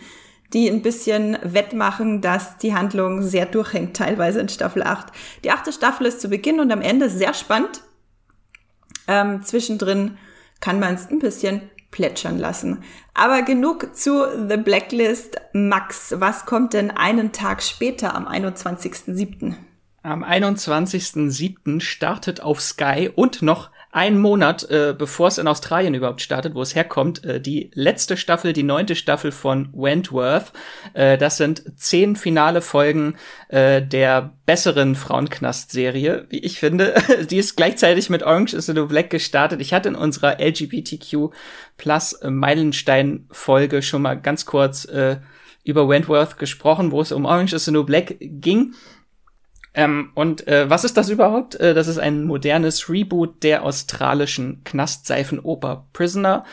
die 0.53 0.69
ein 0.69 0.81
bisschen 0.81 1.37
wettmachen, 1.43 2.21
dass 2.21 2.57
die 2.57 2.73
Handlung 2.73 3.21
sehr 3.21 3.45
durchhängt, 3.45 3.95
teilweise 3.97 4.39
in 4.39 4.49
Staffel 4.49 4.83
8. 4.83 5.07
Die 5.43 5.51
achte 5.51 5.71
Staffel 5.71 6.07
ist 6.07 6.21
zu 6.21 6.29
Beginn 6.29 6.59
und 6.59 6.71
am 6.71 6.81
Ende 6.81 7.09
sehr 7.09 7.33
spannend. 7.33 7.81
Ähm, 9.07 9.43
zwischendrin 9.43 10.17
kann 10.61 10.79
man 10.79 10.95
es 10.95 11.09
ein 11.09 11.19
bisschen 11.19 11.61
plätschern 11.91 12.39
lassen. 12.39 12.83
Aber 13.13 13.43
genug 13.43 13.95
zu 13.95 14.25
The 14.49 14.57
Blacklist. 14.57 15.39
Max, 15.53 16.15
was 16.17 16.45
kommt 16.45 16.73
denn 16.73 16.89
einen 16.89 17.31
Tag 17.33 17.61
später 17.61 18.15
am 18.15 18.27
21.07.? 18.27 19.53
Am 20.01 20.23
21.07. 20.23 21.79
startet 21.79 22.41
auf 22.41 22.59
Sky 22.59 23.11
und 23.13 23.41
noch 23.41 23.69
einen 23.93 24.17
Monat, 24.17 24.67
äh, 24.71 24.95
bevor 24.97 25.27
es 25.27 25.37
in 25.37 25.47
Australien 25.47 25.93
überhaupt 25.93 26.21
startet, 26.21 26.55
wo 26.55 26.63
es 26.63 26.73
herkommt, 26.73 27.23
äh, 27.23 27.39
die 27.39 27.69
letzte 27.75 28.17
Staffel, 28.17 28.51
die 28.51 28.63
neunte 28.63 28.95
Staffel 28.95 29.31
von 29.31 29.69
Wentworth. 29.71 30.51
Äh, 30.93 31.19
das 31.19 31.37
sind 31.37 31.61
zehn 31.79 32.15
finale 32.15 32.61
Folgen 32.61 33.15
äh, 33.49 33.83
der 33.83 34.33
besseren 34.47 34.95
Frauenknast-Serie, 34.95 36.25
wie 36.29 36.39
ich 36.39 36.59
finde. 36.59 36.95
die 37.29 37.37
ist 37.37 37.55
gleichzeitig 37.55 38.09
mit 38.09 38.23
Orange 38.23 38.55
is 38.55 38.65
the 38.65 38.73
New 38.73 38.87
Black 38.87 39.11
gestartet. 39.11 39.61
Ich 39.61 39.75
hatte 39.75 39.89
in 39.89 39.95
unserer 39.95 40.39
LGBTQ 40.39 41.29
Plus 41.77 42.19
Meilenstein-Folge 42.23 43.83
schon 43.83 44.01
mal 44.01 44.15
ganz 44.19 44.47
kurz 44.47 44.85
äh, 44.85 45.17
über 45.63 45.87
Wentworth 45.87 46.39
gesprochen, 46.39 46.91
wo 46.91 47.01
es 47.01 47.11
um 47.11 47.25
Orange 47.25 47.53
is 47.53 47.65
the 47.65 47.71
New 47.71 47.83
Black 47.83 48.15
ging. 48.19 48.73
Ähm, 49.73 50.11
und 50.13 50.47
äh, 50.47 50.69
was 50.69 50.83
ist 50.83 50.97
das 50.97 51.09
überhaupt? 51.09 51.55
Äh, 51.55 51.73
das 51.73 51.87
ist 51.87 51.97
ein 51.97 52.23
modernes 52.23 52.89
Reboot 52.89 53.43
der 53.43 53.63
australischen 53.63 54.63
Knastseifenoper 54.63 55.87
Prisoner. 55.93 56.45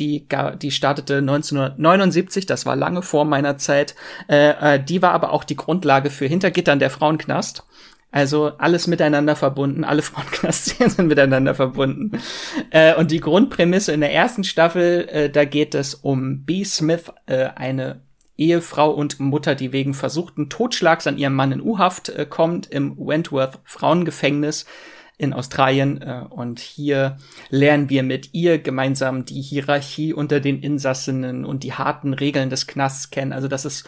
Die, 0.00 0.26
die 0.60 0.72
startete 0.72 1.18
1979, 1.18 2.46
das 2.46 2.66
war 2.66 2.74
lange 2.74 3.02
vor 3.02 3.24
meiner 3.24 3.58
Zeit. 3.58 3.94
Äh, 4.28 4.74
äh, 4.74 4.82
die 4.82 5.02
war 5.02 5.12
aber 5.12 5.32
auch 5.32 5.44
die 5.44 5.54
Grundlage 5.54 6.10
für 6.10 6.26
Hintergittern 6.26 6.80
der 6.80 6.90
Frauenknast. 6.90 7.64
Also 8.10 8.52
alles 8.58 8.86
miteinander 8.86 9.34
verbunden, 9.34 9.82
alle 9.82 10.02
Frauenknastszenen 10.02 10.90
sind 10.90 11.08
miteinander 11.08 11.54
verbunden. 11.54 12.12
Äh, 12.70 12.94
und 12.94 13.10
die 13.10 13.20
Grundprämisse 13.20 13.92
in 13.92 14.00
der 14.00 14.12
ersten 14.12 14.42
Staffel, 14.42 15.08
äh, 15.08 15.30
da 15.30 15.44
geht 15.44 15.74
es 15.74 15.94
um 15.94 16.44
B. 16.44 16.64
Smith, 16.64 17.12
äh, 17.26 17.50
eine 17.54 18.02
Ehefrau 18.36 18.90
und 18.90 19.20
Mutter, 19.20 19.54
die 19.54 19.72
wegen 19.72 19.94
versuchten 19.94 20.48
Totschlags 20.48 21.06
an 21.06 21.18
ihrem 21.18 21.34
Mann 21.34 21.52
in 21.52 21.60
U-Haft 21.60 22.08
äh, 22.08 22.26
kommt, 22.28 22.66
im 22.66 22.96
Wentworth 22.98 23.60
Frauengefängnis 23.64 24.66
in 25.16 25.32
Australien. 25.32 26.02
Äh, 26.02 26.24
und 26.28 26.58
hier 26.58 27.18
lernen 27.50 27.90
wir 27.90 28.02
mit 28.02 28.30
ihr 28.32 28.58
gemeinsam 28.58 29.24
die 29.24 29.40
Hierarchie 29.40 30.12
unter 30.12 30.40
den 30.40 30.60
Insassinnen 30.60 31.44
und 31.44 31.62
die 31.62 31.72
harten 31.72 32.14
Regeln 32.14 32.50
des 32.50 32.66
Knasts 32.66 33.10
kennen. 33.10 33.32
Also 33.32 33.48
das 33.48 33.64
ist 33.64 33.86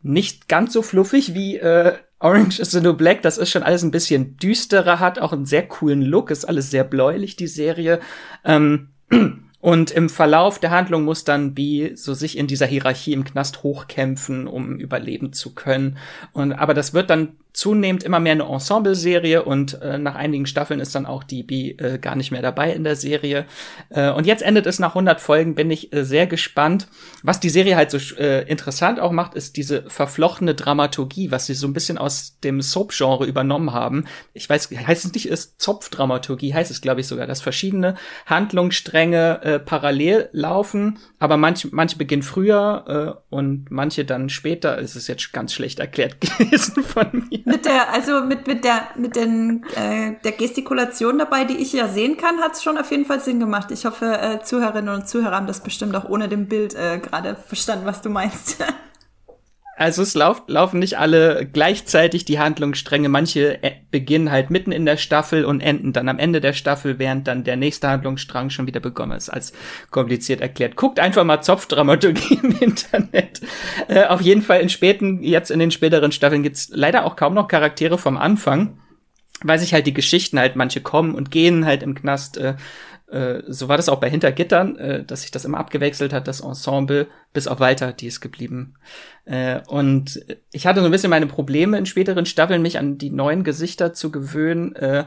nicht 0.00 0.48
ganz 0.48 0.72
so 0.72 0.82
fluffig 0.82 1.34
wie 1.34 1.56
äh, 1.56 1.94
Orange 2.20 2.60
is 2.60 2.70
the 2.70 2.80
New 2.80 2.94
Black. 2.94 3.22
Das 3.22 3.38
ist 3.38 3.50
schon 3.50 3.62
alles 3.62 3.82
ein 3.82 3.90
bisschen 3.90 4.36
düsterer, 4.36 5.00
hat 5.00 5.18
auch 5.18 5.32
einen 5.32 5.46
sehr 5.46 5.66
coolen 5.66 6.02
Look, 6.02 6.30
ist 6.30 6.44
alles 6.44 6.70
sehr 6.70 6.84
bläulich, 6.84 7.36
die 7.36 7.46
Serie. 7.46 8.00
Ähm, 8.44 8.90
Und 9.60 9.90
im 9.90 10.08
Verlauf 10.08 10.60
der 10.60 10.70
Handlung 10.70 11.04
muss 11.04 11.24
dann 11.24 11.54
B 11.54 11.94
so 11.94 12.14
sich 12.14 12.38
in 12.38 12.46
dieser 12.46 12.66
Hierarchie 12.66 13.12
im 13.12 13.24
Knast 13.24 13.64
hochkämpfen, 13.64 14.46
um 14.46 14.78
überleben 14.78 15.32
zu 15.32 15.54
können. 15.54 15.98
Und 16.32 16.52
aber 16.52 16.74
das 16.74 16.94
wird 16.94 17.10
dann 17.10 17.36
zunehmend 17.58 18.04
immer 18.04 18.20
mehr 18.20 18.32
eine 18.32 18.44
Ensemble-Serie 18.44 19.42
und 19.42 19.82
äh, 19.82 19.98
nach 19.98 20.14
einigen 20.14 20.46
Staffeln 20.46 20.78
ist 20.78 20.94
dann 20.94 21.06
auch 21.06 21.24
die 21.24 21.42
B 21.42 21.72
äh, 21.72 21.98
gar 21.98 22.14
nicht 22.14 22.30
mehr 22.30 22.40
dabei 22.40 22.72
in 22.72 22.84
der 22.84 22.94
Serie. 22.94 23.46
Äh, 23.90 24.10
und 24.10 24.26
jetzt 24.26 24.42
endet 24.42 24.66
es 24.66 24.78
nach 24.78 24.90
100 24.90 25.20
Folgen, 25.20 25.56
bin 25.56 25.68
ich 25.70 25.92
äh, 25.92 26.04
sehr 26.04 26.28
gespannt. 26.28 26.86
Was 27.24 27.40
die 27.40 27.48
Serie 27.50 27.74
halt 27.74 27.90
so 27.90 27.98
äh, 28.16 28.48
interessant 28.48 29.00
auch 29.00 29.10
macht, 29.10 29.34
ist 29.34 29.56
diese 29.56 29.82
verflochtene 29.90 30.54
Dramaturgie, 30.54 31.32
was 31.32 31.46
sie 31.46 31.54
so 31.54 31.66
ein 31.66 31.72
bisschen 31.72 31.98
aus 31.98 32.38
dem 32.44 32.62
Soap-Genre 32.62 33.26
übernommen 33.26 33.72
haben. 33.72 34.04
Ich 34.34 34.48
weiß, 34.48 34.70
heißt 34.70 35.06
es 35.06 35.12
nicht, 35.12 35.26
ist 35.28 35.60
Zopfdramaturgie, 35.60 36.54
heißt 36.54 36.70
es 36.70 36.80
glaube 36.80 37.00
ich 37.00 37.08
sogar, 37.08 37.26
dass 37.26 37.40
verschiedene 37.40 37.96
Handlungsstränge 38.26 39.40
äh, 39.42 39.58
parallel 39.58 40.28
laufen, 40.30 40.98
aber 41.18 41.36
manche, 41.36 41.68
manche 41.72 41.98
beginnen 41.98 42.22
früher 42.22 43.18
äh, 43.18 43.34
und 43.34 43.68
manche 43.70 44.04
dann 44.04 44.28
später. 44.28 44.78
Es 44.78 44.94
ist 44.94 45.08
jetzt 45.08 45.32
ganz 45.32 45.52
schlecht 45.52 45.80
erklärt 45.80 46.20
gewesen 46.38 46.84
von 46.84 47.26
mir 47.30 47.47
mit 47.48 47.64
der, 47.64 47.92
also 47.92 48.20
mit, 48.20 48.46
mit 48.46 48.64
der, 48.64 48.88
mit 48.96 49.16
den, 49.16 49.64
äh, 49.74 50.14
der 50.22 50.32
Gestikulation 50.32 51.18
dabei, 51.18 51.44
die 51.44 51.56
ich 51.56 51.72
ja 51.72 51.88
sehen 51.88 52.16
kann, 52.16 52.38
hat 52.40 52.52
es 52.52 52.62
schon 52.62 52.78
auf 52.78 52.90
jeden 52.90 53.06
Fall 53.06 53.20
Sinn 53.20 53.40
gemacht. 53.40 53.70
Ich 53.70 53.84
hoffe, 53.84 54.06
äh, 54.06 54.42
Zuhörerinnen 54.42 54.94
und 54.94 55.08
Zuhörer 55.08 55.36
haben 55.36 55.46
das 55.46 55.60
bestimmt 55.60 55.96
auch 55.96 56.08
ohne 56.08 56.28
dem 56.28 56.46
Bild 56.46 56.74
äh, 56.74 56.98
gerade 56.98 57.34
verstanden, 57.34 57.86
was 57.86 58.02
du 58.02 58.10
meinst. 58.10 58.62
Also 59.78 60.02
es 60.02 60.14
lauf, 60.14 60.42
laufen 60.48 60.80
nicht 60.80 60.98
alle 60.98 61.48
gleichzeitig 61.52 62.24
die 62.24 62.40
Handlungsstränge. 62.40 63.08
Manche 63.08 63.62
äh, 63.62 63.74
beginnen 63.92 64.32
halt 64.32 64.50
mitten 64.50 64.72
in 64.72 64.84
der 64.84 64.96
Staffel 64.96 65.44
und 65.44 65.60
enden 65.60 65.92
dann 65.92 66.08
am 66.08 66.18
Ende 66.18 66.40
der 66.40 66.52
Staffel, 66.52 66.98
während 66.98 67.28
dann 67.28 67.44
der 67.44 67.56
nächste 67.56 67.88
Handlungsstrang 67.88 68.50
schon 68.50 68.66
wieder 68.66 68.80
begonnen 68.80 69.16
ist, 69.16 69.28
als 69.28 69.52
kompliziert 69.92 70.40
erklärt. 70.40 70.74
Guckt 70.74 70.98
einfach 70.98 71.22
mal 71.22 71.42
Zopfdramaturgie 71.42 72.34
im 72.42 72.58
Internet. 72.58 73.40
Äh, 73.86 74.06
auf 74.06 74.20
jeden 74.20 74.42
Fall 74.42 74.62
in 74.62 74.68
späten, 74.68 75.22
jetzt 75.22 75.52
in 75.52 75.60
den 75.60 75.70
späteren 75.70 76.10
Staffeln 76.10 76.42
gibt's 76.42 76.70
leider 76.72 77.04
auch 77.04 77.14
kaum 77.14 77.34
noch 77.34 77.46
Charaktere 77.46 77.98
vom 77.98 78.16
Anfang 78.16 78.78
weil 79.40 79.60
sich 79.60 79.72
halt 79.72 79.86
die 79.86 79.94
Geschichten 79.94 80.36
halt, 80.36 80.56
manche 80.56 80.80
kommen 80.80 81.14
und 81.14 81.30
gehen 81.30 81.64
halt 81.64 81.84
im 81.84 81.94
Knast 81.94 82.38
äh, 82.38 82.56
äh, 83.10 83.42
so 83.46 83.68
war 83.68 83.76
das 83.76 83.88
auch 83.88 84.00
bei 84.00 84.10
Hintergittern, 84.10 84.76
äh, 84.76 85.04
dass 85.04 85.22
sich 85.22 85.30
das 85.30 85.44
immer 85.44 85.58
abgewechselt 85.58 86.12
hat, 86.12 86.28
das 86.28 86.40
Ensemble, 86.40 87.06
bis 87.32 87.46
auf 87.46 87.60
Walter, 87.60 87.92
die 87.92 88.06
ist 88.06 88.20
geblieben. 88.20 88.74
Äh, 89.24 89.60
und 89.66 90.20
ich 90.52 90.66
hatte 90.66 90.80
so 90.80 90.86
ein 90.86 90.92
bisschen 90.92 91.10
meine 91.10 91.26
Probleme 91.26 91.78
in 91.78 91.86
späteren 91.86 92.26
Staffeln, 92.26 92.60
mich 92.60 92.78
an 92.78 92.98
die 92.98 93.10
neuen 93.10 93.44
Gesichter 93.44 93.94
zu 93.94 94.10
gewöhnen, 94.10 94.74
äh, 94.76 95.04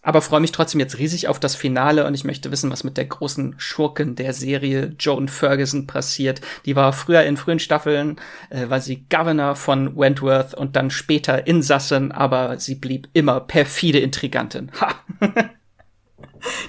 aber 0.00 0.20
freue 0.20 0.40
mich 0.40 0.52
trotzdem 0.52 0.80
jetzt 0.80 0.98
riesig 0.98 1.28
auf 1.28 1.40
das 1.40 1.54
Finale 1.54 2.06
und 2.06 2.14
ich 2.14 2.24
möchte 2.24 2.50
wissen, 2.50 2.70
was 2.70 2.84
mit 2.84 2.96
der 2.96 3.06
großen 3.06 3.54
Schurken 3.58 4.16
der 4.16 4.32
Serie 4.34 4.94
Joan 4.98 5.28
Ferguson 5.28 5.86
passiert. 5.86 6.40
Die 6.66 6.76
war 6.76 6.92
früher 6.92 7.22
in 7.22 7.36
frühen 7.36 7.58
Staffeln, 7.58 8.16
äh, 8.50 8.70
war 8.70 8.80
sie 8.80 9.06
Governor 9.10 9.54
von 9.56 9.96
Wentworth 9.96 10.54
und 10.54 10.76
dann 10.76 10.90
später 10.90 11.46
Insassin, 11.46 12.12
aber 12.12 12.58
sie 12.58 12.74
blieb 12.74 13.08
immer 13.12 13.40
perfide 13.40 13.98
Intrigantin. 13.98 14.70
Ha! 14.80 14.94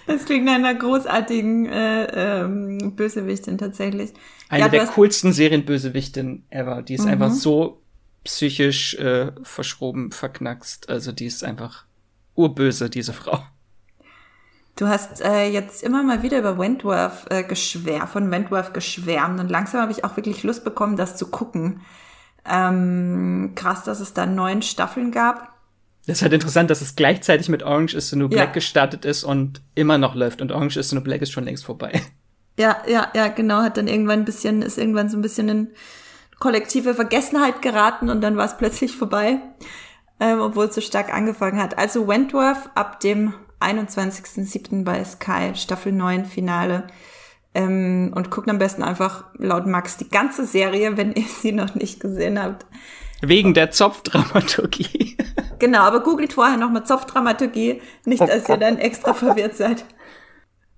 Das 0.07 0.25
klingt 0.25 0.45
nach 0.45 0.55
einer 0.55 0.75
großartigen 0.75 1.65
äh, 1.65 2.41
ähm, 2.41 2.95
Bösewichtin 2.95 3.57
tatsächlich. 3.57 4.13
Eine 4.49 4.65
ja, 4.65 4.69
der 4.69 4.85
coolsten 4.87 5.33
Serienbösewichtin 5.33 6.43
ever. 6.49 6.81
Die 6.81 6.93
ist 6.93 7.05
mhm. 7.05 7.11
einfach 7.11 7.31
so 7.31 7.81
psychisch 8.23 8.95
äh, 8.95 9.31
verschroben, 9.43 10.11
verknackst. 10.11 10.89
Also 10.89 11.11
die 11.11 11.25
ist 11.25 11.43
einfach 11.43 11.85
urböse, 12.35 12.89
diese 12.89 13.13
Frau. 13.13 13.43
Du 14.75 14.87
hast 14.87 15.21
äh, 15.21 15.47
jetzt 15.47 15.83
immer 15.83 16.03
mal 16.03 16.21
wieder 16.21 16.37
über 16.37 16.57
Wentworth 16.57 17.31
äh, 17.31 17.43
geschwärmt, 17.43 18.09
von 18.09 18.29
Wentworth 18.29 18.73
geschwärmt 18.73 19.39
und 19.39 19.49
langsam 19.49 19.81
habe 19.81 19.93
ich 19.93 20.03
auch 20.03 20.17
wirklich 20.17 20.43
Lust 20.43 20.65
bekommen, 20.65 20.97
das 20.97 21.15
zu 21.15 21.27
gucken. 21.27 21.81
Ähm, 22.47 23.53
krass, 23.55 23.83
dass 23.83 24.01
es 24.01 24.13
da 24.13 24.25
neun 24.25 24.61
Staffeln 24.61 25.11
gab. 25.11 25.54
Das 26.07 26.17
ist 26.17 26.21
halt 26.21 26.33
interessant, 26.33 26.69
dass 26.69 26.81
es 26.81 26.95
gleichzeitig 26.95 27.49
mit 27.49 27.63
Orange 27.63 27.95
is 27.95 28.09
the 28.09 28.15
New 28.15 28.29
Black 28.29 28.49
ja. 28.49 28.53
gestartet 28.53 29.05
ist 29.05 29.23
und 29.23 29.61
immer 29.73 29.97
noch 29.97 30.13
läuft. 30.13 30.41
Und 30.41 30.51
Orange 30.51 30.77
is 30.77 30.89
the 30.89 30.95
New 30.95 31.01
Black 31.01 31.21
ist 31.21 31.31
schon 31.31 31.45
längst 31.45 31.65
vorbei. 31.65 32.01
Ja, 32.57 32.77
ja, 32.87 33.11
ja, 33.15 33.27
genau. 33.27 33.63
Hat 33.63 33.77
dann 33.77 33.87
irgendwann 33.87 34.19
ein 34.19 34.25
bisschen, 34.25 34.61
ist 34.61 34.77
irgendwann 34.77 35.09
so 35.09 35.17
ein 35.17 35.21
bisschen 35.21 35.49
in 35.49 35.67
kollektive 36.39 36.93
Vergessenheit 36.93 37.61
geraten 37.61 38.09
und 38.09 38.21
dann 38.21 38.37
war 38.37 38.45
es 38.45 38.57
plötzlich 38.57 38.95
vorbei, 38.95 39.39
ähm, 40.19 40.39
obwohl 40.39 40.65
es 40.65 40.75
so 40.75 40.81
stark 40.81 41.13
angefangen 41.13 41.61
hat. 41.61 41.77
Also 41.77 42.07
Wentworth 42.07 42.69
ab 42.75 42.99
dem 42.99 43.33
21.07. 43.59 44.83
bei 44.83 45.03
Sky, 45.03 45.51
Staffel 45.55 45.91
9, 45.91 46.25
Finale. 46.25 46.87
Ähm, 47.53 48.11
und 48.13 48.31
guckt 48.31 48.49
am 48.49 48.57
besten 48.57 48.83
einfach 48.83 49.25
laut 49.37 49.65
Max 49.65 49.95
die 49.95 50.09
ganze 50.09 50.45
Serie, 50.45 50.97
wenn 50.97 51.13
ihr 51.15 51.23
sie 51.23 51.51
noch 51.51 51.73
nicht 51.73 51.99
gesehen 51.99 52.41
habt. 52.41 52.65
Wegen 53.21 53.53
der 53.53 53.71
Zopfdramaturgie. 53.71 55.17
Genau, 55.59 55.79
aber 55.79 56.01
googelt 56.01 56.33
vorher 56.33 56.57
nochmal 56.57 56.85
Zopfdramaturgie, 56.85 57.81
nicht, 58.05 58.21
oh 58.21 58.25
dass 58.25 58.49
ihr 58.49 58.57
dann 58.57 58.77
extra 58.77 59.13
verwirrt 59.13 59.55
seid. 59.55 59.85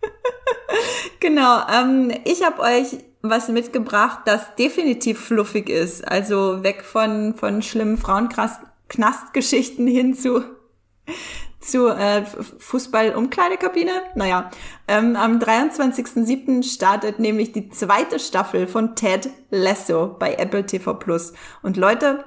genau, 1.20 1.62
ähm, 1.70 2.12
ich 2.26 2.46
habe 2.46 2.62
euch 2.62 2.98
was 3.22 3.50
mitgebracht, 3.50 4.22
das 4.26 4.56
definitiv 4.56 5.20
fluffig 5.20 5.70
ist. 5.70 6.08
Also 6.08 6.64
weg 6.64 6.84
von, 6.84 7.34
von 7.36 7.62
schlimmen 7.62 7.98
Frauenknastgeschichten 7.98 9.88
hin 9.88 10.14
zu, 10.14 10.44
zu 11.60 11.88
äh, 11.88 12.24
Fußball-Umkleidekabine. 12.60 13.92
Naja, 14.16 14.52
ähm, 14.88 15.16
am 15.16 15.40
23.07. 15.40 16.64
startet 16.64 17.20
nämlich 17.20 17.52
die 17.52 17.70
zweite 17.70 18.20
Staffel 18.20 18.68
von 18.68 18.96
Ted 18.96 19.30
Lasso 19.50 20.16
bei 20.20 20.36
Apple 20.36 20.66
TV 20.66 20.94
Plus. 20.94 21.34
Und 21.64 21.78
Leute, 21.78 22.24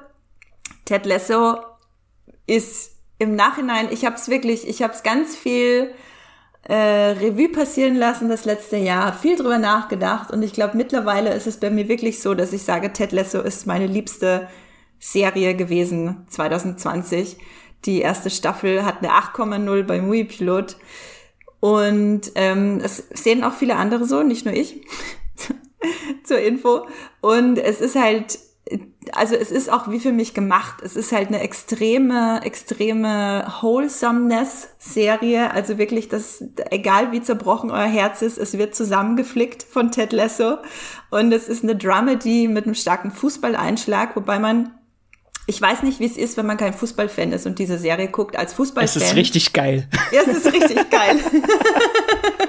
Ted 0.84 1.06
Lasso 1.06 1.58
ist 2.46 2.92
im 3.18 3.36
Nachhinein, 3.36 3.88
ich 3.90 4.04
habe 4.04 4.16
es 4.16 4.28
wirklich, 4.28 4.66
ich 4.66 4.82
habe 4.82 4.94
es 4.94 5.02
ganz 5.02 5.36
viel 5.36 5.92
äh, 6.62 6.74
Revue 6.74 7.48
passieren 7.48 7.96
lassen 7.96 8.28
das 8.28 8.44
letzte 8.44 8.76
Jahr, 8.76 9.06
habe 9.06 9.18
viel 9.18 9.36
drüber 9.36 9.58
nachgedacht 9.58 10.30
und 10.30 10.42
ich 10.42 10.52
glaube 10.52 10.76
mittlerweile 10.76 11.34
ist 11.34 11.46
es 11.46 11.58
bei 11.58 11.70
mir 11.70 11.88
wirklich 11.88 12.20
so, 12.20 12.34
dass 12.34 12.52
ich 12.52 12.62
sage, 12.62 12.92
Ted 12.92 13.12
Lasso 13.12 13.40
ist 13.40 13.66
meine 13.66 13.86
liebste 13.86 14.48
Serie 14.98 15.54
gewesen 15.54 16.26
2020. 16.28 17.38
Die 17.86 18.00
erste 18.00 18.28
Staffel 18.28 18.84
hat 18.84 18.98
eine 18.98 19.12
8,0 19.12 19.84
bei 19.84 20.00
Movie 20.00 20.24
Pilot 20.24 20.76
und 21.60 22.32
ähm, 22.34 22.80
es 22.82 23.04
sehen 23.12 23.44
auch 23.44 23.54
viele 23.54 23.76
andere 23.76 24.06
so, 24.06 24.22
nicht 24.22 24.44
nur 24.44 24.54
ich. 24.54 24.80
zur 26.24 26.38
Info. 26.38 26.86
Und 27.20 27.58
es 27.58 27.80
ist 27.80 27.96
halt 27.96 28.38
also 29.12 29.34
es 29.34 29.50
ist 29.50 29.72
auch 29.72 29.90
wie 29.90 29.98
für 30.00 30.12
mich 30.12 30.34
gemacht. 30.34 30.82
Es 30.82 30.94
ist 30.96 31.12
halt 31.12 31.28
eine 31.28 31.40
extreme, 31.40 32.40
extreme 32.44 33.46
Wholesomeness-Serie. 33.60 35.50
Also 35.52 35.78
wirklich, 35.78 36.08
das, 36.08 36.44
egal 36.70 37.12
wie 37.12 37.22
zerbrochen 37.22 37.70
euer 37.70 37.86
Herz 37.86 38.22
ist, 38.22 38.38
es 38.38 38.58
wird 38.58 38.74
zusammengeflickt 38.74 39.62
von 39.62 39.90
Ted 39.90 40.12
Lasso. 40.12 40.58
Und 41.10 41.32
es 41.32 41.48
ist 41.48 41.64
eine 41.64 41.76
Dramedy 41.76 42.48
mit 42.48 42.66
einem 42.66 42.74
starken 42.74 43.10
Fußballeinschlag, 43.10 44.16
wobei 44.16 44.38
man 44.38 44.72
ich 45.46 45.60
weiß 45.60 45.82
nicht, 45.82 45.98
wie 45.98 46.06
es 46.06 46.16
ist, 46.16 46.36
wenn 46.36 46.46
man 46.46 46.58
kein 46.58 46.72
Fußballfan 46.72 47.32
ist 47.32 47.44
und 47.44 47.58
diese 47.58 47.76
Serie 47.76 48.06
guckt. 48.06 48.36
Als 48.36 48.52
Fußballfan. 48.54 49.02
Es 49.02 49.08
ist 49.08 49.16
richtig 49.16 49.52
geil. 49.52 49.88
Ja, 50.12 50.20
es 50.24 50.28
ist 50.28 50.52
richtig 50.52 50.88
geil. 50.90 51.18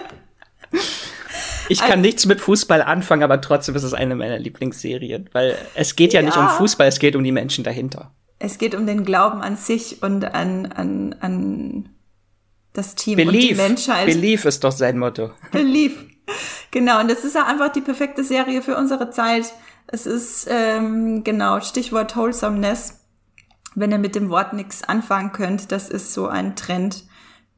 Ich 1.72 1.80
kann 1.80 1.92
also, 1.92 2.02
nichts 2.02 2.26
mit 2.26 2.42
Fußball 2.42 2.82
anfangen, 2.82 3.24
aber 3.24 3.40
trotzdem 3.40 3.76
ist 3.76 3.84
es 3.84 3.94
eine 3.94 4.16
meiner 4.16 4.38
Lieblingsserien, 4.38 5.30
weil 5.32 5.58
es 5.74 5.96
geht 5.96 6.12
ja, 6.12 6.20
ja, 6.20 6.26
nicht 6.26 6.38
um 6.38 6.50
Fußball, 6.50 6.88
es 6.88 7.00
geht 7.00 7.16
um 7.16 7.24
die 7.24 7.32
Menschen 7.32 7.64
dahinter. 7.64 8.12
Es 8.40 8.58
geht 8.58 8.76
um 8.76 8.86
den 8.86 9.06
Glauben 9.06 9.42
an 9.42 9.56
sich 9.56 10.04
und 10.04 10.26
an, 10.26 10.66
an, 10.66 11.16
an 11.22 11.90
das 12.74 12.96
Team 12.96 13.16
Belief. 13.16 13.34
und 13.34 13.50
die 13.50 13.56
Menschheit. 13.56 14.06
Belief 14.06 14.44
ist 14.44 14.66
doch 14.66 14.74
sein 14.74 14.98
Motto. 14.98 15.32
Belief. 15.52 16.06
Genau, 16.72 17.00
und 17.00 17.10
das 17.10 17.24
ist 17.24 17.36
ja 17.36 17.46
einfach 17.46 17.72
die 17.72 17.82
perfekte 17.82 18.26
Serie 18.26 18.62
für 18.62 18.76
unsere 18.76 19.10
Zeit. 19.10 19.54
Es 19.88 20.06
ist, 20.06 20.48
ähm, 20.50 21.24
genau, 21.24 21.62
Stichwort 21.62 22.18
Wholesomeness. 22.18 23.00
Wenn 23.76 23.92
ihr 23.92 23.98
mit 23.98 24.16
dem 24.16 24.30
Wort 24.30 24.52
nichts 24.52 24.84
anfangen 24.84 25.32
könnt, 25.32 25.72
das 25.72 25.90
ist 25.90 26.14
so 26.14 26.28
ein 26.28 26.58
Trend, 26.58 27.06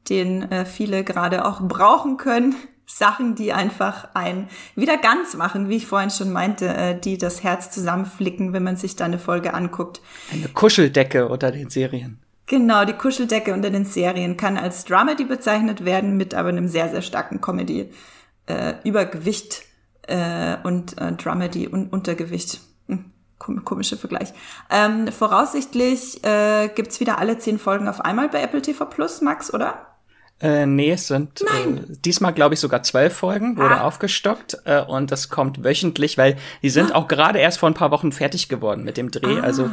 den 0.08 0.50
äh, 0.52 0.64
viele 0.64 1.02
gerade 1.02 1.44
auch 1.44 1.60
brauchen 1.62 2.16
können. 2.16 2.54
Sachen, 2.86 3.34
die 3.34 3.52
einfach 3.52 4.08
ein 4.14 4.48
wieder 4.74 4.96
ganz 4.98 5.34
machen, 5.34 5.68
wie 5.68 5.76
ich 5.76 5.86
vorhin 5.86 6.10
schon 6.10 6.32
meinte, 6.32 6.66
äh, 6.66 6.98
die 6.98 7.18
das 7.18 7.42
Herz 7.42 7.70
zusammenflicken, 7.70 8.52
wenn 8.52 8.62
man 8.62 8.76
sich 8.76 8.96
da 8.96 9.04
eine 9.04 9.18
Folge 9.18 9.54
anguckt. 9.54 10.00
Eine 10.32 10.48
Kuscheldecke 10.48 11.28
unter 11.28 11.50
den 11.50 11.70
Serien. 11.70 12.18
Genau, 12.46 12.84
die 12.84 12.92
Kuscheldecke 12.92 13.54
unter 13.54 13.70
den 13.70 13.86
Serien 13.86 14.36
kann 14.36 14.58
als 14.58 14.84
Dramedy 14.84 15.24
bezeichnet 15.24 15.84
werden, 15.84 16.16
mit 16.16 16.34
aber 16.34 16.50
einem 16.50 16.68
sehr, 16.68 16.90
sehr 16.90 17.02
starken 17.02 17.40
Comedy. 17.40 17.90
Äh, 18.46 18.74
Übergewicht 18.84 19.62
äh, 20.02 20.56
und 20.62 20.98
äh, 20.98 21.12
Dramedy 21.12 21.66
und 21.66 21.90
Untergewicht. 21.90 22.60
Hm, 22.88 23.06
komischer 23.64 23.96
Vergleich. 23.96 24.34
Ähm, 24.70 25.08
voraussichtlich 25.10 26.22
äh, 26.22 26.68
gibt's 26.68 27.00
wieder 27.00 27.18
alle 27.18 27.38
zehn 27.38 27.58
Folgen 27.58 27.88
auf 27.88 28.02
einmal 28.02 28.28
bei 28.28 28.42
Apple 28.42 28.60
TV 28.60 28.84
Plus, 28.84 29.22
Max, 29.22 29.52
oder? 29.54 29.93
Äh, 30.40 30.66
nee, 30.66 30.90
es 30.90 31.06
sind 31.06 31.42
äh, 31.42 31.46
diesmal, 32.04 32.32
glaube 32.32 32.54
ich, 32.54 32.60
sogar 32.60 32.82
zwölf 32.82 33.14
Folgen, 33.14 33.56
wurde 33.56 33.76
ah. 33.76 33.86
aufgestockt 33.86 34.58
äh, 34.64 34.82
und 34.82 35.12
das 35.12 35.28
kommt 35.28 35.62
wöchentlich, 35.62 36.18
weil 36.18 36.36
die 36.62 36.70
sind 36.70 36.92
ah. 36.92 36.96
auch 36.96 37.08
gerade 37.08 37.38
erst 37.38 37.58
vor 37.58 37.70
ein 37.70 37.74
paar 37.74 37.90
Wochen 37.90 38.12
fertig 38.12 38.48
geworden 38.48 38.84
mit 38.84 38.96
dem 38.96 39.10
Dreh. 39.10 39.40
Also, 39.40 39.64
ah. 39.64 39.66
Also 39.66 39.70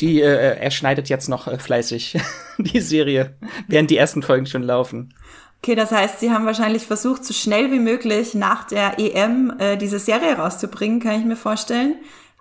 die, 0.00 0.20
äh, 0.20 0.58
er 0.58 0.70
schneidet 0.70 1.08
jetzt 1.08 1.28
noch 1.28 1.46
äh, 1.46 1.58
fleißig 1.58 2.18
die 2.58 2.80
Serie, 2.80 3.34
während 3.68 3.90
die 3.90 3.96
ersten 3.96 4.22
Folgen 4.22 4.46
schon 4.46 4.62
laufen. 4.62 5.14
Okay, 5.62 5.76
das 5.76 5.92
heißt, 5.92 6.20
sie 6.20 6.30
haben 6.30 6.44
wahrscheinlich 6.44 6.82
versucht, 6.82 7.24
so 7.24 7.32
schnell 7.32 7.70
wie 7.70 7.78
möglich 7.78 8.34
nach 8.34 8.64
der 8.64 8.98
EM 8.98 9.54
äh, 9.58 9.76
diese 9.76 9.98
Serie 9.98 10.34
rauszubringen, 10.36 11.00
kann 11.00 11.18
ich 11.18 11.24
mir 11.24 11.36
vorstellen. 11.36 11.96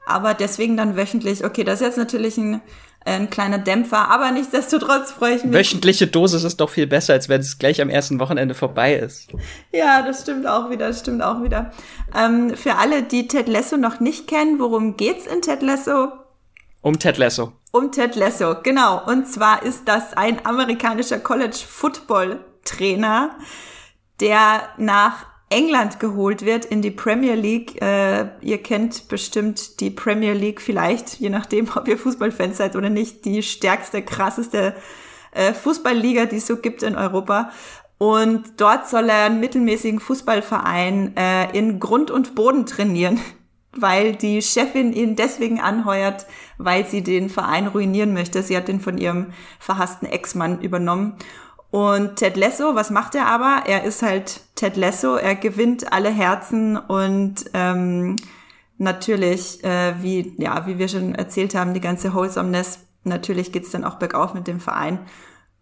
Aber 0.06 0.34
deswegen 0.34 0.76
dann 0.76 0.98
wöchentlich. 0.98 1.46
Okay, 1.46 1.64
das 1.64 1.80
ist 1.80 1.88
jetzt 1.88 1.98
natürlich 1.98 2.38
ein 2.38 2.60
ein 3.06 3.30
kleiner 3.30 3.58
Dämpfer, 3.58 4.10
aber 4.10 4.32
nichtsdestotrotz 4.32 5.12
freue 5.12 5.36
ich 5.36 5.44
mich. 5.44 5.54
Wöchentliche 5.54 6.08
Dosis 6.08 6.44
ist 6.44 6.60
doch 6.60 6.70
viel 6.70 6.88
besser, 6.88 7.14
als 7.14 7.30
wenn 7.30 7.42
es 7.42 7.58
gleich 7.58 7.82
am 7.82 7.90
ersten 7.90 8.20
Wochenende 8.20 8.56
vorbei 8.56 8.96
ist. 8.96 9.30
Ja, 9.72 10.02
das 10.02 10.22
stimmt 10.22 10.48
auch 10.48 10.70
wieder, 10.70 10.88
das 10.88 11.00
stimmt 11.02 11.22
auch 11.22 11.44
wieder. 11.44 11.72
Ähm, 12.16 12.56
für 12.56 12.76
alle, 12.76 13.04
die 13.04 13.28
Ted 13.28 13.48
Lasso 13.48 13.78
noch 13.78 14.00
nicht 14.00 14.28
kennen, 14.28 14.60
worum 14.60 14.98
geht's 14.98 15.28
in 15.28 15.42
Ted 15.42 15.62
Lasso? 15.62 16.12
Um 16.82 17.00
Ted 17.00 17.18
Lasso. 17.18 17.54
Um 17.72 17.92
Ted 17.92 18.16
Lasso, 18.16 18.56
genau. 18.62 19.04
Und 19.06 19.28
zwar 19.28 19.64
ist 19.64 19.88
das 19.88 20.14
ein 20.14 20.46
amerikanischer 20.46 21.20
College 21.20 21.58
Football 21.68 22.40
Trainer, 22.64 23.36
der 24.20 24.70
nach 24.78 25.33
England 25.54 26.00
geholt 26.00 26.44
wird 26.44 26.66
in 26.66 26.82
die 26.82 26.90
Premier 26.90 27.36
League. 27.36 27.80
Äh, 27.80 28.30
ihr 28.42 28.58
kennt 28.64 29.08
bestimmt 29.08 29.80
die 29.80 29.92
Premier 29.92 30.34
League 30.34 30.60
vielleicht, 30.60 31.20
je 31.20 31.30
nachdem, 31.30 31.70
ob 31.76 31.88
ihr 31.88 31.98
Fußballfans 31.98 32.58
seid 32.58 32.76
oder 32.76 32.90
nicht, 32.90 33.24
die 33.24 33.44
stärkste, 33.44 34.02
krasseste 34.02 34.74
äh, 35.32 35.54
Fußballliga, 35.54 36.26
die 36.26 36.38
es 36.38 36.48
so 36.48 36.58
gibt 36.58 36.82
in 36.82 36.96
Europa. 36.96 37.52
Und 38.00 38.60
dort 38.60 38.90
soll 38.90 39.10
er 39.10 39.26
einen 39.26 39.40
mittelmäßigen 39.40 40.00
Fußballverein 40.00 41.16
äh, 41.16 41.56
in 41.58 41.80
Grund 41.80 42.10
und 42.10 42.34
Boden 42.34 42.66
trainieren, 42.66 43.20
weil 43.72 44.16
die 44.16 44.42
Chefin 44.42 44.92
ihn 44.92 45.16
deswegen 45.16 45.62
anheuert, 45.62 46.26
weil 46.58 46.88
sie 46.88 47.04
den 47.04 47.30
Verein 47.30 47.68
ruinieren 47.68 48.14
möchte. 48.14 48.42
Sie 48.42 48.58
hat 48.58 48.68
den 48.68 48.82
von 48.82 48.98
ihrem 48.98 49.34
verhassten 49.60 50.08
Ex-Mann 50.08 50.62
übernommen. 50.62 51.16
Und 51.74 52.18
Ted 52.18 52.38
Lasso, 52.38 52.76
was 52.76 52.92
macht 52.92 53.16
er 53.16 53.26
aber? 53.26 53.64
Er 53.66 53.84
ist 53.84 54.04
halt 54.04 54.42
Ted 54.54 54.78
Lasso, 54.78 55.16
er 55.16 55.34
gewinnt 55.34 55.92
alle 55.92 56.12
Herzen 56.12 56.78
und 56.78 57.46
ähm, 57.56 58.16
natürlich, 58.78 59.64
äh, 59.64 59.96
wie, 60.00 60.36
ja, 60.38 60.68
wie 60.68 60.78
wir 60.78 60.88
schon 60.88 61.16
erzählt 61.16 61.56
haben, 61.56 61.74
die 61.74 61.82
ganze 61.82 62.14
Wholesomeness, 62.14 62.82
natürlich 63.06 63.52
geht's 63.52 63.72
dann 63.72 63.86
auch 63.86 63.96
bergauf 63.96 64.36
mit 64.36 64.46
dem 64.46 64.60
Verein. 64.60 65.00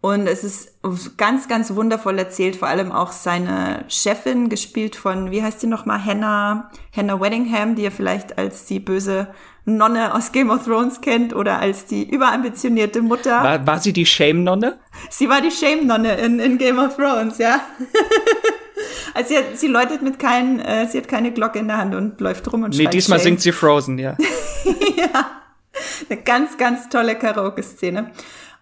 Und 0.02 0.26
es 0.26 0.44
ist 0.44 0.82
ganz, 1.16 1.48
ganz 1.48 1.74
wundervoll 1.74 2.18
erzählt, 2.18 2.56
vor 2.56 2.68
allem 2.68 2.92
auch 2.92 3.12
seine 3.12 3.86
Chefin, 3.88 4.50
gespielt 4.50 4.96
von, 4.96 5.30
wie 5.30 5.42
heißt 5.42 5.62
die 5.62 5.66
nochmal, 5.66 6.04
Hannah, 6.04 6.70
Hannah 6.94 7.22
Weddingham, 7.22 7.74
die 7.74 7.84
ihr 7.84 7.92
vielleicht 7.92 8.36
als 8.36 8.66
die 8.66 8.80
böse 8.80 9.28
Nonne 9.64 10.14
aus 10.14 10.32
Game 10.32 10.50
of 10.50 10.64
Thrones 10.64 11.00
kennt 11.00 11.34
oder 11.34 11.60
als 11.60 11.86
die 11.86 12.08
überambitionierte 12.08 13.00
Mutter. 13.00 13.42
War, 13.42 13.66
war 13.66 13.78
sie 13.78 13.92
die 13.92 14.06
Shame-Nonne? 14.06 14.78
Sie 15.08 15.28
war 15.28 15.40
die 15.40 15.52
Shame-Nonne 15.52 16.16
in, 16.16 16.40
in 16.40 16.58
Game 16.58 16.78
of 16.78 16.96
Thrones, 16.96 17.38
ja. 17.38 17.60
also 19.14 19.28
sie, 19.28 19.38
hat, 19.38 19.44
sie 19.56 19.68
läutet 19.68 20.02
mit 20.02 20.18
keinen, 20.18 20.58
äh, 20.58 20.88
sie 20.88 20.98
hat 20.98 21.06
keine 21.06 21.32
Glocke 21.32 21.60
in 21.60 21.68
der 21.68 21.78
Hand 21.78 21.94
und 21.94 22.20
läuft 22.20 22.52
rum 22.52 22.64
und 22.64 22.76
Nee, 22.76 22.86
diesmal 22.86 23.18
Shame. 23.18 23.24
singt 23.24 23.40
sie 23.42 23.52
Frozen, 23.52 23.98
ja. 23.98 24.16
ja. 24.96 25.30
Eine 26.08 26.22
ganz, 26.22 26.58
ganz 26.58 26.88
tolle 26.88 27.14
Karaoke-Szene. 27.16 28.10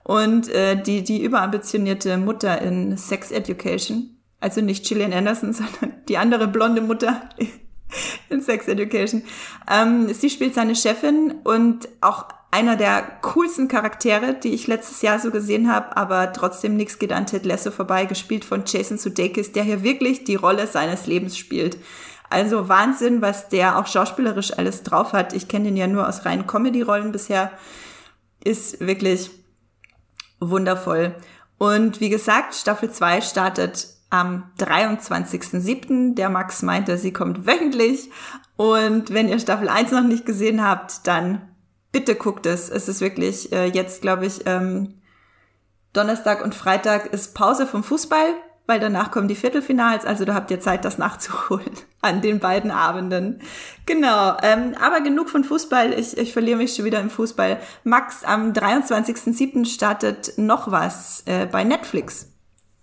Und 0.03 0.49
äh, 0.49 0.81
die, 0.81 1.03
die 1.03 1.23
überambitionierte 1.23 2.17
Mutter 2.19 2.61
in 2.61 2.97
Sex 2.97 3.31
Education, 3.31 4.17
also 4.39 4.61
nicht 4.61 4.87
Gillian 4.87 5.13
Anderson, 5.13 5.53
sondern 5.55 5.95
die 6.09 6.19
andere 6.19 6.47
blonde 6.47 6.83
Mutter 6.83 7.31
in 8.29 8.41
Sex 8.41 8.69
Education. 8.69 9.23
Ähm, 9.71 10.13
sie 10.13 10.31
spielt 10.31 10.55
seine 10.55 10.77
Chefin 10.77 11.35
und 11.45 11.89
auch 12.01 12.27
einer 12.51 12.77
der 12.77 13.03
coolsten 13.23 13.69
Charaktere, 13.69 14.35
die 14.35 14.55
ich 14.55 14.67
letztes 14.67 15.03
Jahr 15.03 15.21
so 15.21 15.31
gesehen 15.31 15.73
habe, 15.73 15.97
aber 15.97 16.33
trotzdem 16.33 16.77
nichts 16.77 16.99
geht 16.99 17.13
an 17.13 17.27
Ted 17.27 17.47
Lasso 17.47 17.71
vorbei, 17.71 18.07
gespielt 18.07 18.45
von 18.45 18.65
Jason 18.67 18.99
Sudeikis, 18.99 19.53
der 19.53 19.63
hier 19.63 19.85
wirklich 19.85 20.25
die 20.25 20.35
Rolle 20.35 20.67
seines 20.67 21.07
Lebens 21.07 21.39
spielt. 21.39 21.79
Also 22.29 22.69
Wahnsinn, 22.69 23.23
was 23.23 23.49
der 23.49 23.79
auch 23.79 23.87
schauspielerisch 23.87 24.57
alles 24.57 24.83
drauf 24.83 25.13
hat. 25.13 25.33
Ich 25.33 25.49
kenne 25.49 25.67
den 25.67 25.77
ja 25.77 25.87
nur 25.87 26.09
aus 26.09 26.25
reinen 26.25 26.47
Comedy-Rollen 26.47 27.13
bisher. 27.13 27.51
Ist 28.43 28.81
wirklich 28.81 29.31
wundervoll. 30.39 31.15
Und 31.59 32.01
wie 32.01 32.09
gesagt, 32.09 32.55
Staffel 32.55 32.91
2 32.91 33.21
startet 33.21 33.89
am 34.11 34.51
23.07. 34.59 36.15
Der 36.15 36.29
Max 36.29 36.63
meinte, 36.63 36.99
sie 36.99 37.13
kommt 37.13 37.47
wöchentlich. 37.47 38.11
Und 38.57 39.15
wenn 39.15 39.29
ihr 39.29 39.39
Staffel 39.39 39.69
1 39.69 39.93
noch 39.93 40.03
nicht 40.03 40.27
gesehen 40.27 40.63
habt, 40.63 41.07
dann 41.07 41.43
bitte 41.93 42.15
guckt 42.15 42.47
es. 42.47 42.69
Es 42.69 42.89
ist 42.89 43.01
wirklich 43.01 43.53
äh, 43.53 43.67
jetzt, 43.67 44.03
glaube 44.03 44.27
ich, 44.27 44.47
ähm, 44.47 45.01
Donnerstag 45.93 46.45
und 46.45 46.55
Freitag 46.55 47.07
ist 47.07 47.35
Pause 47.35 47.67
vom 47.67 47.83
Fußball 47.83 48.35
weil 48.71 48.79
danach 48.79 49.11
kommen 49.11 49.27
die 49.27 49.35
Viertelfinals, 49.35 50.07
also 50.07 50.25
da 50.25 50.33
habt 50.33 50.53
ihr 50.53 50.61
Zeit, 50.61 50.85
das 50.85 50.97
nachzuholen 50.97 51.73
an 52.03 52.23
den 52.23 52.39
beiden 52.39 52.71
Abenden. 52.71 53.41
Genau, 53.85 54.37
ähm, 54.43 54.77
aber 54.81 55.01
genug 55.01 55.29
von 55.29 55.43
Fußball, 55.43 55.93
ich, 55.93 56.17
ich 56.17 56.33
verliere 56.33 56.57
mich 56.57 56.77
schon 56.77 56.85
wieder 56.85 57.01
im 57.01 57.11
Fußball. 57.11 57.59
Max, 57.83 58.23
am 58.23 58.53
23.07. 58.53 59.67
startet 59.67 60.35
noch 60.37 60.71
was 60.71 61.25
äh, 61.27 61.47
bei 61.47 61.65
Netflix. 61.65 62.29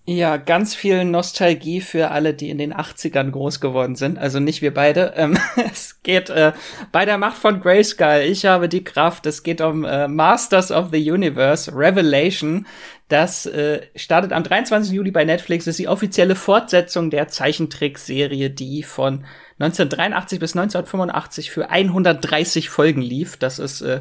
Ja, 0.09 0.37
ganz 0.37 0.73
viel 0.73 1.03
Nostalgie 1.03 1.81
für 1.81 2.11
alle, 2.11 2.33
die 2.33 2.49
in 2.49 2.57
den 2.57 2.73
80ern 2.73 3.29
groß 3.29 3.59
geworden 3.59 3.97
sind. 3.97 4.17
Also 4.17 4.39
nicht 4.39 4.61
wir 4.61 4.73
beide. 4.73 5.11
Ähm, 5.17 5.37
es 5.69 6.01
geht 6.01 6.29
äh, 6.29 6.53
bei 6.93 7.03
der 7.03 7.17
Macht 7.17 7.35
von 7.35 7.59
Grayskull. 7.59 8.21
Ich 8.25 8.45
habe 8.45 8.69
die 8.69 8.85
Kraft. 8.85 9.25
Es 9.25 9.43
geht 9.43 9.59
um 9.59 9.83
äh, 9.83 10.07
Masters 10.07 10.71
of 10.71 10.91
the 10.93 11.11
Universe, 11.11 11.73
Revelation. 11.75 12.65
Das 13.09 13.47
äh, 13.47 13.81
startet 13.97 14.31
am 14.31 14.43
23. 14.43 14.93
Juli 14.93 15.11
bei 15.11 15.25
Netflix. 15.25 15.65
Das 15.65 15.73
ist 15.73 15.79
die 15.79 15.89
offizielle 15.89 16.35
Fortsetzung 16.35 17.09
der 17.09 17.27
Zeichentrickserie, 17.27 18.49
die 18.49 18.83
von 18.83 19.25
1983 19.59 20.39
bis 20.39 20.55
1985 20.55 21.51
für 21.51 21.69
130 21.69 22.69
Folgen 22.69 23.01
lief. 23.01 23.35
Das 23.35 23.59
ist 23.59 23.81
äh, 23.81 23.99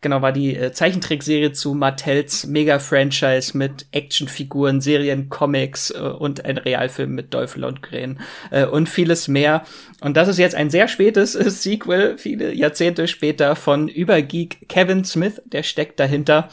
genau, 0.00 0.22
war 0.22 0.32
die 0.32 0.56
äh, 0.56 0.72
Zeichentrickserie 0.72 1.52
zu 1.52 1.74
Mattels 1.74 2.46
Mega-Franchise 2.46 3.56
mit 3.56 3.86
Actionfiguren, 3.92 4.80
Serien, 4.80 5.28
Comics 5.28 5.90
äh, 5.90 5.98
und 5.98 6.44
ein 6.44 6.58
Realfilm 6.58 7.14
mit 7.14 7.30
Teufel 7.30 7.64
und 7.64 7.82
Krähen 7.82 8.20
äh, 8.50 8.66
und 8.66 8.88
vieles 8.88 9.28
mehr. 9.28 9.64
Und 10.00 10.16
das 10.16 10.28
ist 10.28 10.38
jetzt 10.38 10.54
ein 10.54 10.70
sehr 10.70 10.88
spätes 10.88 11.34
äh, 11.34 11.50
Sequel, 11.50 12.18
viele 12.18 12.52
Jahrzehnte 12.52 13.08
später 13.08 13.56
von 13.56 13.88
Übergeek 13.88 14.68
Kevin 14.68 15.04
Smith, 15.04 15.42
der 15.44 15.62
steckt 15.62 15.98
dahinter. 16.00 16.48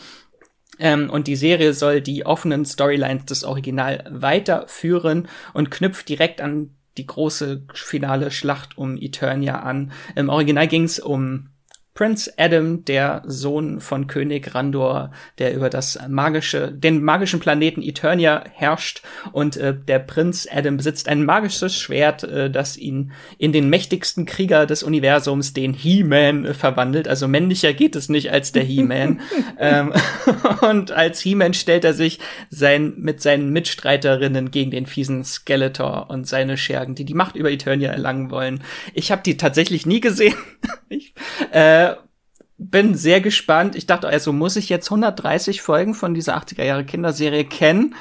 Ähm, 0.80 1.10
und 1.10 1.28
die 1.28 1.36
Serie 1.36 1.74
soll 1.74 2.02
die 2.02 2.26
offenen 2.26 2.66
Storylines 2.66 3.26
des 3.26 3.44
Original 3.44 4.04
weiterführen 4.10 5.28
und 5.54 5.70
knüpft 5.70 6.10
direkt 6.10 6.42
an 6.42 6.72
die 6.98 7.08
große 7.08 7.64
finale 7.74 8.32
Schlacht 8.32 8.78
um 8.78 8.98
Eternia 8.98 9.60
an. 9.60 9.92
Im 10.16 10.30
Original 10.30 10.68
ging 10.68 10.84
es 10.84 11.00
um 11.00 11.50
Prince 11.94 12.34
Adam, 12.38 12.86
der 12.86 13.22
Sohn 13.26 13.80
von 13.80 14.08
König 14.08 14.56
Randor, 14.56 15.12
der 15.38 15.54
über 15.54 15.70
das 15.70 16.00
magische, 16.08 16.72
den 16.72 17.04
magischen 17.04 17.40
Planeten 17.40 17.84
Eternia 17.84 18.44
herrscht 18.52 19.04
und 19.32 19.58
äh, 19.58 19.76
der 19.76 20.00
Prinz 20.00 20.48
Adam 20.52 20.78
besitzt 20.78 21.08
ein 21.08 21.24
magisches 21.24 21.76
Schwert, 21.76 22.24
äh, 22.24 22.50
das 22.50 22.78
ihn 22.78 23.12
in 23.38 23.52
den 23.52 23.70
mächtigsten 23.70 24.26
Krieger 24.26 24.66
des 24.66 24.82
Universums, 24.82 25.54
den 25.54 25.74
He-Man, 25.74 26.46
äh, 26.46 26.54
verwandelt. 26.54 27.08
Also 27.08 27.28
männlicher 27.28 27.74
geht 27.74 27.96
es 27.96 28.10
nicht 28.10 28.32
als 28.32 28.52
der 28.52 28.64
He-Man. 28.64 29.22
ähm, 29.60 29.94
und 30.62 30.92
als 30.92 31.20
He-Man 31.22 31.54
stellt 31.54 31.86
er 31.86 31.94
sich 31.94 32.20
sein, 32.50 32.94
mit 32.98 33.22
seinen 33.22 33.52
Mitstreiterinnen 33.52 34.50
gegen 34.50 34.72
den 34.72 34.88
fiesen 34.88 35.24
Skeletor 35.24 36.10
und 36.10 36.28
seine 36.28 36.58
Schergen, 36.58 36.96
die 36.96 37.06
die 37.06 37.14
Macht 37.14 37.36
über 37.36 37.52
Eternia 37.52 37.92
erlangen 37.92 38.32
wollen. 38.32 38.64
Ich 38.96 39.12
habe 39.12 39.22
die 39.24 39.38
tatsächlich 39.38 39.86
nie 39.86 40.00
gesehen. 40.00 40.36
ich, 40.90 41.14
äh, 41.52 41.83
bin 42.58 42.96
sehr 42.96 43.22
gespannt. 43.22 43.76
Ich 43.76 43.88
dachte, 43.88 44.08
also 44.08 44.32
muss 44.34 44.56
ich 44.56 44.70
jetzt 44.70 44.88
130 44.88 45.62
Folgen 45.62 45.94
von 45.94 46.14
dieser 46.14 46.38
80er 46.38 46.64
Jahre 46.64 46.86
Kinderserie 46.86 47.46
kennen. 47.46 47.96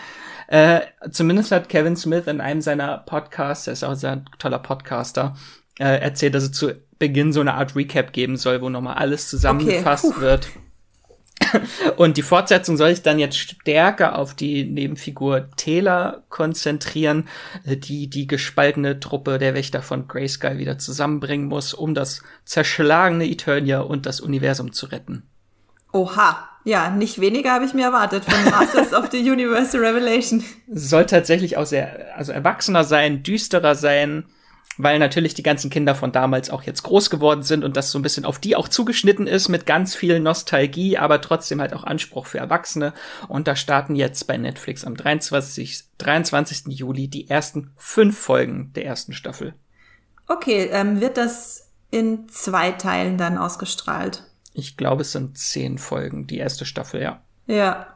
Äh, 0.49 0.81
zumindest 1.11 1.53
hat 1.53 1.69
Kevin 1.69 1.97
Smith 1.97 2.27
in 2.27 2.41
einem 2.41 2.61
seiner 2.61 2.99
Podcasts, 2.99 3.67
er 3.67 3.73
ist 3.73 3.85
auch 3.85 3.91
ein 3.91 3.97
sehr 3.97 4.25
toller 4.39 4.59
Podcaster, 4.59 5.35
äh, 5.79 6.01
erzählt, 6.01 6.35
dass 6.35 6.45
es 6.45 6.53
zu 6.53 6.75
Beginn 6.99 7.33
so 7.33 7.41
eine 7.41 7.55
Art 7.55 7.75
Recap 7.75 8.13
geben 8.13 8.37
soll, 8.37 8.61
wo 8.61 8.69
nochmal 8.69 8.95
alles 8.95 9.29
zusammengefasst 9.29 10.05
okay. 10.05 10.21
wird. 10.21 10.49
Und 11.97 12.17
die 12.17 12.23
Fortsetzung 12.23 12.77
soll 12.77 12.91
sich 12.91 13.03
dann 13.03 13.19
jetzt 13.19 13.37
stärker 13.37 14.19
auf 14.19 14.35
die 14.35 14.65
Nebenfigur 14.65 15.51
Taylor 15.57 16.23
konzentrieren, 16.29 17.29
äh, 17.65 17.77
die 17.77 18.09
die 18.09 18.27
gespaltene 18.27 19.01
Truppe 19.01 19.39
der 19.39 19.55
Wächter 19.55 19.83
von 19.83 20.09
Grayskull 20.09 20.59
wieder 20.59 20.79
zusammenbringen 20.79 21.49
muss, 21.49 21.75
um 21.75 21.95
das 21.95 22.23
zerschlagene 22.45 23.29
Eternia 23.29 23.81
und 23.81 24.07
das 24.07 24.21
Universum 24.21 24.73
zu 24.73 24.87
retten. 24.87 25.25
Oha, 25.93 26.49
ja, 26.65 26.91
nicht 26.91 27.21
weniger 27.21 27.53
habe 27.53 27.65
ich 27.65 27.75
mir 27.75 27.85
erwartet 27.85 28.25
von 28.25 28.51
Masters 28.51 28.93
of 28.95 29.11
the 29.11 29.19
Universe 29.19 29.79
Revelation. 29.79 30.43
Soll 30.69 31.07
tatsächlich 31.07 31.57
auch 31.57 31.67
sehr, 31.67 32.17
also 32.17 32.33
erwachsener 32.33 32.85
sein, 32.85 33.23
düsterer 33.23 33.75
sein, 33.75 34.25
weil 34.79 34.99
natürlich 34.99 35.35
die 35.35 35.43
ganzen 35.43 35.71
Kinder 35.71 35.95
von 35.95 36.13
damals 36.13 36.51
auch 36.51 36.63
jetzt 36.63 36.83
groß 36.83 37.11
geworden 37.11 37.43
sind 37.43 37.65
und 37.65 37.77
das 37.77 37.91
so 37.91 37.99
ein 37.99 38.03
bisschen 38.03 38.25
auf 38.25 38.39
die 38.39 38.57
auch 38.57 38.69
zugeschnitten 38.69 39.27
ist 39.27 39.49
mit 39.49 39.67
ganz 39.67 39.95
viel 39.95 40.21
Nostalgie, 40.21 40.99
aber 40.99 41.21
trotzdem 41.21 41.61
halt 41.61 41.75
auch 41.75 41.85
Anspruch 41.85 42.27
für 42.27 42.39
Erwachsene. 42.39 42.95
Und 43.29 43.49
da 43.49 43.57
starten 43.57 43.95
jetzt 43.95 44.27
bei 44.27 44.37
Netflix 44.37 44.85
am 44.85 44.97
23. 44.97 45.85
23. 45.99 46.65
Juli 46.69 47.09
die 47.09 47.29
ersten 47.29 47.73
fünf 47.77 48.19
Folgen 48.19 48.73
der 48.75 48.87
ersten 48.87 49.13
Staffel. 49.13 49.55
Okay, 50.27 50.69
ähm, 50.73 51.01
wird 51.01 51.17
das 51.17 51.71
in 51.91 52.29
zwei 52.29 52.73
Teilen 52.73 53.19
dann 53.19 53.37
ausgestrahlt? 53.37 54.25
Ich 54.55 54.77
glaube, 54.77 55.03
es 55.03 55.13
sind 55.13 55.37
zehn 55.39 55.79
Folgen, 55.79 56.27
die 56.27 56.39
erste 56.39 56.65
Staffel, 56.65 57.03
ja. 57.03 57.23
Ja, 57.47 57.92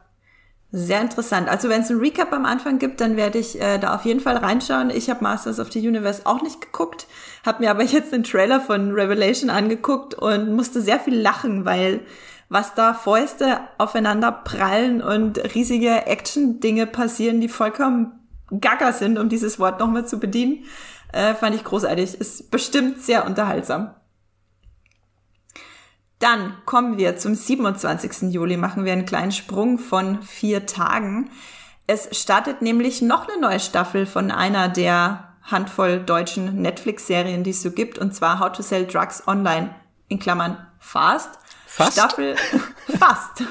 sehr 0.71 1.01
interessant. 1.01 1.47
Also 1.47 1.69
wenn 1.69 1.81
es 1.81 1.89
ein 1.89 1.99
Recap 1.99 2.33
am 2.33 2.45
Anfang 2.45 2.77
gibt, 2.77 2.99
dann 2.99 3.15
werde 3.15 3.39
ich 3.39 3.59
äh, 3.59 3.77
da 3.77 3.95
auf 3.95 4.03
jeden 4.03 4.19
Fall 4.19 4.37
reinschauen. 4.37 4.89
Ich 4.89 5.09
habe 5.09 5.23
Masters 5.23 5.59
of 5.59 5.71
the 5.71 5.87
Universe 5.87 6.25
auch 6.25 6.41
nicht 6.41 6.59
geguckt, 6.59 7.07
habe 7.45 7.63
mir 7.63 7.71
aber 7.71 7.83
jetzt 7.85 8.11
den 8.11 8.23
Trailer 8.23 8.59
von 8.59 8.91
Revelation 8.91 9.49
angeguckt 9.49 10.13
und 10.13 10.53
musste 10.53 10.81
sehr 10.81 10.99
viel 10.99 11.17
lachen, 11.17 11.65
weil 11.65 12.01
was 12.49 12.73
da 12.73 12.93
Fäuste 12.93 13.59
aufeinander 13.77 14.31
prallen 14.31 15.01
und 15.01 15.37
riesige 15.53 16.05
Action-Dinge 16.05 16.87
passieren, 16.87 17.41
die 17.41 17.49
vollkommen 17.49 18.13
gaga 18.61 18.93
sind, 18.93 19.19
um 19.19 19.27
dieses 19.27 19.59
Wort 19.59 19.79
nochmal 19.79 20.07
zu 20.07 20.19
bedienen. 20.19 20.63
Äh, 21.11 21.33
fand 21.33 21.55
ich 21.55 21.63
großartig. 21.63 22.15
Ist 22.15 22.51
bestimmt 22.51 23.01
sehr 23.01 23.25
unterhaltsam. 23.25 23.91
Dann 26.19 26.53
kommen 26.65 26.97
wir 26.97 27.17
zum 27.17 27.35
27. 27.35 28.33
Juli, 28.33 28.57
machen 28.57 28.85
wir 28.85 28.93
einen 28.93 29.05
kleinen 29.05 29.31
Sprung 29.31 29.77
von 29.77 30.23
vier 30.23 30.65
Tagen. 30.65 31.29
Es 31.85 32.19
startet 32.19 32.61
nämlich 32.61 33.01
noch 33.01 33.27
eine 33.27 33.39
neue 33.39 33.59
Staffel 33.59 34.05
von 34.05 34.31
einer 34.31 34.67
der 34.67 35.35
Handvoll 35.43 35.99
deutschen 35.99 36.61
Netflix-Serien, 36.61 37.43
die 37.43 37.51
es 37.51 37.61
so 37.61 37.71
gibt, 37.71 37.97
und 37.97 38.13
zwar 38.13 38.39
How 38.39 38.51
to 38.51 38.61
Sell 38.61 38.85
Drugs 38.85 39.27
Online, 39.27 39.73
in 40.09 40.19
Klammern 40.19 40.57
Fast. 40.79 41.39
Fast? 41.65 41.93
Staffel, 41.93 42.35
fast. 42.99 43.43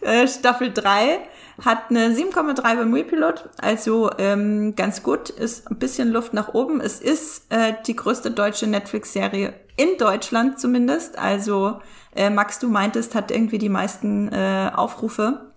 Äh, 0.00 0.26
Staffel 0.26 0.72
3 0.72 1.20
hat 1.64 1.90
eine 1.90 2.08
7,3 2.08 2.62
beim 2.62 2.94
Wepilot, 2.94 3.48
also 3.58 4.10
ähm, 4.18 4.74
ganz 4.76 5.02
gut, 5.02 5.30
ist 5.30 5.70
ein 5.70 5.78
bisschen 5.78 6.10
Luft 6.10 6.32
nach 6.32 6.54
oben. 6.54 6.80
Es 6.80 7.00
ist 7.00 7.52
äh, 7.52 7.74
die 7.86 7.96
größte 7.96 8.30
deutsche 8.30 8.66
Netflix-Serie 8.66 9.54
in 9.76 9.96
Deutschland 9.98 10.58
zumindest. 10.58 11.18
Also 11.18 11.80
äh, 12.14 12.30
Max, 12.30 12.58
du 12.58 12.68
meintest, 12.68 13.14
hat 13.14 13.30
irgendwie 13.30 13.58
die 13.58 13.68
meisten 13.68 14.32
äh, 14.32 14.70
Aufrufe. 14.74 15.50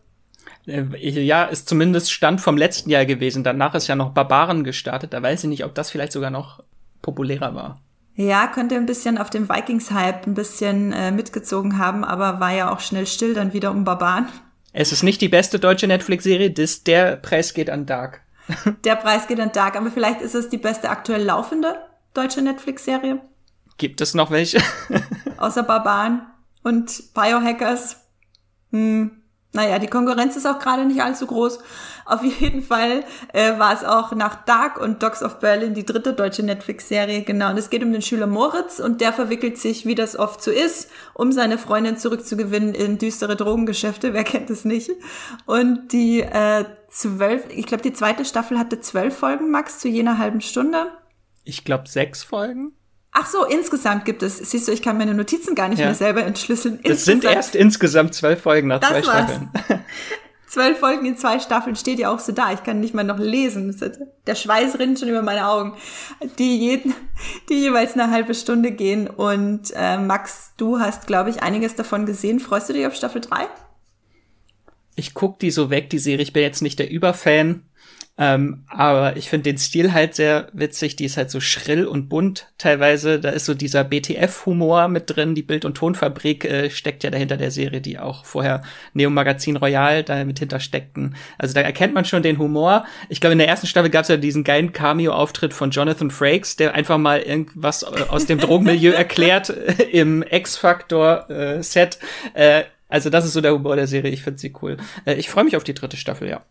Äh, 0.67 0.83
ja, 0.97 1.45
ist 1.45 1.67
zumindest 1.67 2.11
Stand 2.11 2.41
vom 2.41 2.57
letzten 2.57 2.89
Jahr 2.89 3.05
gewesen. 3.05 3.43
Danach 3.43 3.75
ist 3.75 3.87
ja 3.87 3.95
noch 3.95 4.11
Barbaren 4.11 4.63
gestartet. 4.63 5.13
Da 5.13 5.21
weiß 5.21 5.43
ich 5.43 5.49
nicht, 5.49 5.65
ob 5.65 5.75
das 5.75 5.91
vielleicht 5.91 6.11
sogar 6.11 6.29
noch 6.29 6.63
populärer 7.01 7.55
war. 7.55 7.81
Ja, 8.15 8.47
könnte 8.47 8.75
ein 8.75 8.85
bisschen 8.85 9.17
auf 9.17 9.31
dem 9.31 9.49
Vikings-Hype 9.49 10.27
ein 10.27 10.35
bisschen 10.35 10.93
äh, 10.93 11.11
mitgezogen 11.11 11.79
haben, 11.79 12.03
aber 12.03 12.39
war 12.39 12.53
ja 12.53 12.71
auch 12.71 12.79
schnell 12.79 13.07
still 13.07 13.33
dann 13.33 13.53
wieder 13.53 13.71
um 13.71 13.83
Barbaren. 13.83 14.27
Es 14.71 14.91
ist 14.91 15.03
nicht 15.03 15.19
die 15.21 15.29
beste 15.29 15.59
deutsche 15.59 15.87
Netflix-Serie, 15.87 16.51
der 16.51 17.15
Preis 17.15 17.53
geht 17.53 17.69
an 17.69 17.85
Dark. 17.85 18.21
Der 18.83 18.97
Preis 18.97 19.27
geht 19.27 19.39
an 19.39 19.53
Dark, 19.53 19.77
aber 19.77 19.89
vielleicht 19.89 20.21
ist 20.21 20.35
es 20.35 20.49
die 20.49 20.57
beste 20.57 20.89
aktuell 20.89 21.23
laufende 21.23 21.75
deutsche 22.13 22.41
Netflix-Serie. 22.41 23.21
Gibt 23.77 24.01
es 24.01 24.13
noch 24.15 24.31
welche? 24.31 24.61
Außer 25.37 25.63
Barbaren 25.63 26.23
und 26.63 27.13
Biohackers. 27.13 27.97
Hm. 28.71 29.23
Naja, 29.55 29.77
die 29.77 29.87
Konkurrenz 29.87 30.35
ist 30.35 30.47
auch 30.47 30.57
gerade 30.57 30.83
nicht 30.83 31.03
allzu 31.03 31.27
groß. 31.27 31.59
Auf 32.05 32.23
jeden 32.23 32.63
Fall 32.63 33.03
äh, 33.33 33.59
war 33.59 33.71
es 33.71 33.83
auch 33.83 34.11
nach 34.13 34.43
Dark 34.45 34.81
und 34.81 35.03
Dogs 35.03 35.21
of 35.21 35.39
Berlin 35.39 35.75
die 35.75 35.85
dritte 35.85 36.13
deutsche 36.13 36.41
Netflix-Serie. 36.41 37.21
Genau, 37.21 37.51
und 37.51 37.57
es 37.57 37.69
geht 37.69 37.83
um 37.83 37.93
den 37.93 38.01
Schüler 38.01 38.25
Moritz 38.25 38.79
und 38.79 38.99
der 38.99 39.13
verwickelt 39.13 39.59
sich, 39.59 39.85
wie 39.85 39.93
das 39.93 40.17
oft 40.17 40.41
so 40.41 40.49
ist, 40.49 40.89
um 41.13 41.31
seine 41.31 41.59
Freundin 41.59 41.97
zurückzugewinnen 41.97 42.73
in 42.73 42.97
düstere 42.97 43.35
Drogengeschäfte. 43.35 44.13
Wer 44.13 44.23
kennt 44.23 44.49
es 44.49 44.65
nicht? 44.65 44.89
Und 45.45 45.93
die 45.93 46.21
äh, 46.21 46.65
zwölf, 46.89 47.43
ich 47.49 47.67
glaube, 47.67 47.83
die 47.83 47.93
zweite 47.93 48.25
Staffel 48.25 48.57
hatte 48.57 48.81
zwölf 48.81 49.15
Folgen, 49.15 49.51
Max, 49.51 49.77
zu 49.77 49.87
jener 49.87 50.17
halben 50.17 50.41
Stunde. 50.41 50.87
Ich 51.43 51.63
glaube, 51.63 51.87
sechs 51.87 52.23
Folgen. 52.23 52.73
Ach 53.13 53.27
so, 53.27 53.45
insgesamt 53.45 54.05
gibt 54.05 54.23
es. 54.23 54.37
Siehst 54.37 54.67
du, 54.67 54.71
ich 54.71 54.81
kann 54.81 54.97
meine 54.97 55.13
Notizen 55.13 55.53
gar 55.53 55.69
nicht 55.69 55.79
ja. 55.79 55.85
mehr 55.85 55.95
selber 55.95 56.23
entschlüsseln. 56.23 56.79
Es 56.83 57.05
sind 57.05 57.23
erst 57.23 57.55
insgesamt 57.55 58.15
zwölf 58.15 58.41
Folgen 58.41 58.69
nach 58.69 58.79
das 58.79 58.89
zwei 58.89 59.05
war's. 59.05 59.31
Staffeln. 59.31 59.51
Zwölf 60.53 60.77
Folgen 60.77 61.07
in 61.07 61.17
zwei 61.17 61.39
Staffeln 61.39 61.75
steht 61.75 61.97
ja 61.97 62.13
auch 62.13 62.19
so 62.19 62.31
da. 62.31 62.53
Ich 62.53 62.61
kann 62.61 62.79
nicht 62.79 62.93
mal 62.93 63.03
noch 63.03 63.17
lesen. 63.17 63.75
Der 64.27 64.35
Schweiß 64.35 64.77
rinnt 64.77 64.99
schon 64.99 65.09
über 65.09 65.23
meine 65.23 65.47
Augen. 65.47 65.73
Die, 66.37 66.59
jeden, 66.59 66.93
die 67.49 67.55
jeweils 67.55 67.93
eine 67.93 68.11
halbe 68.11 68.35
Stunde 68.35 68.69
gehen. 68.69 69.07
Und 69.07 69.73
äh, 69.75 69.97
Max, 69.97 70.51
du 70.57 70.79
hast, 70.79 71.07
glaube 71.07 71.31
ich, 71.31 71.41
einiges 71.41 71.73
davon 71.73 72.05
gesehen. 72.05 72.39
Freust 72.39 72.69
du 72.69 72.73
dich 72.73 72.85
auf 72.85 72.93
Staffel 72.93 73.21
3? 73.21 73.47
Ich 74.95 75.15
guck 75.15 75.39
die 75.39 75.49
so 75.49 75.71
weg, 75.71 75.89
die 75.89 75.97
Serie. 75.97 76.21
Ich 76.21 76.33
bin 76.33 76.43
jetzt 76.43 76.61
nicht 76.61 76.77
der 76.77 76.91
Überfan. 76.91 77.63
Ähm, 78.15 78.65
aber 78.67 79.17
ich 79.17 79.27
finde 79.27 79.49
den 79.49 79.57
Stil 79.57 79.91
halt 79.91 80.13
sehr 80.13 80.47
witzig. 80.53 80.95
Die 80.95 81.05
ist 81.05 81.17
halt 81.17 81.31
so 81.31 81.39
schrill 81.39 81.87
und 81.87 82.09
bunt 82.09 82.53
teilweise. 82.59 83.19
Da 83.19 83.29
ist 83.29 83.45
so 83.45 83.55
dieser 83.55 83.83
BTF-Humor 83.83 84.87
mit 84.87 85.05
drin. 85.07 85.33
Die 85.33 85.41
Bild- 85.41 85.65
und 85.65 85.75
Tonfabrik 85.75 86.45
äh, 86.45 86.69
steckt 86.69 87.03
ja 87.03 87.09
dahinter 87.09 87.37
der 87.37 87.49
Serie, 87.49 87.81
die 87.81 87.97
auch 87.97 88.23
vorher 88.23 88.61
Neo 88.93 89.09
Magazin 89.09 89.57
Royal 89.57 90.03
da 90.03 90.23
mit 90.25 90.37
hintersteckten. 90.37 91.15
Also 91.39 91.55
da 91.55 91.61
erkennt 91.61 91.95
man 91.95 92.05
schon 92.05 92.21
den 92.21 92.37
Humor. 92.37 92.85
Ich 93.09 93.19
glaube, 93.19 93.33
in 93.33 93.39
der 93.39 93.47
ersten 93.47 93.65
Staffel 93.65 93.89
gab 93.89 94.03
es 94.03 94.09
ja 94.09 94.17
diesen 94.17 94.43
geilen 94.43 94.73
Cameo-Auftritt 94.73 95.53
von 95.53 95.71
Jonathan 95.71 96.11
Frakes, 96.11 96.55
der 96.55 96.75
einfach 96.75 96.99
mal 96.99 97.19
irgendwas 97.19 97.81
äh, 97.81 98.03
aus 98.09 98.27
dem 98.27 98.37
Drogenmilieu 98.37 98.91
erklärt 98.93 99.49
äh, 99.49 99.83
im 99.91 100.23
X-Factor-Set. 100.29 101.97
Äh, 102.35 102.63
also 102.89 103.09
das 103.09 103.25
ist 103.25 103.33
so 103.33 103.41
der 103.41 103.53
Humor 103.53 103.75
der 103.75 103.87
Serie. 103.87 104.11
Ich 104.11 104.21
finde 104.21 104.39
sie 104.39 104.53
cool. 104.61 104.77
Äh, 105.05 105.15
ich 105.15 105.31
freue 105.31 105.45
mich 105.45 105.57
auf 105.57 105.63
die 105.63 105.73
dritte 105.73 105.97
Staffel, 105.97 106.29
ja. 106.29 106.43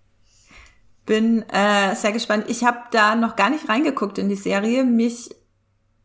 Bin 1.07 1.43
äh, 1.49 1.95
sehr 1.97 2.12
gespannt. 2.12 2.45
Ich 2.49 2.65
habe 2.65 2.79
da 2.93 3.15
noch 3.15 3.37
gar 3.37 3.51
nicht 3.51 3.69
reingeguckt 3.69 4.19
in 4.19 4.29
die 4.29 4.37
Serie. 4.37 4.85
Mich 4.85 5.31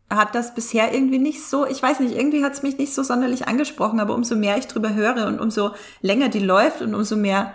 hat 0.09 0.35
das 0.35 0.55
bisher 0.55 0.93
irgendwie 0.93 1.19
nicht 1.19 1.43
so, 1.43 1.67
ich 1.67 1.83
weiß 1.83 1.99
nicht, 1.99 2.15
irgendwie 2.15 2.43
hat 2.43 2.53
es 2.53 2.63
mich 2.63 2.77
nicht 2.77 2.93
so 2.93 3.03
sonderlich 3.03 3.47
angesprochen, 3.47 3.99
aber 3.99 4.15
umso 4.15 4.35
mehr 4.35 4.57
ich 4.57 4.67
drüber 4.67 4.93
höre 4.93 5.27
und 5.27 5.39
umso 5.39 5.71
länger 6.01 6.29
die 6.29 6.39
läuft 6.39 6.81
und 6.81 6.95
umso 6.95 7.17
mehr 7.17 7.53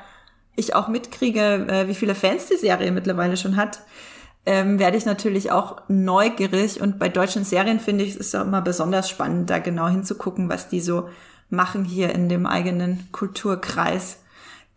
ich 0.55 0.75
auch 0.75 0.89
mitkriege, 0.89 1.67
äh, 1.69 1.89
wie 1.89 1.95
viele 1.95 2.15
Fans 2.15 2.47
die 2.47 2.57
Serie 2.57 2.93
mittlerweile 2.93 3.39
schon 3.39 3.57
hat, 3.57 3.81
ähm, 4.45 4.79
werde 4.79 4.97
ich 4.97 5.07
natürlich 5.07 5.51
auch 5.51 5.83
neugierig. 5.89 6.81
Und 6.81 6.99
bei 6.99 7.09
deutschen 7.09 7.45
Serien 7.45 7.81
finde 7.81 8.05
ich, 8.05 8.11
es 8.11 8.17
ist 8.17 8.37
auch 8.37 8.43
immer 8.45 8.61
besonders 8.61 9.09
spannend, 9.09 9.49
da 9.49 9.59
genau 9.59 9.89
hinzugucken, 9.89 10.49
was 10.51 10.69
die 10.69 10.81
so 10.81 11.09
machen 11.49 11.85
hier 11.85 12.15
in 12.15 12.29
dem 12.29 12.47
eigenen 12.47 13.09
Kulturkreis. 13.13 14.22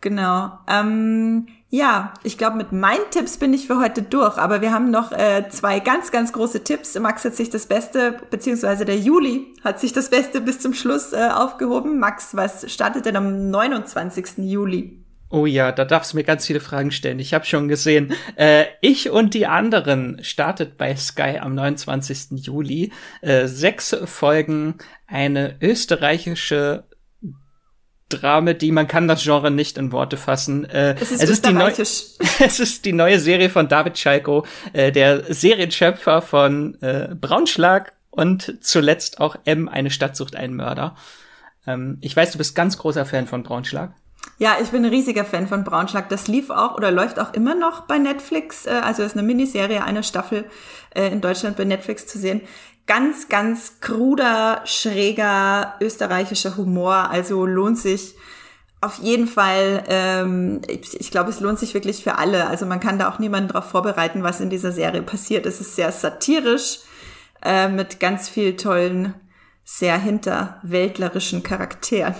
Genau. 0.00 0.52
Ähm, 0.68 1.46
ja, 1.68 2.14
ich 2.22 2.38
glaube, 2.38 2.56
mit 2.56 2.72
meinen 2.72 3.10
Tipps 3.10 3.38
bin 3.38 3.52
ich 3.52 3.66
für 3.66 3.80
heute 3.80 4.02
durch, 4.02 4.38
aber 4.38 4.60
wir 4.60 4.72
haben 4.72 4.90
noch 4.90 5.10
äh, 5.10 5.48
zwei 5.50 5.80
ganz, 5.80 6.12
ganz 6.12 6.32
große 6.32 6.62
Tipps. 6.62 6.98
Max 6.98 7.24
hat 7.24 7.34
sich 7.34 7.50
das 7.50 7.66
Beste, 7.66 8.20
beziehungsweise 8.30 8.84
der 8.84 8.98
Juli 8.98 9.54
hat 9.64 9.80
sich 9.80 9.92
das 9.92 10.10
Beste 10.10 10.40
bis 10.40 10.60
zum 10.60 10.74
Schluss 10.74 11.12
äh, 11.12 11.28
aufgehoben. 11.34 11.98
Max, 11.98 12.36
was 12.36 12.70
startet 12.72 13.06
denn 13.06 13.16
am 13.16 13.50
29. 13.50 14.38
Juli? 14.38 15.02
Oh 15.28 15.44
ja, 15.44 15.72
da 15.72 15.84
darfst 15.84 16.12
du 16.12 16.18
mir 16.18 16.24
ganz 16.24 16.46
viele 16.46 16.60
Fragen 16.60 16.92
stellen. 16.92 17.18
Ich 17.18 17.34
habe 17.34 17.44
schon 17.44 17.68
gesehen. 17.68 18.14
Äh, 18.36 18.66
ich 18.82 19.08
und 19.08 19.32
die 19.32 19.46
anderen 19.46 20.22
startet 20.22 20.76
bei 20.76 20.94
Sky 20.94 21.38
am 21.40 21.54
29. 21.54 22.44
Juli. 22.44 22.92
Äh, 23.22 23.46
sechs 23.46 23.96
Folgen, 24.04 24.74
eine 25.06 25.56
österreichische 25.62 26.84
Dramedy, 28.08 28.70
man 28.70 28.86
kann 28.86 29.08
das 29.08 29.24
Genre 29.24 29.50
nicht 29.50 29.78
in 29.78 29.90
Worte 29.90 30.16
fassen. 30.16 30.64
Äh, 30.64 30.94
es 31.00 31.10
ist, 31.10 31.22
es 31.22 31.30
ist, 31.30 31.46
die, 31.46 31.52
neu 31.52 31.70
es 31.76 32.60
ist 32.60 32.84
die 32.84 32.92
neue 32.92 33.18
Serie 33.18 33.50
von 33.50 33.68
David 33.68 33.98
Schalko, 33.98 34.46
äh, 34.72 34.92
der 34.92 35.32
Serienschöpfer 35.32 36.22
von 36.22 36.80
äh, 36.82 37.14
Braunschlag 37.14 37.92
und 38.10 38.58
zuletzt 38.60 39.20
auch 39.20 39.36
M, 39.44 39.68
eine 39.68 39.90
Stadt 39.90 40.16
sucht 40.16 40.36
einen 40.36 40.54
Mörder. 40.54 40.96
Ähm, 41.66 41.98
ich 42.00 42.16
weiß, 42.16 42.32
du 42.32 42.38
bist 42.38 42.54
ganz 42.54 42.78
großer 42.78 43.04
Fan 43.04 43.26
von 43.26 43.42
Braunschlag. 43.42 43.92
Ja, 44.38 44.56
ich 44.60 44.68
bin 44.68 44.84
ein 44.84 44.90
riesiger 44.90 45.24
Fan 45.24 45.48
von 45.48 45.64
Braunschlag. 45.64 46.08
Das 46.08 46.28
lief 46.28 46.50
auch 46.50 46.76
oder 46.76 46.90
läuft 46.90 47.18
auch 47.18 47.32
immer 47.32 47.54
noch 47.54 47.82
bei 47.82 47.98
Netflix. 47.98 48.66
Äh, 48.66 48.80
also 48.82 49.02
ist 49.02 49.16
eine 49.16 49.26
Miniserie, 49.26 49.82
eine 49.82 50.02
Staffel 50.04 50.44
äh, 50.94 51.08
in 51.08 51.20
Deutschland 51.20 51.56
bei 51.56 51.64
Netflix 51.64 52.06
zu 52.06 52.18
sehen 52.18 52.42
ganz, 52.86 53.28
ganz 53.28 53.80
kruder, 53.80 54.62
schräger 54.64 55.74
österreichischer 55.80 56.56
Humor. 56.56 57.10
Also 57.10 57.46
lohnt 57.46 57.78
sich 57.78 58.14
auf 58.80 58.98
jeden 58.98 59.26
Fall, 59.26 59.84
ähm, 59.88 60.60
ich, 60.68 61.00
ich 61.00 61.10
glaube, 61.10 61.30
es 61.30 61.40
lohnt 61.40 61.58
sich 61.58 61.74
wirklich 61.74 62.02
für 62.02 62.18
alle. 62.18 62.46
Also 62.46 62.66
man 62.66 62.80
kann 62.80 62.98
da 62.98 63.10
auch 63.10 63.18
niemanden 63.18 63.48
darauf 63.48 63.70
vorbereiten, 63.70 64.22
was 64.22 64.40
in 64.40 64.50
dieser 64.50 64.70
Serie 64.70 65.02
passiert. 65.02 65.46
Es 65.46 65.60
ist 65.60 65.76
sehr 65.76 65.90
satirisch, 65.92 66.80
äh, 67.42 67.68
mit 67.68 68.00
ganz 68.00 68.28
viel 68.28 68.56
tollen, 68.56 69.14
sehr 69.64 69.98
hinterwäldlerischen 69.98 71.42
Charakteren. 71.42 72.14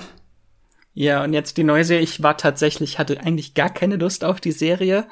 Ja, 0.95 1.23
und 1.23 1.35
jetzt 1.35 1.59
die 1.59 1.65
neue 1.65 1.85
Serie. 1.85 2.03
Ich 2.03 2.23
war 2.23 2.39
tatsächlich, 2.39 2.99
hatte 2.99 3.21
eigentlich 3.21 3.55
gar 3.55 3.71
keine 3.71 3.97
Lust 3.97 4.25
auf 4.25 4.41
die 4.41 4.53
Serie. 4.53 5.07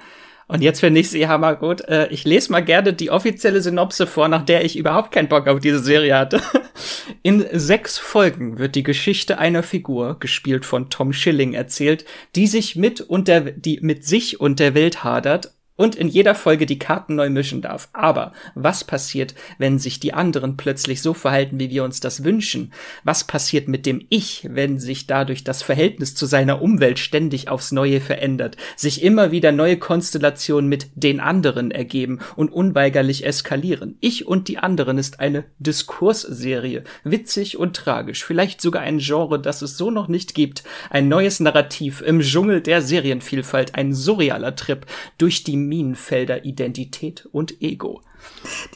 Und 0.47 0.63
jetzt 0.63 0.81
finde 0.81 1.01
ich 1.01 1.11
sie 1.11 1.27
hammergut. 1.29 1.81
Äh, 1.83 2.09
ich 2.09 2.25
lese 2.25 2.53
mal 2.53 2.61
gerne 2.61 2.93
die 2.93 3.11
offizielle 3.11 3.61
Synopse 3.61 4.07
vor, 4.07 4.29
nach 4.29 4.45
der 4.45 4.65
ich 4.65 4.77
überhaupt 4.77 5.13
keinen 5.13 5.29
Bock 5.29 5.47
auf 5.49 5.61
diese 5.61 5.79
Serie 5.79 6.17
hatte. 6.17 6.41
In 7.23 7.47
sechs 7.53 7.99
Folgen 7.99 8.59
wird 8.59 8.75
die 8.75 8.83
Geschichte 8.83 9.39
einer 9.39 9.63
Figur, 9.63 10.19
gespielt 10.21 10.65
von 10.65 10.91
Tom 10.91 11.13
Schilling, 11.13 11.55
erzählt, 11.55 12.05
die 12.35 12.47
sich 12.47 12.77
mit 12.77 13.01
und 13.01 13.29
der, 13.29 13.41
die 13.41 13.79
mit 13.81 14.05
sich 14.05 14.41
und 14.41 14.61
der 14.61 14.75
Welt 14.75 15.05
hadert 15.05 15.55
und 15.77 15.97
in 15.97 16.09
jeder 16.09 16.37
Folge 16.37 16.67
die 16.67 16.79
Karten 16.79 17.17
neu 17.17 17.31
mischen 17.31 17.61
darf. 17.61 17.89
Aber 17.93 18.33
was 18.55 18.85
passiert, 18.85 19.35
wenn 19.59 19.79
sich 19.79 19.99
die 19.99 20.15
anderen 20.15 20.57
plötzlich 20.57 21.03
so 21.03 21.15
verhalten, 21.15 21.59
wie 21.59 21.71
wir 21.71 21.83
uns 21.83 21.99
das 21.99 22.23
wünschen? 22.23 22.73
Was 23.03 23.25
passiert 23.25 23.67
mit 23.67 23.85
dem 23.85 24.07
Ich, 24.09 24.47
wenn 24.49 24.79
sich 24.79 25.09
dadurch 25.09 25.43
das 25.43 25.63
Verhältnis 25.63 26.15
zu 26.15 26.27
seiner 26.27 26.63
Umwelt 26.63 27.01
ständig 27.01 27.49
aufs 27.49 27.73
Neue 27.73 28.01
verändert, 28.01 28.57
sich 28.77 29.03
immer 29.03 29.33
wieder 29.33 29.51
neue 29.51 29.77
Konstellationen 29.77 30.69
mit 30.69 30.87
den 30.95 31.19
anderen 31.19 31.73
ergeben 31.73 32.21
und 32.37 32.53
unweigerlich 32.53 33.27
eskalieren? 33.27 33.97
Ich 34.01 34.27
und 34.27 34.47
die 34.47 34.59
anderen 34.59 34.97
ist 34.97 35.19
eine 35.19 35.45
Diskursserie, 35.59 36.85
witzig 37.03 37.57
und 37.59 37.75
tragisch, 37.75 38.25
vielleicht 38.25 38.61
sogar 38.61 38.83
ein 38.83 38.99
Genre, 38.99 39.41
das 39.41 39.61
es 39.61 39.77
so 39.77 39.91
noch 39.91 40.07
nicht 40.07 40.35
gibt, 40.35 40.63
ein 40.91 41.09
neues 41.09 41.41
Narrativ 41.41 42.01
im 42.01 42.21
Dschungel 42.21 42.61
der 42.61 42.81
Serienvielfalt, 42.81 43.75
ein 43.75 43.93
surrealer 43.93 44.55
Trip 44.55 44.87
durch 45.19 45.43
die 45.43 45.64
Minenfelder 45.69 46.45
Identität 46.45 47.27
und 47.33 47.61
Ego. 47.63 48.03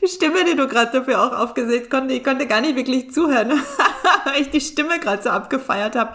Die 0.03 0.09
Stimme, 0.09 0.45
die 0.45 0.57
du 0.57 0.69
gerade 0.69 0.93
dafür 0.93 1.23
auch 1.23 1.39
aufgesetzt 1.39 1.91
konnte, 1.91 2.15
ich 2.15 2.25
konnte 2.25 2.47
gar 2.47 2.61
nicht 2.61 2.77
wirklich 2.77 3.11
zuhören, 3.13 3.51
weil 4.25 4.43
ich 4.43 4.51
die 4.51 4.61
Stimme 4.61 4.99
gerade 4.99 5.23
so 5.23 5.31
abgefeiert 5.31 5.97
habe. 5.97 6.15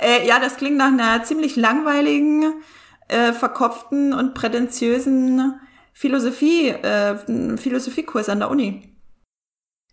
Äh, 0.00 0.26
ja, 0.26 0.38
das 0.40 0.56
klingt 0.56 0.76
nach 0.76 0.88
einer 0.88 1.22
ziemlich 1.24 1.56
langweiligen, 1.56 2.62
äh, 3.08 3.32
verkopften 3.32 4.12
und 4.12 4.34
prätentiösen 4.34 5.60
Philosophie, 5.92 6.68
äh, 6.68 7.56
Philosophiekurs 7.56 8.28
an 8.28 8.38
der 8.38 8.50
Uni. 8.50 8.96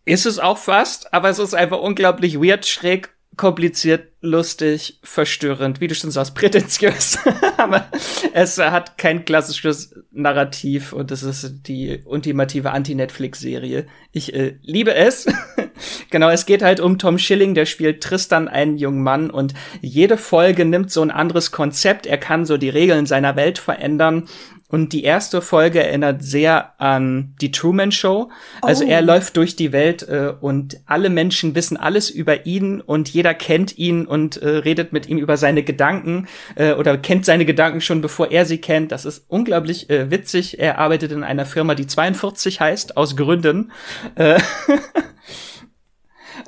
Ist 0.06 0.26
es 0.26 0.40
auch 0.40 0.58
fast, 0.58 1.14
aber 1.14 1.30
es 1.30 1.40
ist 1.40 1.54
einfach 1.54 1.80
unglaublich 1.80 2.40
weird, 2.40 2.66
schräg 2.66 3.17
kompliziert, 3.38 4.08
lustig, 4.22 5.00
verstörend, 5.04 5.80
wie 5.80 5.88
du 5.88 5.96
schon 5.96 6.12
sagst, 6.12 6.36
prätentiös. 6.36 7.20
Aber 7.58 7.86
es 8.34 8.58
hat 8.58 8.98
kein 8.98 9.26
klassisches 9.26 9.96
Narrativ 10.12 10.92
und 10.92 11.12
es 11.12 11.24
ist 11.24 11.68
die 11.68 12.02
ultimative 12.04 12.72
Anti-Netflix-Serie. 12.72 13.86
Ich 14.12 14.34
äh, 14.34 14.58
liebe 14.64 14.96
es. 14.96 15.28
genau, 16.10 16.30
es 16.30 16.46
geht 16.46 16.64
halt 16.64 16.80
um 16.80 16.98
Tom 16.98 17.20
Schilling, 17.20 17.54
der 17.54 17.66
spielt 17.66 18.02
Tristan, 18.02 18.48
einen 18.48 18.78
jungen 18.78 19.04
Mann 19.04 19.30
und 19.30 19.54
jede 19.82 20.18
Folge 20.18 20.66
nimmt 20.66 20.92
so 20.92 21.02
ein 21.02 21.12
anderes 21.12 21.52
Konzept. 21.52 22.08
Er 22.08 22.18
kann 22.18 22.46
so 22.46 22.58
die 22.58 22.70
Regeln 22.70 23.06
seiner 23.06 23.36
Welt 23.36 23.60
verändern 23.60 24.28
und 24.70 24.92
die 24.92 25.04
erste 25.04 25.42
Folge 25.42 25.82
erinnert 25.82 26.22
sehr 26.24 26.80
an 26.82 27.34
die 27.40 27.52
Truman 27.52 27.94
Show. 27.94 28.30
Also 28.62 28.84
oh. 28.84 28.90
er 28.90 29.02
läuft 29.02 29.38
durch 29.38 29.56
die 29.56 29.72
Welt 29.72 30.04
äh, 30.04 30.34
und 30.42 30.82
alle 30.86 31.10
Menschen 31.10 31.56
wissen 31.56 31.78
alles 31.78 32.10
über 32.10 32.46
ihn 32.46 32.82
und 32.82 33.08
jeder 33.08 33.34
kennt 33.34 33.78
ihn 33.78 34.06
und 34.06 34.36
äh, 34.38 34.50
redet 34.50 34.92
mit 34.92 35.08
ihm 35.08 35.20
über 35.20 35.38
seine 35.38 35.64
Gedanken 35.64 36.28
äh, 36.56 36.74
oder 36.74 36.98
kennt 36.98 37.26
seine 37.26 37.46
Gedanken 37.46 37.80
schon 37.80 38.02
bevor 38.02 38.32
er 38.32 38.46
sie 38.46 38.58
kennt. 38.58 38.92
Das 38.92 39.06
ist 39.06 39.26
unglaublich 39.30 39.90
äh, 39.90 40.12
witzig. 40.12 40.60
Er 40.60 40.80
arbeitet 40.80 41.14
in 41.14 41.24
einer 41.24 41.46
Firma, 41.46 41.74
die 41.74 41.88
42 41.88 42.60
heißt, 42.60 42.98
aus 42.98 43.16
Gründen. 43.16 43.72
Äh, 44.16 44.40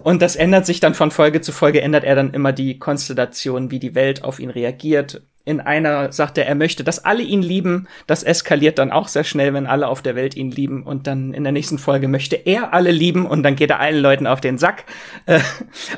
Und 0.03 0.21
das 0.21 0.35
ändert 0.35 0.65
sich 0.65 0.79
dann 0.79 0.93
von 0.93 1.11
Folge 1.11 1.41
zu 1.41 1.51
Folge, 1.51 1.81
ändert 1.81 2.03
er 2.03 2.15
dann 2.15 2.33
immer 2.33 2.53
die 2.53 2.79
Konstellation, 2.79 3.71
wie 3.71 3.79
die 3.79 3.95
Welt 3.95 4.23
auf 4.23 4.39
ihn 4.39 4.49
reagiert. 4.49 5.23
In 5.49 5.61
einer 5.61 6.11
sagt 6.11 6.37
er, 6.37 6.45
er 6.45 6.53
möchte, 6.53 6.83
dass 6.83 7.03
alle 7.03 7.23
ihn 7.23 7.41
lieben. 7.41 7.87
Das 8.05 8.21
eskaliert 8.21 8.77
dann 8.77 8.91
auch 8.91 9.07
sehr 9.07 9.23
schnell, 9.23 9.51
wenn 9.55 9.65
alle 9.65 9.87
auf 9.87 10.03
der 10.03 10.15
Welt 10.15 10.35
ihn 10.35 10.51
lieben. 10.51 10.83
Und 10.83 11.07
dann 11.07 11.33
in 11.33 11.43
der 11.43 11.51
nächsten 11.51 11.79
Folge 11.79 12.07
möchte 12.07 12.35
er 12.35 12.71
alle 12.71 12.91
lieben 12.91 13.25
und 13.25 13.41
dann 13.41 13.55
geht 13.55 13.71
er 13.71 13.79
allen 13.79 13.99
Leuten 13.99 14.27
auf 14.27 14.41
den 14.41 14.59
Sack. 14.59 14.85
Äh, 15.25 15.39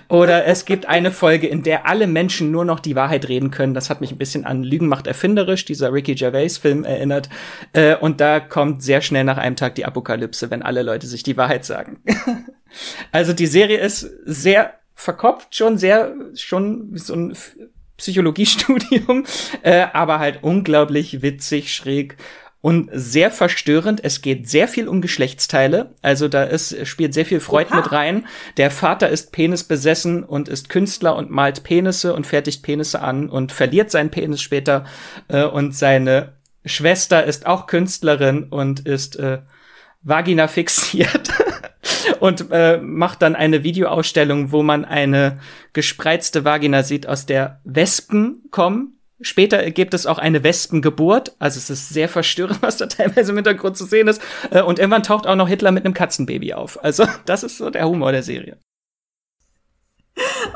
oder 0.07 0.45
es 0.45 0.63
gibt 0.63 0.85
eine 0.87 1.11
Folge, 1.11 1.47
in 1.47 1.63
der 1.63 1.85
alle 1.85 2.07
Menschen 2.07 2.49
nur 2.49 2.63
noch 2.63 2.79
die 2.79 2.95
Wahrheit 2.95 3.27
reden 3.27 3.51
können. 3.51 3.73
Das 3.73 3.89
hat 3.89 3.99
mich 3.99 4.13
ein 4.13 4.17
bisschen 4.17 4.45
an 4.45 4.63
Lügen 4.63 4.87
macht 4.87 5.05
erfinderisch, 5.05 5.65
dieser 5.65 5.91
Ricky 5.91 6.15
Gervais-Film 6.15 6.85
erinnert. 6.85 7.27
Äh, 7.73 7.97
und 7.97 8.21
da 8.21 8.39
kommt 8.39 8.81
sehr 8.81 9.01
schnell 9.01 9.25
nach 9.25 9.37
einem 9.37 9.57
Tag 9.57 9.75
die 9.75 9.83
Apokalypse, 9.83 10.49
wenn 10.49 10.61
alle 10.61 10.81
Leute 10.81 11.07
sich 11.07 11.23
die 11.23 11.35
Wahrheit 11.35 11.65
sagen. 11.65 11.99
also 13.11 13.33
die 13.33 13.47
Serie 13.47 13.79
ist 13.79 14.09
sehr 14.23 14.75
verkopft, 14.95 15.55
schon 15.55 15.77
sehr, 15.77 16.13
schon 16.35 16.95
so 16.95 17.15
ein 17.15 17.35
Psychologiestudium, 18.01 19.25
äh, 19.61 19.85
aber 19.93 20.19
halt 20.19 20.39
unglaublich 20.41 21.21
witzig, 21.21 21.73
schräg 21.73 22.17
und 22.61 22.89
sehr 22.93 23.31
verstörend. 23.31 24.03
Es 24.03 24.21
geht 24.21 24.49
sehr 24.49 24.67
viel 24.67 24.87
um 24.87 25.01
Geschlechtsteile. 25.01 25.93
Also 26.01 26.27
da 26.27 26.43
ist, 26.43 26.87
spielt 26.87 27.13
sehr 27.13 27.25
viel 27.25 27.39
Freud 27.39 27.69
Oha. 27.69 27.77
mit 27.77 27.91
rein. 27.91 28.27
Der 28.57 28.71
Vater 28.71 29.09
ist 29.09 29.31
Penis 29.31 29.63
besessen 29.63 30.23
und 30.23 30.47
ist 30.47 30.69
Künstler 30.69 31.15
und 31.15 31.29
malt 31.31 31.63
Penisse 31.63 32.13
und 32.13 32.27
fertigt 32.27 32.63
Penisse 32.63 33.01
an 33.01 33.29
und 33.29 33.51
verliert 33.51 33.91
seinen 33.91 34.11
Penis 34.11 34.41
später. 34.41 34.85
Äh, 35.27 35.43
und 35.43 35.75
seine 35.75 36.33
Schwester 36.65 37.23
ist 37.23 37.45
auch 37.45 37.65
Künstlerin 37.65 38.43
und 38.43 38.81
ist 38.81 39.15
äh, 39.17 39.39
Vagina 40.03 40.47
fixiert. 40.47 41.29
und 42.19 42.51
äh, 42.51 42.77
macht 42.77 43.21
dann 43.21 43.35
eine 43.35 43.63
Videoausstellung, 43.63 44.51
wo 44.51 44.63
man 44.63 44.85
eine 44.85 45.39
gespreizte 45.73 46.45
Vagina 46.45 46.83
sieht, 46.83 47.07
aus 47.07 47.25
der 47.25 47.59
Wespen 47.63 48.43
kommen. 48.51 48.97
Später 49.23 49.69
gibt 49.69 49.93
es 49.93 50.07
auch 50.07 50.17
eine 50.17 50.43
Wespengeburt, 50.43 51.35
also 51.37 51.59
es 51.59 51.69
ist 51.69 51.89
sehr 51.89 52.09
verstörend, 52.09 52.61
was 52.61 52.77
da 52.77 52.87
teilweise 52.87 53.31
im 53.31 53.37
Hintergrund 53.37 53.77
zu 53.77 53.85
sehen 53.85 54.07
ist. 54.07 54.21
Äh, 54.49 54.61
und 54.61 54.79
irgendwann 54.79 55.03
taucht 55.03 55.27
auch 55.27 55.35
noch 55.35 55.47
Hitler 55.47 55.71
mit 55.71 55.85
einem 55.85 55.93
Katzenbaby 55.93 56.53
auf. 56.53 56.83
Also 56.83 57.05
das 57.25 57.43
ist 57.43 57.57
so 57.57 57.69
der 57.69 57.87
Humor 57.87 58.11
der 58.11 58.23
Serie. 58.23 58.57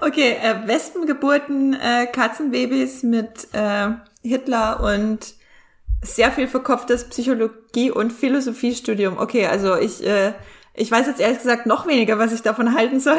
Okay, 0.01 0.35
äh, 0.41 0.67
Wespengeburten, 0.67 1.73
äh, 1.73 2.07
Katzenbabys 2.07 3.03
mit 3.03 3.47
äh, 3.53 3.89
Hitler 4.21 4.81
und 4.81 5.35
sehr 6.01 6.31
viel 6.31 6.47
verkopftes 6.47 7.09
Psychologie- 7.09 7.91
und 7.91 8.11
Philosophiestudium. 8.11 9.17
Okay, 9.17 9.47
also 9.47 9.77
ich 9.77 10.05
äh, 10.05 10.33
ich 10.75 10.91
weiß 10.91 11.07
jetzt 11.07 11.19
ehrlich 11.19 11.39
gesagt 11.39 11.65
noch 11.65 11.87
weniger, 11.87 12.19
was 12.19 12.33
ich 12.33 12.41
davon 12.41 12.75
halten 12.75 12.99
soll. 12.99 13.17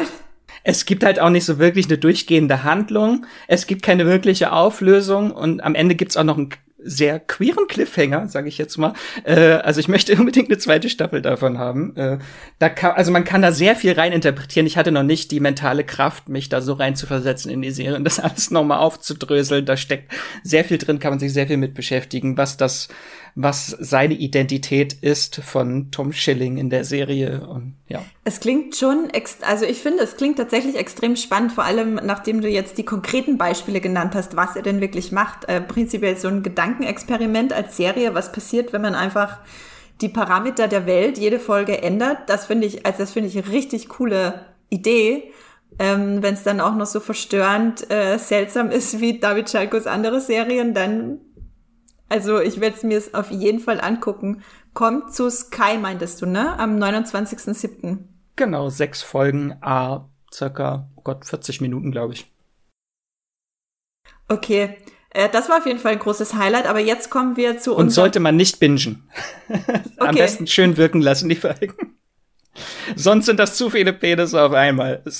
Es 0.63 0.85
gibt 0.85 1.03
halt 1.03 1.19
auch 1.19 1.29
nicht 1.29 1.45
so 1.45 1.59
wirklich 1.59 1.87
eine 1.87 1.97
durchgehende 1.97 2.63
Handlung. 2.63 3.25
Es 3.47 3.67
gibt 3.67 3.83
keine 3.83 4.05
wirkliche 4.05 4.51
Auflösung 4.51 5.31
und 5.31 5.61
am 5.63 5.75
Ende 5.75 5.95
gibt's 5.95 6.17
auch 6.17 6.23
noch 6.23 6.37
einen 6.37 6.49
sehr 6.79 7.19
queeren 7.19 7.67
Cliffhanger, 7.67 8.27
sage 8.27 8.47
ich 8.47 8.57
jetzt 8.57 8.77
mal. 8.77 8.93
Äh, 9.23 9.53
also 9.53 9.79
ich 9.79 9.87
möchte 9.87 10.15
unbedingt 10.19 10.49
eine 10.49 10.57
zweite 10.57 10.89
Staffel 10.89 11.21
davon 11.21 11.57
haben. 11.57 11.95
Äh, 11.95 12.19
da 12.59 12.69
kann, 12.69 12.91
also 12.91 13.11
man 13.11 13.23
kann 13.23 13.41
da 13.41 13.51
sehr 13.51 13.75
viel 13.75 13.93
rein 13.93 14.13
interpretieren. 14.13 14.67
Ich 14.67 14.77
hatte 14.77 14.91
noch 14.91 15.03
nicht 15.03 15.31
die 15.31 15.39
mentale 15.39 15.83
Kraft, 15.83 16.29
mich 16.29 16.49
da 16.49 16.61
so 16.61 16.73
rein 16.73 16.95
zu 16.95 17.05
versetzen 17.07 17.49
in 17.49 17.61
die 17.61 17.71
Serie 17.71 17.97
und 17.97 18.03
das 18.03 18.19
alles 18.21 18.51
nochmal 18.51 18.79
aufzudröseln. 18.79 19.65
Da 19.65 19.75
steckt 19.75 20.13
sehr 20.43 20.63
viel 20.63 20.77
drin, 20.77 20.99
kann 20.99 21.11
man 21.11 21.19
sich 21.19 21.33
sehr 21.33 21.47
viel 21.47 21.57
mit 21.57 21.73
beschäftigen, 21.73 22.37
was 22.37 22.57
das 22.57 22.87
was 23.39 23.67
seine 23.67 24.15
Identität 24.15 24.93
ist 24.93 25.35
von 25.35 25.91
Tom 25.91 26.11
Schilling 26.11 26.57
in 26.57 26.71
der 26.71 26.83
Serie 26.83 27.47
und 27.47 27.75
ja. 27.87 28.03
Es 28.23 28.39
klingt 28.39 28.75
schon, 28.75 29.09
also 29.41 29.65
ich 29.65 29.77
finde, 29.77 30.01
es 30.01 30.17
klingt 30.17 30.37
tatsächlich 30.37 30.75
extrem 30.75 31.15
spannend, 31.15 31.51
vor 31.51 31.63
allem 31.63 31.99
nachdem 32.03 32.41
du 32.41 32.49
jetzt 32.49 32.79
die 32.79 32.83
konkreten 32.83 33.37
Beispiele 33.37 33.79
genannt 33.79 34.15
hast, 34.15 34.35
was 34.35 34.55
er 34.55 34.63
denn 34.63 34.81
wirklich 34.81 35.11
macht. 35.11 35.45
Äh, 35.45 35.61
prinzipiell 35.61 36.17
so 36.17 36.29
ein 36.29 36.41
Gedankenexperiment 36.41 37.53
als 37.53 37.77
Serie, 37.77 38.15
was 38.15 38.31
passiert, 38.31 38.73
wenn 38.73 38.81
man 38.81 38.95
einfach 38.95 39.37
die 40.01 40.09
Parameter 40.09 40.67
der 40.67 40.87
Welt 40.87 41.19
jede 41.19 41.39
Folge 41.39 41.83
ändert. 41.83 42.17
Das 42.27 42.47
finde 42.47 42.65
ich, 42.65 42.87
also 42.87 42.97
das 42.97 43.11
finde 43.11 43.29
ich 43.29 43.37
eine 43.37 43.49
richtig 43.51 43.87
coole 43.87 44.47
Idee. 44.69 45.31
Ähm, 45.77 46.23
Wenn 46.23 46.33
es 46.33 46.41
dann 46.41 46.59
auch 46.59 46.75
noch 46.75 46.87
so 46.87 46.99
verstörend 46.99 47.91
äh, 47.91 48.17
seltsam 48.17 48.71
ist 48.71 48.99
wie 48.99 49.19
David 49.19 49.51
Schalkos 49.51 49.85
andere 49.85 50.21
Serien, 50.21 50.73
dann 50.73 51.19
also 52.09 52.39
ich 52.39 52.59
werde 52.59 52.77
es 52.77 52.83
mir 52.83 53.01
auf 53.13 53.31
jeden 53.31 53.59
Fall 53.59 53.81
angucken. 53.81 54.43
Kommt 54.73 55.13
zu 55.13 55.29
Sky, 55.29 55.77
meintest 55.79 56.21
du, 56.21 56.25
ne? 56.25 56.57
Am 56.59 56.77
29.07. 56.77 57.99
Genau, 58.35 58.69
sechs 58.69 59.01
Folgen, 59.01 59.57
a 59.61 60.07
circa, 60.33 60.89
oh 60.95 61.01
Gott, 61.01 61.25
40 61.25 61.61
Minuten, 61.61 61.91
glaube 61.91 62.13
ich. 62.13 62.31
Okay, 64.29 64.77
äh, 65.09 65.29
das 65.29 65.49
war 65.49 65.57
auf 65.57 65.65
jeden 65.65 65.79
Fall 65.79 65.93
ein 65.93 65.99
großes 65.99 66.35
Highlight, 66.35 66.67
aber 66.67 66.79
jetzt 66.79 67.09
kommen 67.09 67.37
wir 67.37 67.57
zu 67.57 67.75
Und 67.75 67.89
sollte 67.89 68.19
man 68.19 68.35
nicht 68.35 68.59
bingen. 68.59 69.09
Am 69.97 70.09
okay. 70.09 70.19
besten 70.19 70.47
schön 70.47 70.77
wirken 70.77 71.01
lassen, 71.01 71.29
die 71.29 71.35
Folgen. 71.35 71.97
Sonst 72.95 73.25
sind 73.25 73.39
das 73.39 73.55
zu 73.55 73.69
viele 73.69 73.93
Penisse 73.93 74.41
auf 74.41 74.53
einmal. 74.53 75.03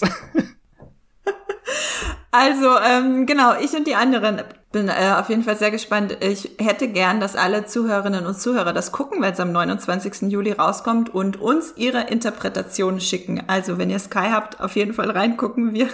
also, 2.31 2.77
ähm, 2.77 3.25
genau, 3.25 3.59
ich 3.59 3.73
und 3.73 3.87
die 3.87 3.95
anderen 3.95 4.41
bin 4.71 4.89
äh, 4.89 5.13
auf 5.17 5.29
jeden 5.29 5.43
Fall 5.43 5.57
sehr 5.57 5.71
gespannt. 5.71 6.17
Ich 6.19 6.51
hätte 6.59 6.89
gern, 6.89 7.19
dass 7.19 7.35
alle 7.35 7.65
Zuhörerinnen 7.65 8.25
und 8.25 8.39
Zuhörer 8.39 8.73
das 8.73 8.91
gucken, 8.91 9.21
weil 9.21 9.31
es 9.31 9.39
am 9.39 9.51
29. 9.51 10.23
Juli 10.31 10.51
rauskommt 10.51 11.13
und 11.13 11.39
uns 11.39 11.73
ihre 11.77 12.01
Interpretation 12.01 12.99
schicken. 12.99 13.43
Also, 13.47 13.77
wenn 13.77 13.89
ihr 13.89 13.99
Sky 13.99 14.27
habt, 14.31 14.59
auf 14.59 14.75
jeden 14.75 14.93
Fall 14.93 15.09
reingucken. 15.09 15.73
Wir, 15.73 15.87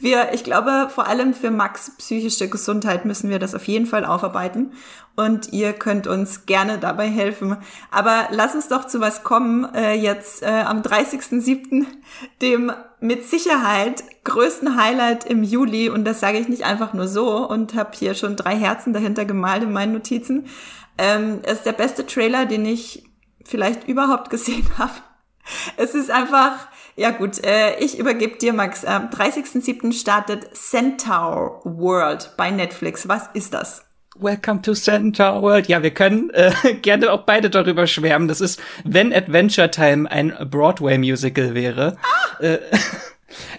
wir, 0.00 0.32
ich 0.32 0.42
glaube, 0.42 0.88
vor 0.88 1.06
allem 1.06 1.34
für 1.34 1.50
Max 1.50 1.92
psychische 1.98 2.48
Gesundheit 2.48 3.04
müssen 3.04 3.28
wir 3.28 3.38
das 3.38 3.54
auf 3.54 3.68
jeden 3.68 3.86
Fall 3.86 4.04
aufarbeiten. 4.04 4.72
Und 5.18 5.52
ihr 5.52 5.72
könnt 5.72 6.06
uns 6.06 6.46
gerne 6.46 6.78
dabei 6.78 7.08
helfen. 7.08 7.56
Aber 7.90 8.28
lass 8.30 8.54
uns 8.54 8.68
doch 8.68 8.86
zu 8.86 9.00
was 9.00 9.24
kommen. 9.24 9.64
Äh, 9.74 9.94
jetzt 9.94 10.44
äh, 10.44 10.62
am 10.64 10.82
30.07., 10.82 11.86
dem 12.40 12.70
mit 13.00 13.28
Sicherheit 13.28 14.04
größten 14.22 14.80
Highlight 14.80 15.24
im 15.24 15.42
Juli. 15.42 15.88
Und 15.88 16.04
das 16.04 16.20
sage 16.20 16.38
ich 16.38 16.46
nicht 16.46 16.64
einfach 16.64 16.92
nur 16.92 17.08
so 17.08 17.48
und 17.48 17.74
habe 17.74 17.90
hier 17.94 18.14
schon 18.14 18.36
drei 18.36 18.54
Herzen 18.54 18.92
dahinter 18.92 19.24
gemalt 19.24 19.64
in 19.64 19.72
meinen 19.72 19.92
Notizen. 19.92 20.46
Ähm, 20.98 21.40
ist 21.44 21.66
der 21.66 21.72
beste 21.72 22.06
Trailer, 22.06 22.46
den 22.46 22.64
ich 22.64 23.04
vielleicht 23.44 23.88
überhaupt 23.88 24.30
gesehen 24.30 24.68
habe. 24.78 24.92
Es 25.76 25.96
ist 25.96 26.12
einfach, 26.12 26.68
ja 26.94 27.10
gut, 27.10 27.44
äh, 27.44 27.76
ich 27.80 27.98
übergebe 27.98 28.38
dir, 28.38 28.52
Max. 28.52 28.84
Am 28.84 29.08
30.07. 29.08 29.92
startet 29.94 30.56
Centaur 30.56 31.60
World 31.64 32.34
bei 32.36 32.52
Netflix. 32.52 33.08
Was 33.08 33.28
ist 33.34 33.52
das? 33.52 33.87
Welcome 34.20 34.62
to 34.62 34.74
Centaur 34.74 35.42
World. 35.42 35.68
Ja, 35.68 35.82
wir 35.82 35.92
können 35.92 36.30
äh, 36.30 36.50
gerne 36.82 37.12
auch 37.12 37.22
beide 37.22 37.50
darüber 37.50 37.86
schwärmen. 37.86 38.26
Das 38.26 38.40
ist, 38.40 38.60
wenn 38.84 39.12
Adventure 39.12 39.70
Time 39.70 40.10
ein 40.10 40.34
Broadway-Musical 40.50 41.54
wäre. 41.54 41.96
Ah! 42.02 42.42
Äh, 42.42 42.58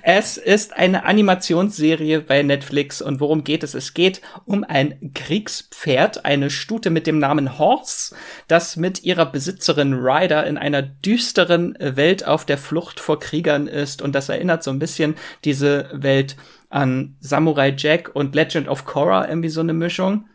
Es 0.02 0.38
ist 0.38 0.76
eine 0.76 1.06
Animationsserie 1.06 2.22
bei 2.22 2.41
Netflix 2.41 3.02
und 3.02 3.19
worum 3.19 3.44
geht 3.44 3.64
es? 3.64 3.76
Es 3.76 3.94
geht 3.94 4.22
um 4.45 4.64
ein 4.64 5.11
Kriegspferd, 5.14 6.26
eine 6.26 6.49
Stute 6.49 6.90
mit 6.90 7.06
dem 7.06 7.19
Namen 7.19 7.60
Horse, 7.60 8.15
das 8.48 8.77
mit 8.77 9.03
ihrer 9.03 9.27
Besitzerin 9.27 9.94
Ryder 9.94 10.48
in 10.48 10.57
einer 10.57 10.81
düsteren 10.81 11.77
Welt 11.80 12.26
auf 12.26 12.45
der 12.45 12.57
Flucht 12.57 12.99
vor 12.99 13.19
Kriegern 13.19 13.68
ist 13.68 14.02
und 14.02 14.15
das 14.15 14.27
erinnert 14.27 14.64
so 14.64 14.72
ein 14.72 14.80
bisschen 14.80 15.15
diese 15.45 15.90
Welt 15.94 16.36
an 16.69 17.15
Samurai 17.19 17.73
Jack 17.77 18.10
und 18.14 18.34
Legend 18.34 18.68
of 18.68 18.86
Korra, 18.86 19.30
irgendwie 19.30 19.49
so 19.49 19.61
eine 19.61 19.73
Mischung. 19.73 20.26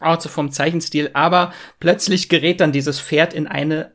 Auch 0.00 0.20
so 0.20 0.28
vom 0.28 0.50
Zeichenstil, 0.50 1.10
aber 1.12 1.52
plötzlich 1.80 2.28
gerät 2.28 2.60
dann 2.60 2.72
dieses 2.72 3.00
Pferd 3.00 3.32
in 3.32 3.46
eine 3.46 3.94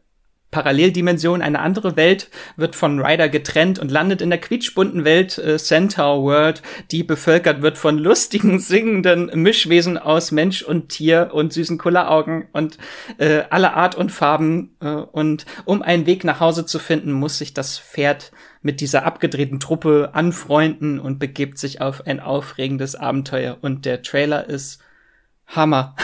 Paralleldimension, 0.52 1.44
eine 1.44 1.60
andere 1.60 1.96
Welt, 1.96 2.30
wird 2.58 2.76
von 2.76 3.00
Ryder 3.00 3.30
getrennt 3.30 3.78
und 3.78 3.92
landet 3.92 4.22
in 4.22 4.32
der 4.32 4.40
quietschbunten 4.42 5.06
Welt 5.06 5.38
äh, 5.38 5.60
Centaur 5.60 6.24
World, 6.24 6.64
die 6.90 7.04
bevölkert 7.04 7.62
wird 7.62 7.78
von 7.78 8.00
lustigen, 8.00 8.60
singenden 8.60 9.30
Mischwesen 9.36 10.00
aus 10.00 10.32
Mensch 10.32 10.64
und 10.64 10.90
Tier 10.90 11.30
und 11.34 11.54
süßen 11.54 11.78
Kulleraugen 11.78 12.48
und 12.52 12.80
äh, 13.20 13.44
aller 13.52 13.76
Art 13.76 13.94
und 13.94 14.12
Farben. 14.12 14.76
Äh, 14.82 14.88
und 14.88 15.46
um 15.66 15.84
einen 15.84 16.08
Weg 16.08 16.24
nach 16.24 16.40
Hause 16.40 16.66
zu 16.66 16.80
finden, 16.80 17.12
muss 17.12 17.38
sich 17.38 17.54
das 17.54 17.78
Pferd 17.78 18.32
mit 18.64 18.82
dieser 18.82 19.06
abgedrehten 19.06 19.60
Truppe 19.60 20.10
anfreunden 20.14 21.00
und 21.00 21.20
begibt 21.20 21.60
sich 21.60 21.80
auf 21.80 22.08
ein 22.08 22.20
aufregendes 22.20 22.96
Abenteuer. 22.96 23.58
Und 23.62 23.86
der 23.86 24.02
Trailer 24.02 24.50
ist 24.50 24.82
Hammer. 25.56 25.96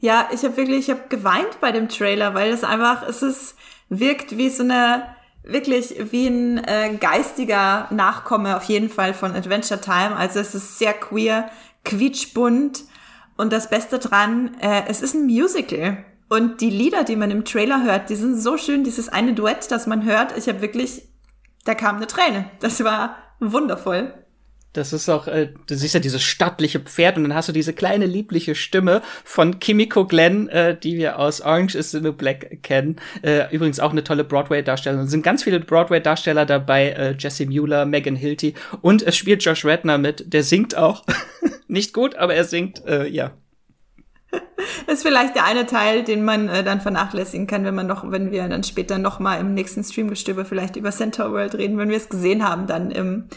Ja, 0.00 0.28
ich 0.32 0.44
habe 0.44 0.56
wirklich, 0.56 0.88
ich 0.88 0.90
habe 0.90 1.08
geweint 1.08 1.60
bei 1.60 1.72
dem 1.72 1.88
Trailer, 1.88 2.34
weil 2.34 2.52
es 2.52 2.62
einfach, 2.62 3.08
es 3.08 3.22
ist 3.22 3.56
wirkt 3.88 4.36
wie 4.36 4.48
so 4.48 4.62
eine, 4.62 5.04
wirklich 5.42 5.94
wie 6.10 6.26
ein 6.26 6.58
äh, 6.58 6.96
geistiger 6.98 7.88
Nachkomme 7.90 8.56
auf 8.56 8.64
jeden 8.64 8.88
Fall 8.88 9.14
von 9.14 9.34
Adventure 9.34 9.80
Time. 9.80 10.16
Also 10.16 10.40
es 10.40 10.54
ist 10.54 10.78
sehr 10.78 10.92
queer, 10.92 11.50
quietschbunt 11.84 12.84
und 13.36 13.52
das 13.52 13.70
Beste 13.70 13.98
dran, 13.98 14.56
äh, 14.60 14.82
es 14.88 15.02
ist 15.02 15.14
ein 15.14 15.26
Musical. 15.26 16.04
Und 16.28 16.60
die 16.60 16.70
Lieder, 16.70 17.04
die 17.04 17.16
man 17.16 17.30
im 17.30 17.44
Trailer 17.44 17.84
hört, 17.84 18.08
die 18.08 18.16
sind 18.16 18.40
so 18.40 18.56
schön. 18.56 18.82
Dieses 18.82 19.08
eine 19.08 19.34
Duett, 19.34 19.70
das 19.70 19.86
man 19.86 20.04
hört, 20.04 20.36
ich 20.36 20.48
habe 20.48 20.62
wirklich, 20.62 21.02
da 21.64 21.74
kam 21.74 21.96
eine 21.96 22.06
Träne. 22.06 22.50
Das 22.60 22.82
war 22.82 23.16
wundervoll. 23.40 24.23
Das 24.74 24.92
ist 24.92 25.08
auch, 25.08 25.28
äh, 25.28 25.50
du 25.68 25.76
siehst 25.76 25.94
ja 25.94 26.00
dieses 26.00 26.22
stattliche 26.22 26.80
Pferd 26.80 27.16
und 27.16 27.22
dann 27.22 27.34
hast 27.34 27.48
du 27.48 27.52
diese 27.52 27.72
kleine 27.72 28.06
liebliche 28.06 28.56
Stimme 28.56 29.02
von 29.22 29.60
Kimiko 29.60 30.04
Glenn, 30.04 30.48
äh, 30.48 30.76
die 30.76 30.98
wir 30.98 31.20
aus 31.20 31.40
Orange 31.40 31.76
is 31.76 31.92
the 31.92 32.00
Black 32.10 32.62
kennen. 32.64 32.96
Äh, 33.22 33.54
übrigens 33.54 33.78
auch 33.78 33.92
eine 33.92 34.02
tolle 34.02 34.24
Broadway-Darstellerin. 34.24 35.04
Es 35.04 35.12
sind 35.12 35.22
ganz 35.22 35.44
viele 35.44 35.60
Broadway-Darsteller 35.60 36.44
dabei, 36.44 36.90
äh, 36.90 37.14
Jesse 37.16 37.46
Mueller, 37.46 37.86
Megan 37.86 38.16
Hilty 38.16 38.54
und 38.82 39.02
es 39.02 39.16
spielt 39.16 39.44
Josh 39.44 39.64
Redner 39.64 39.96
mit. 39.96 40.32
Der 40.32 40.42
singt 40.42 40.76
auch. 40.76 41.04
Nicht 41.68 41.94
gut, 41.94 42.16
aber 42.16 42.34
er 42.34 42.44
singt, 42.44 42.84
äh, 42.84 43.06
ja. 43.06 43.30
Das 44.32 44.42
ist 44.96 45.02
vielleicht 45.04 45.36
der 45.36 45.44
eine 45.44 45.66
Teil, 45.66 46.02
den 46.02 46.24
man 46.24 46.48
äh, 46.48 46.64
dann 46.64 46.80
vernachlässigen 46.80 47.46
kann, 47.46 47.64
wenn 47.64 47.76
man 47.76 47.86
noch, 47.86 48.10
wenn 48.10 48.32
wir 48.32 48.48
dann 48.48 48.64
später 48.64 48.98
noch 48.98 49.20
mal 49.20 49.38
im 49.38 49.54
nächsten 49.54 49.84
Streamgestöber 49.84 50.44
vielleicht 50.44 50.74
über 50.74 50.90
Center 50.90 51.30
World 51.30 51.54
reden, 51.54 51.78
wenn 51.78 51.90
wir 51.90 51.96
es 51.96 52.08
gesehen 52.08 52.42
haben, 52.44 52.66
dann 52.66 52.90
im 52.90 53.28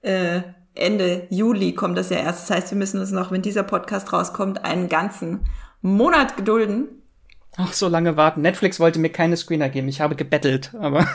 äh, 0.00 0.40
Ende 0.80 1.26
Juli 1.30 1.74
kommt 1.74 1.98
das 1.98 2.10
ja 2.10 2.18
erst. 2.18 2.48
Das 2.48 2.56
heißt, 2.56 2.70
wir 2.70 2.78
müssen 2.78 3.00
uns 3.00 3.12
noch, 3.12 3.30
wenn 3.30 3.42
dieser 3.42 3.62
Podcast 3.62 4.12
rauskommt, 4.12 4.64
einen 4.64 4.88
ganzen 4.88 5.46
Monat 5.82 6.36
gedulden. 6.36 6.88
Ach, 7.56 7.72
so 7.72 7.88
lange 7.88 8.16
warten. 8.16 8.42
Netflix 8.42 8.78
wollte 8.78 8.98
mir 8.98 9.10
keine 9.10 9.36
Screener 9.36 9.68
geben. 9.68 9.88
Ich 9.88 10.00
habe 10.00 10.14
gebettelt, 10.14 10.72
aber 10.78 11.06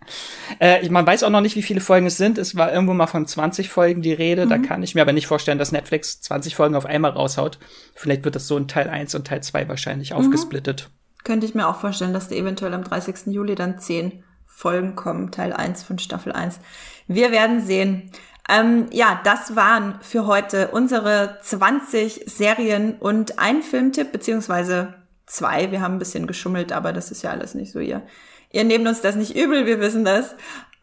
äh, 0.60 0.88
man 0.88 1.06
weiß 1.06 1.22
auch 1.22 1.30
noch 1.30 1.42
nicht, 1.42 1.56
wie 1.56 1.62
viele 1.62 1.80
Folgen 1.80 2.06
es 2.06 2.16
sind. 2.16 2.38
Es 2.38 2.56
war 2.56 2.72
irgendwo 2.72 2.94
mal 2.94 3.06
von 3.06 3.26
20 3.26 3.68
Folgen 3.68 4.00
die 4.00 4.12
Rede. 4.12 4.46
Mhm. 4.46 4.50
Da 4.50 4.58
kann 4.58 4.82
ich 4.82 4.94
mir 4.94 5.02
aber 5.02 5.12
nicht 5.12 5.26
vorstellen, 5.26 5.58
dass 5.58 5.72
Netflix 5.72 6.20
20 6.22 6.56
Folgen 6.56 6.74
auf 6.74 6.86
einmal 6.86 7.10
raushaut. 7.10 7.58
Vielleicht 7.94 8.24
wird 8.24 8.34
das 8.34 8.48
so 8.48 8.56
in 8.56 8.66
Teil 8.66 8.88
1 8.88 9.14
und 9.14 9.26
Teil 9.26 9.42
2 9.42 9.68
wahrscheinlich 9.68 10.10
mhm. 10.10 10.16
aufgesplittet. 10.16 10.90
Könnte 11.22 11.46
ich 11.46 11.54
mir 11.54 11.68
auch 11.68 11.80
vorstellen, 11.80 12.12
dass 12.12 12.28
da 12.28 12.34
eventuell 12.34 12.74
am 12.74 12.84
30. 12.84 13.26
Juli 13.26 13.54
dann 13.54 13.78
10 13.78 14.24
Folgen 14.46 14.94
kommen, 14.94 15.32
Teil 15.32 15.52
1 15.52 15.82
von 15.82 15.98
Staffel 15.98 16.32
1. 16.32 16.60
Wir 17.08 17.30
werden 17.30 17.64
sehen. 17.64 18.10
Ähm, 18.48 18.86
ja, 18.90 19.20
das 19.24 19.56
waren 19.56 19.98
für 20.02 20.26
heute 20.26 20.68
unsere 20.68 21.38
20 21.42 22.24
Serien 22.26 22.96
und 22.98 23.38
ein 23.38 23.62
Filmtipp, 23.62 24.12
beziehungsweise 24.12 24.94
zwei. 25.26 25.70
Wir 25.70 25.80
haben 25.80 25.96
ein 25.96 25.98
bisschen 25.98 26.26
geschummelt, 26.26 26.72
aber 26.72 26.92
das 26.92 27.10
ist 27.10 27.22
ja 27.22 27.30
alles 27.30 27.54
nicht 27.54 27.72
so 27.72 27.80
ihr. 27.80 28.02
Ihr 28.50 28.64
nehmt 28.64 28.86
uns 28.86 29.00
das 29.00 29.16
nicht 29.16 29.34
übel, 29.34 29.66
wir 29.66 29.80
wissen 29.80 30.04
das. 30.04 30.34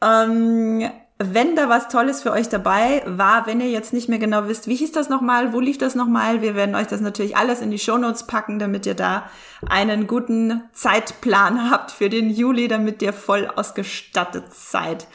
Ähm, 0.01 0.89
wenn 1.23 1.55
da 1.55 1.69
was 1.69 1.87
Tolles 1.87 2.23
für 2.23 2.31
euch 2.31 2.49
dabei 2.49 3.03
war, 3.05 3.45
wenn 3.45 3.61
ihr 3.61 3.69
jetzt 3.69 3.93
nicht 3.93 4.09
mehr 4.09 4.17
genau 4.17 4.47
wisst, 4.47 4.67
wie 4.67 4.75
hieß 4.75 4.91
das 4.91 5.07
nochmal, 5.07 5.53
wo 5.53 5.59
lief 5.59 5.77
das 5.77 5.93
nochmal, 5.93 6.41
wir 6.41 6.55
werden 6.55 6.73
euch 6.73 6.87
das 6.87 6.99
natürlich 6.99 7.37
alles 7.37 7.61
in 7.61 7.69
die 7.69 7.77
Shownotes 7.77 8.25
packen, 8.25 8.57
damit 8.57 8.87
ihr 8.87 8.95
da 8.95 9.29
einen 9.69 10.07
guten 10.07 10.63
Zeitplan 10.73 11.69
habt 11.71 11.91
für 11.91 12.09
den 12.09 12.31
Juli, 12.31 12.67
damit 12.67 13.03
ihr 13.03 13.13
voll 13.13 13.47
ausgestattet 13.47 14.45
seid. 14.51 15.07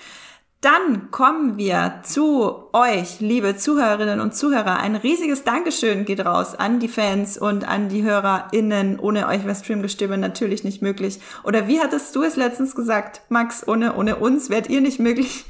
Dann 0.67 1.13
kommen 1.13 1.59
wir 1.59 2.01
zu 2.03 2.65
euch, 2.73 3.21
liebe 3.21 3.57
Zuhörerinnen 3.57 4.19
und 4.19 4.35
Zuhörer. 4.35 4.81
Ein 4.81 4.97
riesiges 4.97 5.45
Dankeschön 5.45 6.05
geht 6.05 6.27
raus 6.27 6.57
an 6.57 6.81
die 6.81 6.89
Fans 6.89 7.39
und 7.39 7.69
an 7.69 7.89
die 7.89 8.03
HörerInnen. 8.03 8.99
Ohne 8.99 9.29
euch 9.29 9.45
wäre 9.45 9.55
Streamgestöber 9.55 10.17
natürlich 10.17 10.65
nicht 10.65 10.83
möglich. 10.83 11.21
Oder 11.45 11.69
wie 11.69 11.79
hattest 11.79 12.17
du 12.17 12.25
es 12.25 12.35
letztens 12.35 12.75
gesagt, 12.75 13.21
Max? 13.29 13.69
Ohne, 13.69 13.95
ohne 13.95 14.17
uns 14.17 14.51
wärt 14.51 14.69
ihr 14.69 14.81
nicht 14.81 14.99
möglich. 14.99 15.45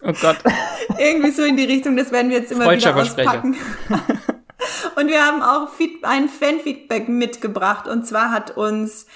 Oh 0.00 0.12
Gott. 0.20 0.38
Irgendwie 0.96 1.32
so 1.32 1.42
in 1.42 1.56
die 1.56 1.64
Richtung, 1.64 1.96
das 1.96 2.12
werden 2.12 2.30
wir 2.30 2.38
jetzt 2.38 2.52
immer 2.52 2.70
wieder 2.70 2.94
auspacken. 2.94 3.56
und 4.94 5.08
wir 5.08 5.26
haben 5.26 5.42
auch 5.42 5.70
ein 6.02 6.28
Fanfeedback 6.28 7.08
mitgebracht. 7.08 7.88
Und 7.88 8.06
zwar 8.06 8.30
hat 8.30 8.56
uns 8.56 9.06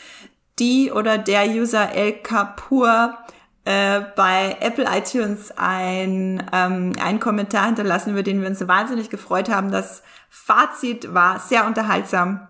die 0.58 0.90
oder 0.90 1.18
der 1.18 1.46
User 1.46 1.92
El 1.94 2.14
Kapur 2.14 3.16
äh, 3.66 4.00
bei 4.14 4.56
Apple 4.60 4.86
iTunes 4.88 5.52
ein, 5.56 6.40
ähm, 6.52 6.92
einen 7.02 7.18
Kommentar 7.18 7.66
hinterlassen, 7.66 8.12
über 8.12 8.22
den 8.22 8.40
wir 8.40 8.48
uns 8.48 8.66
wahnsinnig 8.66 9.10
gefreut 9.10 9.48
haben. 9.48 9.72
Das 9.72 10.04
Fazit 10.30 11.12
war 11.12 11.40
sehr 11.40 11.66
unterhaltsam. 11.66 12.46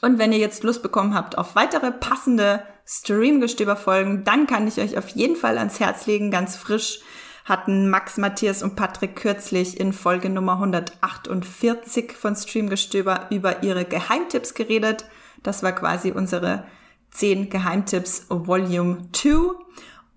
Und 0.01 0.19
wenn 0.19 0.31
ihr 0.31 0.39
jetzt 0.39 0.63
Lust 0.63 0.83
bekommen 0.83 1.15
habt 1.15 1.37
auf 1.37 1.55
weitere 1.55 1.91
passende 1.91 2.63
Streamgestöber-Folgen, 2.85 4.23
dann 4.23 4.47
kann 4.47 4.69
ich 4.69 4.79
euch 4.79 4.97
auf 4.97 5.09
jeden 5.09 5.35
Fall 5.35 5.57
ans 5.57 5.81
Herz 5.81 6.05
legen, 6.05 6.31
ganz 6.31 6.55
frisch 6.55 7.01
hatten 7.45 7.89
Max, 7.89 8.17
Matthias 8.17 8.63
und 8.63 8.75
Patrick 8.75 9.15
kürzlich 9.15 9.79
in 9.79 9.91
Folge 9.93 10.29
Nummer 10.29 10.53
148 10.53 12.13
von 12.13 12.35
Streamgestöber 12.35 13.27
über 13.31 13.63
ihre 13.63 13.85
Geheimtipps 13.85 14.53
geredet. 14.53 15.05
Das 15.43 15.63
war 15.63 15.73
quasi 15.73 16.11
unsere 16.11 16.65
10 17.11 17.49
Geheimtipps 17.49 18.27
Volume 18.29 19.09
2. 19.11 19.55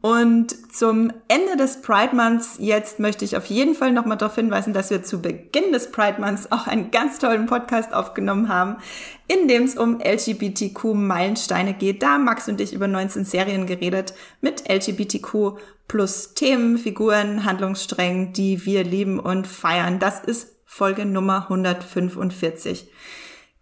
Und 0.07 0.73
zum 0.73 1.13
Ende 1.27 1.57
des 1.57 1.83
Pride 1.83 2.15
Months 2.15 2.59
jetzt 2.61 3.01
möchte 3.01 3.25
ich 3.25 3.37
auf 3.37 3.47
jeden 3.47 3.75
Fall 3.75 3.91
nochmal 3.91 4.17
darauf 4.17 4.37
hinweisen, 4.37 4.73
dass 4.73 4.91
wir 4.91 5.03
zu 5.03 5.21
Beginn 5.21 5.73
des 5.73 5.91
Pride 5.91 6.21
Months 6.21 6.53
auch 6.53 6.69
einen 6.69 6.93
ganz 6.93 7.19
tollen 7.19 7.47
Podcast 7.47 7.93
aufgenommen 7.93 8.49
haben, 8.49 8.77
in 9.27 9.49
dem 9.49 9.65
es 9.65 9.77
um 9.77 9.99
LGBTQ-Meilensteine 10.01 11.75
geht. 11.75 12.05
Da 12.05 12.19
Max 12.19 12.47
und 12.47 12.61
ich 12.61 12.73
über 12.73 12.87
19 12.87 13.25
Serien 13.25 13.67
geredet 13.67 14.15
mit 14.41 14.71
LGBTQ 14.71 15.59
plus 15.89 16.35
Themen, 16.35 16.79
Figuren, 16.79 17.45
Handlungssträngen, 17.45 18.33
die 18.33 18.65
wir 18.65 18.85
lieben 18.85 19.19
und 19.19 19.49
feiern. 19.49 19.99
Das 19.99 20.21
ist 20.21 20.55
Folge 20.67 21.05
Nummer 21.05 21.51
145. 21.51 22.89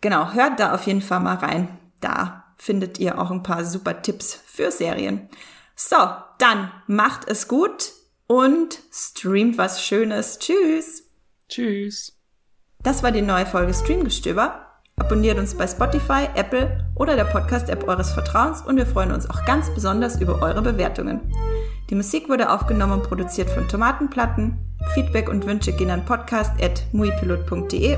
Genau, 0.02 0.34
hört 0.34 0.60
da 0.60 0.74
auf 0.74 0.86
jeden 0.86 1.00
Fall 1.00 1.20
mal 1.20 1.36
rein. 1.36 1.68
Da 2.02 2.44
findet 2.58 2.98
ihr 2.98 3.18
auch 3.18 3.30
ein 3.30 3.42
paar 3.42 3.64
super 3.64 4.02
Tipps 4.02 4.38
für 4.44 4.70
Serien. 4.70 5.30
So, 5.76 5.96
dann 6.38 6.70
macht 6.86 7.28
es 7.28 7.48
gut 7.48 7.92
und 8.26 8.78
streamt 8.92 9.58
was 9.58 9.82
Schönes. 9.82 10.38
Tschüss. 10.38 11.04
Tschüss. 11.48 12.18
Das 12.82 13.02
war 13.02 13.12
die 13.12 13.22
neue 13.22 13.46
Folge 13.46 13.72
Streamgestöber. 13.74 14.60
Abonniert 14.96 15.38
uns 15.38 15.54
bei 15.54 15.66
Spotify, 15.66 16.28
Apple 16.36 16.86
oder 16.94 17.16
der 17.16 17.24
Podcast-App 17.24 17.88
eures 17.88 18.12
Vertrauens 18.12 18.62
und 18.62 18.76
wir 18.76 18.86
freuen 18.86 19.10
uns 19.10 19.28
auch 19.28 19.44
ganz 19.44 19.68
besonders 19.74 20.20
über 20.20 20.40
eure 20.40 20.62
Bewertungen. 20.62 21.20
Die 21.90 21.96
Musik 21.96 22.28
wurde 22.28 22.50
aufgenommen 22.50 23.00
und 23.00 23.02
produziert 23.02 23.50
von 23.50 23.66
Tomatenplatten. 23.68 24.56
Feedback 24.94 25.28
und 25.28 25.46
Wünsche 25.46 25.72
gehen 25.72 25.90
an 25.90 26.04
podcast.muipilot.de. 26.04 27.96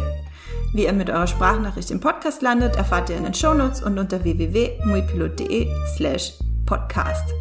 Wie 0.72 0.84
ihr 0.84 0.92
mit 0.92 1.10
eurer 1.10 1.26
Sprachnachricht 1.26 1.90
im 1.90 2.00
Podcast 2.00 2.40
landet, 2.42 2.76
erfahrt 2.76 3.10
ihr 3.10 3.16
in 3.16 3.24
den 3.24 3.34
Shownotes 3.34 3.82
und 3.82 3.98
unter 3.98 4.24
www.muipilot.de 4.24 5.68
slash 5.96 6.34
podcast. 6.64 7.34